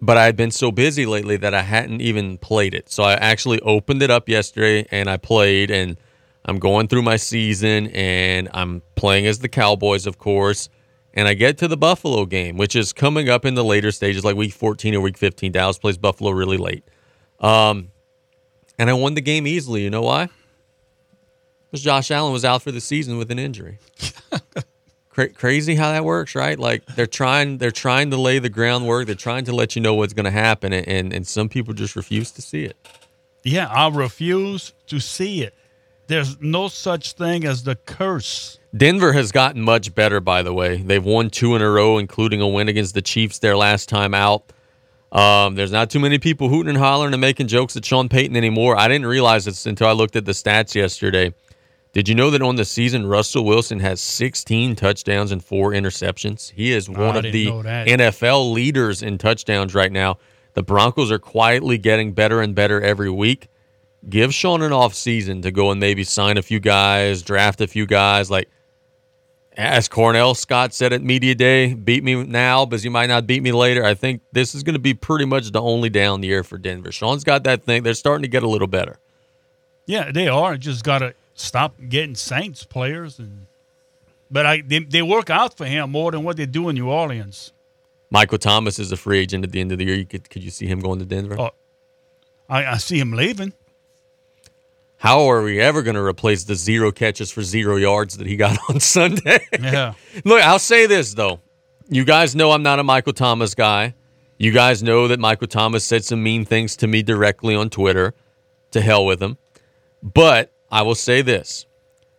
but 0.01 0.17
I 0.17 0.25
had 0.25 0.37
been 0.37 0.51
so 0.51 0.73
busy 0.73 1.07
lately 1.07 1.37
that 1.37 1.55
I 1.55 1.63
hadn't 1.63 2.01
even 2.01 2.37
played 2.39 2.75
it. 2.75 2.91
So 2.91 3.05
I 3.05 3.15
actually 3.15 3.61
opened 3.61 4.03
it 4.03 4.11
up 4.11 4.29
yesterday 4.29 4.87
and 4.91 5.09
I 5.09 5.17
played, 5.17 5.71
and 5.71 5.97
I'm 6.45 6.59
going 6.59 6.89
through 6.89 7.03
my 7.03 7.17
season 7.17 7.87
and 7.89 8.49
I'm 8.53 8.83
playing 8.97 9.27
as 9.27 9.39
the 9.39 9.49
Cowboys, 9.49 10.07
of 10.07 10.19
course. 10.19 10.69
And 11.15 11.29
I 11.29 11.35
get 11.35 11.59
to 11.59 11.69
the 11.69 11.77
Buffalo 11.77 12.27
game, 12.27 12.57
which 12.57 12.75
is 12.75 12.93
coming 12.93 13.29
up 13.29 13.45
in 13.45 13.55
the 13.55 13.63
later 13.63 13.93
stages, 13.93 14.25
like 14.25 14.35
week 14.35 14.53
14 14.53 14.95
or 14.95 15.01
week 15.01 15.19
15. 15.19 15.53
Dallas 15.53 15.79
plays 15.79 15.99
Buffalo 15.99 16.31
really 16.31 16.57
late. 16.57 16.85
Um, 17.39 17.93
and 18.79 18.91
I 18.91 18.95
won 18.95 19.15
the 19.15 19.21
game 19.21 19.47
easily. 19.47 19.83
You 19.85 19.91
know 19.91 20.03
why? 20.03 20.29
Because 21.71 21.85
Josh 21.85 22.11
Allen 22.11 22.33
was 22.33 22.45
out 22.45 22.63
for 22.63 22.73
the 22.73 22.81
season 22.81 23.19
with 23.19 23.31
an 23.31 23.39
injury. 23.39 23.79
Cra- 25.13 25.29
crazy 25.29 25.75
how 25.75 25.93
that 25.93 26.05
works, 26.05 26.35
right? 26.35 26.59
Like 26.59 26.87
they're 26.87 27.07
trying, 27.07 27.59
they're 27.59 27.71
trying 27.71 28.11
to 28.11 28.17
lay 28.17 28.39
the 28.39 28.49
groundwork. 28.49 29.07
They're 29.07 29.15
trying 29.15 29.45
to 29.45 29.53
let 29.55 29.77
you 29.77 29.83
know 29.83 29.95
what's 29.95 30.15
going 30.15 30.25
to 30.25 30.31
happen, 30.31 30.73
and, 30.73 30.89
and 30.89 31.13
and 31.13 31.27
some 31.27 31.51
people 31.51 31.75
just 31.75 31.97
refuse 31.97 32.31
to 32.33 32.43
see 32.43 32.65
it. 32.65 32.77
Yeah, 33.45 33.67
I 33.69 33.89
refuse 33.89 34.73
to 34.87 35.01
see 35.01 35.43
it. 35.43 35.55
There's 36.07 36.41
no 36.41 36.69
such 36.69 37.13
thing 37.13 37.45
as 37.45 37.63
the 37.63 37.77
curse. 37.77 38.59
Denver 38.75 39.13
has 39.13 39.33
gotten 39.33 39.63
much 39.63 39.95
better, 39.95 40.21
by 40.21 40.43
the 40.43 40.53
way. 40.53 40.79
They've 40.79 41.05
won 41.05 41.29
two 41.29 41.55
in 41.57 41.63
a 41.63 41.71
row, 41.71 41.99
including 41.99 42.41
a 42.41 42.49
win 42.49 42.69
against 42.69 42.95
the 42.95 43.03
Chiefs 43.03 43.39
their 43.39 43.57
last 43.57 43.89
time 43.89 44.15
out. 44.15 44.51
Um, 45.13 45.57
there's 45.57 45.73
not 45.73 45.91
too 45.91 46.01
many 46.01 46.19
people 46.19 46.49
hooting 46.49 46.71
and 46.71 46.79
hollering 46.79 47.13
and 47.13 47.21
making 47.21 47.49
jokes 47.49 47.77
at 47.77 47.85
Sean 47.85 48.09
Payton 48.09 48.35
anymore. 48.35 48.77
I 48.79 48.89
didn't 48.89 49.07
realize 49.07 49.45
this 49.45 49.67
until 49.67 49.89
I 49.89 49.93
looked 49.93 50.17
at 50.17 50.25
the 50.25 50.33
stats 50.33 50.75
yesterday. 50.75 51.35
Did 51.93 52.09
you 52.09 52.15
know 52.15 52.31
that 52.31 52.41
on 52.41 52.57
the 52.57 52.65
season, 52.65 53.07
Russell 53.07 53.45
Wilson 53.45 53.81
has 53.81 54.01
16 54.01 54.77
touchdowns 54.77 55.31
and 55.31 55.45
four 55.45 55.73
interceptions? 55.73 56.51
He 56.53 56.73
is 56.73 56.89
one 56.89 57.17
I 57.17 57.19
of 57.19 57.23
the. 57.25 57.47
NFL 57.47 58.53
leaders 58.53 59.03
in 59.03 59.19
touchdowns 59.19 59.75
right 59.75 59.93
now. 59.93 60.17
The 60.55 60.63
Broncos 60.63 61.11
are 61.11 61.19
quietly 61.19 61.77
getting 61.77 62.13
better 62.13 62.41
and 62.41 62.55
better 62.55 62.81
every 62.81 63.11
week. 63.11 63.49
Give 64.09 64.33
Sean 64.33 64.63
an 64.63 64.73
off 64.73 64.95
season 64.95 65.43
to 65.43 65.51
go 65.51 65.71
and 65.71 65.79
maybe 65.79 66.03
sign 66.03 66.39
a 66.39 66.43
few 66.43 66.61
guys, 66.61 67.23
draft 67.23 67.61
a 67.61 67.67
few 67.67 67.87
guys. 67.87 68.31
Like, 68.31 68.49
as 69.55 69.87
Cornell 69.87 70.35
Scott 70.35 70.73
said 70.73 70.95
at 70.95 71.03
Media 71.03 71.35
Day, 71.35 71.75
beat 71.75 72.03
me 72.03 72.25
now, 72.25 72.65
but 72.65 72.83
you 72.83 72.91
might 72.91 73.09
not 73.09 73.27
beat 73.27 73.43
me 73.43 73.53
later. 73.53 73.85
I 73.85 73.93
think 73.93 74.23
this 74.33 74.55
is 74.55 74.63
going 74.63 74.75
to 74.75 74.81
be 74.81 74.95
pretty 74.95 75.27
much 75.27 75.53
the 75.53 75.61
only 75.61 75.91
down 75.91 76.23
year 76.23 76.43
for 76.43 76.57
Denver. 76.57 76.91
Sean's 76.91 77.23
got 77.23 77.45
that 77.45 77.65
thing. 77.65 77.83
They're 77.83 77.93
starting 77.93 78.23
to 78.23 78.29
get 78.29 78.43
a 78.43 78.49
little 78.49 78.67
better. 78.67 78.99
Yeah, 79.87 80.11
they 80.11 80.27
are. 80.27 80.57
Just 80.57 80.85
got 80.85 81.01
to 81.01 81.15
stop 81.35 81.75
getting 81.89 82.15
Saints 82.15 82.65
players, 82.65 83.19
and 83.19 83.47
but 84.31 84.47
I 84.47 84.61
they, 84.61 84.81
they 84.81 85.03
work 85.03 85.31
out 85.31 85.57
for 85.57 85.67
him 85.67 85.91
more 85.91 86.11
than 86.11 86.25
what 86.25 86.37
they 86.37 86.47
do 86.47 86.69
in 86.69 86.75
New 86.75 86.89
Orleans. 86.89 87.53
Michael 88.11 88.39
Thomas 88.39 88.79
is 88.79 88.93
a 88.93 88.97
free 88.97 89.21
agent 89.21 89.45
at 89.45 89.53
the 89.53 89.61
end 89.61 89.73
of 89.73 89.79
the 89.79 89.87
year. 89.87 89.95
You 89.95 90.05
could, 90.05 90.29
could 90.29 90.45
you 90.45 90.51
see 90.51 90.67
him 90.67 90.81
going 90.81 90.99
to 90.99 91.07
Denver? 91.07 91.41
Oh, 91.41 91.51
I, 92.47 92.67
I 92.67 92.77
see 92.77 92.99
him 92.99 93.13
leaving. 93.13 93.55
How 94.99 95.31
are 95.31 95.43
we 95.43 95.61
ever 95.61 95.83
going 95.83 95.97
to 95.97 96.03
replace 96.03 96.45
the 96.45 96.55
zero 96.55 96.93
catches 96.93 97.31
for 97.33 97.43
zero 97.43 97.77
yards 97.77 98.19
that 98.19 98.27
he 98.27 98.37
got 98.37 98.59
on 98.69 98.81
Sunday? 98.81 99.47
Yeah. 99.59 99.95
Look, 100.25 100.43
I'll 100.43 100.59
say 100.59 100.87
this 100.87 101.15
though. 101.15 101.41
You 101.89 102.05
guys 102.05 102.37
know 102.37 102.53
I'm 102.53 102.63
not 102.63 102.79
a 102.79 102.85
Michael 102.85 103.13
Thomas 103.13 103.55
guy. 103.55 103.95
You 104.39 104.53
guys 104.53 104.83
know 104.83 105.09
that 105.09 105.19
Michael 105.19 105.49
Thomas 105.49 105.85
said 105.85 106.05
some 106.05 106.23
mean 106.23 106.45
things 106.45 106.77
to 106.77 106.87
me 106.87 107.03
directly 107.03 107.55
on 107.55 107.71
Twitter. 107.71 108.15
To 108.73 108.81
hell 108.81 109.05
with 109.05 109.23
him. 109.23 109.39
But 110.03 110.53
I 110.73 110.83
will 110.83 110.95
say 110.95 111.21
this. 111.21 111.67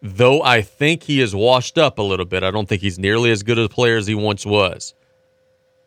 Though 0.02 0.44
I 0.44 0.62
think 0.62 1.04
he 1.04 1.20
is 1.20 1.36
washed 1.36 1.78
up 1.78 1.98
a 1.98 2.04
little 2.04 2.26
bit, 2.26 2.44
I 2.44 2.52
don't 2.52 2.70
think 2.70 2.82
he's 2.82 3.00
nearly 3.00 3.32
as 3.32 3.42
good 3.42 3.58
a 3.58 3.68
player 3.68 3.98
as 3.98 4.06
he 4.06 4.14
once 4.14 4.46
was. 4.46 4.94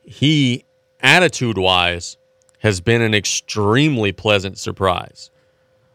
He, 0.02 0.64
attitude 1.00 1.58
wise, 1.58 2.16
has 2.60 2.80
been 2.80 3.02
an 3.02 3.14
extremely 3.14 4.10
pleasant 4.12 4.58
surprise. 4.58 5.30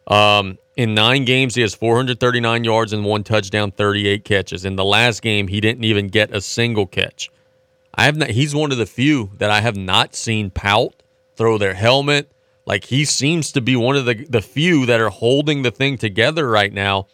Um, 0.08 0.58
in 0.78 0.94
nine 0.94 1.26
games, 1.26 1.56
he 1.56 1.62
has 1.62 1.76
439 1.76 2.64
yards 2.64 2.94
and 2.94 3.04
one 3.04 3.24
touchdown, 3.24 3.72
38 3.72 4.24
catches. 4.24 4.64
In 4.64 4.78
the 4.78 4.86
last 4.86 5.22
game, 5.22 5.48
he 5.48 5.60
didn't 5.60 5.84
even 5.84 6.08
get 6.08 6.34
a 6.34 6.40
single 6.40 6.86
catch. 6.86 7.30
I 7.96 8.06
have 8.06 8.16
not. 8.16 8.30
He's 8.30 8.56
one 8.56 8.72
of 8.72 8.78
the 8.78 8.86
few 8.86 9.32
that 9.38 9.52
I 9.52 9.60
have 9.60 9.76
not 9.76 10.16
seen 10.16 10.50
pout, 10.50 11.04
throw 11.36 11.58
their 11.58 11.74
helmet. 11.74 12.32
Like 12.66 12.86
he 12.86 13.06
seems 13.06 13.52
to 13.54 13.62
be 13.62 13.76
one 13.76 13.96
of 13.96 14.06
the 14.06 14.26
the 14.30 14.42
few 14.42 14.86
that 14.86 15.00
are 15.00 15.10
holding 15.10 15.64
the 15.64 15.72
thing 15.72 15.98
together 15.98 16.48
right 16.48 16.72
now, 16.72 17.08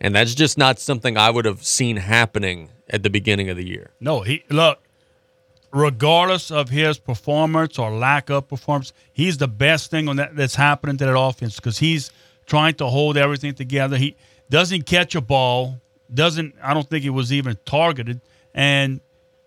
and 0.00 0.14
that's 0.14 0.34
just 0.34 0.58
not 0.58 0.78
something 0.78 1.16
I 1.16 1.30
would 1.30 1.44
have 1.44 1.64
seen 1.64 1.96
happening 1.96 2.70
at 2.88 3.02
the 3.02 3.10
beginning 3.10 3.48
of 3.48 3.56
the 3.56 3.66
year. 3.66 3.90
No, 4.00 4.20
he 4.20 4.44
look. 4.50 4.80
Regardless 5.72 6.50
of 6.50 6.68
his 6.68 6.98
performance 6.98 7.78
or 7.78 7.92
lack 7.92 8.28
of 8.28 8.48
performance, 8.48 8.92
he's 9.12 9.38
the 9.38 9.46
best 9.46 9.88
thing 9.88 10.08
on 10.08 10.16
that 10.16 10.34
that's 10.34 10.56
happening 10.56 10.96
to 10.96 11.06
that 11.06 11.16
offense 11.16 11.56
because 11.56 11.78
he's 11.78 12.10
trying 12.46 12.74
to 12.74 12.86
hold 12.86 13.16
everything 13.16 13.54
together. 13.54 13.96
He 13.96 14.16
doesn't 14.50 14.86
catch 14.86 15.14
a 15.14 15.20
ball. 15.20 15.80
Doesn't. 16.12 16.56
I 16.60 16.74
don't 16.74 16.88
think 16.90 17.04
he 17.04 17.10
was 17.10 17.32
even 17.32 17.56
targeted, 17.64 18.20
and 18.52 19.00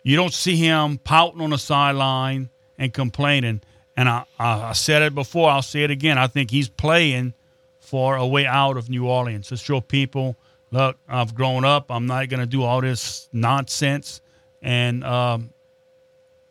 you 0.04 0.16
don't 0.16 0.34
see 0.34 0.56
him 0.56 0.97
pouting 0.97 1.41
on 1.41 1.49
the 1.49 1.58
sideline 1.58 2.49
and 2.78 2.93
complaining. 2.93 3.62
And 3.96 4.10
I, 4.10 4.26
I, 4.39 4.74
said 4.74 5.04
it 5.04 5.14
before. 5.14 5.52
I'll 5.52 5.62
say 5.62 5.84
it 5.84 5.91
again. 5.91 6.18
I 6.18 6.28
think 6.28 6.50
he's 6.50 6.68
playing 6.68 7.34
for 7.80 8.16
a 8.16 8.26
way 8.26 8.46
out 8.46 8.76
of 8.76 8.89
New 8.89 9.08
Orleans 9.08 9.50
to 9.50 9.58
show 9.58 9.82
people, 9.82 10.36
look, 10.72 10.98
I've 11.08 11.36
grown 11.36 11.64
up. 11.64 11.91
I'm 11.91 12.08
not 12.08 12.28
going 12.30 12.39
to 12.39 12.48
do 12.48 12.64
all 12.64 12.82
this 12.82 13.30
nonsense. 13.32 14.22
And 14.63 15.04
um, 15.04 15.51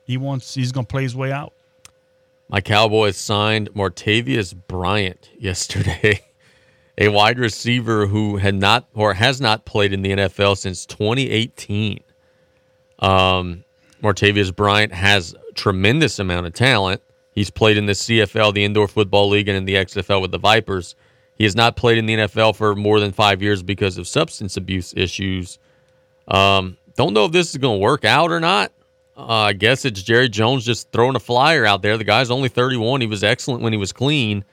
he 0.05 0.17
wants. 0.17 0.55
He's 0.55 0.71
going 0.71 0.87
to 0.87 0.91
play 0.91 1.03
his 1.03 1.17
way 1.17 1.33
out. 1.33 1.53
My 2.49 2.61
Cowboys 2.61 3.17
signed 3.17 3.73
Martavis 3.73 4.55
Bryant 4.69 5.31
yesterday, 5.39 6.21
a 6.99 7.09
wide 7.09 7.39
receiver 7.39 8.07
who 8.07 8.37
had 8.37 8.55
not 8.55 8.87
or 8.95 9.15
has 9.15 9.41
not 9.41 9.65
played 9.65 9.93
in 9.93 10.03
the 10.03 10.11
NFL 10.11 10.59
since 10.59 10.87
2018. 10.87 12.01
Um, 12.99 13.65
Martavis 14.03 14.55
Bryant 14.55 14.93
has 14.93 15.35
tremendous 15.55 16.19
amount 16.19 16.47
of 16.47 16.53
talent. 16.53 17.03
He's 17.35 17.51
played 17.51 17.77
in 17.77 17.87
the 17.87 17.93
CFL, 17.93 18.55
the 18.55 18.65
Indoor 18.65 18.89
Football 18.89 19.31
League, 19.31 19.49
and 19.49 19.57
in 19.57 19.65
the 19.65 19.75
XFL 19.75 20.21
with 20.21 20.31
the 20.31 20.39
Vipers. 20.39 20.95
He 21.37 21.45
has 21.45 21.57
not 21.57 21.77
played 21.77 21.99
in 21.99 22.07
the 22.07 22.15
NFL 22.15 22.57
for 22.57 22.75
more 22.77 23.01
than 23.01 23.13
five 23.13 23.43
years 23.43 23.63
because 23.63 23.99
of 23.99 24.07
substance 24.07 24.57
abuse 24.57 24.93
issues. 24.97 25.59
Um, 26.29 26.77
don't 26.97 27.15
know 27.15 27.25
if 27.25 27.33
this 27.33 27.51
is 27.51 27.57
going 27.57 27.79
to 27.79 27.83
work 27.83 28.05
out 28.05 28.31
or 28.31 28.39
not. 28.39 28.71
Uh, 29.17 29.27
I 29.27 29.53
guess 29.53 29.85
it's 29.85 30.03
Jerry 30.03 30.29
Jones 30.29 30.65
just 30.65 30.91
throwing 30.93 31.17
a 31.17 31.21
flyer 31.21 31.65
out 31.67 31.83
there. 31.83 31.97
The 31.99 32.05
guy's 32.05 32.31
only 32.31 32.49
31. 32.49 33.01
He 33.01 33.07
was 33.07 33.25
excellent 33.25 33.63
when 33.63 33.73
he 33.73 33.79
was 33.79 33.93
clean. 33.93 34.45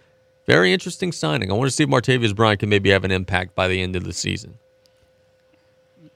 Very 0.46 0.74
interesting 0.74 1.12
signing. 1.12 1.52
I 1.52 1.54
want 1.54 1.70
to 1.70 1.76
see 1.76 1.84
if 1.84 1.90
Martavis 1.90 2.36
Bryant 2.36 2.60
can 2.60 2.70
maybe 2.70 2.90
have 2.90 3.04
an 3.04 3.12
impact 3.12 3.56
by 3.56 3.68
the 3.68 3.82
end 3.82 3.96
of 3.96 4.04
the 4.04 4.14
season. 4.14 4.58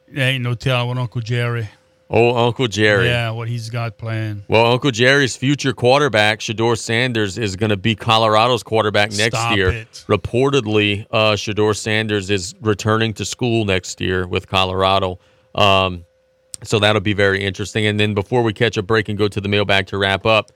There 0.08 0.28
ain't 0.28 0.44
no 0.44 0.56
telling 0.56 0.88
what 0.88 0.98
Uncle 0.98 1.22
Jerry. 1.22 1.70
Oh, 2.10 2.48
Uncle 2.48 2.68
Jerry. 2.68 3.08
Yeah, 3.08 3.32
what 3.32 3.48
he's 3.48 3.70
got 3.70 3.98
planned. 3.98 4.44
Well, 4.48 4.72
Uncle 4.72 4.92
Jerry's 4.92 5.36
future 5.36 5.74
quarterback, 5.74 6.42
Shedeur 6.42 6.78
Sanders, 6.78 7.38
is 7.38 7.56
going 7.56 7.72
to 7.72 7.78
be 7.78 7.96
Colorado's 7.96 8.62
quarterback 8.62 9.12
next 9.14 9.38
Stop 9.38 9.56
year. 9.58 9.70
it. 9.72 10.06
Reportedly, 10.08 11.08
uh, 11.10 11.32
Shedeur 11.34 11.76
Sanders 11.76 12.30
is 12.30 12.54
returning 12.62 13.14
to 13.16 13.26
school 13.26 13.66
next 13.66 14.00
year 14.00 14.28
with 14.28 14.48
Colorado. 14.48 15.18
Um, 15.56 16.06
so 16.64 16.78
that'll 16.80 17.02
be 17.02 17.14
very 17.14 17.44
interesting. 17.44 17.86
And 17.86 18.00
then 18.00 18.14
before 18.14 18.44
we 18.44 18.54
catch 18.54 18.78
a 18.78 18.84
break 18.84 19.10
and 19.10 19.18
go 19.18 19.28
to 19.28 19.42
the 19.42 19.50
mailbag 19.50 19.88
to 19.88 19.98
wrap 19.98 20.26
up, 20.26 20.52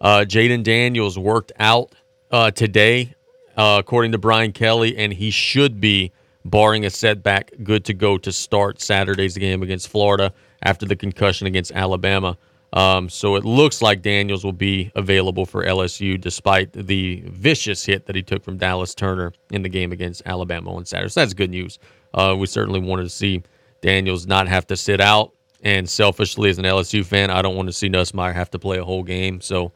uh, 0.00 0.24
Jayden 0.28 0.62
Daniels 0.62 1.18
worked 1.18 1.50
out 1.58 1.92
uh, 2.30 2.50
today, 2.52 3.14
uh, 3.56 3.76
according 3.80 4.12
to 4.12 4.18
Brian 4.18 4.52
Kelly, 4.52 4.96
and 4.96 5.12
he 5.12 5.30
should 5.30 5.80
be, 5.80 6.12
barring 6.44 6.86
a 6.86 6.90
setback, 6.90 7.52
good 7.62 7.84
to 7.84 7.92
go 7.92 8.16
to 8.16 8.32
start 8.32 8.80
Saturday's 8.80 9.36
game 9.36 9.62
against 9.62 9.88
Florida. 9.88 10.32
After 10.62 10.86
the 10.86 10.96
concussion 10.96 11.46
against 11.46 11.72
Alabama. 11.72 12.36
Um, 12.72 13.08
so 13.08 13.34
it 13.34 13.44
looks 13.44 13.82
like 13.82 14.00
Daniels 14.00 14.44
will 14.44 14.52
be 14.52 14.92
available 14.94 15.44
for 15.44 15.64
LSU 15.64 16.20
despite 16.20 16.72
the 16.72 17.22
vicious 17.26 17.84
hit 17.84 18.06
that 18.06 18.14
he 18.14 18.22
took 18.22 18.44
from 18.44 18.58
Dallas 18.58 18.94
Turner 18.94 19.32
in 19.50 19.62
the 19.62 19.68
game 19.68 19.90
against 19.90 20.22
Alabama 20.24 20.72
on 20.74 20.84
Saturday. 20.84 21.10
So 21.10 21.20
that's 21.20 21.34
good 21.34 21.50
news. 21.50 21.78
Uh, 22.14 22.36
we 22.38 22.46
certainly 22.46 22.80
wanted 22.80 23.04
to 23.04 23.10
see 23.10 23.42
Daniels 23.80 24.26
not 24.26 24.46
have 24.46 24.66
to 24.68 24.76
sit 24.76 25.00
out. 25.00 25.32
And 25.62 25.88
selfishly, 25.90 26.48
as 26.48 26.58
an 26.58 26.64
LSU 26.64 27.04
fan, 27.04 27.28
I 27.28 27.42
don't 27.42 27.54
want 27.54 27.68
to 27.68 27.72
see 27.72 27.90
Nussmeier 27.90 28.32
have 28.32 28.50
to 28.52 28.58
play 28.58 28.78
a 28.78 28.84
whole 28.84 29.02
game. 29.02 29.42
So 29.42 29.72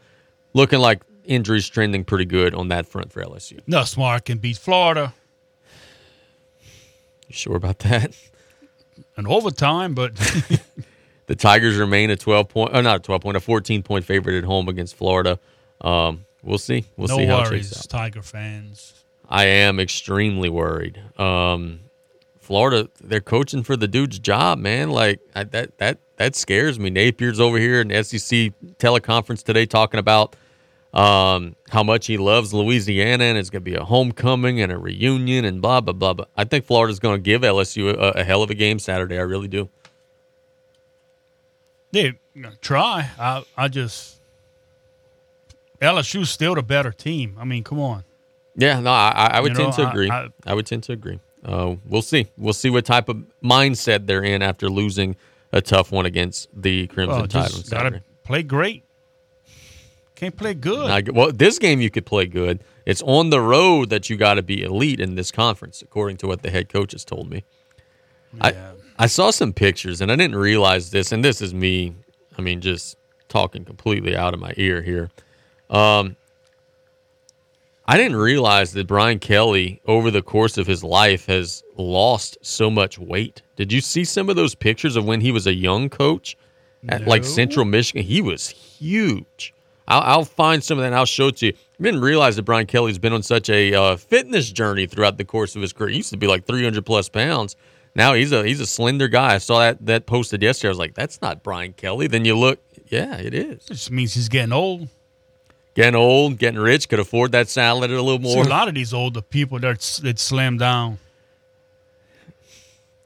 looking 0.55 0.78
like 0.78 1.02
injuries 1.24 1.69
trending 1.69 2.05
pretty 2.05 2.24
good 2.24 2.55
on 2.55 2.69
that 2.69 2.86
front 2.86 3.12
for 3.12 3.23
LSU. 3.23 3.62
Nussmeier 3.66 4.24
can 4.24 4.39
beat 4.39 4.56
Florida. 4.56 5.12
You 7.28 7.35
sure 7.35 7.56
about 7.56 7.81
that? 7.81 8.16
An 9.16 9.27
overtime, 9.27 9.95
but 9.95 10.15
the 11.27 11.36
Tigers 11.36 11.77
remain 11.77 12.11
a 12.11 12.16
12 12.16 12.49
point, 12.49 12.70
oh, 12.74 12.81
not 12.81 12.97
a 12.97 13.01
12 13.01 13.23
point, 13.23 13.36
a 13.36 13.41
14 13.41 13.82
point 13.82 14.05
favorite 14.05 14.36
at 14.36 14.45
home 14.45 14.69
against 14.69 14.97
Florida. 14.97 15.39
Um, 15.81 16.24
we'll 16.43 16.59
see. 16.59 16.85
We'll 16.97 17.09
no 17.09 17.16
see 17.16 17.27
how 17.27 17.43
worries, 17.43 17.73
it 17.73 17.78
out. 17.78 17.89
Tiger 17.89 18.23
fans. 18.23 19.05
I 19.28 19.45
am 19.47 19.81
extremely 19.81 20.49
worried. 20.49 21.01
Um, 21.19 21.81
Florida, 22.41 22.91
they're 23.01 23.20
coaching 23.20 23.62
for 23.62 23.77
the 23.77 23.89
dude's 23.89 24.19
job, 24.19 24.59
man. 24.59 24.91
Like 24.91 25.20
I, 25.35 25.45
that, 25.45 25.78
that, 25.78 25.99
that 26.16 26.36
scares 26.36 26.78
me. 26.78 26.91
Napier's 26.91 27.41
over 27.41 27.59
here 27.59 27.81
in 27.81 27.89
the 27.89 28.03
SEC 28.05 28.53
teleconference 28.78 29.43
today 29.43 29.65
talking 29.65 29.99
about 29.99 30.36
um, 30.94 31.56
how 31.70 31.82
much 31.82 32.06
he 32.06 32.16
loves 32.16 32.54
Louisiana 32.54 33.24
and 33.24 33.36
it's 33.36 33.50
going 33.50 33.62
to 33.64 33.70
be 33.70 33.74
a 33.76 33.84
homecoming 33.84 34.60
and 34.60 34.70
a 34.72 34.78
reunion 34.78 35.44
and 35.44 35.60
blah 35.60 35.80
blah 35.80 35.92
blah. 35.92 36.14
But 36.14 36.30
I 36.36 36.44
think 36.44 36.64
Florida's 36.64 37.00
going 37.00 37.16
to 37.16 37.22
give 37.22 37.42
LSU 37.42 37.92
a, 37.92 38.20
a 38.20 38.24
hell 38.24 38.42
of 38.42 38.50
a 38.50 38.54
game 38.54 38.78
Saturday. 38.78 39.18
I 39.18 39.22
really 39.22 39.48
do. 39.48 39.68
They 41.92 42.14
try. 42.60 43.10
I 43.18 43.44
I 43.56 43.68
just 43.68 44.20
LSU's 45.80 46.30
still 46.30 46.54
the 46.54 46.62
better 46.62 46.92
team. 46.92 47.36
I 47.38 47.44
mean, 47.44 47.62
come 47.64 47.80
on. 47.80 48.04
Yeah, 48.56 48.78
no, 48.80 48.90
I, 48.90 49.30
I 49.34 49.40
would 49.40 49.50
You 49.52 49.56
tend 49.58 49.78
know, 49.78 49.84
to 49.84 49.90
agree. 49.90 50.10
I, 50.10 50.28
I- 50.46 50.54
would 50.54 50.66
tend 50.66 50.84
to 50.84 50.92
agree. 50.92 51.18
Uh, 51.44 51.74
we'll 51.84 52.02
see. 52.02 52.28
We'll 52.38 52.54
see 52.54 52.70
what 52.70 52.86
type 52.86 53.08
of 53.10 53.22
mindset 53.42 54.06
they're 54.06 54.22
in 54.24 54.40
after 54.42 54.70
losing 54.70 55.14
a 55.52 55.60
tough 55.60 55.92
one 55.92 56.06
against 56.06 56.48
the 56.54 56.86
Crimson 56.86 57.18
Well, 57.18 57.26
Tide 57.28 57.42
on 57.52 57.64
Saturday. 57.64 57.96
gotta 57.98 58.02
play 58.22 58.42
great. 58.42 58.82
Can't 60.15 60.36
play 60.36 60.55
good. 60.55 60.91
I- 60.91 61.11
well, 61.11 61.32
this 61.32 61.59
game 61.59 61.81
you 61.81 61.91
could 61.91 62.07
play 62.07 62.27
good. 62.27 62.61
It's 62.86 63.03
on 63.03 63.31
the 63.31 63.41
road 63.41 63.91
that 63.91 64.09
you 64.11 64.16
got 64.16 64.35
to 64.35 64.43
be 64.43 64.62
elite 64.62 65.01
in 65.01 65.15
this 65.15 65.31
conference, 65.31 65.82
according 65.82 66.19
to 66.19 66.27
what 66.27 66.43
the 66.43 66.51
head 66.51 66.69
coach 66.69 66.93
has 66.93 67.05
told 67.05 67.31
me. 67.31 67.45
I 68.41 68.55
I 68.99 69.07
saw 69.07 69.31
some 69.31 69.53
pictures 69.53 70.01
and 70.01 70.11
I 70.12 70.16
didn't 70.16 70.36
realize 70.36 70.91
this, 70.91 71.11
and 71.12 71.24
this 71.24 71.41
is 71.41 71.53
me. 71.55 71.95
I 72.39 72.43
mean, 72.43 72.61
just 72.61 72.97
talking 73.28 73.65
completely 73.65 74.16
out 74.16 74.35
of 74.35 74.41
my 74.41 74.53
ear 74.57 74.82
here. 74.82 75.11
Um, 75.70 76.16
I 77.86 77.97
didn't 77.97 78.16
realize 78.16 78.73
that 78.73 78.86
Brian 78.86 79.19
Kelly, 79.19 79.81
over 79.86 80.11
the 80.11 80.23
course 80.23 80.57
of 80.59 80.66
his 80.66 80.82
life, 80.82 81.27
has 81.27 81.62
lost 81.77 82.39
so 82.41 82.70
much 82.70 82.99
weight. 82.99 83.43
Did 83.57 83.73
you 83.73 83.81
see 83.81 84.05
some 84.05 84.31
of 84.31 84.36
those 84.36 84.55
pictures 84.55 84.97
of 84.97 85.05
when 85.05 85.20
he 85.20 85.31
was 85.32 85.47
a 85.47 85.55
young 85.55 85.89
coach 85.91 86.36
at 86.89 87.07
like 87.07 87.24
Central 87.24 87.65
Michigan? 87.65 88.03
He 88.05 88.20
was 88.23 88.49
huge. 88.49 89.53
I'll, 89.86 90.01
I'll 90.01 90.24
find 90.24 90.62
some 90.62 90.78
of 90.78 90.82
that 90.82 90.89
and 90.89 90.94
I'll 90.94 91.05
show 91.05 91.28
it 91.28 91.36
to 91.39 91.47
you. 91.47 91.52
I 91.78 91.82
didn't 91.82 92.01
realize 92.01 92.36
that 92.36 92.44
Brian 92.44 92.66
Kelly's 92.66 92.98
been 92.98 93.12
on 93.12 93.23
such 93.23 93.51
a 93.51 93.74
uh, 93.74 93.97
fitness 93.97 94.51
journey 94.51 94.86
throughout 94.86 95.19
the 95.19 95.24
course 95.24 95.56
of 95.56 95.62
his 95.62 95.73
career. 95.73 95.90
He 95.90 95.97
used 95.98 96.11
to 96.11 96.16
be 96.16 96.27
like 96.27 96.47
300 96.47 96.85
plus 96.86 97.09
pounds. 97.09 97.56
Now 97.94 98.15
he's 98.15 98.32
a 98.32 98.44
he's 98.44 98.61
a 98.61 98.66
slender 98.66 99.09
guy. 99.09 99.35
I 99.35 99.39
saw 99.39 99.61
that 99.61 99.85
that 99.86 100.06
posted 100.06 100.43
yesterday. 100.43 100.69
I 100.69 100.70
was 100.70 100.78
like, 100.78 100.94
that's 100.94 101.23
not 101.23 101.43
Brian 101.43 101.73
Kelly. 101.74 102.06
Then 102.09 102.24
you 102.24 102.36
look, 102.36 102.59
yeah, 102.89 103.16
it 103.16 103.35
is. 103.35 103.66
It 103.66 103.74
just 103.74 103.90
means 103.90 104.15
he's 104.15 104.28
getting 104.28 104.52
old. 104.52 104.89
Getting 105.74 105.97
old, 105.97 106.39
getting 106.39 106.61
rich, 106.61 106.89
could 106.89 107.01
afford 107.01 107.32
that 107.32 107.48
salad 107.48 107.90
a 107.90 108.01
little 108.01 108.24
See, 108.28 108.36
more. 108.36 108.44
a 108.44 108.48
lot 108.48 108.69
of 108.69 108.74
these 108.74 108.94
older 108.94 109.20
people 109.20 109.59
that 109.61 109.81
that 110.02 110.19
slim 110.19 110.59
down. 110.59 110.98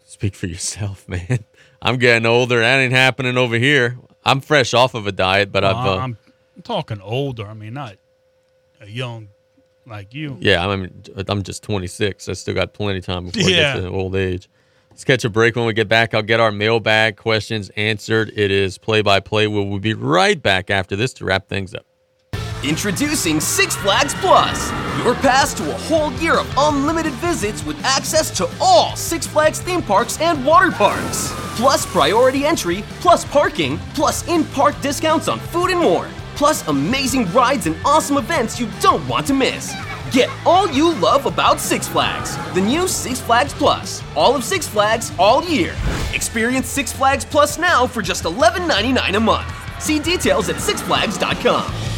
Speak 0.05 0.35
for 0.35 0.47
yourself, 0.47 1.09
man. 1.09 1.45
I'm 1.81 1.99
getting 1.99 2.27
older. 2.27 2.61
That 2.61 2.79
ain't 2.79 2.93
happening 2.93 3.37
over 3.37 3.57
here. 3.57 3.99
I'm 4.25 4.41
fresh 4.41 4.75
off 4.75 4.95
of 4.95 5.07
a 5.07 5.13
diet, 5.13 5.53
but 5.53 5.65
I've 5.65 5.77
uh, 5.77 5.97
I'm, 5.99 6.19
I'm 6.59 6.63
talking 6.63 7.01
older. 7.01 7.47
I 7.47 7.55
mean, 7.55 7.75
not 7.75 7.99
a 8.81 8.91
young 8.91 9.29
like 9.87 10.13
you. 10.13 10.37
yeah, 10.41 10.67
I'm 10.67 10.91
I'm 11.29 11.45
just 11.45 11.63
26. 11.63 12.29
I 12.29 12.33
still 12.33 12.53
got 12.55 12.73
plenty 12.75 12.99
of 12.99 13.07
time 13.07 13.27
before 13.27 13.45
I 13.45 13.51
get 13.51 13.77
to 13.77 13.89
old 13.89 14.17
age. 14.17 14.51
Let's 14.91 15.05
catch 15.05 15.25
a 15.25 15.31
break 15.31 15.55
when 15.55 15.67
we 15.67 15.73
get 15.73 15.87
back. 15.87 16.15
I'll 16.15 16.23
get 16.23 16.41
our 16.41 16.51
mailbag 16.51 17.17
questions 17.17 17.71
answered. 17.77 18.33
It 18.35 18.51
is 18.51 18.77
play 18.77 19.03
by 19.03 19.21
play. 19.21 19.47
We 19.47 19.65
will 19.65 19.79
be 19.79 19.95
right 19.95 20.43
back 20.43 20.69
after 20.69 20.97
this 20.97 21.13
to 21.15 21.25
wrap 21.25 21.49
things 21.49 21.75
up. 21.75 21.87
Introducing 22.65 23.39
Six 23.39 23.77
Flags 23.77 24.15
Plus, 24.15 24.73
your 25.05 25.15
pass 25.15 25.55
to 25.55 25.71
a 25.71 25.79
whole 25.79 26.13
year 26.15 26.41
of 26.41 26.53
unlimited 26.59 27.13
visits 27.15 27.65
with 27.65 27.81
access 27.85 28.37
to 28.37 28.51
all 28.61 28.97
Six 28.97 29.29
Flags 29.29 29.61
theme 29.61 29.81
parks 29.81 30.21
and 30.21 30.45
water 30.45 30.73
parks. 30.73 31.33
Plus 31.55 31.87
priority 31.87 32.45
entry, 32.45 32.83
plus 32.99 33.25
parking, 33.25 33.79
plus 33.95 34.27
in 34.27 34.45
park 34.47 34.75
discounts 34.81 35.29
on 35.29 35.39
food 35.39 35.71
and 35.71 35.79
more. 35.79 36.09
Plus 36.39 36.67
amazing 36.69 37.27
rides 37.33 37.67
and 37.67 37.75
awesome 37.85 38.17
events 38.17 38.61
you 38.61 38.69
don't 38.81 39.07
want 39.09 39.27
to 39.27 39.35
miss. 39.35 39.75
Get 40.13 40.31
all 40.47 40.71
you 40.71 40.95
love 41.01 41.27
about 41.27 41.59
Six 41.59 41.89
Flags. 41.89 42.37
The 42.55 42.61
new 42.61 42.87
Six 42.87 43.21
Flags 43.21 43.53
Plus. 43.53 44.05
All 44.15 44.37
of 44.37 44.45
Six 44.45 44.69
Flags 44.69 45.11
all 45.19 45.43
year. 45.43 45.75
Experience 46.15 46.69
Six 46.69 46.93
Flags 46.93 47.25
Plus 47.25 47.59
now 47.59 47.89
for 47.89 48.03
just 48.03 48.23
$11.99 48.23 49.17
a 49.17 49.21
month. 49.21 49.53
See 49.83 49.99
details 49.99 50.49
at 50.49 50.57
sixflags.com. 50.57 51.98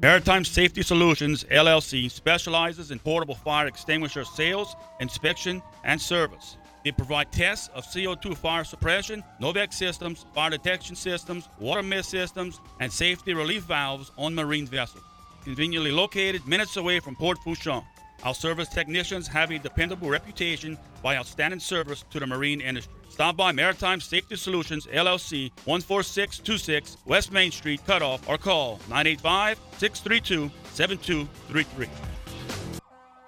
Maritime 0.00 0.44
Safety 0.44 0.82
Solutions 0.82 1.42
LLC 1.50 2.08
specializes 2.08 2.92
in 2.92 3.00
portable 3.00 3.34
fire 3.34 3.66
extinguisher 3.66 4.24
sales, 4.24 4.76
inspection, 5.00 5.60
and 5.82 6.00
service. 6.00 6.56
They 6.84 6.92
provide 6.92 7.32
tests 7.32 7.68
of 7.74 7.84
CO2 7.84 8.36
fire 8.36 8.62
suppression, 8.62 9.24
Novec 9.40 9.72
systems, 9.72 10.24
fire 10.32 10.50
detection 10.50 10.94
systems, 10.94 11.48
water 11.58 11.82
mist 11.82 12.10
systems, 12.10 12.60
and 12.78 12.92
safety 12.92 13.34
relief 13.34 13.64
valves 13.64 14.12
on 14.16 14.36
marine 14.36 14.68
vessels. 14.68 15.02
Conveniently 15.42 15.90
located 15.90 16.46
minutes 16.46 16.76
away 16.76 17.00
from 17.00 17.16
Port 17.16 17.38
Fourchon. 17.38 17.82
Our 18.24 18.34
service 18.34 18.68
technicians 18.68 19.28
have 19.28 19.50
a 19.50 19.58
dependable 19.58 20.10
reputation 20.10 20.76
by 21.02 21.16
outstanding 21.16 21.60
service 21.60 22.04
to 22.10 22.18
the 22.18 22.26
marine 22.26 22.60
industry. 22.60 22.92
Stop 23.08 23.36
by 23.36 23.52
Maritime 23.52 24.00
Safety 24.00 24.36
Solutions 24.36 24.86
LLC, 24.86 25.50
14626 25.64 26.98
West 27.06 27.32
Main 27.32 27.50
Street, 27.50 27.80
Cutoff, 27.86 28.28
or 28.28 28.38
call 28.38 28.78
985 28.88 29.58
632 29.78 30.50
7233. 30.72 32.17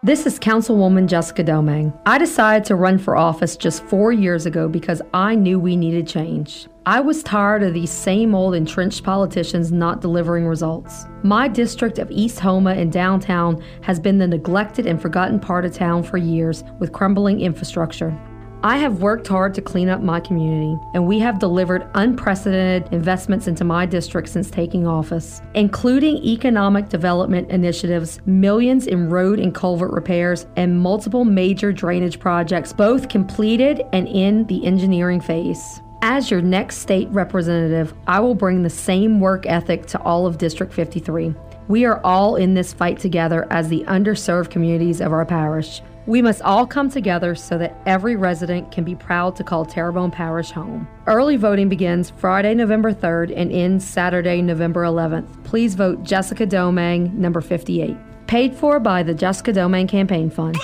This 0.02 0.24
is 0.24 0.38
Councilwoman 0.38 1.08
Jessica 1.08 1.44
Domangue. 1.44 1.92
I 2.06 2.16
decided 2.16 2.64
to 2.64 2.74
run 2.74 2.96
for 2.96 3.18
office 3.18 3.54
just 3.54 3.84
four 3.84 4.12
years 4.12 4.46
ago 4.46 4.66
because 4.66 5.02
I 5.12 5.34
knew 5.34 5.60
we 5.60 5.76
needed 5.76 6.08
change. 6.08 6.68
I 6.86 7.00
was 7.00 7.22
tired 7.22 7.62
of 7.62 7.74
these 7.74 7.90
same 7.90 8.34
old 8.34 8.54
entrenched 8.54 9.04
politicians 9.04 9.70
not 9.70 10.00
delivering 10.00 10.46
results. 10.46 11.04
My 11.22 11.48
district 11.48 11.98
of 11.98 12.10
East 12.10 12.40
Houma 12.40 12.70
and 12.70 12.90
downtown 12.90 13.62
has 13.82 14.00
been 14.00 14.16
the 14.16 14.26
neglected 14.26 14.86
and 14.86 15.02
forgotten 15.02 15.38
part 15.38 15.66
of 15.66 15.74
town 15.74 16.02
for 16.02 16.16
years 16.16 16.64
with 16.78 16.92
crumbling 16.92 17.42
infrastructure. 17.42 18.18
I 18.62 18.76
have 18.76 19.00
worked 19.00 19.26
hard 19.26 19.54
to 19.54 19.62
clean 19.62 19.88
up 19.88 20.02
my 20.02 20.20
community, 20.20 20.78
and 20.92 21.06
we 21.06 21.18
have 21.20 21.38
delivered 21.38 21.88
unprecedented 21.94 22.92
investments 22.92 23.46
into 23.46 23.64
my 23.64 23.86
district 23.86 24.28
since 24.28 24.50
taking 24.50 24.86
office, 24.86 25.40
including 25.54 26.18
economic 26.18 26.90
development 26.90 27.50
initiatives, 27.50 28.20
millions 28.26 28.86
in 28.86 29.08
road 29.08 29.40
and 29.40 29.54
culvert 29.54 29.92
repairs, 29.92 30.44
and 30.56 30.78
multiple 30.78 31.24
major 31.24 31.72
drainage 31.72 32.20
projects, 32.20 32.70
both 32.70 33.08
completed 33.08 33.80
and 33.94 34.06
in 34.08 34.44
the 34.44 34.62
engineering 34.66 35.22
phase. 35.22 35.80
As 36.02 36.30
your 36.30 36.42
next 36.42 36.78
state 36.78 37.08
representative, 37.12 37.94
I 38.06 38.20
will 38.20 38.34
bring 38.34 38.62
the 38.62 38.68
same 38.68 39.20
work 39.20 39.46
ethic 39.46 39.86
to 39.86 40.00
all 40.02 40.26
of 40.26 40.36
District 40.36 40.70
53. 40.70 41.34
We 41.68 41.86
are 41.86 42.00
all 42.04 42.36
in 42.36 42.52
this 42.52 42.74
fight 42.74 42.98
together 42.98 43.46
as 43.50 43.68
the 43.70 43.84
underserved 43.84 44.50
communities 44.50 45.00
of 45.00 45.12
our 45.12 45.24
parish. 45.24 45.80
We 46.06 46.22
must 46.22 46.40
all 46.40 46.66
come 46.66 46.88
together 46.88 47.34
so 47.34 47.58
that 47.58 47.76
every 47.84 48.16
resident 48.16 48.72
can 48.72 48.84
be 48.84 48.94
proud 48.94 49.36
to 49.36 49.44
call 49.44 49.66
Terrebonne 49.66 50.10
Parish 50.10 50.50
home. 50.50 50.88
Early 51.06 51.36
voting 51.36 51.68
begins 51.68 52.08
Friday, 52.08 52.54
November 52.54 52.94
3rd 52.94 53.34
and 53.36 53.52
ends 53.52 53.84
Saturday, 53.84 54.40
November 54.40 54.84
11th. 54.84 55.44
Please 55.44 55.74
vote 55.74 56.02
Jessica 56.02 56.46
Domangue, 56.46 57.12
number 57.12 57.42
58. 57.42 57.96
Paid 58.26 58.54
for 58.54 58.80
by 58.80 59.02
the 59.02 59.12
Jessica 59.12 59.52
Domangue 59.52 59.88
Campaign 59.88 60.30
Fund. 60.30 60.56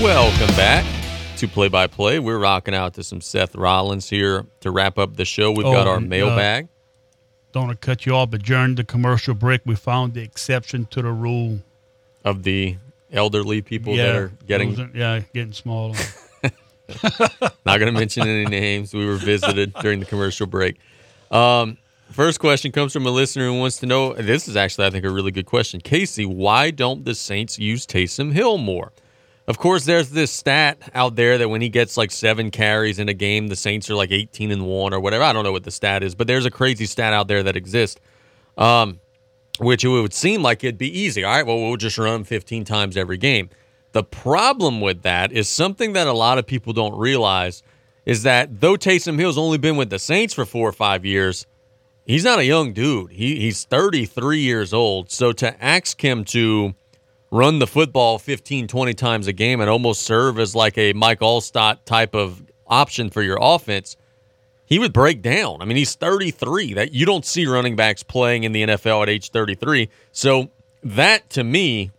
Welcome 0.00 0.56
back 0.56 0.91
to 1.42 1.48
Play 1.48 1.66
by 1.68 1.88
Play. 1.88 2.20
We're 2.20 2.38
rocking 2.38 2.72
out 2.74 2.94
to 2.94 3.02
some 3.02 3.20
Seth 3.20 3.56
Rollins 3.56 4.08
here 4.08 4.46
to 4.60 4.70
wrap 4.70 4.96
up 4.96 5.16
the 5.16 5.24
show. 5.24 5.50
We've 5.50 5.64
got 5.64 5.88
Oh, 5.88 5.90
our 5.90 5.96
and, 5.96 6.06
uh, 6.06 6.08
mailbag. 6.08 6.68
Don't 7.52 7.66
want 7.66 7.80
to 7.80 7.84
cut 7.84 8.06
you 8.06 8.14
off, 8.14 8.30
but 8.30 8.42
during 8.44 8.76
the 8.76 8.84
commercial 8.84 9.34
break, 9.34 9.60
we 9.66 9.74
found 9.74 10.14
the 10.14 10.22
exception 10.22 10.86
to 10.92 11.02
the 11.02 11.10
rule 11.10 11.58
of 12.24 12.44
the 12.44 12.76
elderly 13.12 13.60
people 13.60 13.96
that 13.96 14.14
are 14.14 14.28
getting. 14.46 14.78
are- 14.80 14.90
yeah, 14.94 15.20
getting 15.34 15.52
smaller. 15.52 15.96
Not 17.02 17.78
going 17.78 17.86
to 17.86 17.92
mention 17.92 18.22
any 18.26 18.44
names. 18.46 18.94
We 18.94 19.04
were 19.04 19.16
visited 19.16 19.72
during 19.82 19.98
the 20.00 20.06
commercial 20.06 20.46
break. 20.46 20.78
Um, 21.32 21.76
first 22.12 22.38
question 22.38 22.70
comes 22.70 22.92
from 22.92 23.04
a 23.06 23.10
listener 23.10 23.46
who 23.46 23.58
wants 23.58 23.78
to 23.78 23.86
know. 23.86 24.12
This 24.14 24.46
is 24.46 24.56
actually, 24.56 24.86
I 24.86 24.90
think, 24.90 25.04
a 25.04 25.10
really 25.10 25.32
good 25.32 25.46
question. 25.46 25.80
Casey, 25.80 26.24
why 26.24 26.70
don't 26.70 27.04
the 27.04 27.14
Saints 27.16 27.58
use 27.58 27.84
Taysom 27.86 28.32
Hill 28.32 28.58
more? 28.58 28.92
Of 29.48 29.58
course, 29.58 29.84
there's 29.84 30.10
this 30.10 30.30
stat 30.30 30.90
out 30.94 31.16
there 31.16 31.38
that 31.38 31.48
when 31.48 31.60
he 31.60 31.68
gets 31.68 31.96
like 31.96 32.12
seven 32.12 32.50
carries 32.50 32.98
in 32.98 33.08
a 33.08 33.14
game, 33.14 33.48
the 33.48 33.56
Saints 33.56 33.90
are 33.90 33.94
like 33.94 34.12
18 34.12 34.52
and 34.52 34.66
one 34.66 34.94
or 34.94 35.00
whatever. 35.00 35.24
I 35.24 35.32
don't 35.32 35.42
know 35.42 35.52
what 35.52 35.64
the 35.64 35.70
stat 35.70 36.02
is, 36.02 36.14
but 36.14 36.26
there's 36.28 36.46
a 36.46 36.50
crazy 36.50 36.86
stat 36.86 37.12
out 37.12 37.26
there 37.26 37.42
that 37.42 37.56
exists. 37.56 38.00
Um, 38.56 39.00
which 39.58 39.84
it 39.84 39.88
would 39.88 40.14
seem 40.14 40.42
like 40.42 40.64
it'd 40.64 40.78
be 40.78 40.98
easy. 40.98 41.24
All 41.24 41.34
right, 41.34 41.46
well, 41.46 41.58
we'll 41.58 41.76
just 41.76 41.98
run 41.98 42.24
15 42.24 42.64
times 42.64 42.96
every 42.96 43.18
game. 43.18 43.50
The 43.92 44.02
problem 44.02 44.80
with 44.80 45.02
that 45.02 45.32
is 45.32 45.48
something 45.48 45.92
that 45.92 46.06
a 46.06 46.12
lot 46.12 46.38
of 46.38 46.46
people 46.46 46.72
don't 46.72 46.96
realize 46.96 47.62
is 48.06 48.22
that 48.22 48.60
though 48.60 48.76
Taysom 48.76 49.18
Hill's 49.18 49.38
only 49.38 49.58
been 49.58 49.76
with 49.76 49.90
the 49.90 49.98
Saints 49.98 50.34
for 50.34 50.44
four 50.44 50.68
or 50.68 50.72
five 50.72 51.04
years, 51.04 51.46
he's 52.06 52.24
not 52.24 52.38
a 52.38 52.44
young 52.44 52.72
dude. 52.72 53.12
He, 53.12 53.40
he's 53.40 53.64
33 53.64 54.40
years 54.40 54.72
old. 54.72 55.10
So 55.10 55.32
to 55.32 55.62
ask 55.62 56.02
him 56.02 56.24
to 56.26 56.74
run 57.32 57.58
the 57.58 57.66
football 57.66 58.18
15, 58.18 58.68
20 58.68 58.94
times 58.94 59.26
a 59.26 59.32
game 59.32 59.60
and 59.60 59.70
almost 59.70 60.02
serve 60.02 60.38
as 60.38 60.54
like 60.54 60.76
a 60.76 60.92
Mike 60.92 61.20
Alstott 61.20 61.84
type 61.86 62.14
of 62.14 62.44
option 62.66 63.08
for 63.08 63.22
your 63.22 63.38
offense, 63.40 63.96
he 64.66 64.78
would 64.78 64.92
break 64.92 65.22
down. 65.22 65.62
I 65.62 65.64
mean, 65.64 65.78
he's 65.78 65.94
33. 65.94 66.74
That 66.74 66.92
you 66.92 67.06
don't 67.06 67.24
see 67.24 67.46
running 67.46 67.74
backs 67.74 68.02
playing 68.02 68.44
in 68.44 68.52
the 68.52 68.62
NFL 68.64 69.02
at 69.02 69.08
age 69.08 69.30
33. 69.30 69.88
So 70.12 70.50
that 70.84 71.30
to 71.30 71.42
me 71.42 71.90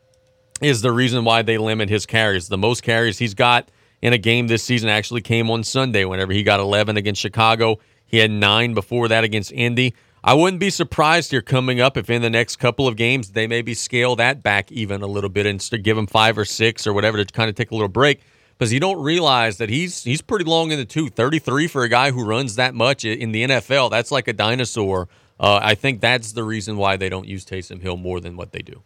is 0.61 0.83
the 0.83 0.91
reason 0.91 1.25
why 1.25 1.41
they 1.41 1.57
limit 1.57 1.89
his 1.89 2.05
carries. 2.05 2.47
The 2.47 2.57
most 2.57 2.83
carries 2.83 3.17
he's 3.17 3.33
got 3.33 3.69
in 4.03 4.13
a 4.13 4.19
game 4.19 4.47
this 4.47 4.63
season 4.63 4.87
actually 4.87 5.21
came 5.21 5.49
on 5.49 5.63
Sunday 5.63 6.05
whenever 6.05 6.31
he 6.31 6.43
got 6.43 6.59
11 6.59 6.95
against 6.95 7.19
Chicago. 7.19 7.79
He 8.05 8.19
had 8.19 8.29
9 8.29 8.75
before 8.75 9.07
that 9.07 9.23
against 9.23 9.51
Indy. 9.51 9.95
I 10.25 10.33
wouldn't 10.33 10.61
be 10.61 10.69
surprised 10.69 11.31
here 11.31 11.41
coming 11.41 11.81
up 11.81 11.97
if 11.97 12.09
in 12.09 12.21
the 12.21 12.29
next 12.29 12.55
couple 12.55 12.87
of 12.87 12.95
games 12.95 13.31
they 13.31 13.45
maybe 13.45 13.73
scale 13.73 14.15
that 14.15 14.41
back 14.41 14.71
even 14.71 15.01
a 15.01 15.07
little 15.07 15.29
bit 15.29 15.45
and 15.45 15.83
give 15.83 15.97
him 15.97 16.07
5 16.07 16.37
or 16.37 16.45
6 16.45 16.87
or 16.87 16.93
whatever 16.93 17.21
to 17.21 17.25
kind 17.25 17.49
of 17.49 17.55
take 17.55 17.71
a 17.71 17.75
little 17.75 17.89
break 17.89 18.21
because 18.57 18.71
you 18.71 18.79
don't 18.79 19.01
realize 19.03 19.57
that 19.57 19.69
he's 19.69 20.03
he's 20.03 20.21
pretty 20.21 20.45
long 20.45 20.71
in 20.71 20.77
the 20.77 20.85
tooth. 20.85 21.13
33 21.15 21.67
for 21.67 21.83
a 21.83 21.89
guy 21.89 22.11
who 22.11 22.23
runs 22.23 22.55
that 22.55 22.73
much 22.73 23.03
in 23.03 23.33
the 23.33 23.43
NFL. 23.43 23.91
That's 23.91 24.11
like 24.11 24.29
a 24.29 24.33
dinosaur. 24.33 25.09
Uh, 25.39 25.59
I 25.61 25.75
think 25.75 25.99
that's 25.99 26.31
the 26.31 26.43
reason 26.43 26.77
why 26.77 26.95
they 26.95 27.09
don't 27.09 27.27
use 27.27 27.43
Taysom 27.43 27.81
Hill 27.81 27.97
more 27.97 28.21
than 28.21 28.37
what 28.37 28.53
they 28.53 28.61
do. 28.61 28.81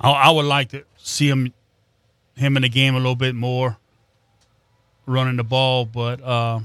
I, 0.00 0.30
would 0.30 0.46
like 0.46 0.70
to 0.70 0.84
see 0.96 1.28
him 1.28 1.52
him 2.34 2.56
in 2.56 2.62
the 2.62 2.68
game 2.68 2.94
a 2.94 2.98
little 2.98 3.14
bit 3.14 3.34
more, 3.34 3.76
running 5.06 5.36
the 5.36 5.44
ball. 5.44 5.84
But 5.84 6.22
uh, 6.22 6.60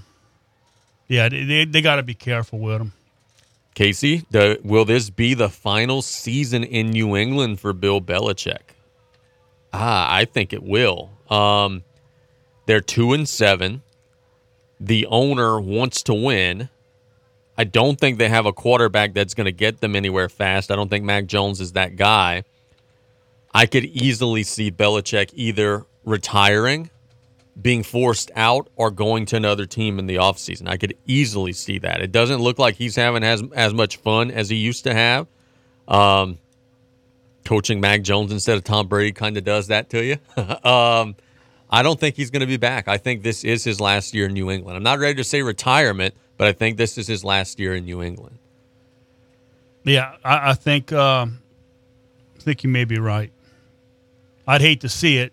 yeah, 1.08 1.30
they, 1.30 1.66
they 1.66 1.82
got 1.82 1.98
to 1.98 2.04
be 2.04 2.14
careful 2.14 2.60
with 2.60 2.82
him. 2.82 2.94
Casey, 3.76 4.24
will 4.64 4.86
this 4.86 5.10
be 5.10 5.34
the 5.34 5.50
final 5.50 6.02
season 6.02 6.64
in 6.64 6.90
New 6.92 7.16
England 7.16 7.60
for 7.60 7.74
Bill 7.74 8.02
Belichick? 8.02 8.74
Ah, 9.74 10.12
I 10.12 10.24
think 10.24 10.54
it 10.54 10.64
will. 10.64 11.12
Um, 11.30 11.84
they're 12.66 12.80
two 12.80 13.12
and 13.12 13.28
seven. 13.28 13.84
The 14.80 15.06
owner 15.08 15.60
wants 15.60 16.02
to 16.04 16.14
win. 16.14 16.70
I 17.58 17.66
don't 17.66 18.00
think 18.00 18.18
they 18.18 18.30
have 18.30 18.46
a 18.46 18.54
quarterback 18.54 19.14
that's 19.14 19.34
going 19.34 19.46
to 19.46 19.52
get 19.52 19.82
them 19.82 19.96
anywhere 19.96 20.30
fast. 20.30 20.72
I 20.72 20.78
don't 20.78 20.90
think 20.90 21.04
Mac 21.04 21.26
Jones 21.26 21.60
is 21.60 21.74
that 21.74 21.98
guy. 21.98 22.44
I 23.54 23.66
could 23.66 23.86
easily 23.86 24.44
see 24.44 24.72
Belichick 24.72 25.32
either 25.34 25.86
retiring, 26.06 26.90
being 27.62 27.84
forced 27.84 28.32
out, 28.36 28.70
or 28.76 28.92
going 28.92 29.26
to 29.28 29.36
another 29.38 29.66
team 29.66 29.98
in 29.98 30.08
the 30.08 30.16
offseason. 30.16 30.68
I 30.68 30.78
could 30.78 30.96
easily 31.06 31.54
see 31.54 31.80
that. 31.80 32.02
It 32.02 32.12
doesn't 32.12 32.40
look 32.40 32.60
like 32.60 32.76
he's 32.76 32.96
having 32.96 33.24
as, 33.24 33.42
as 33.56 33.74
much 33.74 33.98
fun 33.98 34.30
as 34.30 34.50
he 34.50 34.58
used 34.58 34.84
to 34.84 34.94
have. 34.94 35.28
Um, 35.88 36.38
coaching 37.46 37.80
Mac 37.80 38.02
Jones 38.02 38.32
instead 38.32 38.58
of 38.58 38.64
Tom 38.64 38.88
Brady 38.88 39.14
kind 39.14 39.38
of 39.38 39.44
does 39.44 39.68
that 39.68 39.90
to 39.92 40.04
you. 40.04 40.18
um, 40.70 41.16
I 41.70 41.84
don't 41.84 42.00
think 42.00 42.16
he's 42.16 42.30
going 42.30 42.42
to 42.42 42.48
be 42.48 42.58
back. 42.58 42.88
I 42.88 42.98
think 42.98 43.24
this 43.24 43.44
is 43.44 43.64
his 43.64 43.80
last 43.80 44.14
year 44.14 44.26
in 44.26 44.34
New 44.34 44.52
England. 44.52 44.78
I'm 44.78 44.84
not 44.84 45.00
ready 45.00 45.16
to 45.16 45.24
say 45.24 45.42
retirement, 45.42 46.14
but 46.38 46.48
I 46.48 46.52
think 46.52 46.78
this 46.78 46.98
is 46.98 47.08
his 47.08 47.24
last 47.24 47.60
year 47.60 47.76
in 47.76 47.86
New 47.86 48.02
England. 48.02 48.38
Yeah, 49.84 50.16
I, 50.24 50.52
I 50.52 50.54
think 50.56 50.92
uh, 50.92 51.28
I 51.28 52.40
think 52.40 52.64
you 52.64 52.70
may 52.70 52.86
be 52.86 53.00
right. 53.00 53.32
I'd 54.48 54.62
hate 54.62 54.82
to 54.82 54.90
see 54.90 55.18
it 55.18 55.32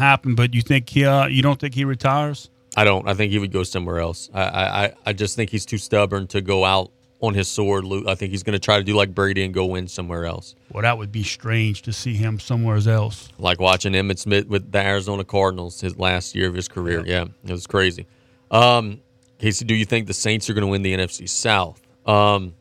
happen, 0.00 0.34
but 0.34 0.54
you 0.54 0.62
think 0.62 0.88
he 0.88 1.04
uh, 1.04 1.26
you 1.26 1.42
don't 1.42 1.60
think 1.60 1.74
he 1.74 1.84
retires? 1.84 2.50
I 2.76 2.84
don't. 2.84 3.08
I 3.08 3.14
think 3.14 3.32
he 3.32 3.38
would 3.38 3.52
go 3.52 3.62
somewhere 3.62 4.00
else. 4.00 4.30
I 4.34 4.42
I, 4.86 4.92
I 5.06 5.12
just 5.12 5.36
think 5.36 5.50
he's 5.50 5.66
too 5.66 5.78
stubborn 5.78 6.26
to 6.28 6.40
go 6.40 6.64
out 6.64 6.90
on 7.20 7.34
his 7.34 7.48
sword. 7.48 7.84
I 8.06 8.14
think 8.14 8.30
he's 8.30 8.42
going 8.42 8.54
to 8.54 8.58
try 8.58 8.78
to 8.78 8.84
do 8.84 8.94
like 8.94 9.14
Brady 9.14 9.44
and 9.44 9.52
go 9.52 9.66
win 9.66 9.88
somewhere 9.88 10.24
else. 10.24 10.54
Well, 10.72 10.82
that 10.82 10.96
would 10.98 11.12
be 11.12 11.22
strange 11.22 11.82
to 11.82 11.92
see 11.92 12.14
him 12.14 12.40
somewhere 12.40 12.80
else. 12.88 13.28
Like 13.38 13.60
watching 13.60 13.92
Emmitt 13.92 14.18
Smith 14.18 14.46
with 14.46 14.72
the 14.72 14.78
Arizona 14.78 15.24
Cardinals 15.24 15.80
his 15.80 15.98
last 15.98 16.34
year 16.34 16.48
of 16.48 16.54
his 16.54 16.68
career. 16.68 17.04
Yeah, 17.06 17.26
it 17.44 17.50
was 17.50 17.66
crazy. 17.66 18.06
Um, 18.50 19.00
Casey, 19.38 19.64
do 19.64 19.74
you 19.74 19.84
think 19.84 20.06
the 20.06 20.14
Saints 20.14 20.50
are 20.50 20.54
going 20.54 20.66
to 20.66 20.70
win 20.70 20.82
the 20.82 20.94
NFC 20.94 21.28
South? 21.28 21.80
Um, 22.06 22.54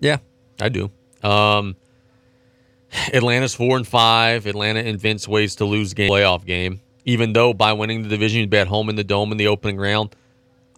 yeah, 0.00 0.18
I 0.60 0.68
do. 0.68 0.90
Um, 1.22 1.76
Atlanta's 3.12 3.54
four 3.54 3.76
and 3.76 3.86
five. 3.86 4.46
Atlanta 4.46 4.80
invents 4.80 5.26
ways 5.28 5.56
to 5.56 5.64
lose 5.64 5.94
game 5.94 6.10
playoff 6.10 6.44
game. 6.44 6.80
Even 7.04 7.32
though 7.32 7.54
by 7.54 7.72
winning 7.72 8.02
the 8.02 8.08
division 8.08 8.40
you'd 8.40 8.50
be 8.50 8.58
at 8.58 8.66
home 8.66 8.88
in 8.88 8.96
the 8.96 9.04
dome 9.04 9.30
in 9.30 9.38
the 9.38 9.46
opening 9.46 9.76
round, 9.76 10.14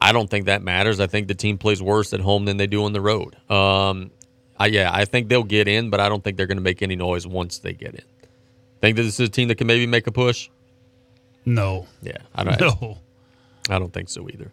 I 0.01 0.13
don't 0.13 0.29
think 0.29 0.47
that 0.47 0.63
matters. 0.63 1.01
I 1.01 1.07
think 1.07 1.29
the 1.29 1.35
team 1.35 1.59
plays 1.59 1.83
worse 1.83 2.13
at 2.13 2.21
home 2.21 2.45
than 2.45 2.57
they 2.57 2.67
do 2.67 2.85
on 2.85 2.93
the 2.93 3.01
road. 3.01 3.37
Um, 3.51 4.11
I, 4.59 4.67
yeah, 4.67 4.91
I 4.93 5.05
think 5.05 5.29
they'll 5.29 5.43
get 5.45 5.69
in, 5.69 5.91
but 5.91 6.01
I 6.01 6.09
don't 6.09 6.23
think 6.23 6.37
they're 6.37 6.47
going 6.47 6.59
to 6.59 6.63
make 6.63 6.83
any 6.83 6.97
noise 6.97 7.27
once 7.27 7.59
they 7.59 7.73
get 7.73 7.95
in. 7.95 8.03
Think 8.81 8.97
that 8.97 9.03
this 9.03 9.19
is 9.19 9.29
a 9.29 9.31
team 9.31 9.49
that 9.49 9.57
can 9.57 9.67
maybe 9.67 9.87
make 9.87 10.07
a 10.07 10.13
push? 10.13 10.51
No. 11.45 11.87
Yeah, 12.03 12.19
I 12.35 12.45
don't. 12.45 12.61
No. 12.81 12.99
I 13.71 13.79
don't 13.79 13.93
think 13.93 14.09
so 14.09 14.29
either. 14.29 14.51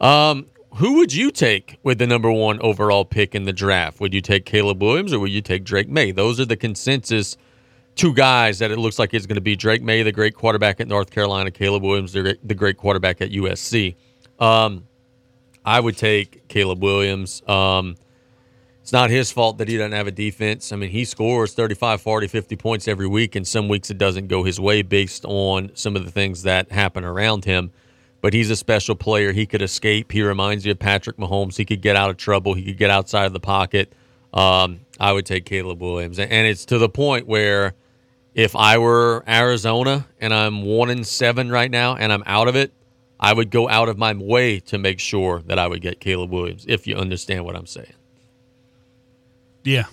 Um, 0.00 0.46
who 0.76 0.98
would 0.98 1.12
you 1.12 1.30
take 1.30 1.78
with 1.82 1.98
the 1.98 2.06
number 2.06 2.30
one 2.32 2.60
overall 2.60 3.04
pick 3.04 3.34
in 3.34 3.44
the 3.44 3.52
draft? 3.52 4.00
Would 4.00 4.14
you 4.14 4.20
take 4.20 4.46
Caleb 4.46 4.82
Williams 4.82 5.12
or 5.12 5.18
would 5.20 5.30
you 5.30 5.42
take 5.42 5.64
Drake 5.64 5.88
Maye? 5.88 6.12
Those 6.12 6.40
are 6.40 6.44
the 6.44 6.56
consensus 6.56 7.36
two 7.94 8.14
guys 8.14 8.58
that 8.60 8.70
it 8.70 8.78
looks 8.78 8.98
like 8.98 9.12
is 9.12 9.26
going 9.26 9.36
to 9.36 9.42
be 9.42 9.54
Drake 9.54 9.82
Maye, 9.82 10.02
the 10.02 10.12
great 10.12 10.34
quarterback 10.34 10.80
at 10.80 10.88
North 10.88 11.10
Carolina, 11.10 11.50
Caleb 11.50 11.82
Williams, 11.82 12.12
the 12.12 12.54
great, 12.54 12.76
quarterback 12.76 13.20
at 13.20 13.30
USC. 13.30 13.96
Um, 14.38 14.86
I 15.64 15.78
would 15.78 15.96
take 15.96 16.48
Caleb 16.48 16.82
Williams. 16.82 17.42
Um, 17.46 17.96
it's 18.80 18.92
not 18.92 19.10
his 19.10 19.30
fault 19.30 19.58
that 19.58 19.68
he 19.68 19.76
doesn't 19.76 19.92
have 19.92 20.08
a 20.08 20.12
defense. 20.12 20.72
I 20.72 20.76
mean, 20.76 20.90
he 20.90 21.04
scores 21.04 21.54
35, 21.54 22.00
40, 22.00 22.26
50 22.26 22.56
points 22.56 22.88
every 22.88 23.06
week, 23.06 23.36
and 23.36 23.46
some 23.46 23.68
weeks 23.68 23.90
it 23.90 23.98
doesn't 23.98 24.26
go 24.26 24.42
his 24.42 24.58
way 24.58 24.82
based 24.82 25.24
on 25.24 25.70
some 25.74 25.94
of 25.94 26.04
the 26.04 26.10
things 26.10 26.42
that 26.42 26.72
happen 26.72 27.04
around 27.04 27.44
him. 27.44 27.70
But 28.22 28.32
he's 28.32 28.48
a 28.50 28.56
special 28.56 28.94
player. 28.94 29.32
He 29.32 29.44
could 29.44 29.60
escape. 29.62 30.10
He 30.12 30.22
reminds 30.22 30.64
you 30.64 30.72
of 30.72 30.78
Patrick 30.78 31.18
Mahomes. 31.18 31.56
He 31.56 31.64
could 31.66 31.82
get 31.82 31.96
out 31.96 32.08
of 32.08 32.16
trouble. 32.16 32.54
He 32.54 32.64
could 32.64 32.78
get 32.78 32.88
outside 32.88 33.26
of 33.26 33.32
the 33.34 33.40
pocket. 33.40 33.92
Um, 34.32 34.80
I 34.98 35.12
would 35.12 35.26
take 35.26 35.44
Caleb 35.44 35.82
Williams. 35.82 36.18
And 36.18 36.46
it's 36.46 36.64
to 36.66 36.78
the 36.78 36.88
point 36.88 37.26
where 37.26 37.74
if 38.34 38.56
I 38.56 38.78
were 38.78 39.24
Arizona 39.28 40.06
and 40.20 40.32
I'm 40.32 40.62
one 40.62 40.88
in 40.88 41.04
seven 41.04 41.50
right 41.50 41.70
now 41.70 41.96
and 41.96 42.12
I'm 42.12 42.22
out 42.24 42.48
of 42.48 42.56
it, 42.56 42.72
I 43.20 43.32
would 43.32 43.50
go 43.50 43.68
out 43.68 43.88
of 43.88 43.98
my 43.98 44.14
way 44.14 44.60
to 44.60 44.78
make 44.78 45.00
sure 45.00 45.42
that 45.46 45.58
I 45.58 45.66
would 45.66 45.80
get 45.82 46.00
Caleb 46.00 46.30
Williams, 46.30 46.64
if 46.66 46.86
you 46.86 46.96
understand 46.96 47.44
what 47.44 47.56
I'm 47.56 47.66
saying. 47.66 47.92
Yeah. 49.64 49.84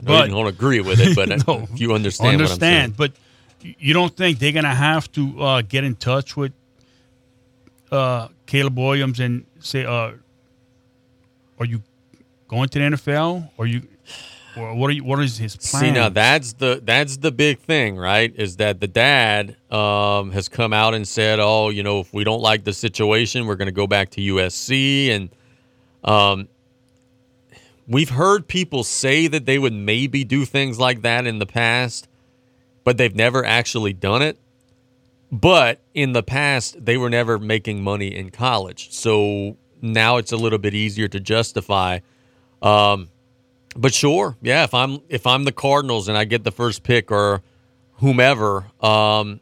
I 0.00 0.10
know 0.10 0.24
you 0.24 0.30
don't 0.30 0.46
agree 0.46 0.80
with 0.80 1.00
it, 1.00 1.14
but 1.14 1.28
No. 1.48 1.68
if 1.72 1.80
you 1.80 1.94
understand, 1.94 2.40
understand. 2.40 2.98
what 2.98 3.10
I'm 3.10 3.14
But 3.64 3.74
you 3.78 3.92
don't 3.92 4.16
think 4.16 4.38
they're 4.38 4.52
gonna 4.52 4.74
have 4.74 5.10
to 5.12 5.42
uh, 5.42 5.62
get 5.62 5.84
in 5.84 5.94
touch 5.96 6.36
with 6.36 6.52
uh, 7.90 8.28
Caleb 8.46 8.78
Williams 8.78 9.20
and 9.20 9.44
say, 9.60 9.84
uh, 9.84 10.12
"Are 11.58 11.66
you 11.66 11.82
going 12.48 12.68
to 12.68 12.78
the 12.78 12.84
NFL? 12.96 13.50
Or 13.56 13.66
you, 13.66 13.82
or 14.56 14.74
what 14.74 14.90
are 14.90 14.92
you? 14.92 15.04
What 15.04 15.20
is 15.20 15.38
his 15.38 15.56
plan?" 15.56 15.82
See 15.82 15.90
now 15.90 16.08
that's 16.08 16.54
the 16.54 16.80
that's 16.84 17.18
the 17.18 17.32
big 17.32 17.58
thing, 17.60 17.96
right? 17.96 18.32
Is 18.36 18.56
that 18.56 18.80
the 18.80 18.88
dad 18.88 19.56
um, 19.70 20.32
has 20.32 20.48
come 20.48 20.72
out 20.72 20.94
and 20.94 21.06
said, 21.06 21.38
"Oh, 21.40 21.68
you 21.68 21.82
know, 21.82 22.00
if 22.00 22.12
we 22.12 22.24
don't 22.24 22.42
like 22.42 22.64
the 22.64 22.72
situation, 22.72 23.46
we're 23.46 23.56
going 23.56 23.66
to 23.66 23.72
go 23.72 23.86
back 23.86 24.10
to 24.10 24.20
USC." 24.20 25.10
And 25.10 25.30
um, 26.04 26.48
we've 27.86 28.10
heard 28.10 28.46
people 28.46 28.84
say 28.84 29.26
that 29.26 29.46
they 29.46 29.58
would 29.58 29.72
maybe 29.72 30.24
do 30.24 30.44
things 30.44 30.78
like 30.78 31.02
that 31.02 31.26
in 31.26 31.38
the 31.38 31.46
past, 31.46 32.08
but 32.84 32.96
they've 32.96 33.14
never 33.14 33.44
actually 33.44 33.92
done 33.92 34.22
it. 34.22 34.38
But 35.32 35.80
in 35.94 36.12
the 36.12 36.22
past, 36.22 36.84
they 36.84 36.96
were 36.96 37.10
never 37.10 37.38
making 37.38 37.82
money 37.82 38.14
in 38.14 38.30
college, 38.30 38.92
so 38.92 39.56
now 39.80 40.16
it's 40.16 40.32
a 40.32 40.36
little 40.36 40.58
bit 40.58 40.74
easier 40.74 41.08
to 41.08 41.20
justify. 41.20 42.00
Um, 42.62 43.10
but 43.76 43.94
sure, 43.94 44.36
yeah. 44.42 44.64
If 44.64 44.74
I'm 44.74 45.00
if 45.08 45.26
I'm 45.26 45.44
the 45.44 45.52
Cardinals 45.52 46.08
and 46.08 46.18
I 46.18 46.24
get 46.24 46.42
the 46.42 46.50
first 46.50 46.82
pick 46.82 47.12
or 47.12 47.42
whomever, 47.94 48.66
um, 48.80 49.40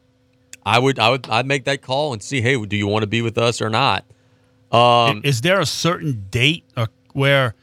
I 0.64 0.78
would 0.78 0.98
I 0.98 1.08
would 1.10 1.28
I'd 1.30 1.46
make 1.46 1.64
that 1.64 1.80
call 1.80 2.12
and 2.12 2.22
see, 2.22 2.42
hey, 2.42 2.62
do 2.64 2.76
you 2.76 2.86
want 2.86 3.02
to 3.02 3.06
be 3.06 3.22
with 3.22 3.38
us 3.38 3.62
or 3.62 3.70
not? 3.70 4.04
Um, 4.70 5.22
is 5.24 5.40
there 5.40 5.60
a 5.60 5.66
certain 5.66 6.26
date 6.30 6.64
uh, 6.76 6.86
where 7.14 7.54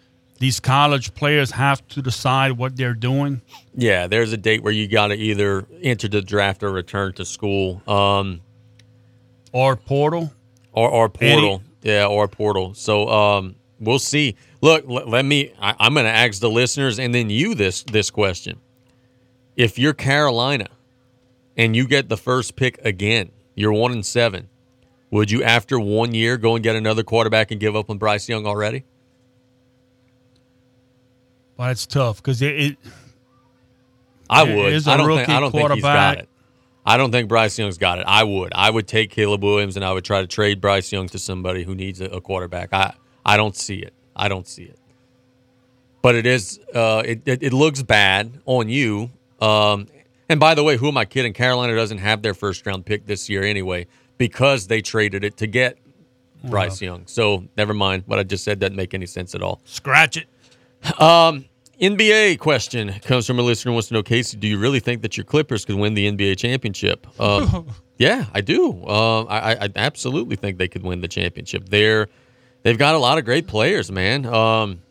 these 0.46 0.60
college 0.60 1.16
players 1.16 1.50
have 1.50 1.86
to 1.88 2.04
decide 2.04 2.52
what 2.52 2.78
they're 2.78 2.94
doing? 2.94 3.42
Yeah, 3.74 4.06
there's 4.06 4.32
a 4.32 4.38
date 4.38 4.62
where 4.62 4.72
you 4.72 4.88
got 4.88 5.08
to 5.08 5.16
either 5.16 5.66
enter 5.82 6.08
the 6.08 6.22
draft 6.22 6.62
or 6.62 6.72
return 6.72 7.14
to 7.14 7.26
school, 7.26 7.82
um, 7.90 8.42
or 9.52 9.76
portal, 9.76 10.32
or 10.72 10.88
or 10.88 11.10
portal. 11.10 11.64
Yeah, 11.82 12.06
or 12.06 12.28
portal. 12.28 12.76
So 12.76 13.10
um, 13.10 13.56
we'll 13.80 13.98
see. 13.98 14.36
Look, 14.62 14.88
l- 14.88 15.10
let 15.10 15.26
me. 15.26 15.52
I, 15.60 15.74
I'm 15.80 15.96
going 15.96 16.06
to 16.06 16.12
ask 16.12 16.40
the 16.40 16.50
listeners 16.50 17.00
and 17.00 17.14
then 17.14 17.32
you 17.32 17.56
this 17.56 17.82
this 17.82 18.12
question. 18.12 18.60
If 19.56 19.80
you're 19.80 19.94
Carolina 19.94 20.68
and 21.58 21.76
you 21.76 21.88
get 21.88 22.08
the 22.08 22.18
first 22.18 22.56
pick 22.56 22.78
again, 22.86 23.32
you're 23.56 23.74
one 23.74 23.94
and 23.94 24.06
seven. 24.06 24.50
Would 25.10 25.32
you, 25.32 25.42
after 25.44 25.80
one 25.80 26.14
year, 26.14 26.38
go 26.38 26.54
and 26.54 26.64
get 26.64 26.76
another 26.76 27.02
quarterback 27.02 27.50
and 27.50 27.60
give 27.60 27.76
up 27.76 27.90
on 27.90 27.98
Bryce 27.98 28.30
Young 28.30 28.46
already? 28.46 28.84
But 31.58 31.72
it's 31.72 31.86
tough 31.86 32.18
because 32.18 32.42
it, 32.42 32.60
it. 32.60 32.78
I 34.30 34.44
would. 34.44 34.74
is 34.74 34.88
a 34.88 34.92
I 34.92 34.98
don't 34.98 35.08
rookie 35.08 35.26
think. 35.26 35.30
I 35.30 35.40
don't 35.40 35.52
think 35.52 35.72
he's 35.72 35.84
got 35.84 36.18
it. 36.18 36.30
I 36.86 36.98
don't 36.98 37.12
think 37.12 37.28
Bryce 37.30 37.58
Young's 37.58 37.78
got 37.78 37.98
it. 38.00 38.06
I 38.08 38.24
would. 38.24 38.54
I 38.54 38.70
would 38.70 38.88
take 38.88 39.10
Caleb 39.10 39.44
Williams 39.44 39.76
and 39.76 39.84
I 39.84 39.92
would 39.92 40.06
try 40.06 40.22
to 40.22 40.28
trade 40.28 40.62
Bryce 40.62 40.92
Young 40.92 41.08
to 41.10 41.20
somebody 41.20 41.64
who 41.64 41.74
needs 41.74 42.00
a, 42.00 42.06
a 42.06 42.22
quarterback. 42.22 42.74
I 42.74 42.94
I 43.26 43.38
don't 43.38 43.56
see 43.56 43.78
it. 43.78 43.94
I 44.16 44.28
don't 44.28 44.48
see 44.48 44.64
it. 44.64 44.78
But 46.02 46.16
it 46.16 46.28
is. 46.28 46.60
Uh, 46.74 47.02
it, 47.06 47.22
it 47.26 47.44
it 47.44 47.54
looks 47.54 47.82
bad 47.82 48.40
on 48.46 48.70
you. 48.70 49.10
Um, 49.42 49.88
and 50.30 50.40
by 50.40 50.54
the 50.54 50.64
way, 50.64 50.78
who 50.78 50.88
am 50.88 50.98
I 50.98 51.06
kidding? 51.06 51.34
Carolina 51.34 51.76
doesn't 51.76 51.98
have 52.00 52.22
their 52.22 52.34
first 52.34 52.66
round 52.66 52.86
pick 52.86 53.06
this 53.06 53.30
year 53.30 53.44
anyway 53.44 53.88
because 54.18 54.68
they 54.68 54.82
traded 54.82 55.24
it 55.24 55.38
to 55.38 55.48
get 55.48 55.78
Bryce 56.44 56.82
Young. 56.82 57.08
So 57.08 57.46
never 57.58 57.74
mind. 57.74 58.04
What 58.06 58.20
I 58.20 58.24
just 58.24 58.44
said 58.44 58.60
doesn't 58.60 58.76
make 58.76 58.94
any 58.94 59.08
sense 59.08 59.34
at 59.34 59.42
all. 59.42 59.62
Scratch 59.66 60.18
it. 60.18 60.28
Um, 61.00 61.46
NBA 61.82 62.40
question 62.40 62.94
comes 63.02 63.28
from 63.28 63.40
a 63.40 63.42
listener 63.42 63.72
who 63.72 63.74
wants 63.74 63.90
to 63.90 63.94
know, 63.96 64.04
Casey, 64.04 64.38
do 64.38 64.48
you 64.48 64.58
really 64.58 64.80
think 64.80 65.02
that 65.02 65.18
your 65.18 65.26
Clippers 65.26 65.66
could 65.66 65.76
win 65.76 65.94
the 65.94 66.10
NBA 66.10 66.38
championship? 66.38 67.06
Uh, 67.20 67.64
yeah, 67.98 68.26
I 68.34 68.42
do. 68.42 68.84
Uh, 68.86 69.24
I, 69.24 69.66
I 69.66 69.70
absolutely 69.76 70.36
think 70.36 70.58
they 70.58 70.68
could 70.68 70.84
win 70.84 71.02
the 71.02 71.08
championship. 71.08 71.68
They're 71.70 72.08
they've 72.64 72.78
got 72.78 72.96
a 72.96 73.00
lot 73.00 73.18
of 73.18 73.26
great 73.26 73.48
players, 73.48 73.92
man. 73.92 74.26
Um, 74.26 74.82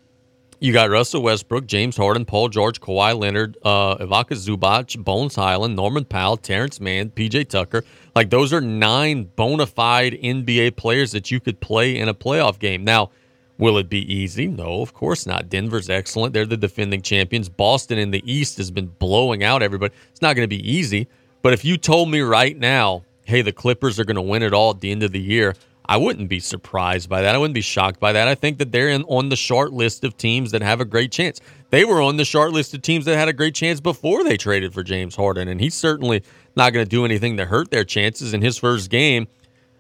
you 0.61 0.73
got 0.73 0.89
Russell 0.89 1.23
Westbrook, 1.23 1.67
James 1.67 1.97
Harden, 1.97 2.25
Paul 2.25 2.49
George, 2.49 2.81
Kawhi 2.81 3.19
Leonard, 3.19 3.57
uh, 3.65 3.97
Ivica 4.01 4.35
Zubac, 4.35 5.03
Bones 5.03 5.35
Hyland, 5.35 5.77
Norman 5.77 6.05
Powell, 6.05 6.37
Terance 6.37 6.81
Mann, 6.81 7.11
PJ 7.11 7.49
Tucker. 7.49 7.85
Like 8.15 8.31
those 8.31 8.53
are 8.53 8.61
nine 8.61 9.25
bona 9.25 9.67
fide 9.67 10.15
NBA 10.15 10.77
players 10.77 11.13
that 11.13 11.31
you 11.31 11.41
could 11.41 11.61
play 11.61 11.99
in 11.99 12.09
a 12.09 12.15
playoff 12.15 12.59
game. 12.59 12.85
Now, 12.85 13.11
will 13.59 13.79
it 13.79 13.89
be 13.89 14.13
easy? 14.13 14.47
No, 14.47 14.81
of 14.83 14.95
course 14.95 15.27
not. 15.27 15.49
Denver's 15.49 15.91
excellent. 15.91 16.35
They're 16.35 16.47
the 16.47 16.57
defending 16.57 17.03
champions. 17.03 17.49
Boston 17.49 17.99
in 17.99 18.11
the 18.11 18.23
East 18.31 18.57
has 18.59 18.71
been 18.71 18.87
blowing 18.87 19.43
out 19.45 19.63
everybody. 19.63 19.95
It's 20.11 20.23
not 20.23 20.37
going 20.37 20.49
to 20.49 20.57
be 20.57 20.71
easy. 20.71 21.09
But 21.43 21.53
if 21.53 21.65
you 21.65 21.77
told 21.77 22.11
me 22.11 22.21
right 22.21 22.57
now, 22.57 23.05
hey, 23.25 23.43
the 23.43 23.53
Clippers 23.53 24.01
are 24.01 24.05
going 24.05 24.17
to 24.17 24.23
win 24.23 24.43
it 24.43 24.55
all 24.55 24.71
at 24.71 24.81
the 24.81 24.91
end 24.91 25.03
of 25.03 25.13
the 25.13 25.21
year, 25.21 25.55
I 25.87 25.99
wouldn't 25.99 26.31
be 26.31 26.41
surprised 26.41 27.11
by 27.11 27.23
that. 27.23 27.35
I 27.35 27.39
wouldn't 27.39 27.55
be 27.55 27.61
shocked 27.61 28.01
by 28.01 28.13
that. 28.13 28.27
I 28.27 28.35
think 28.35 28.59
that 28.59 28.73
they're 28.73 28.89
in, 28.89 29.03
on 29.05 29.29
the 29.29 29.37
short 29.37 29.73
list 29.73 30.03
of 30.05 30.17
teams 30.17 30.51
that 30.53 30.63
have 30.63 30.81
a 30.81 30.85
great 30.87 31.13
chance. 31.13 31.41
They 31.71 31.85
were 31.85 32.01
on 32.01 32.17
the 32.17 32.25
short 32.25 32.53
list 32.53 32.73
of 32.73 32.81
teams 32.81 33.05
that 33.05 33.17
had 33.17 33.29
a 33.29 33.35
great 33.35 33.55
chance 33.55 33.81
before 33.81 34.25
they 34.25 34.39
traded 34.39 34.73
for 34.73 34.83
James 34.83 35.15
Harden, 35.15 35.49
and 35.49 35.61
he's 35.61 35.75
certainly 35.75 36.23
not 36.57 36.73
going 36.73 36.87
to 36.87 36.89
do 36.89 37.05
anything 37.05 37.37
to 37.37 37.45
hurt 37.45 37.71
their 37.71 37.85
chances. 37.85 38.33
In 38.33 38.41
his 38.41 38.57
first 38.57 38.89
game 38.89 39.29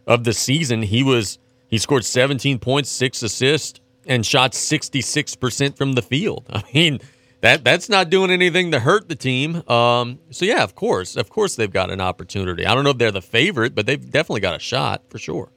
of 0.07 0.25
the 0.25 0.35
season, 0.35 0.83
he 0.83 1.03
was 1.03 1.39
he 1.75 1.79
scored 1.79 2.05
17 2.05 2.61
points, 2.61 2.89
six 2.89 3.21
assists, 3.25 3.81
and 4.07 4.25
shot 4.25 4.53
66% 4.53 5.77
from 5.77 5.95
the 5.95 6.03
field. 6.03 6.47
I 6.53 6.63
mean, 6.73 7.01
that 7.41 7.65
that's 7.65 7.89
not 7.89 8.11
doing 8.11 8.31
anything 8.31 8.71
to 8.71 8.79
hurt 8.79 9.09
the 9.09 9.17
team. 9.17 9.69
Um, 9.69 10.21
so 10.31 10.45
yeah, 10.45 10.63
of 10.63 10.77
course, 10.77 11.17
of 11.17 11.31
course 11.31 11.57
they've 11.57 11.73
got 11.73 11.91
an 11.91 12.01
opportunity. 12.01 12.65
I 12.65 12.77
don't 12.77 12.85
know 12.85 12.91
if 12.91 12.99
they're 12.99 13.11
the 13.11 13.21
favorite, 13.21 13.75
but 13.75 13.87
they've 13.87 14.09
definitely 14.09 14.43
got 14.43 14.55
a 14.55 14.61
shot 14.61 15.03
for 15.09 15.19
sure. 15.19 15.51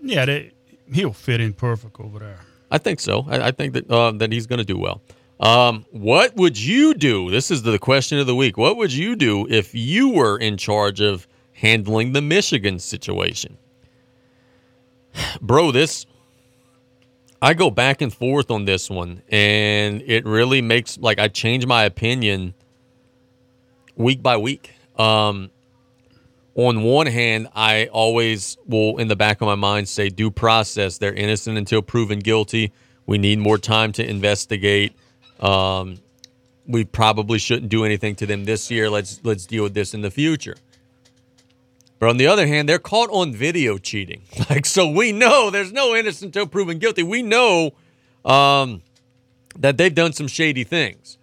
Yeah, 0.00 0.24
they, 0.24 0.50
he'll 0.92 1.12
fit 1.12 1.40
in 1.40 1.52
perfect 1.52 2.00
over 2.00 2.18
there. 2.18 2.40
I 2.72 2.78
think 2.78 2.98
so. 2.98 3.24
I, 3.28 3.46
I 3.46 3.50
think 3.52 3.74
that 3.74 3.88
uh, 3.88 4.10
that 4.16 4.32
he's 4.32 4.48
going 4.48 4.58
to 4.58 4.64
do 4.64 4.78
well. 4.78 5.00
Um, 5.38 5.86
what 5.92 6.34
would 6.34 6.58
you 6.58 6.92
do? 6.92 7.30
This 7.30 7.52
is 7.52 7.62
the 7.62 7.78
question 7.78 8.18
of 8.18 8.26
the 8.26 8.34
week. 8.34 8.56
What 8.56 8.76
would 8.78 8.92
you 8.92 9.14
do 9.14 9.46
if 9.48 9.76
you 9.76 10.08
were 10.08 10.38
in 10.38 10.56
charge 10.56 11.00
of 11.00 11.28
handling 11.52 12.14
the 12.14 12.20
Michigan 12.20 12.80
situation? 12.80 13.58
Bro, 15.40 15.72
this 15.72 16.06
I 17.40 17.54
go 17.54 17.70
back 17.70 18.00
and 18.02 18.12
forth 18.12 18.50
on 18.50 18.64
this 18.64 18.90
one, 18.90 19.22
and 19.28 20.02
it 20.02 20.24
really 20.24 20.60
makes 20.60 20.98
like 20.98 21.18
I 21.18 21.28
change 21.28 21.66
my 21.66 21.84
opinion 21.84 22.54
week 23.94 24.22
by 24.22 24.36
week. 24.36 24.74
Um, 24.98 25.50
on 26.56 26.82
one 26.82 27.06
hand, 27.06 27.48
I 27.54 27.86
always 27.86 28.56
will, 28.66 28.98
in 28.98 29.06
the 29.06 29.14
back 29.14 29.40
of 29.40 29.46
my 29.46 29.54
mind, 29.54 29.88
say 29.88 30.08
due 30.08 30.32
process. 30.32 30.98
They're 30.98 31.14
innocent 31.14 31.56
until 31.56 31.82
proven 31.82 32.18
guilty. 32.18 32.72
We 33.06 33.18
need 33.18 33.38
more 33.38 33.58
time 33.58 33.92
to 33.92 34.04
investigate. 34.08 34.92
Um, 35.38 35.98
we 36.66 36.84
probably 36.84 37.38
shouldn't 37.38 37.70
do 37.70 37.84
anything 37.84 38.16
to 38.16 38.26
them 38.26 38.44
this 38.44 38.70
year. 38.70 38.90
Let's 38.90 39.20
let's 39.22 39.46
deal 39.46 39.62
with 39.62 39.74
this 39.74 39.94
in 39.94 40.00
the 40.00 40.10
future. 40.10 40.56
But 41.98 42.08
on 42.08 42.16
the 42.16 42.26
other 42.26 42.46
hand, 42.46 42.68
they're 42.68 42.78
caught 42.78 43.10
on 43.10 43.32
video 43.32 43.78
cheating. 43.78 44.22
Like 44.50 44.66
so, 44.66 44.88
we 44.88 45.12
know 45.12 45.50
there's 45.50 45.72
no 45.72 45.94
innocent 45.94 46.28
until 46.28 46.46
proven 46.46 46.78
guilty. 46.78 47.02
We 47.02 47.22
know 47.22 47.72
um, 48.24 48.82
that 49.58 49.76
they've 49.76 49.94
done 49.94 50.12
some 50.12 50.26
shady 50.26 50.64
things. 50.64 51.18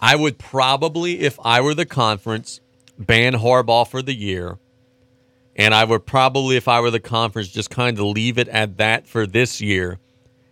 I 0.00 0.16
would 0.16 0.38
probably, 0.38 1.20
if 1.20 1.38
I 1.44 1.60
were 1.60 1.74
the 1.74 1.86
conference, 1.86 2.60
ban 2.98 3.34
Harbaugh 3.34 3.86
for 3.86 4.02
the 4.02 4.14
year. 4.14 4.58
And 5.54 5.72
I 5.72 5.84
would 5.84 6.04
probably, 6.04 6.56
if 6.56 6.66
I 6.68 6.80
were 6.80 6.90
the 6.90 7.00
conference, 7.00 7.48
just 7.48 7.70
kind 7.70 7.96
of 7.98 8.04
leave 8.04 8.38
it 8.38 8.48
at 8.48 8.78
that 8.78 9.06
for 9.06 9.26
this 9.26 9.60
year 9.60 9.98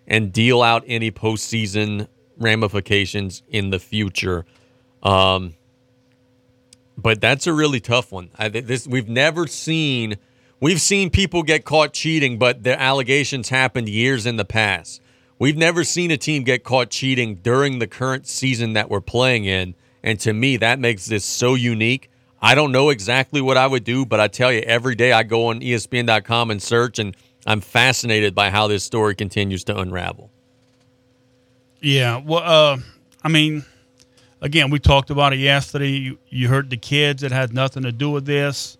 and 0.06 0.32
deal 0.32 0.62
out 0.62 0.84
any 0.86 1.10
postseason 1.10 2.06
ramifications 2.38 3.42
in 3.48 3.70
the 3.70 3.78
future. 3.80 4.44
Um, 5.02 5.54
but 6.96 7.20
that's 7.20 7.46
a 7.46 7.52
really 7.52 7.80
tough 7.80 8.12
one. 8.12 8.30
I, 8.38 8.48
this 8.48 8.86
we've 8.86 9.08
never 9.08 9.46
seen. 9.46 10.16
We've 10.60 10.80
seen 10.80 11.10
people 11.10 11.42
get 11.42 11.64
caught 11.64 11.92
cheating, 11.92 12.38
but 12.38 12.62
the 12.62 12.80
allegations 12.80 13.50
happened 13.50 13.88
years 13.88 14.24
in 14.24 14.36
the 14.36 14.44
past. 14.44 15.02
We've 15.38 15.56
never 15.56 15.84
seen 15.84 16.10
a 16.10 16.16
team 16.16 16.44
get 16.44 16.64
caught 16.64 16.88
cheating 16.88 17.36
during 17.36 17.78
the 17.78 17.86
current 17.86 18.26
season 18.26 18.72
that 18.72 18.88
we're 18.88 19.02
playing 19.02 19.44
in. 19.44 19.74
And 20.02 20.18
to 20.20 20.32
me, 20.32 20.56
that 20.56 20.78
makes 20.78 21.06
this 21.06 21.24
so 21.26 21.54
unique. 21.54 22.10
I 22.40 22.54
don't 22.54 22.72
know 22.72 22.88
exactly 22.88 23.40
what 23.40 23.56
I 23.56 23.66
would 23.66 23.84
do, 23.84 24.06
but 24.06 24.20
I 24.20 24.28
tell 24.28 24.50
you, 24.50 24.60
every 24.60 24.94
day 24.94 25.12
I 25.12 25.24
go 25.24 25.48
on 25.48 25.60
ESPN.com 25.60 26.50
and 26.50 26.62
search, 26.62 26.98
and 26.98 27.14
I'm 27.46 27.60
fascinated 27.60 28.34
by 28.34 28.50
how 28.50 28.66
this 28.66 28.84
story 28.84 29.14
continues 29.14 29.64
to 29.64 29.76
unravel. 29.78 30.30
Yeah. 31.80 32.22
Well, 32.24 32.42
uh, 32.44 32.78
I 33.22 33.28
mean, 33.28 33.64
again, 34.46 34.70
we 34.70 34.78
talked 34.78 35.10
about 35.10 35.32
it 35.32 35.40
yesterday. 35.40 35.90
You, 35.90 36.18
you 36.28 36.48
heard 36.48 36.70
the 36.70 36.76
kids. 36.76 37.22
It 37.22 37.32
had 37.32 37.52
nothing 37.52 37.82
to 37.82 37.92
do 37.92 38.10
with 38.10 38.24
this. 38.24 38.78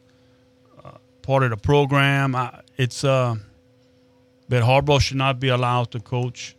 Uh, 0.83 0.93
part 1.23 1.43
of 1.43 1.51
the 1.51 1.57
program. 1.57 2.37
I, 2.37 2.61
it's 2.77 3.03
uh, 3.05 3.35
that 4.49 4.63
Harbaugh 4.63 5.01
should 5.01 5.17
not 5.17 5.41
be 5.41 5.49
allowed 5.49 5.91
to 5.91 6.01
coach. 6.01 6.57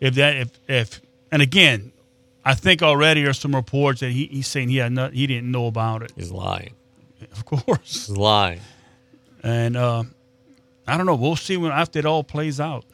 If 0.00 0.14
that, 0.16 0.36
if 0.36 0.50
if, 0.68 1.00
and 1.30 1.40
again, 1.40 1.92
I 2.44 2.54
think 2.54 2.82
already 2.82 3.22
there's 3.22 3.38
some 3.38 3.54
reports 3.54 4.00
that 4.00 4.10
he, 4.10 4.26
he's 4.26 4.48
saying 4.48 4.68
he 4.68 4.78
had 4.78 4.92
not, 4.92 5.12
he 5.12 5.26
didn't 5.26 5.50
know 5.50 5.66
about 5.66 6.02
it. 6.02 6.12
He's 6.16 6.32
lying. 6.32 6.74
Of 7.32 7.44
course. 7.44 8.06
He's 8.08 8.16
lying. 8.16 8.60
And 9.42 9.76
uh, 9.76 10.02
I 10.86 10.96
don't 10.96 11.06
know. 11.06 11.14
We'll 11.14 11.36
see 11.36 11.56
when 11.56 11.70
after 11.70 12.00
it 12.00 12.04
all 12.04 12.24
plays 12.24 12.60
out. 12.60 12.84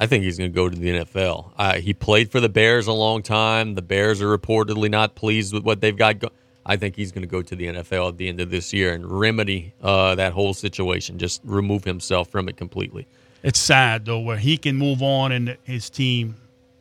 I 0.00 0.06
think 0.06 0.24
he's 0.24 0.38
going 0.38 0.50
to 0.50 0.54
go 0.54 0.70
to 0.70 0.76
the 0.76 0.88
NFL. 0.88 1.52
Uh, 1.58 1.74
he 1.74 1.92
played 1.92 2.32
for 2.32 2.40
the 2.40 2.48
Bears 2.48 2.86
a 2.86 2.92
long 2.92 3.22
time. 3.22 3.74
The 3.74 3.82
Bears 3.82 4.22
are 4.22 4.36
reportedly 4.36 4.90
not 4.90 5.14
pleased 5.14 5.52
with 5.52 5.62
what 5.62 5.82
they've 5.82 5.96
got. 5.96 6.18
Go- 6.20 6.30
I 6.64 6.76
think 6.76 6.96
he's 6.96 7.12
going 7.12 7.22
to 7.22 7.28
go 7.28 7.42
to 7.42 7.54
the 7.54 7.66
NFL 7.66 8.08
at 8.08 8.16
the 8.16 8.26
end 8.28 8.40
of 8.40 8.50
this 8.50 8.72
year 8.72 8.94
and 8.94 9.06
remedy 9.06 9.74
uh, 9.82 10.14
that 10.14 10.32
whole 10.32 10.54
situation. 10.54 11.18
Just 11.18 11.42
remove 11.44 11.84
himself 11.84 12.28
from 12.30 12.48
it 12.48 12.56
completely. 12.56 13.06
It's 13.42 13.58
sad 13.58 14.06
though, 14.06 14.20
where 14.20 14.38
he 14.38 14.56
can 14.56 14.76
move 14.76 15.02
on 15.02 15.32
and 15.32 15.56
his 15.64 15.90
team. 15.90 16.36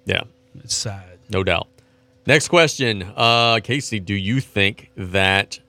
Yeah, 0.05 0.23
it's 0.63 0.75
sad. 0.75 1.19
No 1.29 1.43
doubt. 1.43 1.67
Next 2.25 2.47
question, 2.47 3.03
uh, 3.15 3.59
Casey. 3.61 3.99
Do 3.99 4.13
you 4.13 4.39
think 4.39 4.91
that? 4.95 5.59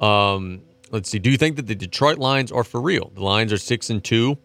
Um, 0.00 0.62
let's 0.90 1.08
see. 1.08 1.18
Do 1.18 1.30
you 1.30 1.36
think 1.36 1.56
that 1.56 1.66
the 1.66 1.74
Detroit 1.74 2.18
Lions 2.18 2.52
are 2.52 2.64
for 2.64 2.80
real? 2.80 3.12
The 3.14 3.22
Lions 3.22 3.52
are 3.52 3.58
six 3.58 3.88
and 3.88 4.02
two. 4.02 4.36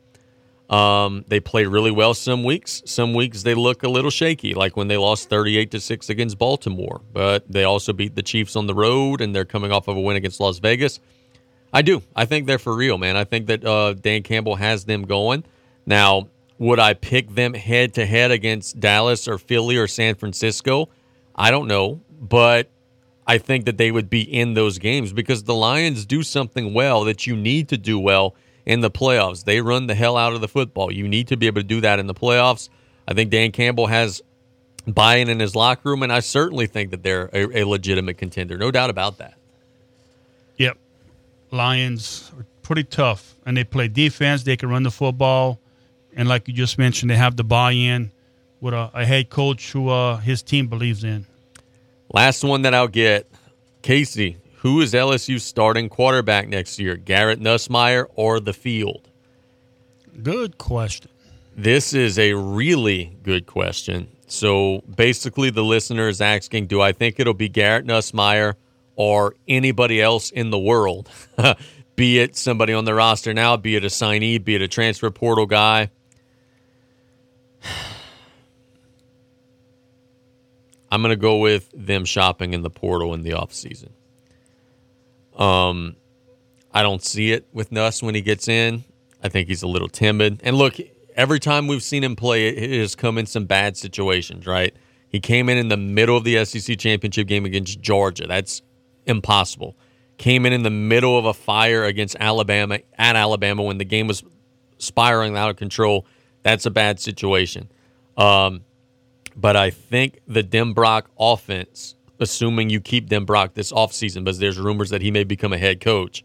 Um, 0.69 1.23
they 1.27 1.39
play 1.39 1.65
really 1.65 1.91
well 1.91 2.13
some 2.13 2.43
weeks. 2.43 2.81
Some 2.85 3.13
weeks 3.13 3.43
they 3.43 3.53
look 3.53 3.83
a 3.83 3.89
little 3.89 4.11
shaky, 4.11 4.53
like 4.53 4.75
when 4.75 4.89
they 4.89 4.97
lost 4.97 5.29
38 5.29 5.71
to 5.71 5.79
6 5.79 6.09
against 6.09 6.37
Baltimore. 6.37 7.01
But 7.13 7.49
they 7.49 7.63
also 7.63 7.93
beat 7.93 8.15
the 8.15 8.23
Chiefs 8.23 8.55
on 8.55 8.67
the 8.67 8.75
road 8.75 9.21
and 9.21 9.33
they're 9.33 9.45
coming 9.45 9.71
off 9.71 9.87
of 9.87 9.95
a 9.95 10.01
win 10.01 10.17
against 10.17 10.39
Las 10.39 10.59
Vegas. 10.59 10.99
I 11.71 11.81
do. 11.81 12.01
I 12.15 12.25
think 12.25 12.47
they're 12.47 12.59
for 12.59 12.75
real, 12.75 12.97
man. 12.97 13.15
I 13.15 13.23
think 13.23 13.47
that 13.47 13.63
uh, 13.63 13.93
Dan 13.93 14.23
Campbell 14.23 14.55
has 14.55 14.85
them 14.85 15.03
going. 15.03 15.43
Now, 15.85 16.27
would 16.57 16.79
I 16.79 16.93
pick 16.93 17.29
them 17.29 17.53
head 17.53 17.93
to 17.95 18.05
head 18.05 18.31
against 18.31 18.79
Dallas 18.79 19.27
or 19.27 19.37
Philly 19.37 19.77
or 19.77 19.87
San 19.87 20.15
Francisco? 20.15 20.89
I 21.35 21.51
don't 21.51 21.67
know, 21.67 22.01
but 22.19 22.69
I 23.27 23.37
think 23.37 23.65
that 23.65 23.77
they 23.77 23.91
would 23.91 24.09
be 24.09 24.21
in 24.21 24.53
those 24.53 24.79
games 24.79 25.13
because 25.13 25.43
the 25.43 25.53
Lions 25.53 26.05
do 26.05 26.23
something 26.23 26.73
well 26.73 27.03
that 27.03 27.27
you 27.27 27.35
need 27.35 27.69
to 27.69 27.77
do 27.77 27.99
well 27.99 28.35
in 28.67 28.81
the 28.81 28.91
playoffs. 28.91 29.45
They 29.45 29.61
run 29.61 29.87
the 29.87 29.95
hell 29.95 30.17
out 30.17 30.33
of 30.33 30.41
the 30.41 30.47
football. 30.47 30.91
You 30.91 31.07
need 31.07 31.29
to 31.29 31.37
be 31.37 31.47
able 31.47 31.61
to 31.61 31.67
do 31.67 31.81
that 31.81 31.99
in 31.99 32.05
the 32.05 32.13
playoffs. 32.13 32.67
I 33.07 33.13
think 33.13 33.31
Dan 33.31 33.51
Campbell 33.53 33.87
has 33.87 34.21
buy-in 34.85 35.29
in 35.29 35.39
his 35.39 35.55
locker 35.55 35.89
room, 35.89 36.03
and 36.03 36.11
I 36.11 36.19
certainly 36.19 36.67
think 36.67 36.91
that 36.91 37.01
they're 37.01 37.29
a, 37.31 37.61
a 37.61 37.63
legitimate 37.63 38.17
contender. 38.17 38.57
No 38.57 38.69
doubt 38.69 38.89
about 38.89 39.19
that. 39.19 39.35
Yep, 40.57 40.77
Lions 41.51 42.29
are 42.37 42.45
pretty 42.61 42.83
tough, 42.83 43.35
and 43.45 43.55
they 43.55 43.63
play 43.63 43.87
defense. 43.87 44.43
They 44.43 44.57
can 44.57 44.69
run 44.69 44.83
the 44.83 44.91
football, 44.91 45.59
and 46.13 46.27
like 46.27 46.49
you 46.49 46.53
just 46.53 46.77
mentioned, 46.77 47.09
they 47.09 47.15
have 47.15 47.37
the 47.37 47.45
buy-in 47.45 48.11
with 48.59 48.73
a, 48.73 48.91
a 48.93 49.05
head 49.05 49.29
coach 49.29 49.71
who 49.71 49.87
uh, 49.87 50.17
his 50.17 50.43
team 50.43 50.67
believes 50.67 51.05
in. 51.05 51.25
Last 52.11 52.43
one 52.43 52.63
that 52.63 52.73
I'll 52.73 52.89
get, 52.89 53.29
Casey. 53.81 54.35
Who 54.67 54.81
is 54.81 54.91
LSU 54.91 55.39
starting 55.39 55.87
quarterback 55.87 56.49
next 56.49 56.77
year, 56.77 56.97
Garrett 56.97 57.39
Nussmeier 57.39 58.05
or 58.15 58.41
the 58.41 58.51
field? 58.51 59.09
Good 60.21 60.57
question. 60.57 61.09
This 61.55 61.93
is 61.93 62.19
a 62.19 62.33
really 62.33 63.17
good 63.23 63.45
question. 63.45 64.09
So 64.27 64.83
basically, 64.93 65.51
the 65.51 65.63
listener 65.63 66.09
is 66.09 66.19
asking 66.19 66.67
Do 66.67 66.81
I 66.81 66.91
think 66.91 67.17
it'll 67.17 67.33
be 67.33 67.47
Garrett 67.47 67.85
Nussmeier 67.85 68.55
or 68.97 69.35
anybody 69.47 70.01
else 70.01 70.31
in 70.31 70.49
the 70.49 70.59
world? 70.59 71.09
be 71.95 72.19
it 72.19 72.35
somebody 72.35 72.73
on 72.73 72.83
the 72.83 72.93
roster 72.93 73.33
now, 73.33 73.55
be 73.55 73.77
it 73.77 73.85
a 73.85 73.87
signee, 73.87 74.43
be 74.43 74.55
it 74.55 74.61
a 74.61 74.67
transfer 74.67 75.09
portal 75.09 75.45
guy. 75.45 75.91
I'm 80.91 81.01
going 81.01 81.11
to 81.11 81.15
go 81.15 81.37
with 81.37 81.71
them 81.73 82.03
shopping 82.03 82.53
in 82.53 82.63
the 82.63 82.69
portal 82.69 83.13
in 83.13 83.23
the 83.23 83.29
offseason. 83.29 83.91
Um, 85.37 85.95
I 86.73 86.81
don't 86.81 87.03
see 87.03 87.31
it 87.31 87.47
with 87.53 87.71
Nuss 87.71 88.03
when 88.03 88.15
he 88.15 88.21
gets 88.21 88.47
in. 88.47 88.83
I 89.23 89.29
think 89.29 89.47
he's 89.47 89.63
a 89.63 89.67
little 89.67 89.87
timid. 89.87 90.41
And 90.43 90.57
look, 90.57 90.75
every 91.15 91.39
time 91.39 91.67
we've 91.67 91.83
seen 91.83 92.03
him 92.03 92.15
play, 92.15 92.47
it 92.49 92.79
has 92.79 92.95
come 92.95 93.17
in 93.17 93.25
some 93.25 93.45
bad 93.45 93.77
situations, 93.77 94.45
right? 94.45 94.75
He 95.09 95.19
came 95.19 95.49
in 95.49 95.57
in 95.57 95.69
the 95.69 95.77
middle 95.77 96.17
of 96.17 96.23
the 96.23 96.43
SEC 96.45 96.77
championship 96.77 97.27
game 97.27 97.45
against 97.45 97.79
Georgia. 97.79 98.27
That's 98.27 98.61
impossible. 99.05 99.75
Came 100.17 100.45
in 100.45 100.53
in 100.53 100.63
the 100.63 100.69
middle 100.69 101.17
of 101.17 101.25
a 101.25 101.33
fire 101.33 101.85
against 101.85 102.15
Alabama 102.19 102.79
at 102.97 103.15
Alabama 103.15 103.63
when 103.63 103.77
the 103.77 103.85
game 103.85 104.07
was 104.07 104.23
spiraling 104.77 105.37
out 105.37 105.49
of 105.49 105.55
control. 105.55 106.05
That's 106.43 106.65
a 106.65 106.71
bad 106.71 106.99
situation. 106.99 107.69
Um, 108.17 108.63
but 109.35 109.55
I 109.55 109.69
think 109.69 110.19
the 110.27 110.43
Denbrock 110.43 111.03
offense 111.19 111.95
assuming 112.19 112.69
you 112.69 112.79
keep 112.79 113.09
Denbrock 113.09 113.53
this 113.53 113.71
offseason, 113.71 114.23
but 114.23 114.39
there's 114.39 114.57
rumors 114.57 114.89
that 114.89 115.01
he 115.01 115.11
may 115.11 115.23
become 115.23 115.53
a 115.53 115.57
head 115.57 115.81
coach. 115.81 116.23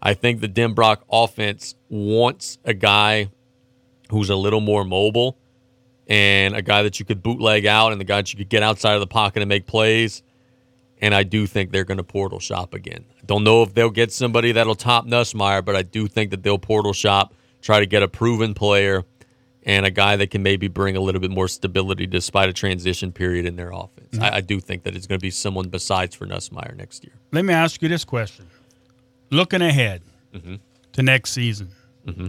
I 0.00 0.14
think 0.14 0.40
the 0.40 0.48
Denbrock 0.48 0.98
offense 1.10 1.74
wants 1.88 2.58
a 2.64 2.74
guy 2.74 3.30
who's 4.10 4.30
a 4.30 4.36
little 4.36 4.60
more 4.60 4.84
mobile 4.84 5.38
and 6.08 6.54
a 6.54 6.62
guy 6.62 6.82
that 6.82 6.98
you 6.98 7.06
could 7.06 7.22
bootleg 7.22 7.66
out 7.66 7.92
and 7.92 8.00
the 8.00 8.04
guy 8.04 8.16
that 8.16 8.32
you 8.32 8.36
could 8.36 8.48
get 8.48 8.62
outside 8.62 8.94
of 8.94 9.00
the 9.00 9.06
pocket 9.06 9.42
and 9.42 9.48
make 9.48 9.66
plays. 9.66 10.22
And 11.00 11.14
I 11.14 11.22
do 11.22 11.46
think 11.46 11.70
they're 11.70 11.84
going 11.84 11.98
to 11.98 12.04
portal 12.04 12.38
shop 12.38 12.74
again. 12.74 13.04
I 13.20 13.24
don't 13.26 13.44
know 13.44 13.62
if 13.62 13.74
they'll 13.74 13.90
get 13.90 14.12
somebody 14.12 14.52
that'll 14.52 14.74
top 14.74 15.06
Nussmeier, 15.06 15.64
but 15.64 15.74
I 15.74 15.82
do 15.82 16.06
think 16.06 16.30
that 16.30 16.42
they'll 16.42 16.58
portal 16.58 16.92
shop, 16.92 17.34
try 17.60 17.80
to 17.80 17.86
get 17.86 18.02
a 18.02 18.08
proven 18.08 18.54
player 18.54 19.04
and 19.64 19.86
a 19.86 19.90
guy 19.90 20.16
that 20.16 20.30
can 20.30 20.42
maybe 20.42 20.68
bring 20.68 20.96
a 20.96 21.00
little 21.00 21.20
bit 21.20 21.30
more 21.30 21.48
stability 21.48 22.06
despite 22.06 22.48
a 22.48 22.52
transition 22.52 23.12
period 23.12 23.46
in 23.46 23.56
their 23.56 23.70
offense. 23.70 24.08
Mm-hmm. 24.12 24.22
I, 24.22 24.36
I, 24.36 24.40
do 24.40 24.60
think 24.60 24.82
that 24.84 24.96
it's 24.96 25.06
going 25.06 25.18
to 25.18 25.22
be 25.22 25.30
someone 25.30 25.68
besides 25.68 26.14
for 26.16 26.26
Nussmeier 26.26 26.76
next 26.76 27.04
year. 27.04 27.12
Let 27.30 27.44
me 27.44 27.54
ask 27.54 27.80
you 27.82 27.88
this 27.88 28.04
question: 28.04 28.46
Looking 29.30 29.62
ahead 29.62 30.02
mm-hmm. 30.34 30.56
to 30.92 31.02
next 31.02 31.32
season, 31.32 31.70
mm-hmm. 32.06 32.28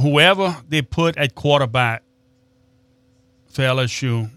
whoever 0.00 0.56
they 0.68 0.82
put 0.82 1.16
at 1.16 1.34
quarterback 1.34 2.02
for 3.48 3.62
LSU, 3.62 4.30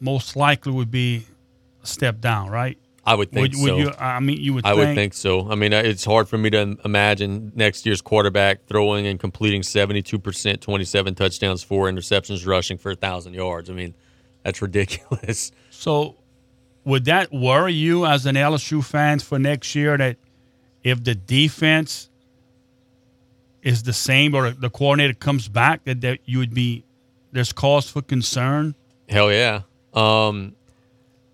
most 0.00 0.34
likely 0.34 0.72
would 0.72 0.90
be 0.90 1.26
a 1.82 1.86
step 1.86 2.20
down, 2.20 2.50
right? 2.50 2.78
I 3.04 3.14
would 3.14 3.32
think 3.32 3.52
would, 3.52 3.56
so. 3.56 3.76
Would 3.76 3.84
you, 3.84 3.92
I 3.98 4.20
mean, 4.20 4.40
you 4.40 4.54
would. 4.54 4.66
I 4.66 4.70
think? 4.70 4.78
would 4.78 4.94
think 4.94 5.14
so. 5.14 5.50
I 5.50 5.54
mean, 5.54 5.72
it's 5.72 6.04
hard 6.04 6.28
for 6.28 6.36
me 6.36 6.50
to 6.50 6.76
imagine 6.84 7.52
next 7.54 7.86
year's 7.86 8.02
quarterback 8.02 8.66
throwing 8.66 9.06
and 9.06 9.18
completing 9.18 9.62
seventy-two 9.62 10.18
percent, 10.18 10.60
twenty-seven 10.60 11.14
touchdowns, 11.14 11.62
four 11.62 11.90
interceptions, 11.90 12.46
rushing 12.46 12.76
for 12.76 12.90
a 12.90 12.96
thousand 12.96 13.34
yards. 13.34 13.70
I 13.70 13.72
mean, 13.72 13.94
that's 14.42 14.62
ridiculous. 14.62 15.52
So, 15.72 16.16
would 16.84 17.06
that 17.06 17.32
worry 17.32 17.72
you 17.72 18.04
as 18.04 18.26
an 18.26 18.34
LSU 18.34 18.84
fan 18.84 19.20
for 19.20 19.38
next 19.38 19.74
year? 19.74 19.96
That 19.96 20.18
if 20.84 21.02
the 21.02 21.14
defense 21.14 22.10
is 23.62 23.82
the 23.82 23.94
same 23.94 24.34
or 24.34 24.50
the 24.50 24.68
coordinator 24.68 25.14
comes 25.14 25.48
back, 25.48 25.84
that, 25.84 26.02
that 26.02 26.18
you 26.26 26.36
would 26.36 26.52
be 26.52 26.84
there's 27.32 27.52
cause 27.52 27.88
for 27.88 28.02
concern. 28.02 28.74
Hell 29.08 29.32
yeah. 29.32 29.62
Um, 29.94 30.54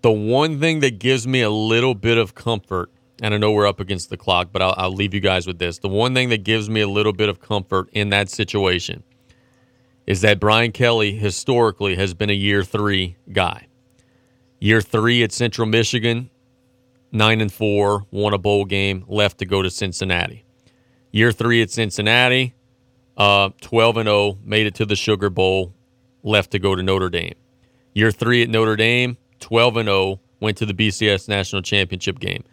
the 0.07 0.11
one 0.13 0.57
thing 0.61 0.79
that 0.79 0.99
gives 0.99 1.27
me 1.27 1.41
a 1.41 1.49
little 1.49 1.93
bit 1.93 2.17
of 2.17 2.33
comfort, 2.33 2.89
and 3.21 3.33
I 3.33 3.37
know 3.37 3.51
we're 3.51 3.67
up 3.67 3.81
against 3.81 4.09
the 4.09 4.15
clock, 4.15 4.53
but 4.53 4.61
I'll, 4.61 4.73
I'll 4.77 4.93
leave 4.93 5.13
you 5.13 5.19
guys 5.19 5.45
with 5.45 5.59
this. 5.59 5.79
The 5.79 5.89
one 5.89 6.13
thing 6.13 6.29
that 6.29 6.45
gives 6.45 6.69
me 6.69 6.79
a 6.79 6.87
little 6.87 7.11
bit 7.11 7.27
of 7.27 7.41
comfort 7.41 7.89
in 7.91 8.07
that 8.11 8.29
situation 8.29 9.03
is 10.05 10.21
that 10.21 10.39
Brian 10.39 10.71
Kelly 10.71 11.17
historically 11.17 11.97
has 11.97 12.13
been 12.13 12.29
a 12.29 12.33
year 12.33 12.63
three 12.63 13.17
guy. 13.33 13.67
Year 14.61 14.79
three 14.79 15.23
at 15.23 15.33
Central 15.33 15.67
Michigan, 15.67 16.29
nine 17.11 17.41
and 17.41 17.51
four, 17.51 18.05
won 18.09 18.33
a 18.33 18.37
bowl 18.37 18.63
game, 18.63 19.03
left 19.09 19.39
to 19.39 19.45
go 19.45 19.61
to 19.61 19.69
Cincinnati. 19.69 20.45
Year 21.11 21.33
three 21.33 21.61
at 21.61 21.69
Cincinnati, 21.69 22.53
uh, 23.17 23.49
12 23.59 23.97
and 23.97 24.07
0, 24.07 24.37
made 24.41 24.67
it 24.67 24.75
to 24.75 24.85
the 24.85 24.95
Sugar 24.95 25.29
Bowl, 25.29 25.73
left 26.23 26.51
to 26.51 26.59
go 26.59 26.75
to 26.75 26.81
Notre 26.81 27.09
Dame. 27.09 27.35
Year 27.93 28.09
three 28.09 28.41
at 28.41 28.47
Notre 28.47 28.77
Dame, 28.77 29.17
12 29.39 29.77
and 29.77 29.87
0, 29.87 30.19
went 30.39 30.57
to 30.57 30.65
the 30.65 30.73
BCS 30.73 31.27
National 31.27 31.61
Championship 31.61 32.19
game. 32.19 32.43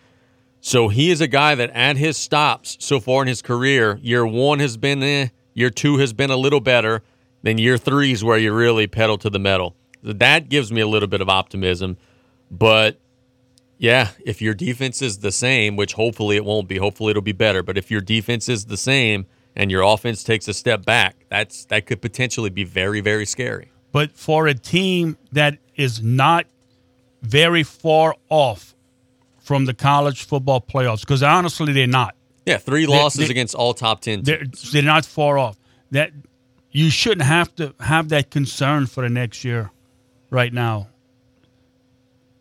So 0.61 0.89
he 0.89 1.11
is 1.11 1.21
a 1.21 1.27
guy 1.27 1.55
that 1.55 1.71
at 1.71 1.97
his 1.97 2.17
stops 2.17 2.79
so 2.81 2.99
far 2.99 3.23
in 3.23 3.29
his 3.29 3.43
career, 3.43 3.99
year 4.03 4.27
one 4.27 4.61
has 4.61 4.77
been 4.77 5.03
eh, 5.03 5.29
year 5.53 5.71
two 5.71 5.99
has 5.99 6.13
been 6.13 6.31
a 6.31 6.37
little 6.37 6.61
better, 6.61 7.03
then 7.43 7.59
year 7.59 7.77
three 7.77 8.13
is 8.13 8.25
where 8.25 8.39
you 8.39 8.53
really 8.53 8.87
pedal 8.87 9.19
to 9.19 9.29
the 9.29 9.39
metal. 9.39 9.77
That 10.03 10.49
gives 10.49 10.73
me 10.73 10.81
a 10.81 10.87
little 10.87 11.09
bit 11.09 11.21
of 11.21 11.29
optimism. 11.29 11.99
But 12.51 12.99
yeah, 13.79 14.11
if 14.25 14.41
your 14.41 14.55
defense 14.55 15.03
is 15.03 15.19
the 15.19 15.33
same, 15.33 15.77
which 15.77 15.93
hopefully 15.95 16.37
it 16.37 16.45
won't 16.45 16.69
be, 16.69 16.79
hopefully 16.79 17.11
it'll 17.11 17.23
be 17.23 17.33
better. 17.33 17.63
But 17.63 17.77
if 17.77 17.91
your 17.91 18.01
defense 18.01 18.49
is 18.49 18.65
the 18.67 18.79
same 18.79 19.27
and 19.55 19.71
your 19.71 19.83
offense 19.83 20.25
takes 20.25 20.49
a 20.49 20.55
step 20.55 20.85
back, 20.87 21.27
that's 21.29 21.67
that 21.67 21.85
could 21.85 22.01
potentially 22.01 22.51
be 22.51 22.65
very, 22.65 23.03
very 23.03 23.27
scary. 23.27 23.71
But 23.93 24.13
for 24.13 24.47
a 24.47 24.55
team 24.55 25.19
that 25.33 25.59
is 25.77 26.03
not 26.03 26.47
very 27.25 27.63
far 27.63 28.15
off 28.29 28.75
from 29.39 29.65
the 29.65 29.75
college 29.75 30.25
football 30.25 30.61
playoffs 30.61 31.01
because 31.01 31.23
honestly 31.23 31.73
they're 31.73 31.87
not. 31.87 32.15
Yeah, 32.47 32.59
three 32.59 32.87
losses 32.87 33.27
they, 33.27 33.31
against 33.31 33.55
all 33.55 33.73
top 33.73 34.03
ten. 34.03 34.23
They're, 34.23 34.45
they're, 34.73 34.83
not 34.83 35.07
far 35.07 35.39
off. 35.39 35.59
That 35.91 36.13
you 36.71 36.91
shouldn't 36.91 37.27
have 37.27 37.55
to 37.57 37.75
have 37.81 38.11
that 38.11 38.31
concern 38.31 38.87
for 38.87 39.03
the 39.03 39.09
next 39.09 39.45
year, 39.45 39.71
right 40.31 40.53
now. 40.53 40.89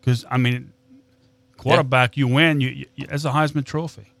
Because 0.00 0.26
I 0.30 0.36
mean, 0.36 0.72
quarterback, 1.56 2.18
you 2.18 2.28
win. 2.28 2.60
You, 2.60 2.86
you 2.94 3.06
as 3.08 3.24
a 3.24 3.30
Heisman 3.30 3.64
Trophy. 3.64 4.12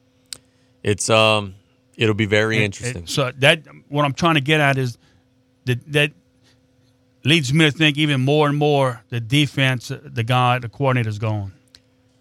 It's 0.82 1.10
um, 1.10 1.54
it'll 1.96 2.14
be 2.14 2.26
very 2.26 2.58
It- 2.58 2.64
interesting. 2.64 3.02
it- 3.02 3.10
so 3.10 3.30
that 3.38 3.62
what 3.88 4.06
I'm 4.06 4.14
trying 4.14 4.36
to 4.36 4.40
get 4.40 4.60
at 4.60 4.78
is 4.78 4.96
that 5.66 5.92
that 5.92 6.12
leads 7.24 7.52
me 7.52 7.64
to 7.64 7.70
think 7.70 7.96
even 7.96 8.20
more 8.24 8.48
and 8.48 8.56
more 8.56 9.02
the 9.08 9.20
defense, 9.20 9.90
the 10.02 10.22
guy, 10.22 10.58
the 10.58 10.68
coordinator's 10.68 11.18
gone. 11.18 11.52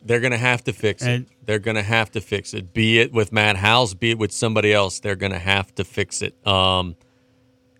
They're 0.05 0.19
going 0.19 0.31
to 0.31 0.37
have 0.37 0.63
to 0.65 0.73
fix 0.73 1.03
it. 1.03 1.27
They're 1.45 1.59
going 1.59 1.75
to 1.75 1.83
have 1.83 2.11
to 2.11 2.21
fix 2.21 2.53
it. 2.53 2.73
Be 2.73 2.99
it 2.99 3.13
with 3.13 3.31
Matt 3.31 3.57
House, 3.57 3.93
be 3.93 4.11
it 4.11 4.17
with 4.17 4.31
somebody 4.31 4.73
else. 4.73 4.99
They're 4.99 5.15
going 5.15 5.31
to 5.31 5.39
have 5.39 5.73
to 5.75 5.83
fix 5.83 6.21
it. 6.21 6.35
Um, 6.45 6.95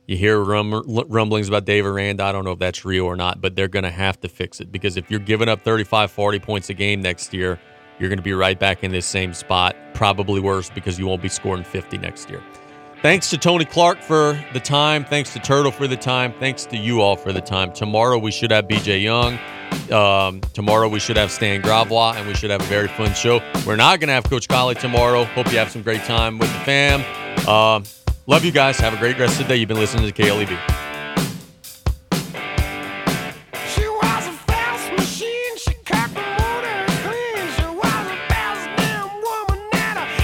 you 0.08 0.18
hear 0.18 0.40
rum- 0.40 0.84
rumblings 1.08 1.48
about 1.48 1.66
Dave 1.66 1.86
Aranda. 1.86 2.24
I 2.24 2.32
don't 2.32 2.44
know 2.44 2.52
if 2.52 2.60
that's 2.60 2.84
real 2.84 3.06
or 3.06 3.16
not, 3.16 3.40
but 3.42 3.56
they're 3.56 3.70
going 3.70 3.84
to 3.84 3.92
have 3.92 4.20
to 4.22 4.30
fix 4.30 4.60
it 4.60 4.72
because 4.72 4.98
if 4.98 5.10
you're 5.10 5.20
giving 5.20 5.48
up 5.48 5.64
35, 5.64 6.12
40 6.12 6.40
points 6.40 6.70
a 6.70 6.74
game 6.74 7.02
next 7.02 7.34
year, 7.34 7.60
you're 8.00 8.10
going 8.10 8.18
to 8.18 8.24
be 8.24 8.34
right 8.34 8.60
back 8.60 8.84
in 8.84 8.92
this 8.92 9.06
same 9.06 9.34
spot. 9.34 9.76
Probably 9.94 10.42
worse 10.42 10.70
because 10.70 11.00
you 11.00 11.08
won't 11.08 11.22
be 11.22 11.30
scoring 11.30 11.64
50 11.64 11.98
next 12.00 12.30
year. 12.30 12.44
Thanks 13.04 13.30
to 13.32 13.38
Tony 13.38 13.66
Clark 13.66 14.00
for 14.00 14.42
the 14.54 14.62
time. 14.62 15.04
Thanks 15.04 15.34
to 15.34 15.40
Turtle 15.40 15.74
for 15.74 15.90
the 15.90 15.98
time. 15.98 16.34
Thanks 16.40 16.66
to 16.68 16.78
you 16.78 17.02
all 17.02 17.18
for 17.18 17.34
the 17.34 17.42
time. 17.42 17.74
Tomorrow 17.74 18.18
we 18.18 18.32
should 18.32 18.50
have 18.50 18.66
BJ 18.66 19.04
Young. 19.04 19.38
Um, 19.92 20.40
tomorrow 20.54 20.88
we 20.88 21.02
should 21.02 21.18
have 21.18 21.30
Stan 21.30 21.62
Gravois, 21.62 22.14
and 22.16 22.26
we 22.26 22.34
should 22.34 22.50
have 22.50 22.62
a 22.62 22.66
very 22.66 22.88
fun 22.88 23.14
show. 23.14 23.42
We're 23.68 23.76
not 23.76 24.00
going 24.00 24.08
to 24.08 24.14
have 24.14 24.24
Coach 24.24 24.48
Callais 24.48 24.80
tomorrow. 24.80 25.26
Hope 25.26 25.52
you 25.52 25.58
have 25.58 25.70
some 25.70 25.82
great 25.82 26.06
time 26.06 26.38
with 26.38 26.48
the 26.54 26.60
fam. 26.60 27.02
Um, 27.46 27.84
love 28.26 28.46
you 28.46 28.54
guys. 28.54 28.78
Have 28.78 28.94
a 28.94 28.98
great 28.98 29.20
rest 29.20 29.34
of 29.34 29.48
the 29.48 29.54
day. 29.54 29.58
You've 29.58 29.68
been 29.68 29.80
listening 29.80 30.10
to 30.10 30.24
KLEB. 30.24 30.83